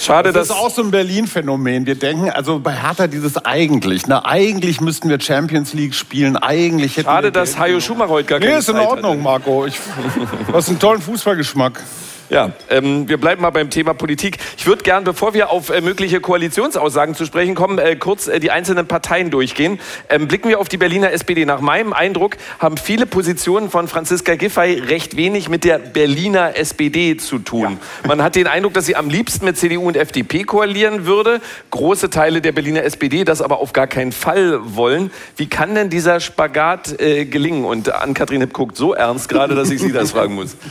Schade, 0.00 0.32
Das 0.32 0.50
ist 0.50 0.56
auch 0.56 0.70
so 0.70 0.82
ein 0.82 0.90
Berlin-Phänomen. 0.92 1.84
Wir 1.86 1.96
denken, 1.96 2.30
also 2.30 2.60
bei 2.60 2.72
Hertha 2.72 3.08
dieses 3.08 3.36
eigentlich, 3.44 4.06
ne? 4.06 4.24
Eigentlich 4.24 4.80
müssten 4.80 5.08
wir 5.08 5.20
Champions 5.20 5.74
League 5.74 5.94
spielen, 5.94 6.36
eigentlich 6.36 6.96
hätten 6.96 7.06
Schade, 7.06 7.26
wir 7.26 7.30
dass. 7.32 7.58
Hajo 7.58 7.80
Schumacher 7.80 8.10
heute 8.10 8.28
gar 8.28 8.38
Nee, 8.38 8.46
keine 8.46 8.58
ist 8.58 8.68
in 8.68 8.76
Ordnung. 8.76 9.22
Marco. 9.22 9.66
Ich, 9.66 9.74
du 10.46 10.52
hast 10.52 10.68
einen 10.68 10.78
tollen 10.78 11.02
Fußballgeschmack. 11.02 11.82
Ja, 12.30 12.52
ähm, 12.68 13.08
wir 13.08 13.16
bleiben 13.18 13.40
mal 13.40 13.50
beim 13.50 13.70
Thema 13.70 13.94
Politik. 13.94 14.38
Ich 14.58 14.66
würde 14.66 14.82
gern, 14.82 15.04
bevor 15.04 15.32
wir 15.32 15.50
auf 15.50 15.70
äh, 15.70 15.80
mögliche 15.80 16.20
Koalitionsaussagen 16.20 17.14
zu 17.14 17.24
sprechen 17.24 17.54
kommen, 17.54 17.78
äh, 17.78 17.96
kurz 17.96 18.28
äh, 18.28 18.38
die 18.38 18.50
einzelnen 18.50 18.86
Parteien 18.86 19.30
durchgehen. 19.30 19.80
Ähm, 20.10 20.28
blicken 20.28 20.48
wir 20.50 20.60
auf 20.60 20.68
die 20.68 20.76
Berliner 20.76 21.10
SPD. 21.12 21.46
Nach 21.46 21.60
meinem 21.60 21.94
Eindruck 21.94 22.36
haben 22.58 22.76
viele 22.76 23.06
Positionen 23.06 23.70
von 23.70 23.88
Franziska 23.88 24.34
Giffey 24.34 24.78
recht 24.78 25.16
wenig 25.16 25.48
mit 25.48 25.64
der 25.64 25.78
Berliner 25.78 26.56
SPD 26.56 27.16
zu 27.16 27.38
tun. 27.38 27.78
Man 28.06 28.22
hat 28.22 28.34
den 28.34 28.46
Eindruck, 28.46 28.74
dass 28.74 28.84
sie 28.84 28.96
am 28.96 29.08
liebsten 29.08 29.46
mit 29.46 29.56
CDU 29.56 29.86
und 29.88 29.96
FDP 29.96 30.44
koalieren 30.44 31.06
würde. 31.06 31.40
Große 31.70 32.10
Teile 32.10 32.42
der 32.42 32.52
Berliner 32.52 32.82
SPD 32.82 33.24
das 33.24 33.40
aber 33.40 33.58
auf 33.58 33.72
gar 33.72 33.86
keinen 33.86 34.12
Fall 34.12 34.60
wollen. 34.76 35.10
Wie 35.36 35.46
kann 35.46 35.74
denn 35.74 35.88
dieser 35.88 36.20
Spagat 36.20 37.00
äh, 37.00 37.24
gelingen? 37.24 37.64
Und 37.64 37.90
Ann-Kathrin 37.90 38.42
Hipp 38.42 38.52
guckt 38.52 38.76
so 38.76 38.92
ernst 38.92 39.30
gerade, 39.30 39.54
dass 39.54 39.70
ich 39.70 39.80
Sie 39.80 39.92
das 39.92 40.10
fragen 40.10 40.34
muss. 40.34 40.56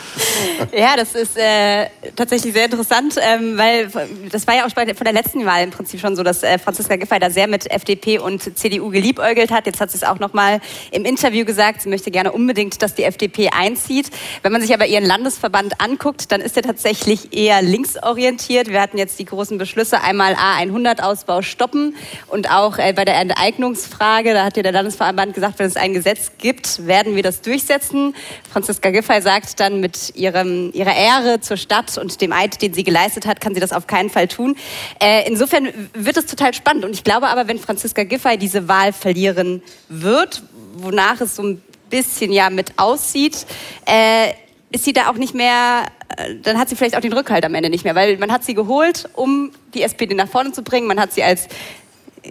Ja, 0.71 0.95
das 0.95 1.13
ist 1.13 1.37
äh, 1.47 1.87
tatsächlich 2.15 2.53
sehr 2.53 2.65
interessant, 2.65 3.15
ähm, 3.19 3.57
weil 3.57 3.89
das 4.31 4.45
war 4.47 4.55
ja 4.55 4.65
auch 4.65 4.69
von 4.69 4.85
der 4.85 5.13
letzten 5.13 5.45
Wahl 5.45 5.63
im 5.63 5.71
Prinzip 5.71 5.99
schon 5.99 6.15
so, 6.15 6.23
dass 6.23 6.43
äh, 6.43 6.59
Franziska 6.59 6.95
Giffey 6.97 7.19
da 7.19 7.29
sehr 7.29 7.47
mit 7.47 7.69
FDP 7.71 8.19
und 8.19 8.57
CDU 8.57 8.89
geliebäugelt 8.89 9.51
hat. 9.51 9.65
Jetzt 9.65 9.79
hat 9.79 9.91
sie 9.91 9.97
es 9.97 10.03
auch 10.03 10.19
noch 10.19 10.33
mal 10.33 10.59
im 10.91 11.05
Interview 11.05 11.45
gesagt, 11.45 11.81
sie 11.81 11.89
möchte 11.89 12.11
gerne 12.11 12.31
unbedingt, 12.31 12.81
dass 12.81 12.95
die 12.95 13.03
FDP 13.03 13.49
einzieht. 13.49 14.09
Wenn 14.43 14.51
man 14.51 14.61
sich 14.61 14.73
aber 14.73 14.85
ihren 14.85 15.05
Landesverband 15.05 15.79
anguckt, 15.79 16.31
dann 16.31 16.41
ist 16.41 16.57
er 16.57 16.63
tatsächlich 16.63 17.33
eher 17.33 17.61
linksorientiert. 17.61 18.69
Wir 18.69 18.81
hatten 18.81 18.97
jetzt 18.97 19.17
die 19.19 19.25
großen 19.25 19.57
Beschlüsse, 19.57 20.01
einmal 20.01 20.33
A100-Ausbau 20.33 21.41
stoppen 21.41 21.95
und 22.27 22.51
auch 22.51 22.77
äh, 22.77 22.93
bei 22.93 23.05
der 23.05 23.15
Enteignungsfrage, 23.15 24.33
da 24.33 24.45
hat 24.45 24.57
ja 24.57 24.63
der 24.63 24.73
Landesverband 24.73 25.33
gesagt, 25.33 25.59
wenn 25.59 25.67
es 25.67 25.77
ein 25.77 25.93
Gesetz 25.93 26.31
gibt, 26.37 26.85
werden 26.85 27.15
wir 27.15 27.23
das 27.23 27.41
durchsetzen. 27.41 28.13
Franziska 28.51 28.91
Giffey 28.91 29.21
sagt 29.21 29.59
dann 29.59 29.79
mit 29.79 30.15
ihrem, 30.15 30.71
ihrer 30.73 30.95
Ehre 30.95 31.36
zur 31.41 31.57
Stadt 31.57 31.97
und 31.97 32.21
dem 32.21 32.31
Eid, 32.33 32.61
den 32.61 32.73
sie 32.73 32.83
geleistet 32.83 33.25
hat, 33.25 33.41
kann 33.41 33.53
sie 33.53 33.59
das 33.59 33.73
auf 33.73 33.87
keinen 33.87 34.09
Fall 34.09 34.27
tun. 34.27 34.55
Äh, 35.01 35.27
insofern 35.27 35.69
wird 35.93 36.17
es 36.17 36.25
total 36.25 36.53
spannend. 36.53 36.85
Und 36.85 36.93
ich 36.93 37.03
glaube 37.03 37.27
aber, 37.27 37.47
wenn 37.47 37.59
Franziska 37.59 38.03
Giffey 38.03 38.37
diese 38.37 38.67
Wahl 38.67 38.93
verlieren 38.93 39.61
wird, 39.89 40.43
wonach 40.75 41.21
es 41.21 41.35
so 41.35 41.43
ein 41.43 41.61
bisschen 41.89 42.31
ja 42.31 42.49
mit 42.49 42.73
aussieht, 42.77 43.45
äh, 43.85 44.31
ist 44.71 44.83
sie 44.83 44.93
da 44.93 45.09
auch 45.09 45.15
nicht 45.15 45.33
mehr, 45.33 45.85
äh, 46.17 46.35
dann 46.43 46.57
hat 46.57 46.69
sie 46.69 46.75
vielleicht 46.75 46.95
auch 46.95 47.01
den 47.01 47.13
Rückhalt 47.13 47.45
am 47.45 47.55
Ende 47.55 47.69
nicht 47.69 47.83
mehr, 47.83 47.95
weil 47.95 48.17
man 48.17 48.31
hat 48.31 48.43
sie 48.43 48.53
geholt, 48.53 49.09
um 49.13 49.51
die 49.73 49.81
SPD 49.81 50.13
nach 50.13 50.27
vorne 50.27 50.51
zu 50.51 50.61
bringen. 50.61 50.87
Man 50.87 50.99
hat 50.99 51.13
sie 51.13 51.23
als 51.23 51.47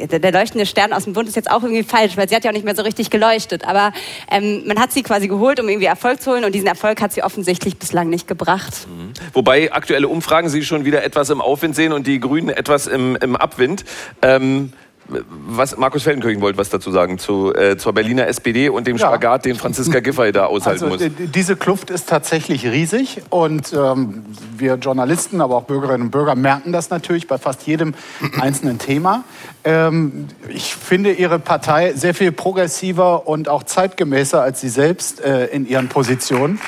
der 0.06 0.32
leuchtende 0.32 0.66
Stern 0.66 0.92
aus 0.92 1.04
dem 1.04 1.12
Bund 1.12 1.28
ist 1.28 1.36
jetzt 1.36 1.50
auch 1.50 1.62
irgendwie 1.62 1.82
falsch, 1.82 2.16
weil 2.16 2.28
sie 2.28 2.36
hat 2.36 2.44
ja 2.44 2.50
auch 2.50 2.54
nicht 2.54 2.64
mehr 2.64 2.74
so 2.74 2.82
richtig 2.82 3.10
geleuchtet. 3.10 3.64
Aber 3.66 3.92
ähm, 4.30 4.62
man 4.66 4.78
hat 4.78 4.92
sie 4.92 5.02
quasi 5.02 5.28
geholt, 5.28 5.60
um 5.60 5.68
irgendwie 5.68 5.86
Erfolg 5.86 6.20
zu 6.20 6.32
holen 6.32 6.44
und 6.44 6.54
diesen 6.54 6.66
Erfolg 6.66 7.00
hat 7.00 7.12
sie 7.12 7.22
offensichtlich 7.22 7.76
bislang 7.76 8.08
nicht 8.08 8.28
gebracht. 8.28 8.86
Mhm. 8.88 9.12
Wobei 9.32 9.72
aktuelle 9.72 10.08
Umfragen 10.08 10.48
sie 10.48 10.64
schon 10.64 10.84
wieder 10.84 11.04
etwas 11.04 11.30
im 11.30 11.40
Aufwind 11.40 11.76
sehen 11.76 11.92
und 11.92 12.06
die 12.06 12.20
Grünen 12.20 12.50
etwas 12.50 12.86
im, 12.86 13.16
im 13.16 13.36
Abwind. 13.36 13.84
Ähm, 14.22 14.72
was 15.08 15.76
Markus 15.76 16.02
Feldenkirchen 16.02 16.40
wollte 16.40 16.58
was 16.58 16.68
dazu 16.68 16.90
sagen 16.90 17.18
zu, 17.18 17.54
äh, 17.54 17.76
zur 17.76 17.92
Berliner 17.92 18.26
SPD 18.26 18.68
und 18.68 18.86
dem 18.86 18.96
ja. 18.96 19.06
Spagat, 19.06 19.44
den 19.44 19.56
Franziska 19.56 20.00
Giffey 20.00 20.32
da 20.32 20.46
aushalten 20.46 20.84
also, 20.84 21.06
muss. 21.06 21.16
Diese 21.34 21.56
Kluft 21.56 21.90
ist 21.90 22.08
tatsächlich 22.08 22.66
riesig 22.66 23.22
und 23.30 23.72
ähm, 23.72 24.24
wir 24.56 24.74
Journalisten, 24.74 25.40
aber 25.40 25.56
auch 25.56 25.64
Bürgerinnen 25.64 26.04
und 26.04 26.10
Bürger 26.10 26.34
merken 26.34 26.72
das 26.72 26.90
natürlich 26.90 27.26
bei 27.26 27.38
fast 27.38 27.66
jedem 27.66 27.94
einzelnen 28.40 28.78
Thema. 28.78 29.24
Ähm, 29.64 30.28
ich 30.48 30.74
finde 30.74 31.12
Ihre 31.12 31.38
Partei 31.38 31.92
sehr 31.94 32.14
viel 32.14 32.32
progressiver 32.32 33.26
und 33.28 33.48
auch 33.48 33.62
zeitgemäßer 33.62 34.42
als 34.42 34.60
Sie 34.60 34.68
selbst 34.68 35.20
äh, 35.20 35.46
in 35.46 35.66
Ihren 35.66 35.88
Positionen. 35.88 36.60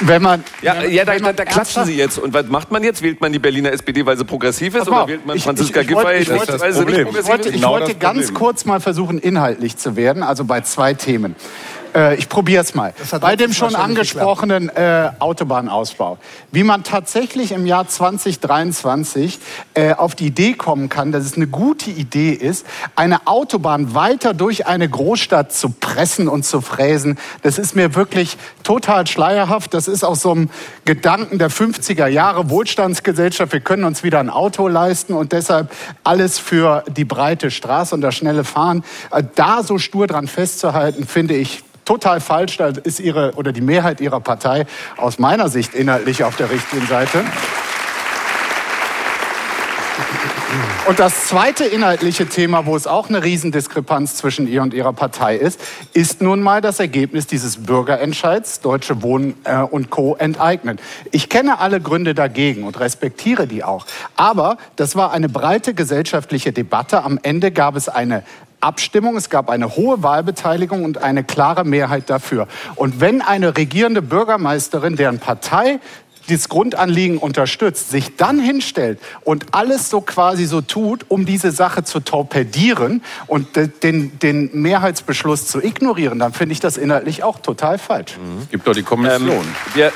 Wenn 0.00 0.22
man, 0.22 0.44
ja, 0.62 0.76
wenn, 0.80 0.92
ja 0.92 1.04
da, 1.04 1.18
da, 1.18 1.32
da 1.32 1.44
klatschen 1.44 1.84
Sie 1.84 1.96
jetzt. 1.96 2.18
Und 2.18 2.32
was 2.32 2.46
macht 2.46 2.70
man 2.70 2.82
jetzt? 2.84 3.02
Wählt 3.02 3.20
man 3.20 3.32
die 3.32 3.38
Berliner 3.38 3.72
SPD, 3.72 4.06
weil 4.06 4.16
sie 4.16 4.24
progressiv 4.24 4.74
ist? 4.74 4.88
Oder 4.88 5.08
wählt 5.08 5.26
man 5.26 5.38
Franziska 5.38 5.82
Giffey, 5.82 5.94
weil 5.94 6.24
sie 6.24 6.32
nicht 6.32 6.46
progressiv 6.46 7.18
ich 7.18 7.28
wollte, 7.28 7.48
ich 7.48 7.54
genau 7.56 7.70
wollte 7.70 7.94
ganz 7.94 8.34
kurz 8.34 8.64
mal 8.64 8.80
versuchen, 8.80 9.18
inhaltlich 9.18 9.76
zu 9.76 9.96
werden, 9.96 10.22
also 10.22 10.44
bei 10.44 10.60
zwei 10.60 10.94
Themen. 10.94 11.34
Äh, 11.94 12.16
ich 12.16 12.28
probiere 12.28 12.62
es 12.62 12.74
mal. 12.74 12.94
Bei 13.20 13.36
dem 13.36 13.52
schon 13.52 13.74
angesprochenen 13.74 14.68
äh, 14.68 15.10
Autobahnausbau. 15.18 16.18
Wie 16.50 16.62
man 16.62 16.84
tatsächlich 16.84 17.52
im 17.52 17.66
Jahr 17.66 17.88
2023 17.88 19.38
äh, 19.74 19.92
auf 19.92 20.14
die 20.14 20.26
Idee 20.26 20.54
kommen 20.54 20.88
kann, 20.88 21.12
dass 21.12 21.24
es 21.24 21.34
eine 21.34 21.46
gute 21.46 21.90
Idee 21.90 22.32
ist, 22.32 22.66
eine 22.96 23.26
Autobahn 23.26 23.94
weiter 23.94 24.34
durch 24.34 24.66
eine 24.66 24.88
Großstadt 24.88 25.52
zu 25.52 25.70
pressen 25.70 26.28
und 26.28 26.44
zu 26.44 26.60
fräsen, 26.60 27.18
das 27.42 27.58
ist 27.58 27.76
mir 27.76 27.94
wirklich 27.94 28.36
total 28.62 29.06
schleierhaft. 29.06 29.74
Das 29.74 29.88
ist 29.88 30.04
aus 30.04 30.22
so 30.22 30.32
einem 30.32 30.50
Gedanken 30.84 31.38
der 31.38 31.50
50er 31.50 32.06
Jahre 32.06 32.50
Wohlstandsgesellschaft. 32.50 33.52
Wir 33.52 33.60
können 33.60 33.84
uns 33.84 34.02
wieder 34.02 34.20
ein 34.20 34.30
Auto 34.30 34.68
leisten 34.68 35.14
und 35.14 35.32
deshalb 35.32 35.72
alles 36.04 36.38
für 36.38 36.84
die 36.88 37.04
breite 37.04 37.50
Straße 37.50 37.94
und 37.94 38.00
das 38.00 38.14
schnelle 38.14 38.44
Fahren. 38.44 38.84
Äh, 39.10 39.22
da 39.34 39.62
so 39.62 39.78
stur 39.78 40.06
dran 40.06 40.28
festzuhalten, 40.28 41.06
finde 41.06 41.34
ich 41.34 41.62
total 41.88 42.20
falsch. 42.20 42.58
Da 42.58 42.68
ist 42.68 43.00
ihre 43.00 43.32
oder 43.34 43.52
die 43.52 43.62
Mehrheit 43.62 44.00
ihrer 44.00 44.20
Partei 44.20 44.66
aus 44.98 45.18
meiner 45.18 45.48
Sicht 45.48 45.74
inhaltlich 45.74 46.22
auf 46.22 46.36
der 46.36 46.50
richtigen 46.50 46.86
Seite. 46.86 47.24
Und 50.86 50.98
das 50.98 51.26
zweite 51.26 51.64
inhaltliche 51.64 52.26
Thema, 52.26 52.64
wo 52.64 52.74
es 52.74 52.86
auch 52.86 53.08
eine 53.08 53.22
Riesendiskrepanz 53.22 54.16
zwischen 54.16 54.48
ihr 54.48 54.62
und 54.62 54.72
ihrer 54.72 54.92
Partei 54.92 55.36
ist, 55.36 55.60
ist 55.92 56.22
nun 56.22 56.40
mal 56.40 56.60
das 56.60 56.80
Ergebnis 56.80 57.26
dieses 57.26 57.64
Bürgerentscheids, 57.64 58.60
Deutsche 58.60 59.02
Wohnen 59.02 59.34
äh, 59.44 59.58
und 59.58 59.90
Co. 59.90 60.16
enteignen. 60.16 60.78
Ich 61.10 61.28
kenne 61.28 61.58
alle 61.58 61.80
Gründe 61.80 62.14
dagegen 62.14 62.64
und 62.64 62.80
respektiere 62.80 63.46
die 63.46 63.64
auch. 63.64 63.84
Aber 64.16 64.56
das 64.76 64.96
war 64.96 65.12
eine 65.12 65.28
breite 65.28 65.74
gesellschaftliche 65.74 66.52
Debatte. 66.52 67.02
Am 67.02 67.18
Ende 67.22 67.50
gab 67.50 67.76
es 67.76 67.90
eine 67.90 68.22
Abstimmung, 68.60 69.16
es 69.16 69.30
gab 69.30 69.50
eine 69.50 69.76
hohe 69.76 70.02
Wahlbeteiligung 70.02 70.84
und 70.84 70.98
eine 70.98 71.24
klare 71.24 71.64
Mehrheit 71.64 72.10
dafür. 72.10 72.48
Und 72.74 73.00
wenn 73.00 73.22
eine 73.22 73.56
regierende 73.56 74.02
Bürgermeisterin, 74.02 74.96
deren 74.96 75.18
Partei 75.18 75.80
dieses 76.28 76.48
Grundanliegen 76.48 77.18
unterstützt, 77.18 77.90
sich 77.90 78.16
dann 78.16 78.38
hinstellt 78.38 79.00
und 79.22 79.46
alles 79.52 79.90
so 79.90 80.00
quasi 80.00 80.44
so 80.44 80.60
tut, 80.60 81.06
um 81.08 81.24
diese 81.24 81.50
Sache 81.50 81.84
zu 81.84 82.00
torpedieren 82.00 83.02
und 83.26 83.56
den, 83.82 84.18
den 84.18 84.50
Mehrheitsbeschluss 84.52 85.46
zu 85.46 85.62
ignorieren, 85.62 86.18
dann 86.18 86.32
finde 86.32 86.52
ich 86.52 86.60
das 86.60 86.76
inhaltlich 86.76 87.22
auch 87.22 87.38
total 87.38 87.78
falsch. 87.78 88.18
Mhm. 88.18 88.42
Es 88.42 88.50
gibt 88.50 88.66
doch 88.66 88.74
die 88.74 88.82
Kommission. 88.82 89.30
Ähm, 89.30 89.54
wir 89.74 89.92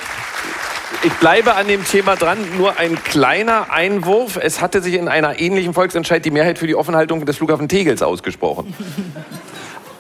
ich 1.05 1.13
bleibe 1.15 1.55
an 1.55 1.69
dem 1.69 1.85
Thema 1.85 2.17
dran. 2.17 2.39
Nur 2.57 2.79
ein 2.79 3.03
kleiner 3.03 3.71
Einwurf. 3.71 4.39
Es 4.41 4.61
hatte 4.61 4.83
sich 4.83 4.95
in 4.95 5.09
einer 5.09 5.41
ähnlichen 5.41 5.75
Volksentscheid 5.75 6.25
die 6.25 6.31
Mehrheit 6.31 6.59
für 6.59 6.67
die 6.67 6.75
Offenhaltung 6.75 7.25
des 7.27 7.37
Flughafen 7.37 7.69
Tegels 7.69 8.03
ausgesprochen. 8.03 8.75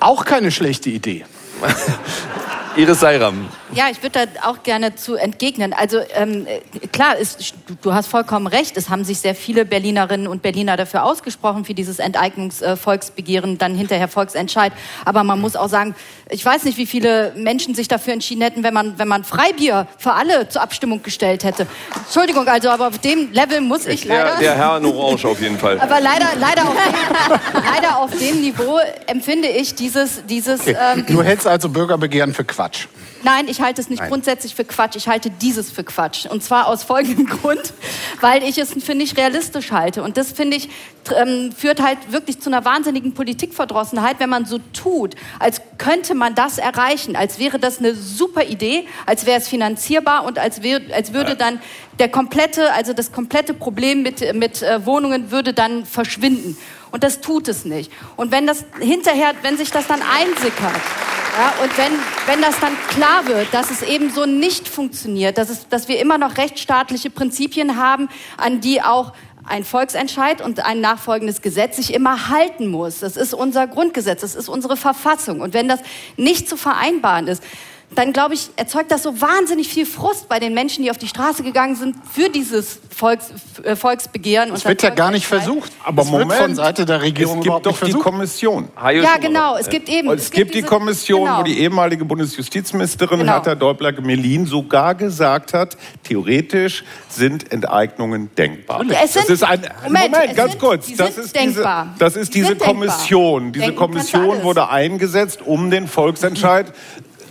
Auch 0.00 0.24
keine 0.24 0.50
schlechte 0.50 0.90
Idee. 0.90 1.24
Iris 2.76 3.00
Seiram. 3.00 3.48
Ja, 3.74 3.84
ich 3.90 4.02
würde 4.02 4.26
da 4.26 4.48
auch 4.48 4.62
gerne 4.62 4.94
zu 4.94 5.14
entgegnen. 5.14 5.72
Also 5.72 5.98
ähm, 6.14 6.46
klar, 6.92 7.16
ist, 7.16 7.54
du 7.80 7.94
hast 7.94 8.06
vollkommen 8.06 8.46
recht. 8.46 8.76
Es 8.76 8.90
haben 8.90 9.04
sich 9.04 9.20
sehr 9.20 9.34
viele 9.34 9.64
Berlinerinnen 9.64 10.26
und 10.26 10.42
Berliner 10.42 10.76
dafür 10.76 11.04
ausgesprochen, 11.04 11.64
für 11.64 11.72
dieses 11.72 11.98
Enteignungsvolksbegehren, 11.98 13.58
dann 13.58 13.74
hinterher 13.74 14.08
Volksentscheid. 14.08 14.72
Aber 15.04 15.24
man 15.24 15.40
muss 15.40 15.56
auch 15.56 15.68
sagen, 15.68 15.94
ich 16.28 16.44
weiß 16.44 16.64
nicht, 16.64 16.76
wie 16.76 16.86
viele 16.86 17.32
Menschen 17.34 17.74
sich 17.74 17.88
dafür 17.88 18.12
entschieden 18.12 18.42
hätten, 18.42 18.62
wenn 18.62 18.74
man, 18.74 18.98
wenn 18.98 19.08
man 19.08 19.24
Freibier 19.24 19.86
für 19.98 20.12
alle 20.12 20.48
zur 20.48 20.62
Abstimmung 20.62 21.02
gestellt 21.02 21.44
hätte. 21.44 21.66
Entschuldigung, 22.04 22.46
also, 22.48 22.70
aber 22.70 22.88
auf 22.88 22.98
dem 22.98 23.32
Level 23.32 23.60
muss 23.60 23.86
ich 23.86 24.04
leider... 24.04 24.32
Der, 24.32 24.40
der 24.40 24.56
Herr 24.56 24.76
in 24.78 24.86
Orange 24.86 25.26
auf 25.26 25.40
jeden 25.40 25.58
Fall. 25.58 25.80
Aber 25.80 26.00
leider, 26.00 26.28
leider, 26.38 26.62
auf, 26.62 26.74
dem, 26.74 27.62
leider 27.74 27.98
auf 27.98 28.10
dem 28.18 28.40
Niveau 28.40 28.78
empfinde 29.06 29.48
ich 29.48 29.74
dieses... 29.74 30.24
dieses 30.26 30.60
okay. 30.60 30.76
ähm, 30.94 31.06
du 31.06 31.22
hältst 31.22 31.46
also 31.46 31.68
Bürgerbegehren 31.68 32.34
für 32.34 32.44
Quatsch. 32.44 32.61
Nein, 33.24 33.46
ich 33.48 33.60
halte 33.60 33.80
es 33.80 33.88
nicht 33.88 34.00
Nein. 34.00 34.10
grundsätzlich 34.10 34.54
für 34.54 34.64
Quatsch. 34.64 34.96
Ich 34.96 35.08
halte 35.08 35.30
dieses 35.30 35.70
für 35.70 35.84
Quatsch. 35.84 36.26
Und 36.26 36.42
zwar 36.42 36.66
aus 36.66 36.82
folgendem 36.82 37.26
Grund, 37.40 37.72
weil 38.20 38.42
ich 38.42 38.58
es 38.58 38.72
für 38.82 38.94
nicht 38.94 39.16
realistisch 39.16 39.70
halte. 39.70 40.02
Und 40.02 40.16
das, 40.16 40.32
finde 40.32 40.56
ich, 40.56 40.68
ähm, 41.16 41.52
führt 41.52 41.80
halt 41.80 42.12
wirklich 42.12 42.40
zu 42.40 42.50
einer 42.50 42.64
wahnsinnigen 42.64 43.14
Politikverdrossenheit, 43.14 44.20
wenn 44.20 44.30
man 44.30 44.44
so 44.44 44.58
tut, 44.72 45.14
als 45.38 45.60
könnte 45.78 46.14
man 46.14 46.34
das 46.34 46.58
erreichen, 46.58 47.16
als 47.16 47.38
wäre 47.38 47.58
das 47.58 47.78
eine 47.78 47.94
super 47.94 48.44
Idee, 48.44 48.86
als 49.06 49.26
wäre 49.26 49.38
es 49.38 49.48
finanzierbar 49.48 50.24
und 50.24 50.38
als, 50.38 50.62
wär, 50.62 50.80
als 50.92 51.12
würde 51.12 51.36
dann 51.36 51.60
der 51.98 52.08
komplette, 52.08 52.72
also 52.72 52.92
das 52.92 53.12
komplette 53.12 53.54
Problem 53.54 54.02
mit, 54.02 54.34
mit 54.34 54.62
äh, 54.62 54.84
Wohnungen 54.86 55.30
würde 55.30 55.52
dann 55.52 55.84
verschwinden. 55.86 56.56
Und 56.92 57.02
das 57.02 57.20
tut 57.20 57.48
es 57.48 57.64
nicht. 57.64 57.90
Und 58.16 58.30
wenn 58.30 58.46
das 58.46 58.64
hinterher, 58.78 59.32
wenn 59.42 59.56
sich 59.56 59.70
das 59.70 59.86
dann 59.88 60.00
einsickert, 60.02 60.80
ja, 61.36 61.54
und 61.62 61.78
wenn, 61.78 61.92
wenn 62.26 62.42
das 62.42 62.60
dann 62.60 62.76
klar 62.88 63.26
wird, 63.26 63.52
dass 63.52 63.70
es 63.70 63.82
eben 63.82 64.10
so 64.10 64.26
nicht 64.26 64.68
funktioniert, 64.68 65.38
dass, 65.38 65.48
es, 65.48 65.66
dass 65.68 65.88
wir 65.88 65.98
immer 65.98 66.18
noch 66.18 66.36
rechtsstaatliche 66.36 67.08
Prinzipien 67.08 67.78
haben, 67.78 68.10
an 68.36 68.60
die 68.60 68.82
auch 68.82 69.12
ein 69.44 69.64
Volksentscheid 69.64 70.42
und 70.42 70.64
ein 70.64 70.80
nachfolgendes 70.80 71.40
Gesetz 71.40 71.76
sich 71.76 71.94
immer 71.94 72.28
halten 72.28 72.68
muss. 72.68 73.00
Das 73.00 73.16
ist 73.16 73.32
unser 73.34 73.66
Grundgesetz, 73.66 74.20
das 74.20 74.34
ist 74.34 74.48
unsere 74.48 74.76
Verfassung. 74.76 75.40
Und 75.40 75.54
wenn 75.54 75.68
das 75.68 75.80
nicht 76.18 76.48
zu 76.48 76.56
vereinbaren 76.56 77.26
ist, 77.26 77.42
dann 77.94 78.12
glaube 78.12 78.34
ich, 78.34 78.50
erzeugt 78.56 78.90
das 78.90 79.02
so 79.02 79.20
wahnsinnig 79.20 79.68
viel 79.68 79.86
Frust 79.86 80.28
bei 80.28 80.38
den 80.38 80.54
Menschen, 80.54 80.82
die 80.82 80.90
auf 80.90 80.98
die 80.98 81.08
Straße 81.08 81.42
gegangen 81.42 81.76
sind 81.76 81.96
für 82.12 82.28
dieses 82.28 82.80
Volks, 82.94 83.32
äh, 83.62 83.76
Volksbegehren. 83.76 84.52
Es 84.52 84.64
wird 84.64 84.82
ja 84.82 84.90
gar 84.90 85.10
nicht 85.10 85.26
versucht. 85.26 85.72
Aber 85.84 86.02
es 86.02 86.08
Moment, 86.08 86.30
wird 86.30 86.40
von 86.40 86.54
Seite 86.54 86.84
der 86.84 87.02
Regierung 87.02 87.38
es 87.38 87.44
gibt 87.44 87.66
doch 87.66 87.80
die 87.80 87.92
Kommission. 87.92 88.68
Ja, 88.76 89.16
genau. 89.16 89.56
Es 89.56 89.68
gibt 89.68 89.88
eben. 89.88 90.10
Es, 90.10 90.24
es 90.24 90.30
gibt, 90.30 90.54
diese, 90.54 90.62
die 90.62 90.68
Kommission, 90.68 91.24
genau. 91.24 91.38
wo 91.40 91.42
die 91.42 91.58
ehemalige 91.60 92.04
Bundesjustizministerin 92.04 93.20
genau. 93.20 93.32
Hertha 93.32 93.54
Däubler-Melin 93.54 94.46
sogar 94.46 94.94
gesagt 94.94 95.54
hat, 95.54 95.76
theoretisch 96.04 96.84
sind 97.08 97.50
Enteignungen 97.52 98.30
denkbar. 98.36 98.84
Es 99.02 99.14
sind, 99.14 99.24
das 99.24 99.30
ist 99.30 99.42
ein 99.42 99.60
Moment, 99.84 100.10
Moment 100.10 100.36
ganz 100.36 100.52
sind, 100.52 100.60
kurz. 100.60 100.96
Das 100.96 101.18
ist, 101.18 101.36
diese, 101.38 101.86
das 101.98 102.16
ist 102.16 102.34
diese 102.34 102.56
Kommission. 102.56 103.52
Diese 103.52 103.72
Kommission 103.72 104.42
wurde 104.42 104.68
eingesetzt, 104.68 105.40
um 105.44 105.70
den 105.70 105.88
Volksentscheid 105.88 106.72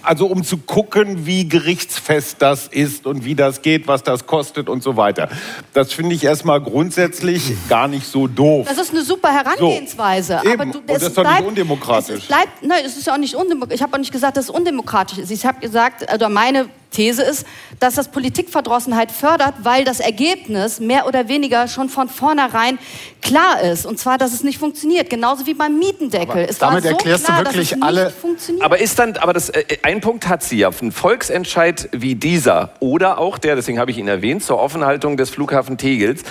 also 0.03 0.25
um 0.27 0.43
zu 0.43 0.57
gucken, 0.57 1.25
wie 1.25 1.47
gerichtsfest 1.47 2.37
das 2.39 2.67
ist 2.67 3.05
und 3.05 3.25
wie 3.25 3.35
das 3.35 3.61
geht, 3.61 3.87
was 3.87 4.03
das 4.03 4.25
kostet 4.25 4.69
und 4.69 4.83
so 4.83 4.97
weiter. 4.97 5.29
Das 5.73 5.93
finde 5.93 6.15
ich 6.15 6.23
erstmal 6.23 6.61
grundsätzlich 6.61 7.53
gar 7.69 7.87
nicht 7.87 8.05
so 8.07 8.27
doof. 8.27 8.67
Das 8.67 8.77
ist 8.77 8.91
eine 8.91 9.03
super 9.03 9.31
Herangehensweise. 9.31 10.41
So, 10.43 10.51
aber 10.51 10.65
du, 10.65 10.79
Und 10.79 10.89
das 10.89 11.03
ist 11.03 11.17
doch 11.17 11.29
nicht 11.29 11.43
undemokratisch. 11.43 12.19
Es 12.21 12.27
bleibt, 12.27 12.63
nein, 12.63 12.81
es 12.85 12.97
ist 12.97 13.07
ja 13.07 13.13
auch 13.13 13.17
nicht 13.17 13.35
undemokratisch. 13.35 13.75
Ich 13.75 13.81
habe 13.81 13.93
auch 13.93 13.99
nicht 13.99 14.11
gesagt, 14.11 14.37
dass 14.37 14.45
es 14.45 14.49
undemokratisch 14.49 15.17
ist. 15.17 15.31
Ich 15.31 15.45
habe 15.45 15.59
gesagt, 15.59 16.11
oder 16.13 16.29
meine 16.29 16.69
These 16.91 17.23
ist, 17.23 17.45
dass 17.79 17.95
das 17.95 18.09
Politikverdrossenheit 18.09 19.11
fördert, 19.11 19.55
weil 19.63 19.85
das 19.85 19.99
Ergebnis 19.99 20.79
mehr 20.79 21.07
oder 21.07 21.27
weniger 21.27 21.67
schon 21.67 21.89
von 21.89 22.09
vornherein 22.09 22.77
klar 23.21 23.61
ist. 23.61 23.85
Und 23.85 23.97
zwar, 23.97 24.17
dass 24.17 24.33
es 24.33 24.43
nicht 24.43 24.59
funktioniert. 24.59 25.09
Genauso 25.09 25.45
wie 25.45 25.53
beim 25.53 25.79
Mietendeckel. 25.79 26.45
es 26.49 26.57
damit 26.57 26.75
war 26.75 26.81
so 26.81 26.87
erklärst 26.89 27.23
du 27.23 27.31
klar, 27.31 27.45
wirklich 27.45 27.69
dass 27.69 27.77
es 27.77 27.83
alle-. 27.83 28.13
Aber 28.59 28.79
ist 28.79 28.99
dann, 28.99 29.15
aber 29.17 29.33
das, 29.33 29.49
äh, 29.49 29.63
ein 29.83 30.01
Punkt 30.01 30.27
hat 30.27 30.43
sie 30.43 30.57
ja. 30.57 30.69
Ein 30.81 30.91
Volksentscheid 30.91 31.89
wie 31.91 32.15
dieser 32.15 32.73
oder 32.79 33.17
auch 33.17 33.37
der, 33.37 33.55
deswegen 33.55 33.79
habe 33.79 33.91
ich 33.91 33.97
ihn 33.97 34.07
erwähnt, 34.07 34.43
zur 34.43 34.59
Offenhaltung 34.59 35.15
des 35.15 35.29
Flughafen 35.29 35.77
Tegels. 35.77 36.23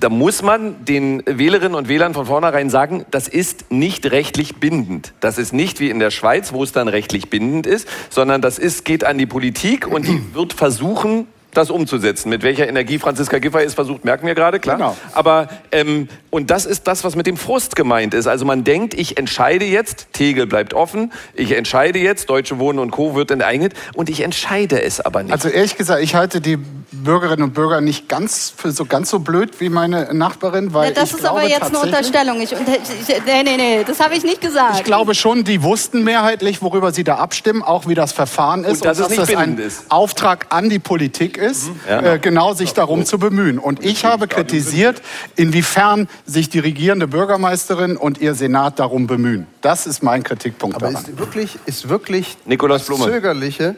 Da 0.00 0.08
muss 0.08 0.42
man 0.42 0.84
den 0.84 1.22
Wählerinnen 1.26 1.74
und 1.74 1.88
Wählern 1.88 2.14
von 2.14 2.26
vornherein 2.26 2.70
sagen, 2.70 3.04
das 3.10 3.28
ist 3.28 3.70
nicht 3.70 4.10
rechtlich 4.10 4.56
bindend. 4.56 5.12
Das 5.20 5.38
ist 5.38 5.52
nicht 5.52 5.80
wie 5.80 5.90
in 5.90 5.98
der 5.98 6.10
Schweiz, 6.10 6.52
wo 6.52 6.62
es 6.62 6.72
dann 6.72 6.88
rechtlich 6.88 7.30
bindend 7.30 7.66
ist, 7.66 7.88
sondern 8.10 8.42
das 8.42 8.58
ist, 8.58 8.84
geht 8.84 9.04
an 9.04 9.18
die 9.18 9.26
Politik 9.26 9.86
und 9.86 10.06
die 10.06 10.34
wird 10.34 10.52
versuchen, 10.52 11.26
das 11.56 11.70
umzusetzen. 11.70 12.28
Mit 12.28 12.42
welcher 12.42 12.68
Energie 12.68 12.98
Franziska 12.98 13.38
Giffey 13.38 13.64
es 13.64 13.74
versucht, 13.74 14.04
merken 14.04 14.26
wir 14.26 14.34
gerade, 14.34 14.60
klar. 14.60 14.76
Genau. 14.76 14.96
Aber, 15.12 15.48
ähm, 15.72 16.08
und 16.30 16.50
das 16.50 16.66
ist 16.66 16.86
das, 16.86 17.04
was 17.04 17.16
mit 17.16 17.26
dem 17.26 17.36
Frust 17.36 17.76
gemeint 17.76 18.14
ist. 18.14 18.26
Also 18.26 18.44
man 18.44 18.64
denkt, 18.64 18.94
ich 18.94 19.18
entscheide 19.18 19.64
jetzt, 19.64 20.08
Tegel 20.12 20.46
bleibt 20.46 20.74
offen, 20.74 21.12
ich 21.34 21.52
entscheide 21.52 21.98
jetzt, 21.98 22.28
Deutsche 22.30 22.58
Wohnen 22.58 22.78
und 22.78 22.90
Co. 22.90 23.14
wird 23.14 23.30
enteignet 23.30 23.74
und 23.94 24.08
ich 24.10 24.20
entscheide 24.20 24.82
es 24.82 25.00
aber 25.00 25.22
nicht. 25.22 25.32
Also 25.32 25.48
ehrlich 25.48 25.76
gesagt, 25.76 26.02
ich 26.02 26.14
halte 26.14 26.40
die 26.40 26.58
Bürgerinnen 26.92 27.42
und 27.42 27.54
Bürger 27.54 27.80
nicht 27.80 28.08
ganz 28.08 28.52
für 28.56 28.70
so 28.70 28.84
ganz 28.84 29.10
so 29.10 29.18
blöd 29.18 29.60
wie 29.60 29.68
meine 29.68 30.14
Nachbarin, 30.14 30.72
weil 30.72 30.88
Ja, 30.88 30.94
das 30.94 31.10
ich 31.10 31.14
ist 31.16 31.20
glaube 31.20 31.40
aber 31.40 31.48
jetzt 31.48 31.64
eine 31.64 31.78
Unterstellung. 31.78 32.40
Ich, 32.40 32.52
ich, 32.52 33.08
nee, 33.26 33.42
nee, 33.44 33.56
nee, 33.56 33.84
das 33.86 34.00
habe 34.00 34.14
ich 34.14 34.22
nicht 34.24 34.40
gesagt. 34.40 34.76
Ich 34.78 34.84
glaube 34.84 35.14
schon, 35.14 35.44
die 35.44 35.62
wussten 35.62 36.04
mehrheitlich, 36.04 36.62
worüber 36.62 36.92
sie 36.92 37.04
da 37.04 37.16
abstimmen, 37.16 37.62
auch 37.62 37.86
wie 37.88 37.94
das 37.94 38.12
Verfahren 38.12 38.64
ist 38.64 38.82
Und 38.82 38.84
dass 38.86 38.98
es 38.98 39.08
nicht 39.08 39.20
das 39.22 39.34
ein 39.34 39.58
ist. 39.58 39.84
Auftrag 39.90 40.46
an 40.50 40.68
die 40.68 40.78
Politik 40.78 41.36
ist, 41.36 41.43
Ja. 41.88 42.14
äh, 42.14 42.18
genau 42.18 42.54
sich 42.54 42.72
darum 42.72 43.04
zu 43.04 43.18
bemühen. 43.18 43.58
Und 43.58 43.84
ich 43.84 44.04
habe 44.04 44.28
kritisiert, 44.28 45.02
inwiefern 45.36 46.08
sich 46.26 46.48
die 46.48 46.58
regierende 46.58 47.06
Bürgermeisterin 47.08 47.96
und 47.96 48.18
ihr 48.20 48.34
Senat 48.34 48.78
darum 48.78 49.06
bemühen. 49.06 49.46
Das 49.60 49.86
ist 49.86 50.02
mein 50.02 50.22
Kritikpunkt 50.22 50.76
Aber 50.76 50.90
daran. 50.90 51.04
ist 51.04 51.18
wirklich, 51.18 51.58
ist 51.66 51.88
wirklich 51.88 52.36
Nikolaus 52.46 52.86
das 52.86 52.88
Blume. 52.88 53.12
Zögerliche 53.12 53.76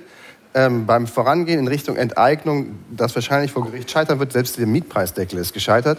ähm, 0.56 0.86
beim 0.86 1.06
Vorangehen 1.06 1.60
in 1.60 1.68
Richtung 1.68 1.96
Enteignung, 1.96 2.78
das 2.90 3.14
wahrscheinlich 3.14 3.52
vor 3.52 3.64
Gericht 3.66 3.90
scheitern 3.90 4.18
wird, 4.18 4.32
selbst 4.32 4.58
der 4.58 4.66
Mietpreisdeckel 4.66 5.38
ist 5.38 5.52
gescheitert, 5.52 5.98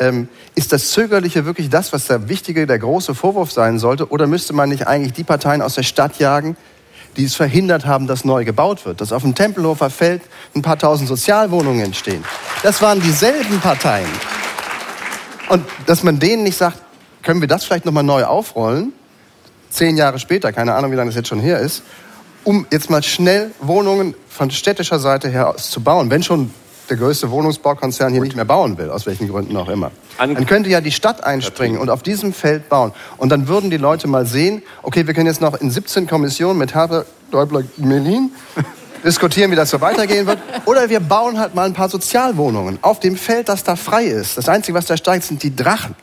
ähm, 0.00 0.28
ist 0.56 0.72
das 0.72 0.90
Zögerliche 0.90 1.46
wirklich 1.46 1.70
das, 1.70 1.92
was 1.92 2.08
der 2.08 2.28
wichtige, 2.28 2.66
der 2.66 2.80
große 2.80 3.14
Vorwurf 3.14 3.52
sein 3.52 3.78
sollte? 3.78 4.08
Oder 4.10 4.26
müsste 4.26 4.52
man 4.54 4.68
nicht 4.70 4.88
eigentlich 4.88 5.12
die 5.12 5.22
Parteien 5.22 5.62
aus 5.62 5.76
der 5.76 5.84
Stadt 5.84 6.18
jagen, 6.18 6.56
die 7.16 7.24
es 7.24 7.34
verhindert 7.34 7.86
haben, 7.86 8.06
dass 8.06 8.24
neu 8.24 8.44
gebaut 8.44 8.84
wird? 8.86 9.00
Dass 9.00 9.12
auf 9.12 9.22
dem 9.22 9.34
Tempelhofer 9.34 9.90
Feld 9.90 10.22
ein 10.54 10.62
paar 10.62 10.78
tausend 10.78 11.08
Sozialwohnungen 11.08 11.84
entstehen. 11.84 12.24
Das 12.62 12.80
waren 12.82 13.00
dieselben 13.00 13.60
Parteien. 13.60 14.08
Und 15.48 15.64
dass 15.86 16.02
man 16.02 16.18
denen 16.18 16.42
nicht 16.42 16.56
sagt, 16.56 16.78
können 17.22 17.40
wir 17.40 17.48
das 17.48 17.64
vielleicht 17.64 17.84
nochmal 17.84 18.04
neu 18.04 18.24
aufrollen? 18.24 18.92
zehn 19.72 19.96
Jahre 19.96 20.18
später, 20.18 20.52
keine 20.52 20.74
Ahnung, 20.74 20.92
wie 20.92 20.96
lange 20.96 21.08
das 21.08 21.16
jetzt 21.16 21.28
schon 21.28 21.40
her 21.40 21.58
ist, 21.58 21.82
um 22.44 22.66
jetzt 22.70 22.90
mal 22.90 23.02
schnell 23.02 23.52
Wohnungen 23.60 24.14
von 24.28 24.50
städtischer 24.50 24.98
Seite 24.98 25.28
her 25.28 25.48
aus 25.48 25.70
zu 25.70 25.80
bauen, 25.80 26.10
wenn 26.10 26.22
schon 26.22 26.52
der 26.90 26.96
größte 26.96 27.30
Wohnungsbaukonzern 27.30 28.12
hier 28.12 28.20
nicht 28.22 28.36
mehr 28.36 28.44
bauen 28.44 28.76
will, 28.78 28.90
aus 28.90 29.06
welchen 29.06 29.28
Gründen 29.28 29.56
auch 29.56 29.68
immer. 29.68 29.90
An- 30.18 30.34
Dann 30.34 30.46
könnte 30.46 30.68
ja 30.68 30.80
die 30.80 30.92
Stadt 30.92 31.24
einspringen 31.24 31.78
und 31.78 31.88
auf 31.90 32.02
diesem 32.02 32.32
Feld 32.32 32.68
bauen. 32.68 32.92
Und 33.18 33.30
dann 33.30 33.48
würden 33.48 33.70
die 33.70 33.76
Leute 33.76 34.08
mal 34.08 34.26
sehen, 34.26 34.62
okay, 34.82 35.06
wir 35.06 35.14
können 35.14 35.26
jetzt 35.26 35.40
noch 35.40 35.54
in 35.60 35.70
17 35.70 36.06
Kommissionen 36.06 36.58
mit 36.58 36.74
Hertha, 36.74 37.04
Däubler, 37.32 37.62
Melin 37.78 38.30
diskutieren, 39.04 39.50
wie 39.50 39.56
das 39.56 39.70
so 39.70 39.80
weitergehen 39.80 40.26
wird. 40.26 40.38
Oder 40.66 40.88
wir 40.90 41.00
bauen 41.00 41.38
halt 41.38 41.54
mal 41.54 41.64
ein 41.66 41.72
paar 41.74 41.88
Sozialwohnungen 41.88 42.78
auf 42.82 43.00
dem 43.00 43.16
Feld, 43.16 43.48
das 43.48 43.64
da 43.64 43.76
frei 43.76 44.04
ist. 44.04 44.36
Das 44.36 44.48
Einzige, 44.48 44.76
was 44.76 44.86
da 44.86 44.96
steigt, 44.96 45.24
sind 45.24 45.42
die 45.42 45.54
Drachen. 45.54 45.94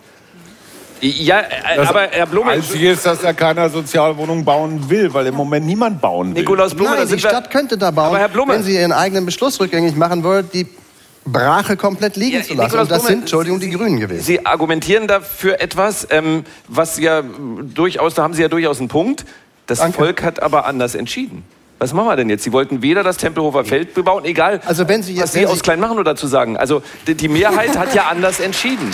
Ja, 1.02 1.40
äh, 1.42 1.80
aber 1.80 2.08
Herr 2.12 2.26
Blume, 2.26 2.52
Einzige 2.52 2.92
ist, 2.92 3.06
dass 3.06 3.24
er 3.24 3.34
keine 3.34 3.70
Sozialwohnung 3.70 4.44
bauen 4.46 4.90
will, 4.90 5.14
weil 5.14 5.28
im 5.28 5.36
Moment 5.36 5.66
niemand 5.66 6.02
bauen 6.02 6.34
will. 6.36 6.42
Nikolaus 6.42 6.74
Blume, 6.76 6.96
Nein, 6.98 7.08
die 7.08 7.20
Stadt 7.20 7.50
könnte 7.52 7.78
da 7.78 7.92
bauen, 7.92 8.08
Aber 8.08 8.20
Herr 8.20 8.30
Blume- 8.30 8.54
wenn 8.54 8.64
sie 8.64 8.76
ihren 8.76 8.92
eigenen 8.92 9.26
Beschluss 9.26 9.60
rückgängig 9.60 9.96
machen 9.96 10.24
würde, 10.24 10.48
die 10.54 10.68
Brache 11.26 11.78
komplett 11.78 12.16
liegen 12.16 12.38
Ja, 12.38 12.44
zu 12.44 12.54
lassen. 12.54 12.66
Nikolaus 12.68 12.84
Und 12.86 12.92
das 12.92 12.98
Blume, 13.00 13.10
sind, 13.10 13.20
Entschuldigung, 13.22 13.60
die 13.60 13.70
Grünen 13.70 14.00
gewesen. 14.00 14.24
Sie 14.24 14.46
argumentieren 14.46 15.08
dafür 15.08 15.62
etwas, 15.62 16.08
ähm, 16.10 16.44
was 16.68 16.98
ja 17.00 17.22
durchaus, 17.22 18.14
da 18.16 18.24
haben 18.24 18.34
Sie 18.34 18.42
ja 18.42 18.48
durchaus 18.48 18.80
einen 18.80 18.88
Punkt. 18.88 19.26
Das 19.68 19.80
Danke. 19.80 19.98
Volk 19.98 20.24
hat 20.24 20.42
aber 20.42 20.66
anders 20.66 20.96
entschieden. 20.96 21.44
Was 21.80 21.94
machen 21.94 22.08
wir 22.08 22.16
denn 22.18 22.30
jetzt? 22.30 22.44
Sie 22.44 22.52
wollten 22.52 22.82
weder 22.82 23.04
das 23.04 23.16
Tempelhofer 23.18 23.64
Feld 23.64 23.94
bebauen, 23.94 24.26
egal 24.26 24.60
Also 24.66 24.88
wenn 24.90 25.02
Sie 25.02 25.14
jetzt- 25.14 25.24
was 25.24 25.32
Sie 25.34 25.40
wenn 25.40 25.48
Sie- 25.48 25.54
aus 25.54 25.62
Kleinmachnow 25.64 26.04
dazu 26.04 26.28
sagen. 26.28 26.58
Also 26.58 26.82
die, 27.08 27.16
die 27.16 27.30
Mehrheit 27.30 27.78
hat 27.78 27.96
ja 27.96 28.08
anders 28.10 28.40
entschieden. 28.42 28.94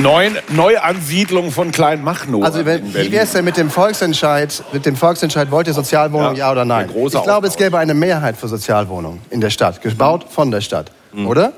Neun, 0.00 0.36
Neuansiedlung 0.48 1.50
von 1.50 1.72
Kleinmachnow. 1.72 2.42
Also 2.42 2.64
wenn, 2.64 2.86
in 2.86 2.94
wie 2.94 3.12
wäre 3.12 3.24
es 3.24 3.32
denn 3.32 3.44
mit 3.44 3.56
dem 3.58 3.68
Volksentscheid? 3.70 4.62
Mit 4.72 4.86
dem 4.86 4.96
Volksentscheid 4.96 5.50
wollt 5.50 5.66
ihr 5.66 5.74
Sozialwohnungen, 5.74 6.36
Ja, 6.36 6.46
ja, 6.46 6.52
oder 6.52 6.64
nein? 6.64 6.86
Ich 6.88 6.94
glaube, 7.22 7.46
es 7.46 7.52
Aufbau. 7.54 7.64
gäbe 7.64 7.78
eine 7.78 7.94
Mehrheit 7.94 8.36
für 8.36 8.48
Sozialwohnungen 8.48 9.20
in 9.30 9.40
der 9.42 9.50
Stadt, 9.50 9.82
gebaut 9.82 10.26
von 10.30 10.50
der 10.50 10.60
Stadt, 10.62 10.90
oder? 11.26 11.52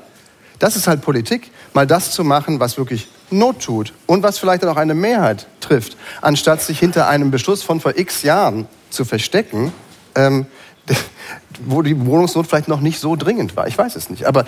Das 0.59 0.75
ist 0.75 0.87
halt 0.87 0.99
Politik, 1.01 1.51
mal 1.73 1.87
das 1.87 2.11
zu 2.11 2.25
machen, 2.25 2.59
was 2.59 2.77
wirklich 2.77 3.07
Not 3.31 3.61
tut 3.63 3.93
und 4.07 4.23
was 4.23 4.39
vielleicht 4.39 4.63
dann 4.63 4.69
auch 4.71 4.75
eine 4.77 4.93
Mehrheit 4.95 5.45
trifft, 5.61 5.95
anstatt 6.21 6.61
sich 6.61 6.79
hinter 6.79 7.07
einem 7.07 7.31
Beschluss 7.31 7.63
von 7.63 7.79
vor 7.79 7.97
X 7.97 8.23
Jahren 8.23 8.67
zu 8.89 9.05
verstecken, 9.05 9.71
ähm, 10.15 10.45
wo 11.65 11.81
die 11.81 12.05
Wohnungsnot 12.05 12.47
vielleicht 12.47 12.67
noch 12.67 12.81
nicht 12.81 12.99
so 12.99 13.15
dringend 13.15 13.55
war. 13.55 13.67
Ich 13.67 13.77
weiß 13.77 13.95
es 13.95 14.09
nicht, 14.09 14.25
aber 14.25 14.45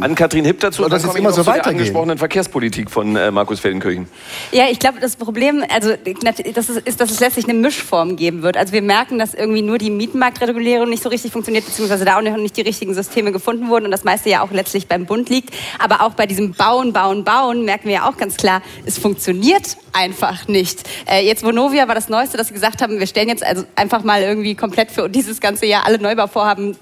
An 0.00 0.14
Kathrin 0.14 0.44
Hipp 0.44 0.60
dazu, 0.60 0.82
Soll 0.82 0.90
das 0.90 1.04
ich 1.04 1.14
immer 1.14 1.30
noch 1.30 1.36
so 1.36 1.42
zu 1.42 1.52
der 1.52 1.66
angesprochenen 1.66 2.18
Verkehrspolitik 2.18 2.90
von 2.90 3.16
äh, 3.16 3.30
Markus 3.30 3.60
Feldenkirchen. 3.60 4.08
Ja, 4.52 4.66
ich 4.70 4.78
glaube, 4.78 5.00
das 5.00 5.16
Problem, 5.16 5.64
also 5.72 5.94
das 6.22 6.68
ist, 6.68 6.86
ist, 6.86 7.00
dass 7.00 7.10
es 7.10 7.20
letztlich 7.20 7.46
eine 7.46 7.54
Mischform 7.54 8.16
geben 8.16 8.42
wird. 8.42 8.56
Also 8.56 8.72
wir 8.72 8.82
merken, 8.82 9.18
dass 9.18 9.34
irgendwie 9.34 9.62
nur 9.62 9.78
die 9.78 9.90
Mietmarktregulierung 9.90 10.88
nicht 10.88 11.02
so 11.02 11.08
richtig 11.08 11.32
funktioniert, 11.32 11.64
beziehungsweise 11.64 12.04
da 12.04 12.18
auch 12.18 12.22
noch 12.22 12.36
nicht 12.36 12.56
die 12.56 12.62
richtigen 12.62 12.94
Systeme 12.94 13.32
gefunden 13.32 13.68
wurden 13.68 13.86
und 13.86 13.90
das 13.90 14.04
meiste 14.04 14.28
ja 14.28 14.42
auch 14.42 14.50
letztlich 14.50 14.86
beim 14.86 15.06
Bund 15.06 15.30
liegt. 15.30 15.54
Aber 15.78 16.02
auch 16.02 16.12
bei 16.12 16.26
diesem 16.26 16.52
Bauen, 16.52 16.92
Bauen, 16.92 17.24
Bauen 17.24 17.64
merken 17.64 17.88
wir 17.88 17.94
ja 17.94 18.08
auch 18.08 18.16
ganz 18.16 18.36
klar, 18.36 18.62
es 18.84 18.98
funktioniert 18.98 19.76
einfach 19.92 20.46
nicht. 20.46 20.88
Äh, 21.10 21.26
jetzt 21.26 21.42
Vonovia 21.42 21.88
war 21.88 21.94
das 21.94 22.08
Neueste, 22.08 22.36
dass 22.36 22.48
sie 22.48 22.54
gesagt 22.54 22.82
haben, 22.82 22.98
wir 22.98 23.06
stellen 23.06 23.28
jetzt 23.28 23.44
also 23.44 23.64
einfach 23.76 24.04
mal 24.04 24.22
irgendwie 24.22 24.54
komplett 24.54 24.90
für 24.90 25.08
dieses 25.08 25.40
ganze 25.40 25.66
Jahr 25.66 25.86
alle 25.86 25.98
Neubauvorhaben 25.98 26.76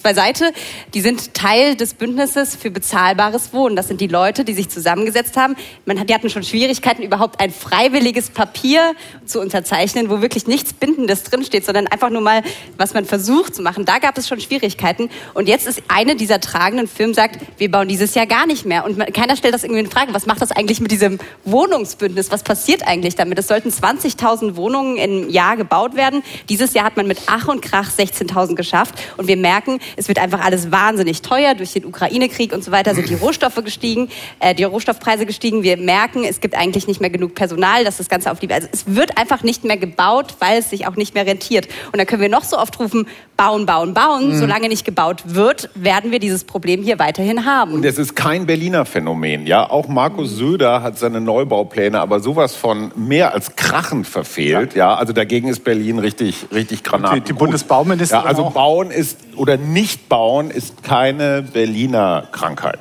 beiseite. 0.00 0.52
Die 0.94 1.00
sind 1.00 1.34
Teil 1.34 1.76
des 1.76 1.94
Bündnisses 1.94 2.56
für 2.56 2.70
bezahlbares 2.70 3.52
Wohnen. 3.52 3.76
Das 3.76 3.88
sind 3.88 4.00
die 4.00 4.06
Leute, 4.06 4.44
die 4.44 4.54
sich 4.54 4.68
zusammengesetzt 4.68 5.36
haben. 5.36 5.56
Man 5.86 5.98
hat, 6.00 6.08
die 6.08 6.14
hatten 6.14 6.30
schon 6.30 6.42
Schwierigkeiten, 6.42 7.02
überhaupt 7.02 7.40
ein 7.40 7.50
freiwilliges 7.50 8.30
Papier 8.30 8.94
zu 9.26 9.40
unterzeichnen, 9.40 10.10
wo 10.10 10.20
wirklich 10.20 10.46
nichts 10.46 10.72
Bindendes 10.72 11.22
drinsteht, 11.24 11.64
sondern 11.64 11.86
einfach 11.86 12.10
nur 12.10 12.20
mal, 12.20 12.42
was 12.76 12.94
man 12.94 13.04
versucht 13.04 13.54
zu 13.54 13.62
machen. 13.62 13.84
Da 13.84 13.98
gab 13.98 14.18
es 14.18 14.28
schon 14.28 14.40
Schwierigkeiten. 14.40 15.10
Und 15.34 15.48
jetzt 15.48 15.66
ist 15.66 15.82
eine 15.88 16.16
dieser 16.16 16.40
tragenden 16.40 16.88
Firmen 16.88 17.14
sagt, 17.14 17.40
wir 17.58 17.70
bauen 17.70 17.88
dieses 17.88 18.14
Jahr 18.14 18.26
gar 18.26 18.46
nicht 18.46 18.66
mehr. 18.66 18.84
Und 18.84 18.98
man, 18.98 19.12
keiner 19.12 19.36
stellt 19.36 19.54
das 19.54 19.64
irgendwie 19.64 19.80
in 19.80 19.90
Frage. 19.90 20.14
Was 20.14 20.26
macht 20.26 20.42
das 20.42 20.52
eigentlich 20.52 20.80
mit 20.80 20.90
diesem 20.90 21.18
Wohnungsbündnis? 21.44 22.30
Was 22.30 22.42
passiert 22.42 22.86
eigentlich 22.86 23.14
damit? 23.14 23.38
Es 23.38 23.48
sollten 23.48 23.70
20.000 23.70 24.56
Wohnungen 24.56 24.96
im 24.96 25.28
Jahr 25.28 25.56
gebaut 25.56 25.94
werden. 25.94 26.22
Dieses 26.48 26.74
Jahr 26.74 26.84
hat 26.84 26.96
man 26.96 27.06
mit 27.06 27.18
Ach 27.26 27.48
und 27.48 27.62
Krach 27.62 27.90
16.000 27.90 28.54
geschafft. 28.54 28.94
Und 29.16 29.28
wir 29.28 29.36
merken, 29.36 29.80
es 29.96 30.08
wird 30.08 30.18
einfach 30.18 30.44
alles 30.44 30.70
wahnsinnig 30.72 31.22
teuer. 31.22 31.54
Durch 31.54 31.72
den 31.72 31.84
Ukraine-Krieg 31.84 32.52
und 32.52 32.64
so 32.64 32.70
weiter 32.72 32.94
sind 32.94 33.08
die 33.08 33.14
Rohstoffe 33.14 33.62
gestiegen, 33.64 34.08
äh, 34.38 34.54
die 34.54 34.64
Rohstoffpreise 34.64 35.26
gestiegen. 35.26 35.62
Wir 35.62 35.76
merken, 35.76 36.24
es 36.24 36.40
gibt 36.40 36.54
eigentlich 36.54 36.86
nicht 36.86 37.00
mehr 37.00 37.10
genug 37.10 37.34
Personal, 37.34 37.84
dass 37.84 37.96
das 37.98 38.08
Ganze 38.08 38.30
auf 38.30 38.38
die... 38.40 38.50
Also 38.52 38.68
es 38.72 38.84
wird 38.94 39.16
einfach 39.18 39.42
nicht 39.42 39.64
mehr 39.64 39.76
gebaut, 39.76 40.34
weil 40.40 40.58
es 40.58 40.70
sich 40.70 40.86
auch 40.86 40.96
nicht 40.96 41.14
mehr 41.14 41.26
rentiert. 41.26 41.68
Und 41.92 41.98
da 41.98 42.04
können 42.04 42.22
wir 42.22 42.28
noch 42.28 42.44
so 42.44 42.58
oft 42.58 42.78
rufen, 42.80 43.06
bauen, 43.36 43.66
bauen, 43.66 43.94
bauen. 43.94 44.36
Solange 44.38 44.68
nicht 44.68 44.84
gebaut 44.84 45.22
wird, 45.26 45.70
werden 45.74 46.10
wir 46.10 46.18
dieses 46.18 46.44
Problem 46.44 46.82
hier 46.82 46.98
weiterhin 46.98 47.44
haben. 47.46 47.72
Und 47.72 47.84
es 47.84 47.98
ist 47.98 48.14
kein 48.14 48.46
Berliner 48.46 48.84
Phänomen. 48.84 49.46
Ja, 49.46 49.68
auch 49.70 49.88
Markus 49.88 50.36
Söder 50.36 50.82
hat 50.82 50.98
seine 50.98 51.20
Neubaupläne, 51.20 52.00
aber 52.00 52.20
sowas 52.20 52.54
von 52.54 52.92
mehr 52.96 53.32
als 53.32 53.56
krachend 53.56 54.06
verfehlt. 54.06 54.74
Ja, 54.74 54.94
also 54.94 55.12
dagegen 55.12 55.48
ist 55.48 55.64
Berlin 55.64 55.98
richtig, 55.98 56.46
richtig 56.52 56.84
Granaten. 56.84 57.16
Die- 57.20 57.24
die 57.24 57.32
Bundesbauministerin 57.32 58.24
Ja, 58.24 58.28
also. 58.28 58.50
Bauen 58.50 58.90
ist 58.90 59.16
oder 59.36 59.56
nicht 59.56 59.79
bauen 60.08 60.50
ist 60.50 60.82
keine 60.82 61.42
Berliner 61.42 62.28
Krankheit. 62.32 62.80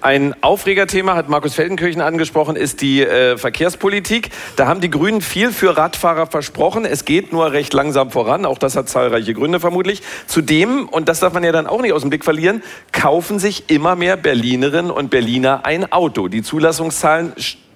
Ein 0.00 0.34
Aufregerthema 0.42 1.14
hat 1.14 1.28
Markus 1.28 1.54
Feldenkirchen 1.54 2.00
angesprochen, 2.00 2.56
ist 2.56 2.80
die 2.80 3.02
äh, 3.02 3.36
Verkehrspolitik. 3.36 4.30
Da 4.56 4.66
haben 4.66 4.80
die 4.80 4.90
Grünen 4.90 5.20
viel 5.20 5.52
für 5.52 5.76
Radfahrer 5.76 6.26
versprochen. 6.26 6.84
Es 6.84 7.04
geht 7.04 7.32
nur 7.32 7.52
recht 7.52 7.72
langsam 7.72 8.10
voran. 8.10 8.44
Auch 8.44 8.58
das 8.58 8.76
hat 8.76 8.88
zahlreiche 8.88 9.34
Gründe 9.34 9.60
vermutlich. 9.60 10.02
Zudem, 10.26 10.88
und 10.88 11.08
das 11.08 11.20
darf 11.20 11.32
man 11.32 11.44
ja 11.44 11.52
dann 11.52 11.66
auch 11.66 11.80
nicht 11.80 11.92
aus 11.92 12.00
dem 12.00 12.10
Blick 12.10 12.24
verlieren, 12.24 12.62
kaufen 12.92 13.38
sich 13.38 13.70
immer 13.70 13.96
mehr 13.96 14.16
Berlinerinnen 14.16 14.90
und 14.90 15.10
Berliner 15.10 15.64
ein 15.64 15.92
Auto. 15.92 16.28
Die 16.28 16.42
Zulassungszahlen 16.42 17.34
steigen. 17.36 17.71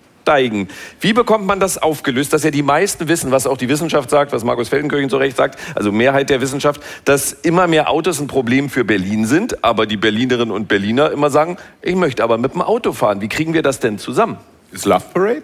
Wie 1.00 1.12
bekommt 1.12 1.46
man 1.46 1.60
das 1.60 1.78
aufgelöst, 1.78 2.32
dass 2.32 2.42
ja 2.42 2.50
die 2.50 2.62
meisten 2.62 3.08
wissen, 3.08 3.30
was 3.30 3.46
auch 3.46 3.56
die 3.56 3.68
Wissenschaft 3.68 4.10
sagt, 4.10 4.32
was 4.32 4.44
Markus 4.44 4.68
Feldenkirchen 4.68 5.08
zu 5.08 5.18
Recht 5.18 5.36
sagt, 5.36 5.58
also 5.74 5.92
Mehrheit 5.92 6.30
der 6.30 6.40
Wissenschaft, 6.40 6.80
dass 7.04 7.32
immer 7.32 7.66
mehr 7.66 7.90
Autos 7.90 8.20
ein 8.20 8.26
Problem 8.26 8.68
für 8.68 8.84
Berlin 8.84 9.26
sind, 9.26 9.64
aber 9.64 9.86
die 9.86 9.96
Berlinerinnen 9.96 10.50
und 10.50 10.68
Berliner 10.68 11.12
immer 11.12 11.30
sagen, 11.30 11.58
ich 11.80 11.94
möchte 11.94 12.24
aber 12.24 12.38
mit 12.38 12.54
dem 12.54 12.62
Auto 12.62 12.92
fahren. 12.92 13.20
Wie 13.20 13.28
kriegen 13.28 13.54
wir 13.54 13.62
das 13.62 13.78
denn 13.78 13.98
zusammen? 13.98 14.38
Ist 14.72 14.84
Love 14.84 15.04
Parade? 15.14 15.42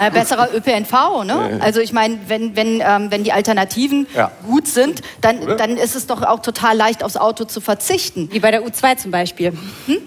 Äh, 0.00 0.10
besserer 0.10 0.48
ÖPNV, 0.54 1.24
ne? 1.24 1.58
Also 1.60 1.80
ich 1.80 1.92
meine, 1.92 2.18
wenn, 2.28 2.56
wenn, 2.56 2.80
ähm, 2.80 3.10
wenn 3.10 3.24
die 3.24 3.32
Alternativen 3.32 4.06
Ja. 4.14 4.30
gut 4.46 4.66
sind, 4.68 5.02
dann, 5.20 5.56
dann 5.56 5.76
ist 5.76 5.96
es 5.96 6.06
doch 6.06 6.22
auch 6.22 6.40
total 6.40 6.76
leicht, 6.76 7.02
aufs 7.02 7.16
Auto 7.16 7.44
zu 7.44 7.60
verzichten. 7.60 8.28
Wie 8.32 8.40
bei 8.40 8.50
der 8.50 8.62
U2 8.62 8.96
zum 8.96 9.10
Beispiel. 9.10 9.52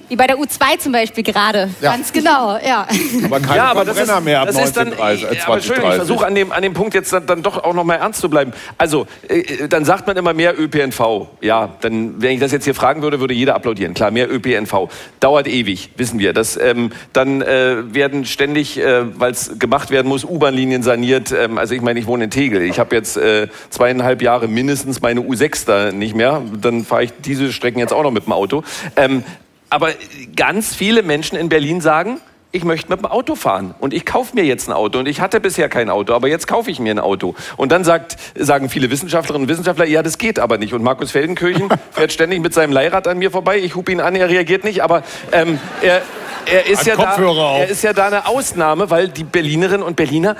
Wie 0.07 0.15
bei 0.15 0.27
der 0.27 0.37
U2 0.37 0.79
zum 0.79 0.91
Beispiel 0.91 1.23
gerade. 1.23 1.69
Ganz 1.81 2.13
genau, 2.13 2.57
ja. 2.57 2.87
Aber 3.25 3.39
kein 3.39 3.57
ja, 3.57 3.65
aber 3.65 3.85
das 3.85 3.97
ist, 3.97 4.21
mehr 4.23 4.41
ab 4.41 4.47
das 4.47 4.57
ist 4.57 4.77
dann, 4.77 4.93
1930, 4.93 5.23
äh, 5.23 5.35
ja, 5.35 5.43
aber 5.45 5.55
Entschuldigung, 5.55 5.89
ich 5.89 5.95
2030. 5.95 5.95
versuche 5.95 6.25
an 6.25 6.35
dem, 6.35 6.51
an 6.51 6.61
dem 6.63 6.73
Punkt 6.73 6.93
jetzt 6.93 7.13
dann, 7.13 7.25
dann 7.25 7.43
doch 7.43 7.63
auch 7.63 7.73
noch 7.73 7.83
mal 7.83 7.95
ernst 7.95 8.21
zu 8.21 8.29
bleiben. 8.29 8.53
Also, 8.77 9.07
äh, 9.27 9.67
dann 9.67 9.85
sagt 9.85 10.07
man 10.07 10.17
immer 10.17 10.33
mehr 10.33 10.59
ÖPNV. 10.59 11.27
Ja, 11.41 11.69
dann, 11.81 12.21
wenn 12.21 12.31
ich 12.31 12.39
das 12.39 12.51
jetzt 12.51 12.65
hier 12.65 12.75
fragen 12.75 13.01
würde, 13.01 13.19
würde 13.19 13.33
jeder 13.33 13.55
applaudieren. 13.55 13.93
Klar, 13.93 14.11
mehr 14.11 14.31
ÖPNV. 14.31 14.89
Dauert 15.19 15.47
ewig, 15.47 15.89
wissen 15.97 16.19
wir. 16.19 16.33
Das, 16.33 16.57
ähm, 16.57 16.91
dann 17.13 17.41
äh, 17.41 17.80
werden 17.93 18.25
ständig, 18.25 18.79
äh, 18.79 19.19
weil 19.19 19.31
es 19.31 19.59
gemacht 19.59 19.91
werden 19.91 20.07
muss, 20.07 20.23
U-Bahn-Linien 20.23 20.83
saniert. 20.83 21.31
Ähm, 21.31 21.57
also 21.57 21.75
ich 21.75 21.81
meine, 21.81 21.99
ich 21.99 22.07
wohne 22.07 22.25
in 22.25 22.29
Tegel. 22.29 22.61
Ich 22.61 22.79
habe 22.79 22.95
jetzt 22.95 23.17
äh, 23.17 23.47
zweieinhalb 23.69 24.21
Jahre 24.21 24.47
mindestens 24.47 25.01
meine 25.01 25.21
U6 25.21 25.65
da 25.65 25.91
nicht 25.91 26.15
mehr. 26.15 26.41
Dann 26.59 26.85
fahre 26.85 27.03
ich 27.03 27.13
diese 27.23 27.51
Strecken 27.51 27.79
jetzt 27.79 27.93
auch 27.93 28.03
noch 28.03 28.11
mit 28.11 28.25
dem 28.25 28.33
Auto. 28.33 28.63
Ähm, 28.95 29.23
aber 29.69 29.89
ganz 30.35 30.75
viele 30.75 31.03
Menschen 31.03 31.37
in 31.37 31.49
Berlin 31.49 31.81
sagen, 31.81 32.19
ich 32.51 32.63
möchte 32.63 32.89
mit 32.89 32.99
dem 32.99 33.05
Auto 33.05 33.35
fahren 33.35 33.73
und 33.79 33.93
ich 33.93 34.05
kaufe 34.05 34.35
mir 34.35 34.43
jetzt 34.43 34.67
ein 34.67 34.73
Auto 34.73 34.99
und 34.99 35.07
ich 35.07 35.21
hatte 35.21 35.39
bisher 35.39 35.69
kein 35.69 35.89
Auto, 35.89 36.13
aber 36.13 36.27
jetzt 36.27 36.47
kaufe 36.47 36.69
ich 36.69 36.79
mir 36.79 36.91
ein 36.91 36.99
Auto. 36.99 37.35
Und 37.57 37.71
dann 37.71 37.83
sagt, 37.83 38.17
sagen 38.35 38.69
viele 38.69 38.91
Wissenschaftlerinnen 38.91 39.45
und 39.45 39.49
Wissenschaftler, 39.49 39.85
ja, 39.85 40.03
das 40.03 40.17
geht 40.17 40.39
aber 40.39 40.57
nicht. 40.57 40.73
Und 40.73 40.83
Markus 40.83 41.11
Feldenkirchen 41.11 41.69
fährt 41.91 42.11
ständig 42.11 42.41
mit 42.41 42.53
seinem 42.53 42.73
Leihrad 42.73 43.07
an 43.07 43.19
mir 43.19 43.31
vorbei. 43.31 43.59
Ich 43.59 43.75
hupe 43.75 43.91
ihn 43.91 44.01
an, 44.01 44.15
er 44.15 44.29
reagiert 44.29 44.63
nicht, 44.63 44.83
aber 44.83 45.03
ähm, 45.31 45.59
er, 45.81 46.01
er, 46.45 46.67
ist 46.67 46.85
ja 46.85 46.95
da, 46.95 47.15
er 47.15 47.67
ist 47.67 47.83
ja 47.83 47.93
da 47.93 48.07
eine 48.07 48.27
Ausnahme, 48.27 48.89
weil 48.89 49.07
die 49.07 49.23
Berlinerinnen 49.23 49.83
und 49.83 49.95
Berliner, 49.95 50.35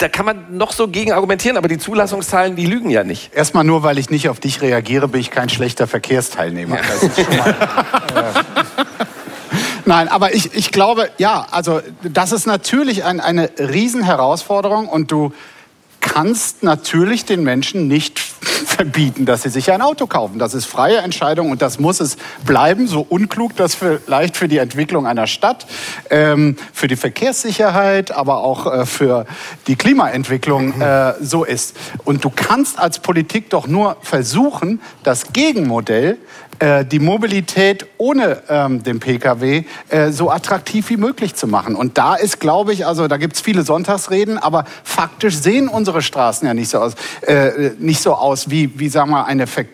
da 0.00 0.08
kann 0.08 0.24
man 0.24 0.56
noch 0.56 0.72
so 0.72 0.88
gegen 0.88 1.12
argumentieren, 1.12 1.58
aber 1.58 1.68
die 1.68 1.76
Zulassungszahlen, 1.76 2.56
die 2.56 2.64
lügen 2.64 2.88
ja 2.88 3.04
nicht. 3.04 3.34
Erstmal 3.34 3.64
nur, 3.64 3.82
weil 3.82 3.98
ich 3.98 4.08
nicht 4.08 4.30
auf 4.30 4.40
dich 4.40 4.62
reagiere, 4.62 5.08
bin 5.08 5.20
ich 5.20 5.30
kein 5.30 5.50
schlechter 5.50 5.86
Verkehrsteilnehmer. 5.86 6.78
Das 6.78 7.02
ist 7.02 7.16
schon 7.16 7.36
mal, 7.36 7.50
äh, 8.14 8.49
Nein, 9.90 10.06
aber 10.06 10.36
ich, 10.36 10.54
ich 10.54 10.70
glaube, 10.70 11.10
ja, 11.18 11.48
also 11.50 11.80
das 12.04 12.30
ist 12.30 12.46
natürlich 12.46 13.02
ein, 13.02 13.18
eine 13.18 13.50
Riesenherausforderung 13.58 14.86
und 14.86 15.10
du 15.10 15.32
kannst 16.00 16.62
natürlich 16.62 17.24
den 17.24 17.42
Menschen 17.42 17.86
nicht 17.86 18.18
verbieten, 18.66 19.26
dass 19.26 19.42
sie 19.42 19.48
sich 19.50 19.70
ein 19.72 19.82
Auto 19.82 20.06
kaufen. 20.06 20.38
Das 20.38 20.54
ist 20.54 20.66
freie 20.66 20.98
Entscheidung 20.98 21.50
und 21.50 21.62
das 21.62 21.78
muss 21.78 22.00
es 22.00 22.16
bleiben, 22.44 22.86
so 22.86 23.06
unklug 23.08 23.56
das 23.56 23.74
vielleicht 23.74 24.36
für 24.36 24.48
die 24.48 24.58
Entwicklung 24.58 25.06
einer 25.06 25.26
Stadt, 25.26 25.66
ähm, 26.10 26.56
für 26.72 26.88
die 26.88 26.96
Verkehrssicherheit, 26.96 28.10
aber 28.10 28.38
auch 28.38 28.66
äh, 28.66 28.86
für 28.86 29.26
die 29.66 29.76
Klimaentwicklung 29.76 30.80
äh, 30.80 31.14
so 31.20 31.44
ist. 31.44 31.76
Und 32.04 32.24
du 32.24 32.30
kannst 32.30 32.78
als 32.78 32.98
Politik 32.98 33.50
doch 33.50 33.66
nur 33.66 33.96
versuchen, 34.02 34.80
das 35.02 35.32
Gegenmodell 35.32 36.18
äh, 36.60 36.84
die 36.84 36.98
Mobilität 36.98 37.86
ohne 37.96 38.42
ähm, 38.50 38.82
den 38.82 39.00
Pkw 39.00 39.64
äh, 39.88 40.10
so 40.10 40.30
attraktiv 40.30 40.90
wie 40.90 40.98
möglich 40.98 41.34
zu 41.34 41.46
machen. 41.46 41.74
Und 41.74 41.96
da 41.96 42.14
ist, 42.14 42.38
glaube 42.38 42.74
ich, 42.74 42.86
also 42.86 43.08
da 43.08 43.16
gibt 43.16 43.36
es 43.36 43.40
viele 43.40 43.62
Sonntagsreden, 43.62 44.36
aber 44.36 44.66
faktisch 44.84 45.38
sehen 45.38 45.68
unsere 45.68 45.89
Straßen 45.98 46.46
ja 46.46 46.54
nicht 46.54 46.70
so 46.70 46.78
aus, 46.78 46.94
äh, 47.22 47.70
nicht 47.78 48.00
so 48.00 48.14
aus 48.14 48.50
wie, 48.50 48.78
wie 48.78 48.88
sagen 48.88 49.10
wir, 49.10 49.26
eine 49.26 49.46
Ver 49.46 49.64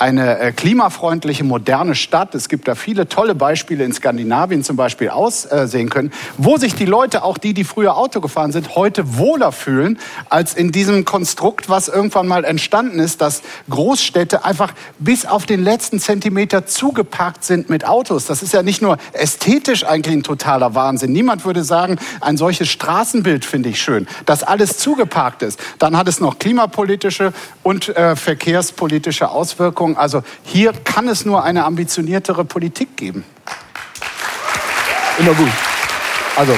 eine 0.00 0.38
äh, 0.38 0.52
klimafreundliche, 0.52 1.44
moderne 1.44 1.94
Stadt, 1.94 2.34
es 2.34 2.48
gibt 2.48 2.66
da 2.68 2.74
viele 2.74 3.08
tolle 3.08 3.34
Beispiele 3.34 3.84
in 3.84 3.92
Skandinavien 3.92 4.64
zum 4.64 4.76
Beispiel 4.76 5.10
aussehen 5.10 5.90
können, 5.90 6.10
wo 6.38 6.56
sich 6.56 6.74
die 6.74 6.86
Leute, 6.86 7.22
auch 7.22 7.36
die, 7.36 7.52
die 7.52 7.64
früher 7.64 7.96
Auto 7.96 8.20
gefahren 8.20 8.50
sind, 8.50 8.76
heute 8.76 9.18
wohler 9.18 9.52
fühlen, 9.52 9.98
als 10.30 10.54
in 10.54 10.72
diesem 10.72 11.04
Konstrukt, 11.04 11.68
was 11.68 11.88
irgendwann 11.88 12.26
mal 12.26 12.44
entstanden 12.44 12.98
ist, 12.98 13.20
dass 13.20 13.42
Großstädte 13.68 14.44
einfach 14.44 14.72
bis 14.98 15.26
auf 15.26 15.44
den 15.44 15.62
letzten 15.62 16.00
Zentimeter 16.00 16.64
zugepackt 16.64 17.44
sind 17.44 17.68
mit 17.68 17.86
Autos. 17.86 18.24
Das 18.24 18.42
ist 18.42 18.54
ja 18.54 18.62
nicht 18.62 18.80
nur 18.80 18.96
ästhetisch 19.12 19.84
eigentlich 19.84 20.16
ein 20.16 20.22
totaler 20.22 20.74
Wahnsinn. 20.74 21.12
Niemand 21.12 21.44
würde 21.44 21.62
sagen, 21.62 21.98
ein 22.22 22.38
solches 22.38 22.68
Straßenbild 22.70 23.44
finde 23.44 23.68
ich 23.68 23.82
schön, 23.82 24.08
dass 24.24 24.42
alles 24.42 24.78
zugeparkt 24.78 25.42
ist. 25.42 25.60
Dann 25.78 25.96
hat 25.96 26.08
es 26.08 26.20
noch 26.20 26.38
klimapolitische 26.38 27.34
und 27.62 27.88
äh, 27.90 28.16
verkehrspolitische 28.16 29.28
Auswirkungen. 29.28 29.89
Also 29.96 30.22
hier 30.44 30.72
kann 30.72 31.08
es 31.08 31.24
nur 31.24 31.44
eine 31.44 31.64
ambitioniertere 31.64 32.44
Politik 32.44 32.96
geben. 32.96 33.24
Immer 35.18 35.34
gut. 35.34 35.50
Also. 36.36 36.56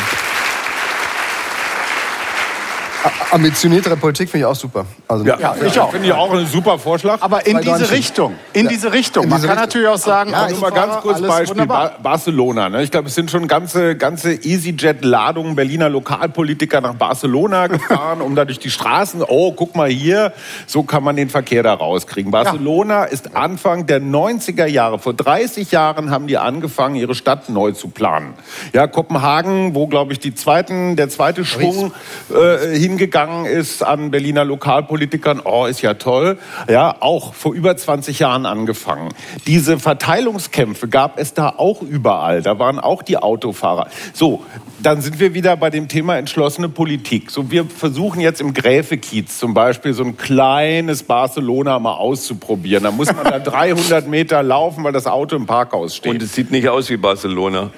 Ambitioniertere 3.30 3.96
Politik 3.96 4.28
finde 4.30 4.46
ich 4.46 4.50
auch 4.50 4.54
super. 4.56 4.84
Also, 5.08 5.24
Ja, 5.24 5.54
ich 5.64 5.78
auch. 5.80 5.90
Finde 5.90 6.06
ich 6.08 6.12
auch 6.12 6.32
ein 6.32 6.46
super 6.46 6.78
Vorschlag. 6.78 7.20
Aber 7.20 7.46
in 7.46 7.58
diese 7.58 7.70
Deutschen. 7.78 7.86
Richtung, 7.94 8.34
in 8.52 8.64
Ja. 8.64 8.70
diese 8.70 8.92
Richtung. 8.92 9.24
In 9.24 9.30
Man 9.30 9.38
diese 9.38 9.48
kann 9.48 9.58
Richtung. 9.58 9.82
natürlich 9.82 9.88
auch 9.88 10.04
sagen, 10.04 10.30
Ja, 10.30 10.48
nur 10.48 10.60
mal 10.60 10.70
ganz 10.70 10.96
kurz 11.00 11.20
Beispiel. 11.20 11.66
Ba 11.66 11.92
Barcelona. 12.02 12.68
Ne? 12.68 12.82
Ich 12.82 12.90
glaube, 12.90 13.08
es 13.08 13.14
sind 13.14 13.30
schon 13.30 13.48
ganze, 13.48 13.96
ganze 13.96 14.32
EasyJet-Ladungen 14.34 15.54
Berliner 15.56 15.88
Lokalpolitiker 15.88 16.80
nach 16.80 16.94
Barcelona 16.94 17.66
gefahren, 17.68 18.20
um 18.20 18.34
da 18.34 18.44
durch 18.44 18.58
die 18.58 18.70
Straßen, 18.70 19.22
oh, 19.26 19.52
guck 19.52 19.74
mal 19.76 19.88
hier, 19.88 20.32
so 20.66 20.82
kann 20.82 21.02
man 21.02 21.16
den 21.16 21.28
Verkehr 21.30 21.62
da 21.62 21.74
rauskriegen. 21.74 22.30
Barcelona 22.30 23.04
ist 23.04 23.34
Anfang 23.34 23.86
der 23.86 24.00
90er 24.00 24.66
Jahre, 24.66 24.98
vor 24.98 25.14
30 25.14 25.70
Jahren 25.72 26.10
haben 26.10 26.26
die 26.26 26.38
angefangen, 26.38 26.96
ihre 26.96 27.14
Stadt 27.14 27.48
neu 27.48 27.72
zu 27.72 27.88
planen. 27.88 28.34
Ja, 28.72 28.86
Kopenhagen, 28.86 29.74
wo, 29.74 29.86
glaube 29.86 30.12
ich, 30.12 30.20
die 30.20 30.34
zweiten, 30.34 30.96
der 30.96 31.08
zweite 31.08 31.44
Schwung 31.44 31.92
äh, 32.34 32.76
hingegangen 32.92 33.46
ist 33.46 33.82
an 33.82 34.10
Berliner 34.10 34.44
Lokalpolitikern, 34.44 35.40
oh, 35.44 35.64
ist 35.64 35.80
ja 35.80 35.94
toll. 35.94 36.38
Ja, 36.68 36.96
auch 37.00 37.32
vor 37.32 37.54
über 37.54 37.74
20 37.74 38.18
Jahren 38.18 38.44
angefangen. 38.44 39.08
Diese 39.46 39.78
Verteilungskämpfe 39.78 40.88
gab 40.88 41.18
es 41.18 41.32
da 41.32 41.54
auch 41.56 41.80
überall. 41.80 42.42
Da 42.42 42.58
waren 42.58 42.78
auch 42.78 43.02
die 43.02 43.16
Autofahrer. 43.16 43.88
So, 44.12 44.44
dann 44.82 45.00
sind 45.00 45.20
wir 45.20 45.32
wieder 45.32 45.56
bei 45.56 45.70
dem 45.70 45.88
Thema 45.88 46.18
entschlossene 46.18 46.68
Politik. 46.68 47.30
So, 47.30 47.50
wir 47.50 47.64
versuchen 47.64 48.20
jetzt 48.20 48.40
im 48.42 48.52
Gräfekiez 48.52 49.38
zum 49.38 49.54
Beispiel 49.54 49.94
so 49.94 50.04
ein 50.04 50.18
kleines 50.18 51.02
Barcelona 51.02 51.78
mal 51.78 51.94
auszuprobieren. 51.94 52.84
Da 52.84 52.90
muss 52.90 53.06
man 53.06 53.24
da 53.24 53.38
300 53.38 54.06
Meter 54.06 54.42
laufen, 54.42 54.84
weil 54.84 54.92
das 54.92 55.06
Auto 55.06 55.34
im 55.36 55.46
Parkhaus 55.46 55.96
steht. 55.96 56.12
Und 56.12 56.22
es 56.22 56.34
sieht 56.34 56.50
nicht 56.50 56.68
aus 56.68 56.90
wie 56.90 56.98
Barcelona. 56.98 57.70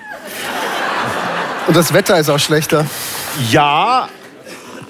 Und 1.68 1.76
das 1.76 1.94
Wetter 1.94 2.18
ist 2.18 2.28
auch 2.28 2.40
schlechter. 2.40 2.84
Ja, 3.50 4.08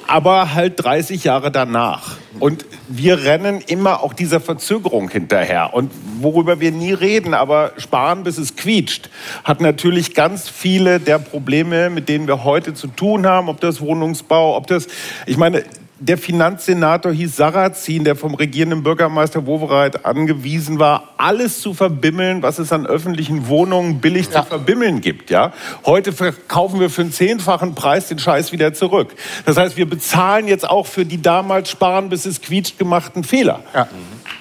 aber 0.06 0.55
halt 0.55 0.82
30 0.82 1.24
Jahre 1.24 1.51
danach. 1.51 2.16
Und 2.40 2.66
wir 2.89 3.24
rennen 3.24 3.60
immer 3.66 4.02
auch 4.02 4.12
dieser 4.12 4.40
Verzögerung 4.40 5.09
hinterher. 5.09 5.72
Und 5.72 5.93
worüber 6.20 6.60
wir 6.60 6.72
nie 6.72 6.93
reden, 6.93 7.35
aber 7.35 7.72
sparen 7.76 8.24
bis 8.24 8.39
es 8.39 8.56
quietscht, 8.56 9.09
hat 9.44 9.60
natürlich 9.60 10.14
ganz 10.14 10.48
viele 10.48 11.01
der 11.01 11.18
Probleme, 11.18 11.90
mit 11.90 12.09
denen 12.09 12.26
wir 12.26 12.44
heute 12.44 12.74
zu 12.74 12.89
tun 12.89 13.26
haben, 13.26 13.48
ob 13.48 13.60
das 13.60 13.81
Wohnungsbau, 13.81 14.56
ob 14.56 14.66
das, 14.66 14.89
ich 15.26 15.36
meine, 15.36 15.64
der 16.00 16.18
Finanzsenator 16.18 17.12
hieß 17.12 17.36
Sarrazin, 17.36 18.04
der 18.04 18.16
vom 18.16 18.34
regierenden 18.34 18.82
Bürgermeister 18.82 19.46
Wowereit 19.46 20.04
angewiesen 20.04 20.78
war, 20.78 21.14
alles 21.18 21.60
zu 21.60 21.72
verbimmeln, 21.72 22.42
was 22.42 22.58
es 22.58 22.72
an 22.72 22.86
öffentlichen 22.86 23.48
Wohnungen 23.48 24.00
billig 24.00 24.30
zu 24.30 24.42
verbimmeln 24.42 25.00
gibt. 25.00 25.30
Ja? 25.30 25.52
Heute 25.86 26.12
verkaufen 26.12 26.80
wir 26.80 26.90
für 26.90 27.02
einen 27.02 27.12
zehnfachen 27.12 27.74
Preis 27.74 28.08
den 28.08 28.18
Scheiß 28.18 28.50
wieder 28.50 28.74
zurück. 28.74 29.14
Das 29.46 29.56
heißt, 29.56 29.76
wir 29.76 29.88
bezahlen 29.88 30.48
jetzt 30.48 30.68
auch 30.68 30.86
für 30.86 31.04
die 31.04 31.22
damals 31.22 31.70
sparen, 31.70 32.08
bis 32.08 32.26
es 32.26 32.40
quietscht 32.40 32.78
gemachten 32.78 33.22
Fehler. 33.22 33.60
Ja. 33.72 33.88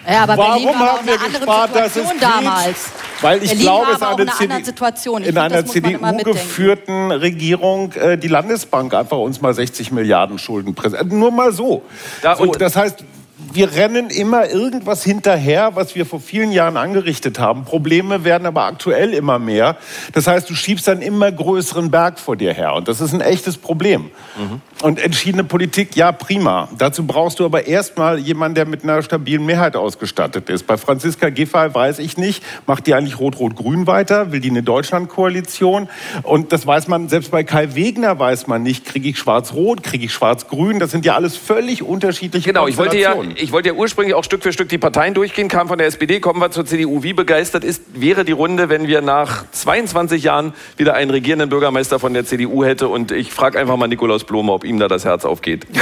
Ja, 0.10 0.24
aber 0.24 0.38
Warum 0.38 0.64
Berlin 0.64 0.80
haben 0.80 1.08
wir 1.08 1.14
eine 1.14 1.30
gespart, 1.30 1.76
dass 1.76 1.96
es 1.96 2.08
damals. 2.20 2.92
Weil 3.22 3.42
ich 3.42 3.50
Berlin 3.50 3.64
glaube, 3.64 3.92
es 3.94 4.02
auch 4.02 4.18
eine 4.18 4.24
in 4.24 4.28
einer 4.30 4.36
CD 4.36 4.44
anderen 4.44 4.66
Situation. 4.66 5.22
Ich 5.22 5.28
in 5.30 5.38
einer. 5.38 5.66
CDU-geführten 5.66 7.12
Regierung 7.12 7.94
äh, 7.94 8.18
die 8.18 8.28
Landesbank 8.28 8.94
einfach 8.94 9.18
uns 9.18 9.40
mal 9.42 9.54
60 9.54 9.92
Milliarden 9.92 10.40
Schulden 10.40 10.76
präsentiert. 10.76 11.14
Nur 11.14 11.32
mal 11.32 11.43
so. 11.52 11.84
Da- 12.22 12.36
so 12.36 12.44
und- 12.44 12.62
das 12.62 12.76
heißt, 12.76 13.04
wir 13.52 13.74
rennen 13.76 14.10
immer 14.10 14.50
irgendwas 14.50 15.04
hinterher, 15.04 15.76
was 15.76 15.96
wir 15.96 16.06
vor 16.06 16.20
vielen 16.20 16.52
Jahren 16.52 16.78
angerichtet 16.78 17.40
haben. 17.40 17.66
Probleme 17.66 18.24
werden 18.24 18.46
aber 18.46 18.64
aktuell 18.64 19.14
immer 19.14 19.38
mehr. 19.38 19.76
Das 20.14 20.28
heißt, 20.28 20.50
du 20.50 20.56
schiebst 20.56 20.88
einen 20.88 21.02
immer 21.02 21.32
größeren 21.32 21.92
Berg 21.92 22.20
vor 22.20 22.36
dir 22.36 22.54
her. 22.54 22.74
Und 22.74 22.88
das 22.88 23.02
ist 23.02 23.14
ein 23.14 23.22
echtes 23.22 23.58
Problem. 23.58 24.12
Mhm. 24.38 24.62
Und 24.84 25.00
entschiedene 25.00 25.46
Politik, 25.46 25.96
ja, 25.96 26.12
prima. 26.12 26.68
Dazu 26.78 27.08
brauchst 27.08 27.40
du 27.40 27.46
aber 27.46 27.68
erstmal 27.68 28.20
jemanden, 28.20 28.56
der 28.56 28.66
mit 28.66 28.84
einer 28.84 29.02
stabilen 29.02 29.46
Mehrheit 29.46 29.78
ausgestattet 29.78 30.50
ist. 30.50 30.68
Bei 30.68 30.76
Franziska 30.76 31.30
Giffey 31.30 31.74
weiß 31.74 32.00
ich 32.00 32.18
nicht, 32.18 32.44
macht 32.68 32.86
die 32.86 32.94
eigentlich 32.94 33.18
Rot-Rot-Grün 33.18 33.88
weiter? 33.88 34.34
Will 34.34 34.42
die 34.42 34.50
eine 34.50 34.62
Deutschlandkoalition? 34.62 35.88
Und 36.24 36.52
das 36.52 36.68
weiß 36.68 36.90
man, 36.90 37.08
selbst 37.08 37.32
bei 37.32 37.46
Kai 37.46 37.76
Wegner 37.76 38.20
weiß 38.20 38.48
man 38.48 38.62
nicht, 38.62 38.84
kriege 38.84 39.08
ich 39.08 39.18
Schwarz-Rot, 39.18 39.84
kriege 39.84 40.04
ich 40.04 40.12
Schwarz-Grün? 40.12 40.80
Das 40.80 40.92
sind 40.92 41.06
ja 41.06 41.16
alles 41.16 41.38
völlig 41.38 41.82
unterschiedliche 41.82 42.50
Genau, 42.50 42.68
ich 42.68 42.76
wollte 42.76 42.98
ja 42.98 43.16
ich 43.38 43.54
wollte 43.54 43.70
ja 43.70 43.76
ursprünglich 43.76 44.16
auch 44.16 44.26
Stück 44.26 44.44
für 44.44 44.52
Stück 44.52 44.68
die 44.68 44.80
Parteien 44.80 45.14
durchgehen, 45.14 45.48
kam 45.48 45.70
von 45.70 45.78
der 45.78 45.88
SPD, 45.88 46.20
kommen 46.20 46.42
wir 46.42 46.52
zur 46.52 46.66
CDU. 46.66 47.04
Wie 47.04 47.14
begeistert 47.14 47.64
ist, 47.64 47.84
wäre 47.94 48.26
die 48.26 48.34
Runde, 48.34 48.68
wenn 48.68 48.86
wir 48.88 49.02
nach 49.02 49.50
22 49.50 50.24
Jahren 50.24 50.54
wieder 50.76 50.96
einen 50.96 51.10
regierenden 51.10 51.48
Bürgermeister 51.48 52.00
von 52.00 52.14
der 52.14 52.26
CDU 52.26 52.66
hätte? 52.66 52.90
Und 52.90 53.14
ich 53.14 53.32
frage 53.32 53.58
einfach 53.58 53.78
mal 53.78 53.88
Nikolaus 53.88 54.26
Blome, 54.26 54.52
ob 54.52 54.66
ihm 54.66 54.73
da 54.80 54.88
das 54.88 55.06
Herz 55.06 55.26
aufgeht. 55.26 55.68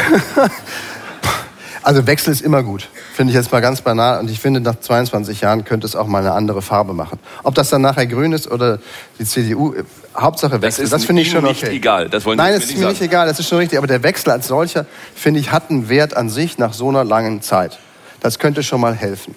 Also 1.84 2.06
Wechsel 2.06 2.32
ist 2.32 2.42
immer 2.42 2.62
gut, 2.62 2.88
finde 3.14 3.32
ich 3.32 3.36
jetzt 3.36 3.52
mal 3.52 3.60
ganz 3.60 3.82
banal. 3.82 4.20
Und 4.20 4.30
ich 4.30 4.40
finde, 4.40 4.60
nach 4.60 4.80
22 4.80 5.42
Jahren 5.42 5.66
könnte 5.66 5.88
es 5.88 5.96
auch 5.96 6.06
mal 6.06 6.20
eine 6.20 6.34
andere 6.34 6.62
Farbe 6.62 6.94
machen. 6.94 7.18
Ob 7.42 7.56
das 7.56 7.70
dann 7.70 7.82
nachher 7.82 8.06
grün 8.06 8.34
ist 8.34 8.50
oder 8.50 8.78
die 9.18 9.26
CDU, 9.26 9.74
äh, 9.74 9.84
Hauptsache 10.16 10.62
Wechsel. 10.62 10.84
Das, 10.84 10.92
das 10.92 11.06
finde 11.06 11.24
ich 11.24 11.32
schon 11.32 11.44
okay. 11.44 11.54
nicht 11.54 11.68
egal. 11.70 12.08
Das 12.10 12.26
wollen 12.26 12.38
Nein, 12.38 12.54
das 12.54 12.66
ist 12.66 12.78
mir 12.78 12.88
nicht 12.90 13.02
egal, 13.02 13.28
das 13.28 13.40
ist 13.40 13.50
schon 13.50 13.58
richtig. 13.58 13.80
Aber 13.80 13.88
der 13.88 14.04
Wechsel 14.04 14.30
als 14.30 14.48
solcher, 14.48 14.86
finde 15.16 15.40
ich, 15.40 15.52
hat 15.52 15.72
einen 15.72 15.90
Wert 15.90 16.16
an 16.16 16.30
sich 16.30 16.60
nach 16.60 16.74
so 16.74 16.90
einer 16.90 17.04
langen 17.04 17.42
Zeit. 17.42 17.80
Das 18.20 18.38
könnte 18.38 18.62
schon 18.62 18.80
mal 18.80 18.94
helfen. 18.94 19.34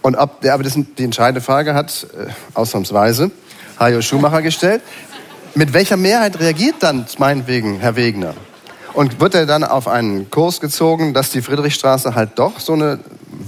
Und 0.00 0.16
ob, 0.16 0.44
aber 0.46 0.62
das, 0.62 0.78
die 0.96 1.04
entscheidende 1.04 1.42
Frage 1.42 1.74
hat, 1.74 2.06
äh, 2.16 2.30
ausnahmsweise, 2.54 3.30
Hajo 3.78 4.00
Schumacher 4.00 4.40
gestellt. 4.40 4.80
Mit 5.54 5.74
welcher 5.74 5.98
Mehrheit 5.98 6.40
reagiert 6.40 6.76
dann 6.80 7.04
meinetwegen 7.18 7.78
Herr 7.80 7.96
Wegner? 7.96 8.34
Und 8.94 9.20
wird 9.20 9.34
er 9.34 9.46
dann 9.46 9.64
auf 9.64 9.88
einen 9.88 10.30
Kurs 10.30 10.60
gezogen, 10.60 11.14
dass 11.14 11.30
die 11.30 11.42
Friedrichstraße 11.42 12.14
halt 12.14 12.38
doch 12.38 12.60
so 12.60 12.74
eine 12.74 12.98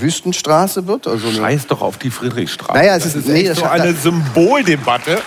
Wüstenstraße 0.00 0.86
wird? 0.86 1.06
Also 1.06 1.30
Scheiß 1.30 1.66
doch 1.66 1.82
auf 1.82 1.98
die 1.98 2.10
Friedrichstraße. 2.10 2.78
Naja, 2.78 2.96
es 2.96 3.06
ist, 3.06 3.16
ist 3.16 3.28
nee, 3.28 3.52
so 3.52 3.64
eine 3.64 3.92
Symboldebatte. 3.92 5.22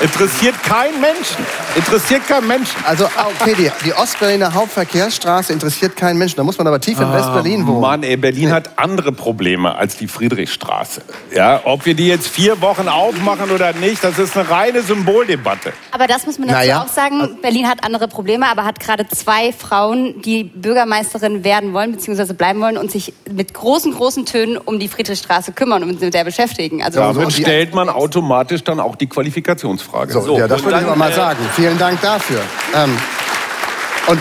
Interessiert 0.00 0.54
kein 0.62 0.98
Menschen. 0.98 1.44
Interessiert 1.76 2.26
kein 2.26 2.46
Menschen. 2.46 2.74
Also, 2.86 3.04
okay, 3.04 3.54
die, 3.54 3.70
die 3.84 3.92
Ostberliner 3.92 4.54
Hauptverkehrsstraße 4.54 5.52
interessiert 5.52 5.94
keinen 5.94 6.18
Menschen. 6.18 6.36
Da 6.36 6.42
muss 6.42 6.56
man 6.56 6.66
aber 6.66 6.80
tief 6.80 6.98
in 6.98 7.04
ah, 7.04 7.14
West-Berlin 7.14 7.66
wohnen. 7.66 7.80
Mann, 7.80 8.02
ey, 8.02 8.16
Berlin 8.16 8.50
hat 8.50 8.78
andere 8.78 9.12
Probleme 9.12 9.74
als 9.74 9.96
die 9.96 10.08
Friedrichstraße. 10.08 11.02
Ja, 11.34 11.60
ob 11.64 11.84
wir 11.84 11.94
die 11.94 12.08
jetzt 12.08 12.28
vier 12.28 12.62
Wochen 12.62 12.88
aufmachen 12.88 13.50
oder 13.50 13.74
nicht, 13.74 14.02
das 14.02 14.18
ist 14.18 14.38
eine 14.38 14.48
reine 14.48 14.82
Symboldebatte. 14.82 15.74
Aber 15.90 16.06
das 16.06 16.24
muss 16.24 16.38
man 16.38 16.48
dazu 16.48 16.60
naja. 16.60 16.82
auch 16.82 16.88
sagen. 16.88 17.36
Berlin 17.42 17.68
hat 17.68 17.84
andere 17.84 18.08
Probleme, 18.08 18.46
aber 18.46 18.64
hat 18.64 18.80
gerade 18.80 19.06
zwei 19.08 19.52
Frauen, 19.52 20.22
die 20.22 20.44
Bürgermeisterin 20.44 21.44
werden 21.44 21.74
wollen, 21.74 21.92
beziehungsweise 21.92 22.32
bleiben 22.32 22.60
wollen 22.62 22.78
und 22.78 22.90
sich 22.90 23.12
mit 23.30 23.52
großen, 23.52 23.92
großen 23.92 24.09
Tönen 24.26 24.56
um 24.56 24.78
die 24.78 24.88
Friedrichstraße 24.88 25.52
kümmern 25.52 25.82
und 25.82 26.00
mit 26.00 26.14
der 26.14 26.24
beschäftigen. 26.24 26.82
Also 26.82 27.00
Damit 27.00 27.24
so 27.24 27.30
stellt 27.30 27.74
man 27.74 27.88
automatisch 27.88 28.64
dann 28.64 28.80
auch 28.80 28.96
die 28.96 29.06
Qualifikationsfrage. 29.06 30.12
So, 30.12 30.20
so 30.20 30.38
ja, 30.38 30.48
das 30.48 30.62
wollte 30.64 30.80
ich 30.80 30.96
mal 30.96 31.10
äh, 31.10 31.14
sagen. 31.14 31.38
Vielen 31.54 31.78
Dank 31.78 32.00
dafür. 32.00 32.40
Ähm, 32.74 32.96
und 34.06 34.20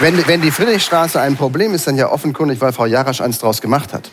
wenn, 0.00 0.26
wenn 0.26 0.40
die 0.42 0.50
Friedrichstraße 0.50 1.20
ein 1.20 1.36
Problem 1.36 1.74
ist, 1.74 1.86
dann 1.86 1.96
ja 1.96 2.10
offenkundig, 2.10 2.60
weil 2.60 2.72
Frau 2.72 2.86
Jarasch 2.86 3.20
eins 3.20 3.38
draus 3.38 3.60
gemacht 3.60 3.92
hat. 3.92 4.10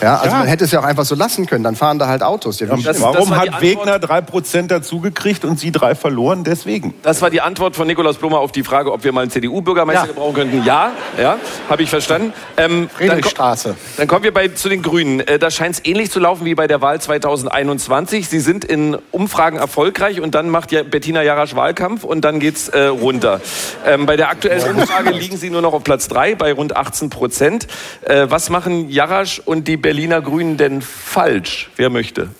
Ja, 0.00 0.16
also 0.16 0.28
ja. 0.28 0.38
man 0.38 0.48
hätte 0.48 0.64
es 0.64 0.72
ja 0.72 0.80
auch 0.80 0.84
einfach 0.84 1.04
so 1.04 1.14
lassen 1.14 1.46
können, 1.46 1.64
dann 1.64 1.76
fahren 1.76 1.98
da 1.98 2.08
halt 2.08 2.22
Autos. 2.22 2.60
Ja, 2.60 2.66
das, 2.66 3.00
warum 3.00 3.30
das 3.30 3.38
hat 3.38 3.60
Wegner 3.60 3.98
drei 3.98 4.20
Prozent 4.20 4.70
dazugekriegt 4.70 5.44
und 5.44 5.58
Sie 5.58 5.72
drei 5.72 5.94
verloren? 5.94 6.44
Deswegen. 6.44 6.94
Das 7.02 7.22
war 7.22 7.30
die 7.30 7.40
Antwort 7.40 7.76
von 7.76 7.86
Nikolaus 7.86 8.16
Blumer 8.16 8.38
auf 8.38 8.52
die 8.52 8.62
Frage, 8.62 8.92
ob 8.92 9.04
wir 9.04 9.12
mal 9.12 9.22
einen 9.22 9.30
CDU-Bürgermeister 9.30 10.02
ja. 10.02 10.06
gebrauchen 10.06 10.34
könnten. 10.34 10.64
Ja, 10.64 10.92
ja, 11.20 11.36
habe 11.68 11.82
ich 11.82 11.90
verstanden. 11.90 12.32
Ähm, 12.56 12.88
Friedrichstraße. 12.94 13.68
Dann, 13.68 13.76
dann, 13.96 14.08
kommen 14.08 14.24
wir 14.24 14.32
bei, 14.32 14.48
zu 14.48 14.68
den 14.68 14.82
Grünen. 14.82 15.20
Äh, 15.20 15.38
da 15.38 15.50
scheint 15.50 15.76
es 15.76 15.84
ähnlich 15.84 16.10
zu 16.10 16.20
laufen 16.20 16.44
wie 16.44 16.54
bei 16.54 16.66
der 16.66 16.80
Wahl 16.80 17.00
2021. 17.00 18.28
Sie 18.28 18.40
sind 18.40 18.64
in 18.64 18.96
Umfragen 19.10 19.58
erfolgreich 19.58 20.20
und 20.20 20.34
dann 20.34 20.48
macht 20.48 20.72
ja 20.72 20.82
Bettina 20.82 21.22
Jarasch 21.22 21.54
Wahlkampf 21.54 22.04
und 22.04 22.22
dann 22.22 22.40
geht's 22.40 22.68
äh, 22.68 22.84
runter. 22.84 23.40
Ähm, 23.86 24.06
bei 24.06 24.16
der 24.16 24.30
aktuellen 24.30 24.76
Umfrage 24.76 25.10
liegen 25.10 25.36
Sie 25.36 25.50
nur 25.50 25.62
noch 25.62 25.74
auf 25.74 25.84
Platz 25.84 26.08
3 26.08 26.34
bei 26.34 26.52
rund 26.52 26.76
18 26.76 27.10
Prozent. 27.10 27.66
Äh, 28.02 28.26
was 28.28 28.50
machen 28.50 28.88
Jarasch 28.88 29.40
und 29.44 29.68
die 29.68 29.76
Berliner 29.82 30.22
Grünen 30.22 30.56
denn 30.56 30.80
falsch? 30.80 31.70
Wer 31.76 31.90
möchte? 31.90 32.30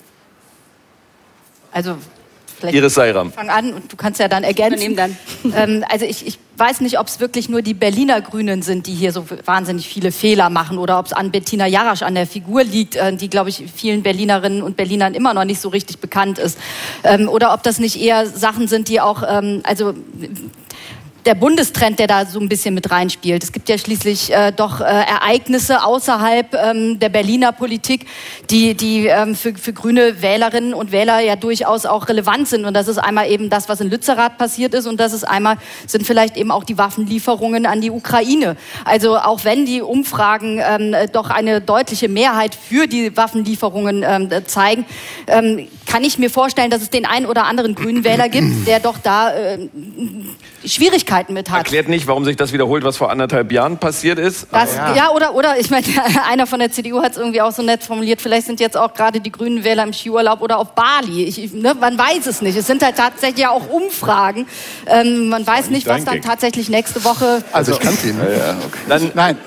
Also 1.73 1.97
Vielleicht 2.63 2.77
Iris 2.77 2.95
Seiram. 2.95 3.33
Fang 3.33 3.51
an 3.51 3.73
und 3.73 3.93
du 3.93 3.97
kannst 3.97 4.21
ja 4.21 4.29
dann 4.29 4.45
ergänzen. 4.45 4.95
Dann. 4.95 5.17
Ähm, 5.55 5.85
also 5.91 6.07
ich, 6.07 6.25
ich 6.25 6.39
weiß 6.57 6.81
nicht, 6.83 7.01
ob 7.01 7.09
es 7.09 7.19
wirklich 7.19 7.49
nur 7.49 7.63
die 7.63 7.75
Berliner 7.75 8.21
Grünen 8.21 8.63
sind, 8.63 8.87
die 8.87 8.95
hier 8.95 9.13
so 9.13 9.27
wahnsinnig 9.45 9.89
viele 9.89 10.13
Fehler 10.13 10.51
machen 10.51 10.79
oder 10.79 11.01
ob 11.01 11.07
es 11.07 11.13
an 11.13 11.33
Bettina 11.33 11.67
Jarasch, 11.67 12.03
an 12.03 12.15
der 12.15 12.29
Figur 12.29 12.63
liegt, 12.63 12.95
äh, 12.95 13.15
die, 13.15 13.29
glaube 13.29 13.51
ich, 13.51 13.65
vielen 13.75 14.05
Berlinerinnen 14.05 14.63
und 14.63 14.77
Berlinern 14.77 15.15
immer 15.15 15.35
noch 15.35 15.45
nicht 15.45 15.61
so 15.61 15.69
richtig 15.69 15.99
bekannt 15.99 16.39
ist. 16.39 16.59
Ähm, 17.03 17.29
oder 17.29 17.53
ob 17.53 17.65
das 17.65 17.81
nicht 17.81 18.01
eher 18.01 18.27
Sachen 18.27 18.69
sind, 18.69 18.89
die 18.89 19.01
auch, 19.01 19.25
ähm, 19.29 19.63
also 19.65 19.95
der 21.25 21.35
Bundestrend, 21.35 21.99
der 21.99 22.07
da 22.07 22.27
so 22.27 22.41
ein 22.41 22.49
bisschen 22.49 22.75
mit 22.75 22.91
reinspielt. 22.91 23.45
Es 23.45 23.53
gibt 23.53 23.69
ja 23.69 23.79
schließlich 23.79 24.33
äh, 24.33 24.53
doch 24.53 24.81
äh, 24.81 24.85
Ereignisse 24.85 25.85
außerhalb 25.85 26.55
ähm, 26.55 26.99
der 26.99 27.09
Berliner 27.09 27.53
Politik, 27.53 28.07
die, 28.51 28.75
die 28.75 29.07
ähm, 29.07 29.35
für, 29.35 29.55
für 29.55 29.73
grüne 29.73 30.21
Wählerinnen 30.23 30.75
und 30.75 30.91
Wähler 30.91 31.21
ja 31.21 31.37
durchaus 31.37 31.87
auch 31.87 32.09
relevant 32.09 32.49
sind. 32.49 32.65
Und 32.65 32.75
das 32.75 32.89
ist 32.89 32.99
einmal 32.99 33.31
eben 33.31 33.51
das, 33.51 33.69
was 33.69 33.81
in 33.81 33.91
Lützerath 33.91 34.37
passiert 34.39 34.75
ist 34.75 34.87
und 34.87 34.99
das 34.99 35.13
ist 35.13 35.25
einmal, 35.25 35.57
sind 35.87 36.07
vielleicht 36.07 36.37
eben 36.37 36.51
auch 36.51 36.65
die 36.65 36.79
Waffenlieferungen 36.79 37.67
an 37.67 37.81
die 37.81 37.91
Ukraine. 37.91 38.57
Also 38.85 39.17
auch 39.17 39.45
wenn 39.45 39.65
die 39.65 39.83
Umfragen 39.83 40.61
ähm, 40.61 40.95
doch 41.13 41.31
eine 41.31 41.61
deutliche 41.61 42.09
Mehrheit 42.09 42.55
für 42.55 42.87
die 42.87 43.17
Waffenlieferungen 43.17 44.05
ähm, 44.07 44.31
zeigen, 44.47 44.85
ähm, 45.29 45.69
kann 45.87 46.05
ich 46.05 46.19
mir 46.19 46.31
vorstellen, 46.31 46.71
dass 46.71 46.83
es 46.83 46.91
den 46.91 47.07
einen 47.07 47.27
oder 47.27 47.45
anderen 47.45 47.75
grünen 47.75 48.05
Wähler 48.05 48.29
gibt, 48.29 48.67
der 48.67 48.81
doch 48.81 48.99
da 48.99 49.33
äh, 49.35 49.69
Schwierigkeiten 50.65 51.33
mit 51.33 51.51
hat. 51.51 51.59
Erklärt 51.59 51.89
nicht, 51.89 52.07
warum 52.07 52.25
sich 52.25 52.37
das 52.37 52.53
wiederholt, 52.53 52.85
was 52.85 52.97
vor 52.97 53.11
anderthalb 53.11 53.53
Jahren 53.53 53.79
passiert 53.79 54.19
ist. 54.19 54.47
Das, 54.51 54.75
ja. 54.75 54.95
ja. 54.95 55.11
oder, 55.11 55.35
oder 55.35 55.59
ich 55.59 55.71
meine, 55.71 55.87
einer 56.29 56.47
von 56.47 56.59
der 56.59 56.71
CDU 56.71 57.03
hat 57.03 57.13
es 57.13 57.19
irgendwie 57.19 57.41
auch 57.41 57.53
so 57.53 57.63
nett 57.63 57.83
formuliert, 57.83 58.21
vielleicht 58.21 58.47
sind 58.47 58.61
jetzt 58.61 58.77
auch 58.77 58.95
gerade 58.95 59.21
die 59.21 59.33
grünen 59.33 59.65
Wähler 59.65 59.85
im 59.85 59.93
Skiurlaub 59.93 60.41
oder 60.41 60.59
auf 60.59 60.75
Bali. 60.75 61.25
Ich, 61.25 61.53
ne, 61.53 61.75
man 61.75 61.99
weiß 61.99 62.27
es 62.27 62.43
nicht. 62.43 62.57
Es 62.57 62.67
sind 62.67 62.83
halt 62.83 62.97
tatsächlich 62.97 63.43
ja 63.43 63.51
auch 63.51 63.69
Umfragen. 63.69 64.47
Ähm, 64.87 65.29
man 65.29 65.47
weiß 65.47 65.71
nicht, 65.71 65.87
was 65.87 66.05
dann 66.05 66.23
tatsächlich 66.23 66.69
nächste 66.69 67.05
Woche... 67.05 67.43
Also, 67.53 67.73
ich 67.73 67.81
kann 67.81 67.97
sie. 67.97 68.13
Ne? 68.13 68.37
Ja, 68.37 68.51
okay. 68.51 68.79
Dann, 68.89 69.11
Nein. 69.15 69.39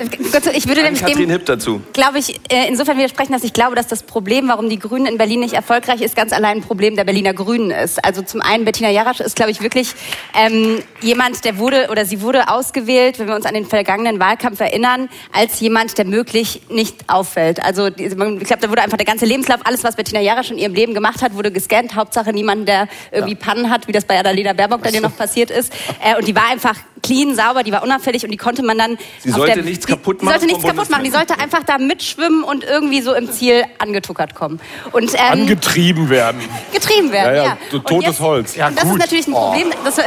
Ich 0.00 0.68
würde 0.68 0.82
nämlich 0.82 1.02
dem, 1.02 1.92
glaube 1.92 2.18
ich, 2.18 2.36
äh, 2.50 2.68
insofern 2.68 2.96
widersprechen, 2.96 3.32
dass 3.32 3.44
ich 3.44 3.52
glaube, 3.52 3.74
dass 3.76 3.86
das 3.86 4.02
Problem, 4.02 4.48
warum 4.48 4.68
die 4.68 4.78
Grünen 4.78 5.06
in 5.06 5.18
Berlin 5.18 5.40
nicht 5.40 5.54
erfolgreich 5.54 6.00
ist, 6.00 6.16
ganz 6.16 6.32
allein 6.32 6.58
ein 6.58 6.62
Problem 6.62 6.96
der 6.96 7.04
Berliner 7.04 7.34
Grünen 7.34 7.70
ist. 7.70 8.04
Also 8.04 8.22
zum 8.22 8.40
einen, 8.40 8.64
Bettina 8.64 8.90
Jarasch 8.90 9.20
ist, 9.20 9.36
glaube 9.36 9.50
ich, 9.50 9.60
wirklich 9.60 9.92
ähm, 10.34 10.82
jemand, 11.00 11.44
der 11.44 11.58
wurde 11.58 11.88
oder 11.90 12.04
sie 12.04 12.22
wurde 12.22 12.48
ausgewählt, 12.48 13.18
wenn 13.18 13.28
wir 13.28 13.34
uns 13.34 13.46
an 13.46 13.54
den 13.54 13.66
vergangenen 13.66 14.20
Wahlkampf 14.20 14.60
erinnern, 14.60 15.08
als 15.32 15.60
jemand, 15.60 15.98
der 15.98 16.04
möglich 16.04 16.62
nicht 16.68 16.96
auffällt. 17.08 17.62
Also 17.62 17.88
ich 17.88 18.14
glaube, 18.16 18.38
da 18.60 18.70
wurde 18.70 18.82
einfach 18.82 18.98
der 18.98 19.06
ganze 19.06 19.26
Lebenslauf, 19.26 19.60
alles, 19.64 19.84
was 19.84 19.96
Bettina 19.96 20.20
Jarasch 20.20 20.50
in 20.50 20.58
ihrem 20.58 20.74
Leben 20.74 20.94
gemacht 20.94 21.22
hat, 21.22 21.34
wurde 21.34 21.50
gescannt. 21.50 21.94
Hauptsache 21.94 22.32
niemand, 22.32 22.68
der 22.68 22.88
irgendwie. 23.10 23.40
Pannen 23.40 23.70
hat, 23.70 23.88
wie 23.88 23.92
das 23.92 24.04
bei 24.04 24.18
Annalena 24.18 24.52
Baerbock 24.52 24.82
dann 24.82 24.94
ja 24.94 25.00
noch 25.00 25.16
passiert 25.16 25.50
ist. 25.50 25.72
Äh, 26.04 26.16
und 26.16 26.28
die 26.28 26.36
war 26.36 26.48
einfach 26.48 26.76
clean, 27.02 27.34
sauber, 27.34 27.62
die 27.62 27.72
war 27.72 27.82
unauffällig 27.82 28.24
und 28.24 28.30
die 28.30 28.36
konnte 28.36 28.62
man 28.62 28.78
dann. 28.78 28.98
Sie 29.20 29.30
sollte 29.30 29.54
der, 29.54 29.64
nichts 29.64 29.86
kaputt 29.86 30.22
machen. 30.22 30.34
Sie 30.34 30.40
sollte 30.40 30.54
nichts 30.54 30.64
kaputt 30.64 30.90
machen. 30.90 31.04
Die 31.04 31.10
sollte 31.10 31.38
einfach 31.38 31.62
da 31.64 31.78
mitschwimmen 31.78 32.42
und 32.42 32.64
irgendwie 32.64 33.00
so 33.00 33.14
im 33.14 33.30
Ziel 33.30 33.64
angetuckert 33.78 34.34
kommen. 34.34 34.60
Und, 34.92 35.14
ähm, 35.14 35.20
Angetrieben 35.42 36.08
werden. 36.08 36.40
Getrieben 36.72 37.12
werden, 37.12 37.36
ja. 37.36 37.44
ja. 37.44 37.58
So 37.70 37.78
totes 37.78 38.06
jetzt, 38.06 38.20
Holz. 38.20 38.56
Ja, 38.56 38.70
das 38.70 38.84
gut. 38.84 38.92
ist 38.92 38.98
natürlich 38.98 39.26
ein 39.26 39.32
Problem. 39.32 39.68
Oh. 39.70 39.84
Das, 39.84 39.98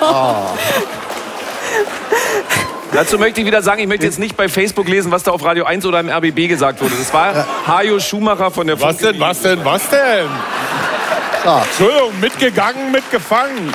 oh. 0.00 0.34
Dazu 2.92 3.18
möchte 3.18 3.40
ich 3.40 3.46
wieder 3.46 3.62
sagen, 3.62 3.80
ich 3.80 3.88
möchte 3.88 4.04
jetzt 4.04 4.18
nicht 4.18 4.36
bei 4.36 4.48
Facebook 4.50 4.86
lesen, 4.86 5.10
was 5.10 5.22
da 5.22 5.30
auf 5.30 5.42
Radio 5.42 5.64
1 5.64 5.86
oder 5.86 6.00
im 6.00 6.10
RBB 6.10 6.48
gesagt 6.48 6.82
wurde. 6.82 6.94
Das 6.98 7.12
war 7.14 7.46
Hajo 7.66 7.98
Schumacher 7.98 8.50
von 8.50 8.66
der 8.66 8.78
Was 8.80 8.98
denn, 8.98 9.18
was 9.18 9.40
denn, 9.40 9.64
was 9.64 9.88
denn? 9.88 10.28
Entschuldigung, 11.44 12.20
mitgegangen, 12.20 12.92
mitgefangen. 12.92 13.72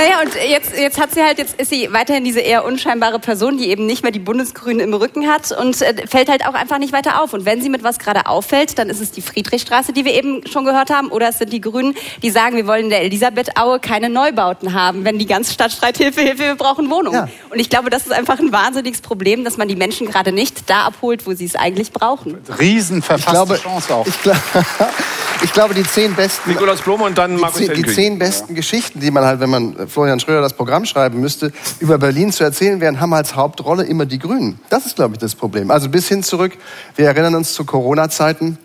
Naja, 0.00 0.20
und 0.22 0.34
jetzt, 0.50 0.72
jetzt 0.78 0.98
hat 0.98 1.12
sie 1.12 1.22
halt, 1.22 1.36
jetzt 1.38 1.60
ist 1.60 1.68
sie 1.70 1.92
weiterhin 1.92 2.24
diese 2.24 2.40
eher 2.40 2.64
unscheinbare 2.64 3.18
Person, 3.18 3.58
die 3.58 3.68
eben 3.68 3.84
nicht 3.84 4.02
mehr 4.02 4.12
die 4.12 4.18
Bundesgrünen 4.18 4.80
im 4.80 4.94
Rücken 4.94 5.28
hat 5.28 5.52
und 5.52 5.80
äh, 5.82 6.06
fällt 6.06 6.30
halt 6.30 6.46
auch 6.46 6.54
einfach 6.54 6.78
nicht 6.78 6.92
weiter 6.94 7.22
auf. 7.22 7.34
Und 7.34 7.44
wenn 7.44 7.60
sie 7.60 7.68
mit 7.68 7.82
was 7.82 7.98
gerade 7.98 8.26
auffällt, 8.26 8.78
dann 8.78 8.88
ist 8.88 9.00
es 9.00 9.10
die 9.10 9.20
Friedrichstraße, 9.20 9.92
die 9.92 10.04
wir 10.06 10.14
eben 10.14 10.46
schon 10.46 10.64
gehört 10.64 10.88
haben, 10.90 11.08
oder 11.08 11.28
es 11.28 11.38
sind 11.38 11.52
die 11.52 11.60
Grünen, 11.60 11.94
die 12.22 12.30
sagen, 12.30 12.56
wir 12.56 12.66
wollen 12.66 12.84
in 12.84 12.90
der 12.90 13.02
Elisabethaue 13.02 13.78
keine 13.78 14.08
Neubauten 14.08 14.72
haben, 14.72 15.04
wenn 15.04 15.18
die 15.18 15.26
ganze 15.26 15.52
Stadt 15.52 15.72
schreit, 15.72 15.98
Hilfe, 15.98 16.22
Hilfe, 16.22 16.44
wir 16.44 16.54
brauchen 16.54 16.88
Wohnungen. 16.90 17.16
Ja. 17.16 17.28
Und 17.50 17.58
ich 17.58 17.68
glaube, 17.68 17.90
das 17.90 18.06
ist 18.06 18.12
einfach 18.12 18.38
ein 18.38 18.52
wahnsinniges 18.52 19.02
Problem, 19.02 19.44
dass 19.44 19.58
man 19.58 19.68
die 19.68 19.76
Menschen 19.76 20.06
gerade 20.06 20.32
nicht 20.32 20.70
da 20.70 20.84
abholt, 20.86 21.26
wo 21.26 21.34
sie 21.34 21.44
es 21.44 21.56
eigentlich 21.56 21.92
brauchen. 21.92 22.38
Riesen 22.58 23.00
Ich 23.00 23.04
verfasste 23.04 23.32
glaube, 23.32 23.56
Chance 23.58 23.94
auch. 23.94 24.06
ich, 24.06 24.14
gla- 24.14 24.40
ich 25.42 25.52
glaube, 25.52 25.74
die 25.74 25.82
zehn 25.82 26.14
besten 26.14 26.50
Nikolaus 26.50 26.80
Blome 26.80 27.04
und 27.04 27.18
dann 27.18 27.34
die, 27.36 27.40
Markus 27.40 27.58
zehn, 27.58 27.74
die 27.74 27.84
zehn 27.86 28.18
besten 28.18 28.54
Geschichten, 28.54 29.00
die 29.00 29.10
man 29.10 29.24
halt, 29.24 29.40
wenn 29.40 29.50
man 29.50 29.76
äh, 29.76 29.86
Florian 29.90 30.20
Schröder 30.20 30.40
das 30.40 30.54
Programm 30.54 30.84
schreiben 30.86 31.20
müsste, 31.20 31.52
über 31.80 31.98
Berlin 31.98 32.32
zu 32.32 32.44
erzählen 32.44 32.80
wären, 32.80 33.00
haben 33.00 33.12
als 33.12 33.36
Hauptrolle 33.36 33.84
immer 33.84 34.06
die 34.06 34.18
Grünen. 34.18 34.58
Das 34.70 34.86
ist, 34.86 34.96
glaube 34.96 35.14
ich, 35.14 35.18
das 35.18 35.34
Problem. 35.34 35.70
Also 35.70 35.88
bis 35.88 36.08
hin 36.08 36.22
zurück, 36.22 36.56
wir 36.96 37.06
erinnern 37.06 37.34
uns 37.34 37.54
zu 37.54 37.64
Corona-Zeiten, 37.64 38.58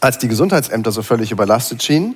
als 0.00 0.18
die 0.18 0.28
Gesundheitsämter 0.28 0.92
so 0.92 1.02
völlig 1.02 1.30
überlastet 1.30 1.82
schienen. 1.82 2.14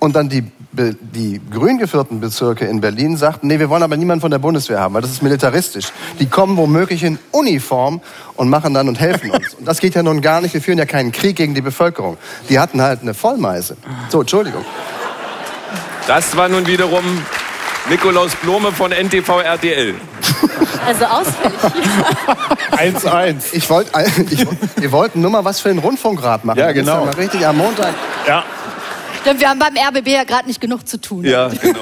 Und 0.00 0.16
dann 0.16 0.30
die, 0.30 0.50
die 0.72 1.42
grün 1.50 1.76
geführten 1.76 2.20
Bezirke 2.20 2.64
in 2.64 2.80
Berlin 2.80 3.18
sagten, 3.18 3.48
nee, 3.48 3.58
wir 3.58 3.68
wollen 3.68 3.82
aber 3.82 3.98
niemanden 3.98 4.22
von 4.22 4.30
der 4.30 4.38
Bundeswehr 4.38 4.80
haben, 4.80 4.94
weil 4.94 5.02
das 5.02 5.10
ist 5.10 5.22
militaristisch. 5.22 5.92
Die 6.18 6.24
kommen 6.24 6.56
womöglich 6.56 7.02
in 7.02 7.18
Uniform 7.32 8.00
und 8.34 8.48
machen 8.48 8.72
dann 8.72 8.88
und 8.88 8.98
helfen 8.98 9.30
uns. 9.30 9.52
Und 9.52 9.68
das 9.68 9.78
geht 9.78 9.94
ja 9.94 10.02
nun 10.02 10.22
gar 10.22 10.40
nicht. 10.40 10.54
Wir 10.54 10.62
führen 10.62 10.78
ja 10.78 10.86
keinen 10.86 11.12
Krieg 11.12 11.36
gegen 11.36 11.54
die 11.54 11.60
Bevölkerung. 11.60 12.16
Die 12.48 12.58
hatten 12.58 12.80
halt 12.80 13.02
eine 13.02 13.12
Vollmeise. 13.12 13.76
So, 14.08 14.22
Entschuldigung. 14.22 14.64
Das 16.06 16.34
war 16.34 16.48
nun 16.48 16.66
wiederum 16.66 17.04
Nikolaus 17.88 18.36
Blome 18.36 18.72
von 18.72 18.92
NTV 18.92 19.40
RTL. 19.40 19.94
Also 20.86 21.04
ausfällig. 21.04 21.58
1-1. 22.72 23.36
Ich 23.52 23.68
wollte, 23.68 23.90
ich, 24.30 24.46
wir 24.76 24.92
wollten 24.92 25.20
nur 25.20 25.30
mal 25.30 25.44
was 25.44 25.60
für 25.60 25.68
den 25.68 25.78
Rundfunkrat 25.78 26.44
machen. 26.44 26.58
Ja, 26.58 26.72
genau. 26.72 27.04
Mal 27.06 27.14
richtig 27.14 27.46
am 27.46 27.58
Montag. 27.58 27.94
Ja. 28.26 28.44
Stimmt, 29.20 29.40
wir 29.40 29.50
haben 29.50 29.58
beim 29.58 29.74
RBB 29.76 30.08
ja 30.08 30.24
gerade 30.24 30.46
nicht 30.46 30.60
genug 30.60 30.88
zu 30.88 30.98
tun. 31.00 31.24
Ja, 31.24 31.48
genau. 31.48 31.78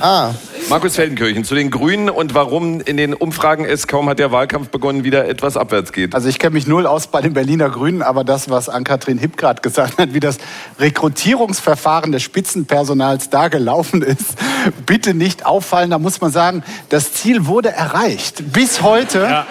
Ah, 0.00 0.30
Markus 0.68 0.96
Feldenkirchen 0.96 1.44
zu 1.44 1.54
den 1.54 1.70
Grünen 1.70 2.08
und 2.08 2.34
warum 2.34 2.80
in 2.80 2.96
den 2.96 3.14
Umfragen 3.14 3.64
es 3.64 3.86
kaum 3.86 4.08
hat 4.08 4.18
der 4.18 4.32
Wahlkampf 4.32 4.68
begonnen, 4.68 5.04
wieder 5.04 5.28
etwas 5.28 5.56
abwärts 5.56 5.92
geht. 5.92 6.14
Also 6.14 6.28
ich 6.28 6.38
kenne 6.38 6.54
mich 6.54 6.66
null 6.66 6.86
aus 6.86 7.08
bei 7.08 7.20
den 7.20 7.34
Berliner 7.34 7.68
Grünen, 7.68 8.02
aber 8.02 8.24
das, 8.24 8.48
was 8.48 8.68
Ann-Kathrin 8.68 9.18
Hipp 9.18 9.36
gerade 9.36 9.60
gesagt 9.60 9.98
hat, 9.98 10.14
wie 10.14 10.20
das 10.20 10.38
Rekrutierungsverfahren 10.78 12.12
des 12.12 12.22
Spitzenpersonals 12.22 13.30
da 13.30 13.48
gelaufen 13.48 14.02
ist, 14.02 14.36
bitte 14.86 15.14
nicht 15.14 15.44
auffallen. 15.46 15.90
Da 15.90 15.98
muss 15.98 16.20
man 16.20 16.32
sagen, 16.32 16.62
das 16.88 17.12
Ziel 17.12 17.46
wurde 17.46 17.70
erreicht. 17.70 18.52
Bis 18.52 18.82
heute. 18.82 19.44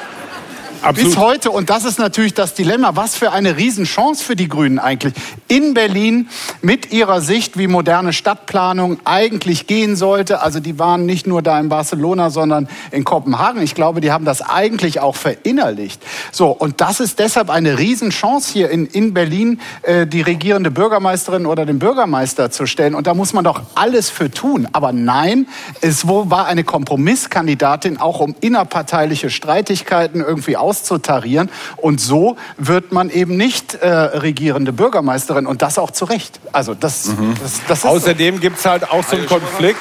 Bis 0.96 1.16
heute, 1.16 1.52
und 1.52 1.70
das 1.70 1.86
ist 1.86 2.00
natürlich 2.00 2.34
das 2.34 2.56
Dilemma, 2.56 2.96
was 2.96 3.16
für 3.16 3.32
eine 3.32 3.56
Riesenchance 3.56 4.24
für 4.24 4.36
die 4.36 4.48
Grünen 4.48 4.80
eigentlich. 4.80 5.14
In 5.48 5.76
Berlin 5.76 6.28
mit 6.64 6.92
ihrer 6.92 7.22
Sicht, 7.22 7.56
wie 7.58 7.68
moderne 7.68 8.14
Stadtplanung 8.14 8.98
eigentlich 9.06 9.68
gehen 9.68 9.96
sollte. 9.96 10.42
Also 10.42 10.60
die 10.60 10.80
waren 10.80 11.06
nicht 11.06 11.28
nur 11.28 11.44
da 11.44 11.60
in 11.60 11.70
Barcelona, 11.70 12.32
sondern 12.32 12.68
in 12.90 13.04
Kopenhagen. 13.04 13.62
Ich 13.62 13.76
glaube, 13.76 14.02
die 14.02 14.12
haben 14.12 14.26
das 14.26 14.42
eigentlich 14.42 15.00
auch 15.00 15.16
verinnerlicht. 15.16 16.02
So, 16.32 16.48
und 16.48 16.82
das 16.82 17.00
ist 17.00 17.20
deshalb 17.20 17.52
eine 17.52 17.78
Riesenchance 17.78 18.52
hier 18.52 18.72
in, 18.72 18.88
in 18.88 19.14
Berlin, 19.14 19.60
äh, 19.84 20.08
die 20.08 20.22
regierende 20.22 20.72
Bürgermeisterin 20.72 21.46
oder 21.46 21.68
den 21.68 21.78
Bürgermeister 21.78 22.50
zu 22.50 22.66
stellen. 22.66 22.96
Und 22.96 23.06
da 23.06 23.14
muss 23.14 23.34
man 23.34 23.44
doch 23.44 23.62
alles 23.76 24.10
für 24.10 24.32
tun. 24.32 24.68
Aber 24.72 24.94
nein, 24.94 25.48
es 25.82 26.08
war 26.08 26.48
eine 26.48 26.64
Kompromisskandidatin, 26.64 28.00
auch 28.00 28.20
um 28.20 28.36
innerparteiliche 28.42 29.30
Streitigkeiten 29.30 30.22
irgendwie 30.22 30.58
auszutarieren. 30.72 31.50
Und 31.78 32.00
so 32.00 32.38
wird 32.58 32.92
man 32.92 33.10
eben 33.10 33.36
nicht 33.36 33.76
äh, 33.76 33.90
regierende 33.90 34.72
Bürgermeisterin. 34.72 35.46
Und 35.46 35.62
das 35.62 35.78
auch 35.78 35.92
zu 35.92 36.06
Recht. 36.06 36.40
Also 36.52 36.74
das, 36.74 37.10
das, 37.42 37.62
das 37.68 37.78
ist 37.78 37.82
so. 37.84 37.88
Außerdem 37.90 38.40
gibt 38.40 38.58
es 38.58 38.66
halt 38.66 38.90
auch 38.90 39.04
so 39.04 39.18
einen 39.18 39.26
Konflikt. 39.26 39.80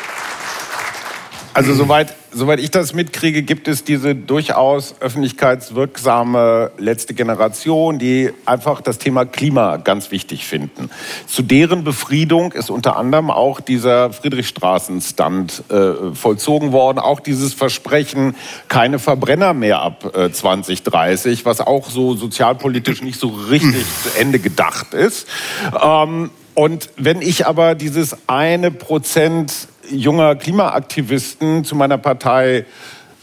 Also 1.53 1.75
soweit, 1.75 2.15
soweit 2.33 2.61
ich 2.61 2.71
das 2.71 2.95
mitkriege, 2.95 3.43
gibt 3.43 3.67
es 3.67 3.83
diese 3.83 4.15
durchaus 4.15 4.95
öffentlichkeitswirksame 5.01 6.71
letzte 6.79 7.13
Generation, 7.13 7.99
die 7.99 8.31
einfach 8.47 8.81
das 8.81 8.99
Thema 8.99 9.25
Klima 9.25 9.77
ganz 9.77 10.13
wichtig 10.13 10.47
finden. 10.47 10.91
Zu 11.27 11.43
deren 11.43 11.83
Befriedung 11.83 12.53
ist 12.53 12.71
unter 12.71 12.97
anderem 12.97 13.31
auch 13.33 13.61
dieser 13.61 14.13
Friedrichstraßenstand 14.13 15.65
äh, 15.71 16.15
vollzogen 16.15 16.71
worden. 16.71 17.01
Auch 17.01 17.19
dieses 17.19 17.53
Versprechen, 17.53 18.37
keine 18.69 19.01
Verbrenner 19.01 19.53
mehr 19.53 19.81
ab 19.81 20.17
äh, 20.17 20.31
2030, 20.31 21.45
was 21.45 21.61
auch 21.61 21.91
so 21.91 22.15
sozialpolitisch 22.15 23.03
nicht 23.03 23.19
so 23.19 23.29
richtig 23.29 23.85
zu 24.05 24.19
Ende 24.21 24.39
gedacht 24.39 24.95
ist. 24.95 25.27
Ähm, 25.83 26.31
und 26.55 26.91
wenn 26.97 27.23
ich 27.23 27.47
aber 27.47 27.75
dieses 27.75 28.17
eine 28.29 28.71
Prozent 28.71 29.69
junger 29.91 30.37
Klimaaktivisten 30.37 31.65
zu 31.65 31.75
meiner 31.75 31.99
Partei 31.99 32.65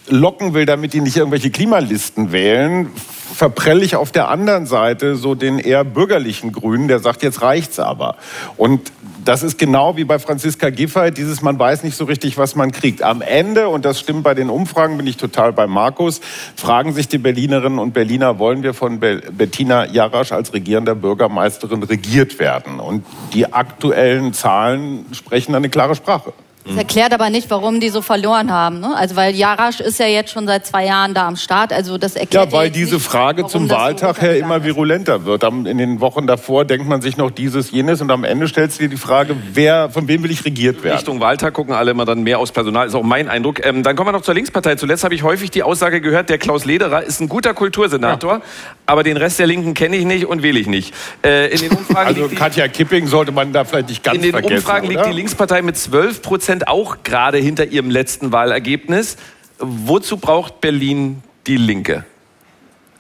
locken 0.10 0.54
will, 0.54 0.66
damit 0.66 0.94
die 0.94 1.02
nicht 1.02 1.18
irgendwelche 1.18 1.50
Klimalisten 1.50 2.32
wählen, 2.32 2.90
verprelle 3.34 3.84
ich 3.84 3.96
auf 3.96 4.12
der 4.12 4.30
anderen 4.30 4.66
Seite 4.66 5.16
so 5.16 5.36
den 5.36 5.60
eher 5.60 5.84
bürgerlichen 5.84 6.52
Grünen, 6.52 6.88
der 6.88 7.00
sagt, 7.00 7.24
jetzt 7.24 7.42
reicht's 7.42 7.80
aber. 7.80 8.16
Und 8.56 8.92
das 9.26 9.44
ist 9.44 9.60
genau 9.60 9.98
wie 9.98 10.06
bei 10.06 10.20
Franziska 10.20 10.70
Giffey, 10.70 11.12
dieses 11.12 11.42
man 11.42 11.60
weiß 11.60 11.84
nicht 11.84 11.98
so 11.98 12.06
richtig, 12.06 12.38
was 12.38 12.56
man 12.56 12.72
kriegt. 12.72 13.04
Am 13.04 13.22
Ende, 13.22 13.68
und 13.68 13.84
das 13.84 14.00
stimmt 14.00 14.24
bei 14.24 14.34
den 14.34 14.50
Umfragen, 14.50 14.98
bin 14.98 15.06
ich 15.06 15.18
total 15.18 15.52
bei 15.52 15.68
Markus, 15.68 16.22
fragen 16.56 16.94
sich 16.94 17.10
die 17.10 17.18
Berlinerinnen 17.18 17.78
und 17.78 17.94
Berliner, 17.94 18.40
wollen 18.40 18.64
wir 18.64 18.74
von 18.74 19.00
Be 19.00 19.22
Bettina 19.32 19.86
Jarasch 19.86 20.32
als 20.32 20.54
regierender 20.54 20.96
Bürgermeisterin 20.96 21.84
regiert 21.84 22.40
werden? 22.40 22.80
Und 22.80 23.06
die 23.34 23.52
aktuellen 23.52 24.34
Zahlen 24.34 25.06
sprechen 25.12 25.54
eine 25.56 25.70
klare 25.70 25.96
Sprache. 25.96 26.32
Das 26.68 26.78
erklärt 26.78 27.14
aber 27.14 27.30
nicht, 27.30 27.50
warum 27.50 27.80
die 27.80 27.90
so 27.90 28.02
verloren 28.02 28.52
haben. 28.52 28.80
Ne? 28.80 28.96
Also 28.96 29.16
weil 29.16 29.36
Jarasch 29.36 29.80
ist 29.80 30.00
ja 30.00 30.08
jetzt 30.08 30.32
schon 30.32 30.48
seit 30.48 30.66
zwei 30.66 30.86
Jahren 30.86 31.14
da 31.14 31.28
am 31.28 31.36
Start. 31.36 31.72
Also 31.72 31.98
das 31.98 32.16
erklärt 32.16 32.52
Ja, 32.52 32.58
weil 32.58 32.70
diese 32.70 32.96
nicht, 32.96 33.06
Frage 33.06 33.46
zum 33.48 33.68
das 33.68 33.78
so 33.78 33.84
Wahltag 33.84 34.22
her 34.22 34.38
immer 34.38 34.64
virulenter 34.64 35.26
wird. 35.26 35.44
In 35.44 35.78
den 35.78 36.02
Wochen 36.02 36.28
davor 36.28 36.66
denkt 36.66 36.88
man 36.88 37.02
sich 37.02 37.18
noch 37.18 37.32
dieses, 37.32 37.72
jenes 37.72 38.02
und 38.02 38.12
am 38.12 38.24
Ende 38.24 38.48
stellst 38.48 38.80
du 38.80 38.84
dir 38.84 38.90
die 38.90 38.98
Frage, 38.98 39.36
wer, 39.54 39.90
von 39.90 40.08
wem 40.08 40.24
will 40.24 40.32
ich 40.32 40.44
regiert 40.46 40.84
werden? 40.84 40.96
Richtung 40.98 41.20
Wahltag 41.20 41.54
gucken 41.54 41.74
alle 41.74 41.92
immer 41.92 42.06
dann 42.06 42.24
mehr 42.24 42.40
aufs 42.40 42.52
Personal, 42.52 42.88
ist 42.88 42.96
auch 42.96 43.04
mein 43.04 43.30
Eindruck. 43.30 43.66
Ähm, 43.66 43.84
dann 43.84 43.96
kommen 43.96 44.10
wir 44.10 44.14
noch 44.14 44.22
zur 44.22 44.34
Linkspartei. 44.34 44.76
Zuletzt 44.76 45.04
habe 45.04 45.16
ich 45.16 45.24
häufig 45.24 45.52
die 45.52 45.64
Aussage 45.64 46.02
gehört, 46.02 46.30
der 46.30 46.38
Klaus 46.38 46.66
Lederer 46.66 47.04
ist 47.04 47.22
ein 47.22 47.30
guter 47.30 47.54
Kultursenator, 47.54 48.42
aber 48.86 49.04
den 49.04 49.18
Rest 49.18 49.40
der 49.40 49.48
Linken 49.48 49.74
kenne 49.74 49.96
ich 49.96 50.06
nicht 50.06 50.26
und 50.26 50.44
wähle 50.44 50.60
ich 50.60 50.68
nicht. 50.68 50.94
Äh, 51.24 51.48
in 51.54 51.60
den 51.62 51.72
Umfragen 51.78 52.08
Also 52.08 52.26
liegt 52.26 52.36
Katja 52.38 52.68
Kipping 52.68 53.08
sollte 53.08 53.32
man 53.32 53.54
da 53.54 53.64
vielleicht 53.66 53.90
nicht 53.90 54.04
ganz 54.04 54.18
in 54.18 54.24
den 54.24 54.32
vergessen, 54.32 54.56
Umfragen 54.58 54.88
liegt 54.88 55.02
oder? 55.02 55.10
die 55.10 55.16
Linkspartei 55.16 55.62
mit 55.62 55.78
12 55.78 56.22
Prozent 56.22 56.57
auch 56.66 56.98
gerade 57.04 57.38
hinter 57.38 57.66
ihrem 57.66 57.90
letzten 57.90 58.32
Wahlergebnis. 58.32 59.18
Wozu 59.60 60.18
braucht 60.18 60.62
Berlin 60.62 61.22
die 61.46 61.58
Linke? 61.58 62.06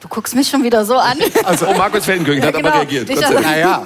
Du 0.01 0.07
guckst 0.07 0.35
mich 0.35 0.49
schon 0.49 0.63
wieder 0.63 0.85
so 0.85 0.95
an. 0.97 1.17
oh, 1.65 1.73
Markus 1.77 2.05
Feldenkirchen 2.05 2.43
hat 2.43 2.53
Ja, 2.53 2.59
aber 2.59 2.69
genau. 2.69 2.81
reagiert. 2.81 3.09
Dachte- 3.09 3.33
Dank. 3.33 3.45
Naja, 3.45 3.83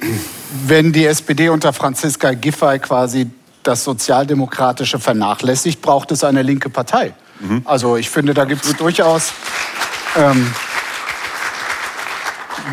wenn 0.66 0.92
die 0.92 1.06
SPD 1.06 1.48
unter 1.48 1.72
Franziska 1.72 2.32
Giffey 2.34 2.78
quasi 2.78 3.28
das 3.62 3.82
Sozialdemokratische 3.84 4.98
vernachlässigt, 4.98 5.80
braucht 5.82 6.12
es 6.12 6.24
eine 6.24 6.42
linke 6.42 6.70
Partei. 6.70 7.12
Also 7.64 7.96
ich 7.96 8.10
finde, 8.10 8.34
da 8.34 8.44
gibt 8.44 8.64
es 8.64 8.76
durchaus... 8.76 9.32
Ähm, 10.16 10.52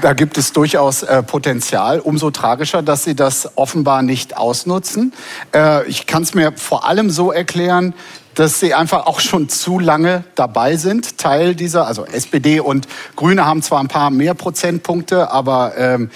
da 0.02 0.14
gibt 0.14 0.38
es 0.38 0.54
durchaus 0.54 1.04
äh, 1.04 1.24
Potenzial. 1.24 2.00
Umso 2.00 2.32
tragischer, 2.32 2.82
dass 2.82 3.04
sie 3.04 3.16
das 3.16 3.58
offenbar 3.58 4.02
nicht 4.02 4.38
ausnutzen. 4.38 5.14
Äh, 5.54 5.88
ich 5.88 6.08
kann 6.08 6.24
es 6.24 6.34
mir 6.34 6.54
vor 6.56 6.88
allem 6.88 7.10
so 7.10 7.32
erklären, 7.32 7.94
dass 8.36 8.60
sie 8.60 8.76
einfach 8.76 9.08
auch 9.08 9.20
schon 9.20 9.50
zu 9.50 9.80
lange 9.80 10.24
dabei 10.36 10.76
sind. 10.78 11.18
Teil 11.18 11.56
dieser, 11.56 11.88
also 11.88 12.06
SPD 12.06 12.60
und 12.60 12.88
Grüne 13.16 13.46
haben 13.46 13.64
zwar 13.64 13.80
ein 13.80 13.88
paar 13.88 14.12
mehr 14.12 14.36
Prozentpunkte, 14.36 15.32
aber 15.32 15.74
ähm, 15.78 16.12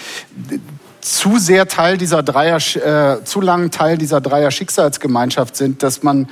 zu 1.02 1.38
sehr 1.38 1.66
Teil 1.66 1.98
dieser 1.98 2.22
Dreier, 2.22 2.56
äh, 2.56 3.24
zu 3.24 3.40
langen 3.40 3.72
Teil 3.72 3.98
dieser 3.98 4.20
Dreier 4.20 4.52
Schicksalsgemeinschaft 4.52 5.56
sind, 5.56 5.82
dass 5.82 6.04
man, 6.04 6.28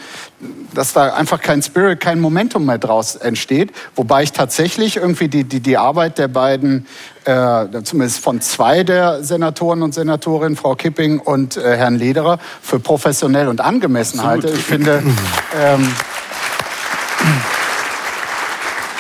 dass 0.72 0.92
da 0.92 1.12
einfach 1.12 1.40
kein 1.40 1.60
Spirit, 1.60 1.98
kein 1.98 2.20
Momentum 2.20 2.66
mehr 2.66 2.78
draus 2.78 3.16
entsteht. 3.16 3.72
Wobei 3.96 4.22
ich 4.22 4.32
tatsächlich 4.32 4.96
irgendwie 4.96 5.26
die, 5.26 5.42
die, 5.42 5.58
die 5.58 5.76
Arbeit 5.76 6.18
der 6.18 6.28
beiden, 6.28 6.86
äh, 7.24 7.66
zumindest 7.82 8.20
von 8.20 8.40
zwei 8.40 8.84
der 8.84 9.24
Senatoren 9.24 9.82
und 9.82 9.92
Senatorinnen, 9.92 10.56
Frau 10.56 10.76
Kipping 10.76 11.18
und 11.18 11.56
äh, 11.56 11.76
Herrn 11.76 11.96
Lederer, 11.96 12.38
für 12.62 12.78
professionell 12.78 13.48
und 13.48 13.60
angemessen 13.60 14.22
halte. 14.22 14.50
Ich 14.50 14.62
finde, 14.62 15.02
ähm, 15.60 15.92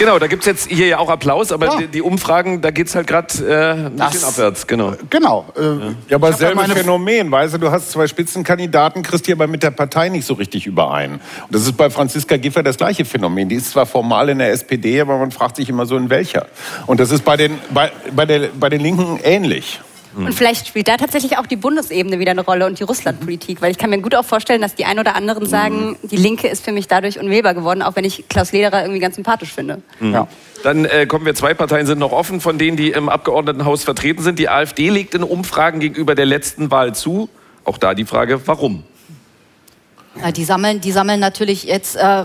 Genau, 0.00 0.18
da 0.18 0.26
gibt 0.26 0.42
es 0.42 0.46
jetzt 0.46 0.68
hier 0.70 0.86
ja 0.88 0.98
auch 0.98 1.10
Applaus, 1.10 1.52
aber 1.52 1.66
Ja. 1.66 1.76
die, 1.76 1.86
die 1.86 2.02
Umfragen, 2.02 2.60
da 2.62 2.70
geht 2.70 2.88
es 2.88 2.94
halt 2.94 3.06
gerade 3.06 3.26
äh, 3.46 3.72
ein 3.86 3.96
Das- 3.96 4.12
bisschen 4.12 4.28
abwärts. 4.28 4.66
Genau. 4.66 4.94
Genau. 5.10 5.44
äh, 5.56 5.60
Ja, 6.08 6.16
aber 6.16 6.30
ja 6.30 6.36
selbe 6.36 6.56
meine- 6.56 6.74
Phänomen, 6.74 7.30
weißt 7.30 7.54
du, 7.54 7.58
du 7.58 7.70
hast 7.70 7.90
zwei 7.92 8.06
Spitzenkandidaten, 8.06 9.02
kriegst 9.02 9.26
die 9.26 9.32
aber 9.32 9.46
mit 9.46 9.62
der 9.62 9.70
Partei 9.70 10.08
nicht 10.08 10.26
so 10.26 10.34
richtig 10.34 10.66
überein. 10.66 11.12
Und 11.12 11.20
das 11.50 11.62
ist 11.62 11.76
bei 11.76 11.90
Franziska 11.90 12.36
Giffey 12.38 12.62
das 12.62 12.78
gleiche 12.78 13.04
Phänomen. 13.04 13.48
Die 13.50 13.56
ist 13.56 13.70
zwar 13.72 13.84
formal 13.86 14.30
in 14.30 14.38
der 14.38 14.50
SPD, 14.52 15.00
aber 15.00 15.18
man 15.18 15.30
fragt 15.30 15.56
sich 15.56 15.68
immer 15.68 15.84
so, 15.86 15.96
in 15.96 16.08
welcher. 16.10 16.46
Und 16.86 16.98
das 16.98 17.10
ist 17.10 17.24
bei 17.24 17.36
den, 17.36 17.58
bei, 17.70 17.92
bei 18.16 18.24
der, 18.24 18.48
bei 18.58 18.70
den 18.70 18.80
Linken 18.80 19.20
ähnlich. 19.22 19.80
Und 20.16 20.34
vielleicht 20.34 20.66
spielt 20.66 20.88
da 20.88 20.96
tatsächlich 20.96 21.38
auch 21.38 21.46
die 21.46 21.56
Bundesebene 21.56 22.18
wieder 22.18 22.32
eine 22.32 22.42
Rolle 22.42 22.66
und 22.66 22.78
die 22.78 22.82
Russlandpolitik, 22.82 23.62
weil 23.62 23.70
ich 23.70 23.78
kann 23.78 23.90
mir 23.90 24.00
gut 24.00 24.14
auch 24.14 24.24
vorstellen, 24.24 24.60
dass 24.60 24.74
die 24.74 24.84
ein 24.84 24.98
oder 24.98 25.14
anderen 25.14 25.46
sagen, 25.46 25.96
die 26.02 26.16
Linke 26.16 26.48
ist 26.48 26.64
für 26.64 26.72
mich 26.72 26.88
dadurch 26.88 27.18
unwählbar 27.18 27.54
geworden, 27.54 27.82
auch 27.82 27.96
wenn 27.96 28.04
ich 28.04 28.28
Klaus 28.28 28.52
Lederer 28.52 28.82
irgendwie 28.82 29.00
ganz 29.00 29.14
sympathisch 29.14 29.52
finde. 29.52 29.82
ja. 30.00 30.26
Dann 30.62 30.84
äh, 30.84 31.06
kommen 31.06 31.24
wir, 31.24 31.34
zwei 31.34 31.54
Parteien 31.54 31.86
sind 31.86 31.98
noch 31.98 32.12
offen, 32.12 32.40
von 32.40 32.58
denen, 32.58 32.76
die 32.76 32.90
im 32.90 33.08
Abgeordnetenhaus 33.08 33.82
vertreten 33.82 34.22
sind. 34.22 34.38
Die 34.38 34.50
AfD 34.50 34.90
legt 34.90 35.14
in 35.14 35.22
Umfragen 35.22 35.80
gegenüber 35.80 36.14
der 36.14 36.26
letzten 36.26 36.70
Wahl 36.70 36.94
zu. 36.94 37.30
Auch 37.64 37.78
da 37.78 37.94
die 37.94 38.04
Frage, 38.04 38.46
warum? 38.46 38.84
Ja, 40.16 40.32
die 40.32 40.44
sammeln, 40.44 40.80
die 40.80 40.90
sammeln 40.90 41.20
natürlich 41.20 41.62
jetzt 41.62 41.94
äh, 41.94 42.24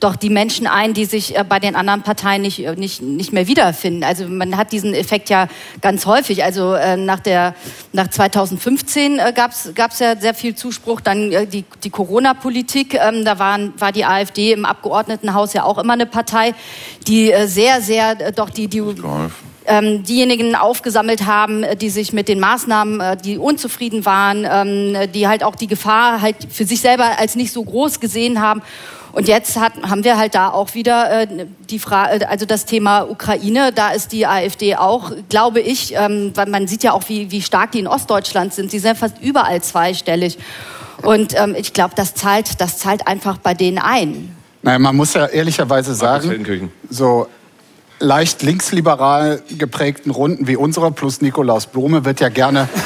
doch 0.00 0.16
die 0.16 0.30
Menschen 0.30 0.66
ein, 0.66 0.94
die 0.94 1.04
sich 1.04 1.36
äh, 1.36 1.44
bei 1.46 1.60
den 1.60 1.76
anderen 1.76 2.02
Parteien 2.02 2.40
nicht, 2.40 2.64
äh, 2.64 2.74
nicht, 2.74 3.02
nicht 3.02 3.34
mehr 3.34 3.46
wiederfinden. 3.46 4.02
Also 4.02 4.26
man 4.26 4.56
hat 4.56 4.72
diesen 4.72 4.94
Effekt 4.94 5.28
ja 5.28 5.46
ganz 5.82 6.06
häufig. 6.06 6.42
Also 6.42 6.72
äh, 6.72 6.96
nach, 6.96 7.20
der, 7.20 7.54
nach 7.92 8.08
2015 8.08 9.18
äh, 9.18 9.34
gab 9.34 9.52
es 9.52 9.98
ja 9.98 10.16
sehr 10.16 10.32
viel 10.32 10.54
Zuspruch. 10.54 11.02
Dann 11.02 11.30
äh, 11.30 11.46
die, 11.46 11.66
die 11.84 11.90
Corona-Politik, 11.90 12.94
ähm, 12.94 13.26
da 13.26 13.38
waren, 13.38 13.74
war 13.78 13.92
die 13.92 14.06
AfD 14.06 14.52
im 14.52 14.64
Abgeordnetenhaus 14.64 15.52
ja 15.52 15.64
auch 15.64 15.76
immer 15.76 15.92
eine 15.92 16.06
Partei, 16.06 16.54
die 17.06 17.30
äh, 17.30 17.46
sehr, 17.46 17.82
sehr 17.82 18.18
äh, 18.20 18.32
doch 18.32 18.48
die, 18.48 18.68
die 18.68 18.80
ähm, 19.68 20.02
diejenigen 20.02 20.54
aufgesammelt 20.54 21.26
haben, 21.26 21.62
äh, 21.62 21.76
die 21.76 21.90
sich 21.90 22.12
mit 22.12 22.28
den 22.28 22.40
Maßnahmen, 22.40 23.00
äh, 23.00 23.16
die 23.16 23.38
unzufrieden 23.38 24.04
waren, 24.04 24.46
ähm, 24.50 25.12
die 25.12 25.28
halt 25.28 25.44
auch 25.44 25.54
die 25.54 25.66
Gefahr 25.66 26.20
halt 26.20 26.36
für 26.50 26.64
sich 26.64 26.80
selber 26.80 27.18
als 27.18 27.36
nicht 27.36 27.52
so 27.52 27.62
groß 27.62 28.00
gesehen 28.00 28.40
haben. 28.40 28.62
Und 29.12 29.26
jetzt 29.26 29.58
hat, 29.58 29.72
haben 29.82 30.04
wir 30.04 30.18
halt 30.18 30.34
da 30.34 30.50
auch 30.50 30.74
wieder 30.74 31.22
äh, 31.22 31.26
die 31.70 31.78
Frage, 31.78 32.28
also 32.28 32.46
das 32.46 32.66
Thema 32.66 33.02
Ukraine. 33.02 33.72
Da 33.72 33.90
ist 33.90 34.12
die 34.12 34.26
AfD 34.26 34.76
auch, 34.76 35.12
glaube 35.28 35.60
ich, 35.60 35.94
ähm, 35.94 36.32
weil 36.34 36.46
man 36.46 36.68
sieht 36.68 36.82
ja 36.82 36.92
auch, 36.92 37.08
wie, 37.08 37.30
wie 37.30 37.42
stark 37.42 37.72
die 37.72 37.80
in 37.80 37.86
Ostdeutschland 37.86 38.54
sind. 38.54 38.70
Sie 38.70 38.78
sind 38.78 38.98
fast 38.98 39.20
überall 39.20 39.62
zweistellig. 39.62 40.38
Und 41.02 41.34
ähm, 41.38 41.54
ich 41.56 41.72
glaube, 41.72 41.94
das 41.96 42.14
zahlt, 42.14 42.60
das 42.60 42.78
zahlt 42.78 43.06
einfach 43.06 43.38
bei 43.38 43.54
denen 43.54 43.78
ein. 43.78 44.34
Naja, 44.62 44.78
man 44.78 44.96
muss 44.96 45.14
ja 45.14 45.26
ehrlicherweise 45.26 45.94
sagen, 45.94 46.70
so 46.90 47.28
leicht 47.98 48.42
linksliberal 48.42 49.42
geprägten 49.56 50.10
Runden 50.10 50.46
wie 50.46 50.56
unserer 50.56 50.90
plus 50.90 51.20
Nikolaus 51.20 51.66
Blome 51.66 52.04
wird 52.04 52.20
ja 52.20 52.28
gerne 52.28 52.68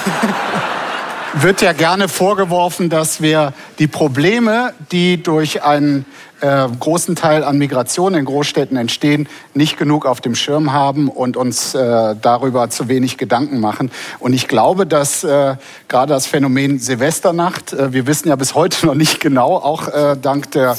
wird 1.34 1.62
ja 1.62 1.72
gerne 1.72 2.08
vorgeworfen, 2.08 2.90
dass 2.90 3.22
wir 3.22 3.52
die 3.78 3.86
Probleme, 3.86 4.74
die 4.90 5.22
durch 5.22 5.62
einen 5.62 6.04
äh, 6.40 6.68
großen 6.78 7.16
Teil 7.16 7.44
an 7.44 7.56
Migration 7.56 8.14
in 8.14 8.24
Großstädten 8.24 8.76
entstehen, 8.76 9.28
nicht 9.54 9.78
genug 9.78 10.04
auf 10.04 10.20
dem 10.20 10.34
Schirm 10.34 10.72
haben 10.72 11.08
und 11.08 11.36
uns 11.36 11.74
äh, 11.74 12.14
darüber 12.20 12.68
zu 12.68 12.88
wenig 12.88 13.16
Gedanken 13.16 13.60
machen. 13.60 13.90
Und 14.18 14.32
ich 14.34 14.48
glaube, 14.48 14.86
dass 14.86 15.24
äh, 15.24 15.56
gerade 15.88 16.12
das 16.12 16.26
Phänomen 16.26 16.78
Silvesternacht, 16.78 17.72
äh, 17.72 17.92
wir 17.92 18.06
wissen 18.06 18.28
ja 18.28 18.36
bis 18.36 18.54
heute 18.54 18.86
noch 18.86 18.94
nicht 18.94 19.20
genau, 19.20 19.56
auch 19.56 19.88
äh, 19.88 20.16
dank 20.20 20.50
der 20.50 20.76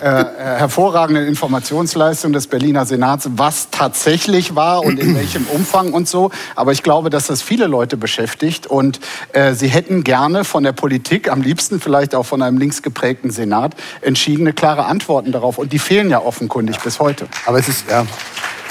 äh, 0.00 0.06
hervorragenden 0.06 1.26
Informationsleistung 1.28 2.32
des 2.32 2.48
Berliner 2.48 2.84
Senats, 2.84 3.28
was 3.36 3.68
tatsächlich 3.70 4.56
war 4.56 4.82
und 4.82 4.98
in 4.98 5.14
welchem 5.14 5.46
Umfang 5.46 5.92
und 5.92 6.08
so. 6.08 6.30
Aber 6.56 6.72
ich 6.72 6.82
glaube, 6.82 7.10
dass 7.10 7.28
das 7.28 7.42
viele 7.42 7.66
Leute 7.66 7.96
beschäftigt 7.96 8.66
und 8.66 8.98
äh, 9.32 9.54
sie 9.54 9.68
hätten 9.68 10.02
gerne 10.02 10.44
von 10.44 10.64
der 10.64 10.72
Politik, 10.72 11.30
am 11.30 11.42
liebsten 11.42 11.80
vielleicht 11.80 12.14
auch 12.14 12.24
von 12.24 12.42
einem 12.42 12.58
linksgeprägten 12.58 13.30
Senat, 13.30 13.74
entschiedene, 14.00 14.52
klare 14.52 14.86
Antworten 14.86 15.30
darauf. 15.30 15.58
Und 15.58 15.72
die 15.72 15.78
fehlen 15.78 16.10
ja 16.10 16.20
offenkundig 16.20 16.80
bis 16.80 16.98
heute. 16.98 17.28
Aber 17.46 17.58
es 17.58 17.68
ist, 17.68 17.88
ja. 17.88 18.04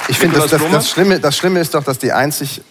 Ich 0.09 0.17
finde, 0.17 0.37
das, 0.37 0.51
das, 0.51 0.61
das, 0.69 0.89
Schlimme, 0.89 1.21
das 1.21 1.37
Schlimme 1.37 1.61
ist 1.61 1.73
doch, 1.73 1.83
dass 1.83 1.99
die 1.99 2.11
einzig, 2.11 2.61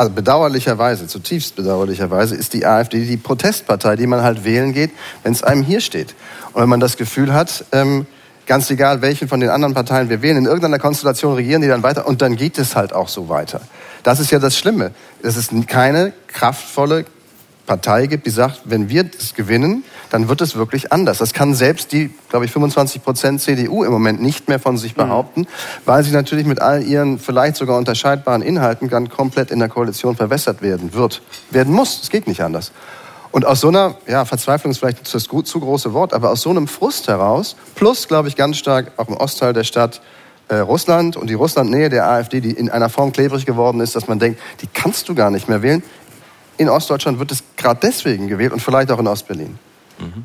also 0.00 0.12
bedauerlicherweise, 0.12 1.06
zutiefst 1.06 1.56
bedauerlicherweise, 1.56 2.34
ist 2.34 2.54
die 2.54 2.64
AfD 2.64 3.04
die 3.04 3.18
Protestpartei, 3.18 3.96
die 3.96 4.06
man 4.06 4.22
halt 4.22 4.44
wählen 4.44 4.72
geht, 4.72 4.92
wenn 5.22 5.32
es 5.32 5.42
einem 5.42 5.62
hier 5.62 5.82
steht. 5.82 6.14
Und 6.54 6.62
wenn 6.62 6.70
man 6.70 6.80
das 6.80 6.96
Gefühl 6.96 7.34
hat, 7.34 7.66
ähm, 7.72 8.06
ganz 8.46 8.70
egal, 8.70 9.02
welchen 9.02 9.28
von 9.28 9.40
den 9.40 9.50
anderen 9.50 9.74
Parteien 9.74 10.08
wir 10.08 10.22
wählen, 10.22 10.38
in 10.38 10.46
irgendeiner 10.46 10.78
Konstellation 10.78 11.34
regieren 11.34 11.60
die 11.60 11.68
dann 11.68 11.82
weiter 11.82 12.06
und 12.06 12.22
dann 12.22 12.36
geht 12.36 12.56
es 12.56 12.76
halt 12.76 12.94
auch 12.94 13.08
so 13.08 13.28
weiter. 13.28 13.60
Das 14.02 14.20
ist 14.20 14.30
ja 14.30 14.38
das 14.38 14.56
Schlimme. 14.56 14.92
Es 15.22 15.36
keine 15.66 16.14
kraftvolle 16.28 17.04
Partei 17.66 18.06
gibt, 18.06 18.26
die 18.26 18.30
sagt, 18.30 18.62
wenn 18.64 18.88
wir 18.88 19.04
das 19.04 19.34
gewinnen, 19.34 19.84
dann 20.10 20.28
wird 20.28 20.40
es 20.40 20.56
wirklich 20.56 20.92
anders. 20.92 21.18
Das 21.18 21.32
kann 21.32 21.54
selbst 21.54 21.92
die, 21.92 22.10
glaube 22.28 22.44
ich, 22.44 22.50
25 22.50 23.02
Prozent 23.02 23.40
CDU 23.40 23.84
im 23.84 23.92
Moment 23.92 24.20
nicht 24.20 24.48
mehr 24.48 24.58
von 24.58 24.76
sich 24.76 24.94
behaupten, 24.94 25.46
weil 25.84 26.02
sie 26.02 26.10
natürlich 26.10 26.46
mit 26.46 26.60
all 26.60 26.82
ihren 26.82 27.18
vielleicht 27.18 27.56
sogar 27.56 27.78
unterscheidbaren 27.78 28.42
Inhalten 28.42 28.88
dann 28.88 29.08
komplett 29.08 29.50
in 29.50 29.58
der 29.58 29.68
Koalition 29.68 30.16
verwässert 30.16 30.62
werden 30.62 30.94
wird. 30.94 31.22
Werden 31.50 31.72
muss. 31.72 32.02
Es 32.02 32.10
geht 32.10 32.26
nicht 32.26 32.42
anders. 32.42 32.72
Und 33.32 33.46
aus 33.46 33.60
so 33.60 33.68
einer, 33.68 33.94
ja, 34.08 34.24
Verzweiflung 34.24 34.72
ist 34.72 34.78
vielleicht 34.78 35.14
das 35.14 35.24
zu 35.24 35.60
große 35.60 35.92
Wort, 35.92 36.12
aber 36.12 36.30
aus 36.30 36.42
so 36.42 36.50
einem 36.50 36.66
Frust 36.66 37.06
heraus, 37.06 37.54
plus, 37.76 38.08
glaube 38.08 38.28
ich, 38.28 38.36
ganz 38.36 38.56
stark 38.56 38.90
auch 38.96 39.08
im 39.08 39.16
Ostteil 39.16 39.52
der 39.52 39.64
Stadt, 39.64 40.00
äh, 40.50 40.56
Russland 40.56 41.16
und 41.16 41.30
die 41.30 41.34
Russlandnähe 41.34 41.88
der 41.88 42.08
AfD, 42.10 42.40
die 42.40 42.50
in 42.50 42.70
einer 42.70 42.88
Form 42.88 43.12
klebrig 43.12 43.46
geworden 43.46 43.80
ist, 43.80 43.94
dass 43.94 44.08
man 44.08 44.18
denkt, 44.18 44.40
die 44.60 44.66
kannst 44.66 45.08
du 45.08 45.14
gar 45.14 45.30
nicht 45.30 45.48
mehr 45.48 45.62
wählen. 45.62 45.82
In 46.60 46.68
Ostdeutschland 46.68 47.18
wird 47.18 47.32
es 47.32 47.42
gerade 47.56 47.80
deswegen 47.82 48.28
gewählt 48.28 48.52
und 48.52 48.60
vielleicht 48.60 48.90
auch 48.90 48.98
in 48.98 49.06
Ostberlin. 49.06 49.58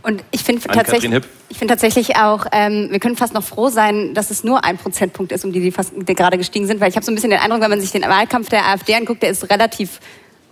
Und 0.03 0.22
ich 0.32 0.44
finde 0.44 0.68
tatsächlich, 0.68 1.24
ich 1.48 1.57
finde 1.57 1.74
tatsächlich 1.74 2.18
auch, 2.18 2.45
ähm, 2.52 2.88
wir 2.91 2.99
können 2.99 3.16
fast 3.16 3.34
noch 3.34 3.44
froh 3.44 3.70
sein, 3.70 4.14
dass 4.14 4.32
es 4.32 4.44
nur 4.44 4.66
ein 4.66 4.78
Prozentpunkt 4.78 5.32
ist, 5.32 5.45
um 5.45 5.53
die 5.53 5.62
sie 5.62 5.72
fast 5.72 5.94
die 5.95 6.14
gerade 6.14 6.38
gestiegen 6.38 6.68
sind, 6.68 6.82
weil 6.82 6.90
ich 6.90 6.98
habe 6.98 7.06
so 7.06 7.12
ein 7.12 7.16
bisschen 7.16 7.30
den 7.30 7.40
Eindruck, 7.40 7.62
wenn 7.62 7.70
man 7.70 7.80
sich 7.80 7.91
den 7.91 8.02
Wahlkampf 8.02 8.49
der 8.49 8.68
AfD 8.68 8.95
anguckt, 8.95 9.24
der 9.24 9.30
ist 9.30 9.49
relativ 9.49 10.02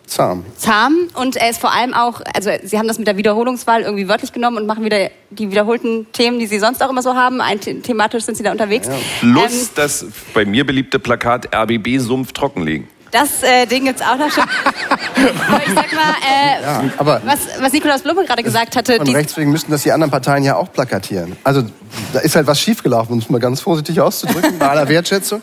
Zahm. 0.05 0.45
zahm 0.57 1.07
und 1.15 1.37
er 1.37 1.49
ist 1.49 1.59
vor 1.59 1.73
allem 1.73 1.93
auch, 1.93 2.21
also 2.33 2.49
sie 2.63 2.77
haben 2.77 2.87
das 2.87 2.97
mit 2.97 3.07
der 3.07 3.17
Wiederholungswahl 3.17 3.81
irgendwie 3.81 4.07
wörtlich 4.07 4.33
genommen 4.33 4.57
und 4.57 4.65
machen 4.65 4.83
wieder 4.83 5.09
die 5.31 5.51
wiederholten 5.51 6.07
Themen, 6.11 6.39
die 6.39 6.45
sie 6.45 6.59
sonst 6.59 6.83
auch 6.83 6.89
immer 6.89 7.01
so 7.01 7.15
haben. 7.15 7.41
Ein, 7.41 7.59
thematisch 7.59 8.25
sind 8.25 8.35
sie 8.35 8.43
da 8.43 8.51
unterwegs. 8.51 8.89
Plus 9.21 9.53
Ähm, 9.53 9.69
das 9.75 10.05
bei 10.33 10.45
mir 10.45 10.65
beliebte 10.65 10.99
Plakat 10.99 11.53
RBB 11.55 11.99
Sumpf 11.99 12.33
trockenlegen. 12.33 12.87
Das 13.13 13.43
äh, 13.43 13.65
Ding 13.65 13.85
gibt's 13.85 14.01
auch 14.01 14.17
noch 14.17 14.29
schon. 14.31 14.43
Aber 15.47 15.61
ich 15.65 15.73
sag 15.73 15.91
mal, 15.93 16.13
äh, 16.27 16.61
Ja, 16.61 16.83
aber 16.97 17.21
was, 17.25 17.39
was 17.61 17.71
Nikolaus 17.71 18.01
Blume 18.01 18.25
gerade 18.25 18.43
gesagt 18.43 18.75
hatte, 18.75 18.99
die, 18.99 19.13
rechts 19.13 19.37
wegen 19.37 19.51
müssten 19.51 19.71
das 19.71 19.83
die 19.83 19.91
anderen 19.91 20.11
Parteien 20.11 20.43
ja 20.43 20.55
auch 20.55 20.71
plakatieren. 20.71 21.35
Also 21.43 21.63
da 22.11 22.19
ist 22.19 22.35
halt 22.35 22.47
was 22.47 22.59
schiefgelaufen, 22.59 23.13
um 23.13 23.19
es 23.19 23.29
mal 23.29 23.39
ganz 23.39 23.61
vorsichtig 23.61 24.01
auszudrücken, 24.01 24.57
bei 24.59 24.67
aller 24.67 24.89
Wertschätzung. 24.89 25.41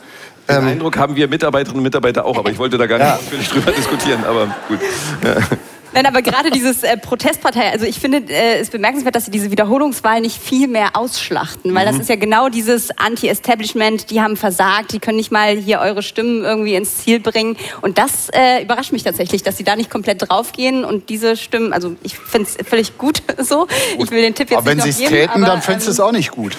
Den 0.49 0.57
Ähm, 0.59 0.67
Eindruck 0.67 0.99
haben 0.99 1.15
wir 1.17 1.29
Mitarbeiterinnen 1.29 1.79
und 1.79 1.85
Mitarbeiter 1.85 2.25
auch, 2.25 2.37
aber 2.37 2.51
ich 2.51 2.59
wollte 2.59 2.77
da 2.77 2.87
gar 2.87 2.99
nicht 2.99 3.07
Ja. 3.07 3.17
ausführlich 3.17 3.49
drüber 3.49 3.71
diskutieren, 3.73 4.25
aber 4.25 4.47
gut. 4.69 4.81
Nein, 5.93 6.07
aber 6.07 6.23
gerade 6.23 6.51
dieses 6.51 6.83
äh, 6.83 6.97
Protestpartei, 6.97 7.71
also 7.71 7.85
ich 7.85 7.99
finde 7.99 8.33
äh, 8.33 8.59
es 8.59 8.71
bemerkenswert, 8.71 9.15
dass 9.17 9.25
sie 9.25 9.31
diese 9.31 9.51
Wiederholungswahl 9.51 10.21
nicht 10.21 10.41
viel 10.41 10.69
mehr 10.69 10.91
ausschlachten, 10.95 11.75
weil 11.75 11.85
das 11.85 11.99
ist 11.99 12.09
ja 12.09 12.17
genau 12.17 12.49
dieses 12.49 12.91
Anti-Establishment, 12.97 14.11
die 14.11 14.21
haben 14.21 14.37
versagt, 14.37 14.93
die 14.93 15.01
können 15.01 15.17
nicht 15.17 15.33
mal 15.33 15.57
hier 15.57 15.81
eure 15.81 16.03
Stimmen 16.03 16.45
irgendwie 16.45 16.75
ins 16.75 16.99
Ziel 16.99 17.21
bringen. 17.21 17.57
Und 17.81 17.99
das 17.99 18.29
äh, 18.31 18.63
überrascht 18.63 18.93
mich 18.93 19.03
tatsächlich, 19.03 19.43
dass 19.43 19.57
sie 19.57 19.65
da 19.65 19.77
nicht 19.77 19.91
komplett 19.91 20.29
draufgehen 20.29 20.85
und 20.85 21.09
diese 21.09 21.37
Stimmen, 21.37 21.73
also 21.73 21.97
ich 22.03 22.17
finde 22.17 22.49
es 22.49 22.69
völlig 22.69 22.97
gut 22.99 23.23
so, 23.39 23.67
ich 23.99 24.11
will 24.11 24.23
den 24.23 24.35
Tipp 24.35 24.51
jetzt 24.51 24.59
Aber 24.59 24.67
wenn 24.67 24.79
nicht 24.79 24.97
sie 24.97 25.05
noch 25.05 25.11
es 25.11 25.17
täten, 25.17 25.45
aber, 25.45 25.47
dann 25.47 25.63
fändest 25.63 25.89
du 25.89 25.91
ähm, 25.91 25.95
es 25.95 26.01
auch 26.01 26.13
nicht 26.13 26.31
gut. 26.31 26.57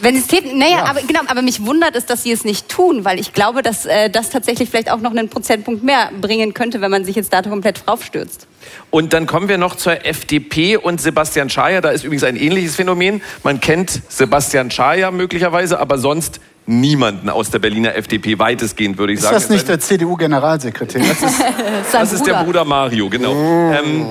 Wenn 0.00 0.14
sie 0.14 0.20
es 0.20 0.26
täten, 0.26 0.58
naja, 0.58 0.84
aber 0.84 1.00
genau, 1.02 1.20
aber 1.26 1.42
mich 1.42 1.64
wundert 1.64 1.96
es, 1.96 2.06
dass 2.06 2.22
sie 2.22 2.32
es 2.32 2.44
nicht 2.44 2.68
tun, 2.68 3.04
weil 3.04 3.18
ich 3.18 3.32
glaube, 3.32 3.62
dass 3.62 3.86
äh, 3.86 4.10
das 4.10 4.30
tatsächlich 4.30 4.70
vielleicht 4.70 4.90
auch 4.90 5.00
noch 5.00 5.10
einen 5.10 5.28
Prozentpunkt 5.28 5.82
mehr 5.82 6.10
bringen 6.20 6.54
könnte, 6.54 6.80
wenn 6.80 6.90
man 6.90 7.04
sich 7.04 7.16
jetzt 7.16 7.32
da 7.32 7.42
komplett 7.42 7.86
draufstürzt. 7.86 8.46
Und 8.90 9.12
dann 9.12 9.26
kommen 9.26 9.48
wir 9.48 9.58
noch 9.58 9.76
zur 9.76 10.04
FDP 10.04 10.76
und 10.76 11.00
Sebastian 11.00 11.50
Schaja. 11.50 11.80
Da 11.80 11.90
ist 11.90 12.04
übrigens 12.04 12.24
ein 12.24 12.36
ähnliches 12.36 12.76
Phänomen. 12.76 13.22
Man 13.42 13.60
kennt 13.60 14.02
Sebastian 14.08 14.70
Schaja 14.70 15.10
möglicherweise, 15.10 15.78
aber 15.78 15.98
sonst 15.98 16.40
niemanden 16.66 17.30
aus 17.30 17.50
der 17.50 17.58
Berliner 17.60 17.94
FDP, 17.96 18.38
weitestgehend 18.38 18.98
würde 18.98 19.14
ich 19.14 19.18
Ist 19.18 19.24
sagen. 19.24 19.36
das 19.36 19.48
nicht 19.48 19.68
der 19.68 19.80
CDU-Generalsekretär? 19.80 21.00
Das 21.00 21.22
ist 21.22 21.38
Sein 21.90 22.00
Das 22.00 22.12
ist 22.12 22.26
der 22.26 22.44
Bruder 22.44 22.64
Mario, 22.64 23.08
genau. 23.08 23.32
Ähm, 23.32 24.06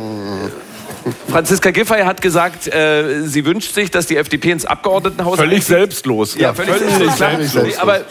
Franziska 1.30 1.72
Giffey 1.72 2.02
hat 2.04 2.22
gesagt, 2.22 2.68
äh, 2.68 3.22
sie 3.24 3.46
wünscht 3.46 3.74
sich, 3.74 3.92
dass 3.92 4.08
die 4.08 4.18
FDP 4.18 4.52
ins 4.52 4.66
Abgeordnetenhaus 4.66 5.38
Völlig 5.38 5.56
einzieht. 5.56 5.68
selbstlos. 5.68 6.36
Ja, 6.38 6.54
völlig, 6.54 6.76
selbstlos, 6.76 7.16
klar. 7.16 7.32
völlig 7.32 7.54
Nee, 7.54 7.76
Aber 7.78 8.02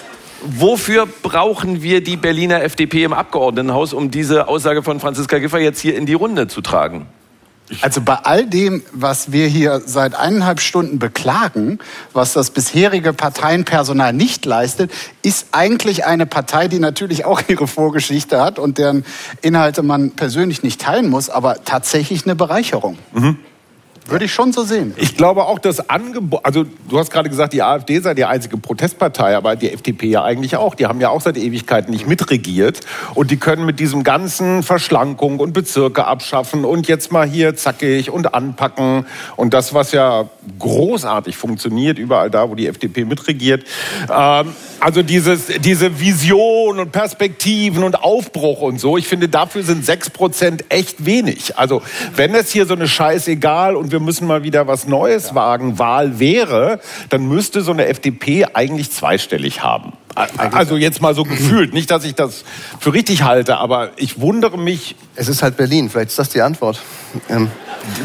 wofür 0.42 1.06
brauchen 1.22 1.82
wir 1.82 2.02
die 2.02 2.16
Berliner 2.16 2.62
FDP 2.62 3.04
im 3.04 3.12
Abgeordnetenhaus, 3.12 3.92
um 3.92 4.10
diese 4.10 4.48
Aussage 4.48 4.82
von 4.82 5.00
Franziska 5.00 5.38
Giffey 5.38 5.58
jetzt 5.62 5.80
hier 5.80 5.96
in 5.96 6.06
die 6.06 6.14
Runde 6.14 6.48
zu 6.48 6.60
tragen? 6.60 7.06
Also 7.80 8.00
bei 8.00 8.14
all 8.14 8.46
dem, 8.46 8.82
was 8.92 9.32
wir 9.32 9.48
hier 9.48 9.82
seit 9.84 10.14
eineinhalb 10.14 10.60
Stunden 10.60 10.98
beklagen, 10.98 11.78
was 12.12 12.32
das 12.32 12.50
bisherige 12.50 13.12
Parteienpersonal 13.12 14.12
nicht 14.12 14.44
leistet, 14.44 14.92
ist 15.22 15.48
eigentlich 15.52 16.04
eine 16.04 16.26
Partei, 16.26 16.68
die 16.68 16.78
natürlich 16.78 17.24
auch 17.24 17.42
ihre 17.48 17.66
Vorgeschichte 17.66 18.40
hat 18.40 18.58
und 18.58 18.78
deren 18.78 19.04
Inhalte 19.42 19.82
man 19.82 20.12
persönlich 20.12 20.62
nicht 20.62 20.80
teilen 20.80 21.10
muss, 21.10 21.28
aber 21.28 21.64
tatsächlich 21.64 22.24
eine 22.24 22.36
Bereicherung. 22.36 22.98
Würde 24.08 24.26
ich 24.26 24.32
schon 24.32 24.52
so 24.52 24.62
sehen. 24.62 24.94
Ich 24.96 25.16
glaube 25.16 25.46
auch, 25.46 25.58
das 25.58 25.90
Angebot, 25.90 26.44
also 26.44 26.64
du 26.88 26.98
hast 26.98 27.10
gerade 27.10 27.28
gesagt, 27.28 27.52
die 27.52 27.62
AfD 27.62 27.98
sei 27.98 28.14
die 28.14 28.24
einzige 28.24 28.56
Protestpartei, 28.56 29.36
aber 29.36 29.56
die 29.56 29.72
FDP 29.72 30.06
ja 30.06 30.22
eigentlich 30.22 30.56
auch. 30.56 30.76
Die 30.76 30.86
haben 30.86 31.00
ja 31.00 31.08
auch 31.08 31.20
seit 31.20 31.36
Ewigkeiten 31.36 31.90
nicht 31.90 32.06
mitregiert 32.06 32.80
und 33.14 33.32
die 33.32 33.36
können 33.36 33.66
mit 33.66 33.80
diesem 33.80 34.04
ganzen 34.04 34.62
Verschlankung 34.62 35.40
und 35.40 35.52
Bezirke 35.52 36.06
abschaffen 36.06 36.64
und 36.64 36.86
jetzt 36.86 37.10
mal 37.10 37.26
hier 37.26 37.56
zackig 37.56 38.10
und 38.10 38.32
anpacken 38.32 39.06
und 39.34 39.52
das, 39.54 39.74
was 39.74 39.90
ja 39.90 40.28
großartig 40.60 41.36
funktioniert, 41.36 41.98
überall 41.98 42.30
da, 42.30 42.48
wo 42.48 42.54
die 42.54 42.68
FDP 42.68 43.04
mitregiert. 43.04 43.64
Ähm, 44.08 44.54
also 44.78 45.02
dieses, 45.02 45.46
diese 45.46 45.98
Vision 45.98 46.78
und 46.78 46.92
Perspektiven 46.92 47.82
und 47.82 48.04
Aufbruch 48.04 48.60
und 48.60 48.78
so, 48.78 48.96
ich 48.96 49.08
finde, 49.08 49.28
dafür 49.28 49.64
sind 49.64 49.84
6% 49.84 50.66
echt 50.68 51.04
wenig. 51.04 51.58
Also 51.58 51.82
wenn 52.14 52.34
es 52.34 52.52
hier 52.52 52.66
so 52.66 52.74
eine 52.74 52.86
Scheißegal 52.86 53.74
und 53.74 53.90
wir 53.90 53.95
müssen 54.00 54.26
mal 54.26 54.42
wieder 54.42 54.66
was 54.66 54.86
Neues 54.86 55.34
wagen, 55.34 55.78
Wahl 55.78 56.18
wäre, 56.18 56.80
dann 57.08 57.26
müsste 57.26 57.62
so 57.62 57.72
eine 57.72 57.86
FDP 57.86 58.46
eigentlich 58.52 58.90
zweistellig 58.90 59.62
haben. 59.62 59.92
Also 60.14 60.76
jetzt 60.76 61.02
mal 61.02 61.14
so 61.14 61.24
gefühlt, 61.24 61.74
nicht, 61.74 61.90
dass 61.90 62.04
ich 62.04 62.14
das 62.14 62.44
für 62.80 62.94
richtig 62.94 63.22
halte, 63.22 63.58
aber 63.58 63.90
ich 63.96 64.18
wundere 64.18 64.56
mich. 64.56 64.96
Es 65.14 65.28
ist 65.28 65.42
halt 65.42 65.58
Berlin, 65.58 65.90
vielleicht 65.90 66.08
ist 66.08 66.18
das 66.18 66.30
die 66.30 66.40
Antwort. 66.40 66.80
Ähm, 67.28 67.50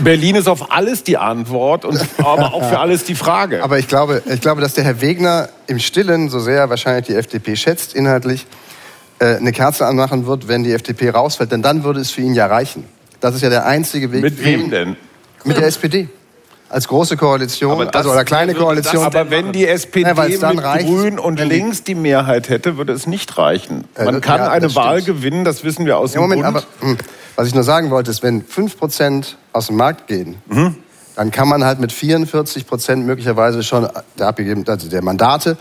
Berlin 0.03 0.35
ist 0.35 0.49
auf 0.49 0.73
alles 0.73 1.03
die 1.03 1.17
Antwort, 1.17 1.85
und, 1.85 1.99
aber 2.17 2.53
auch 2.53 2.67
für 2.67 2.79
alles 2.79 3.05
die 3.05 3.15
Frage. 3.15 3.63
Aber 3.63 3.79
ich 3.79 3.87
glaube, 3.87 4.21
ich 4.25 4.41
glaube, 4.41 4.59
dass 4.59 4.73
der 4.73 4.83
Herr 4.83 4.99
Wegner 4.99 5.49
im 5.67 5.79
Stillen, 5.79 6.29
so 6.29 6.39
sehr 6.39 6.69
wahrscheinlich 6.69 7.07
die 7.07 7.15
FDP 7.15 7.55
schätzt, 7.55 7.95
inhaltlich, 7.95 8.45
äh, 9.19 9.37
eine 9.37 9.53
Kerze 9.53 9.85
anmachen 9.85 10.25
wird, 10.25 10.49
wenn 10.49 10.63
die 10.63 10.73
FDP 10.73 11.11
rausfällt. 11.11 11.51
Denn 11.53 11.61
dann 11.61 11.85
würde 11.85 12.01
es 12.01 12.11
für 12.11 12.21
ihn 12.21 12.33
ja 12.33 12.47
reichen. 12.47 12.85
Das 13.21 13.35
ist 13.35 13.41
ja 13.41 13.49
der 13.49 13.65
einzige 13.65 14.11
Weg. 14.11 14.21
Mit 14.21 14.43
wem 14.43 14.69
denn? 14.69 14.97
Mit 15.43 15.57
der 15.57 15.65
SPD. 15.67 16.07
Als 16.69 16.87
große 16.87 17.17
Koalition, 17.17 17.79
das- 17.85 17.93
also 17.95 18.11
oder 18.11 18.23
kleine 18.23 18.53
Koalition. 18.53 19.03
Aber 19.03 19.29
wenn 19.29 19.51
die 19.51 19.67
SPD 19.67 20.07
Ja, 20.07 20.13
mit 20.53 20.63
reicht, 20.63 20.87
Grün 20.87 21.19
und 21.19 21.39
Links 21.39 21.83
die 21.83 21.95
Mehrheit 21.95 22.47
hätte, 22.47 22.77
würde 22.77 22.93
es 22.93 23.07
nicht 23.07 23.37
reichen. 23.37 23.83
Man 23.97 24.17
Äh, 24.17 24.19
kann 24.21 24.39
ja, 24.39 24.49
eine 24.51 24.73
Wahl 24.75 25.01
stimmt. 25.01 25.17
gewinnen, 25.17 25.43
das 25.43 25.65
wissen 25.65 25.85
wir 25.85 25.97
aus 25.97 26.13
Ja, 26.13 26.19
dem 26.21 26.29
Moment, 26.29 26.43
Bund. 26.43 26.55
aber 26.81 26.87
hm, 26.87 26.97
was 27.35 27.47
ich 27.47 27.53
nur 27.55 27.63
sagen 27.63 27.89
wollte, 27.89 28.09
ist, 28.11 28.23
wenn 28.23 28.41
5% 28.41 29.35
aus 29.51 29.67
dem 29.67 29.75
Markt 29.75 30.07
gehen, 30.07 30.37
Mhm. 30.47 30.75
dann 31.17 31.31
kann 31.31 31.49
man 31.49 31.65
halt 31.65 31.79
mit 31.81 31.91
44% 31.91 33.05
möglicherweise 33.05 33.63
schon 33.63 33.89
der, 34.17 34.27
abgegeben, 34.27 34.63
also 34.65 34.87
der 34.87 35.03
Mandate 35.03 35.57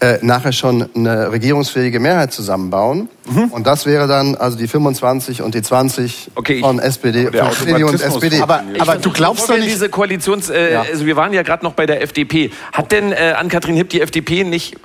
äh, 0.00 0.18
nachher 0.22 0.52
schon 0.52 0.88
eine 0.94 1.32
regierungsfähige 1.32 1.98
Mehrheit 2.00 2.32
zusammenbauen. 2.32 3.08
Mhm. 3.28 3.44
Und 3.46 3.66
das 3.66 3.84
wäre 3.84 4.06
dann 4.06 4.36
also 4.36 4.56
die 4.56 4.68
25 4.68 5.42
und 5.42 5.54
die 5.54 5.60
20 5.62 6.30
Okay, 6.34 6.54
ich- 6.54 6.60
von 6.60 6.78
SPD, 6.78 7.26
von 7.30 7.52
CDU 7.52 7.88
und 7.88 8.00
SPD. 8.00 8.40
Aber, 8.40 8.62
aber 8.78 8.96
du 8.96 9.10
glaubst 9.10 9.50
doch 9.50 9.56
nicht. 9.56 9.68
diese 9.68 9.88
Koalitions, 9.88 10.48
äh, 10.50 10.78
also 10.90 11.04
wir 11.04 11.16
waren 11.16 11.32
ja 11.32 11.42
gerade 11.42 11.64
noch 11.64 11.72
bei 11.74 11.84
der 11.86 12.00
FDP. 12.02 12.50
Hat 12.72 12.92
denn 12.92 13.12
äh, 13.12 13.34
Ann-Kathrin 13.36 13.74
Hipp 13.74 13.90
die 13.90 14.00
FDP 14.00 14.44
nicht 14.44 14.74
äh, 14.74 14.78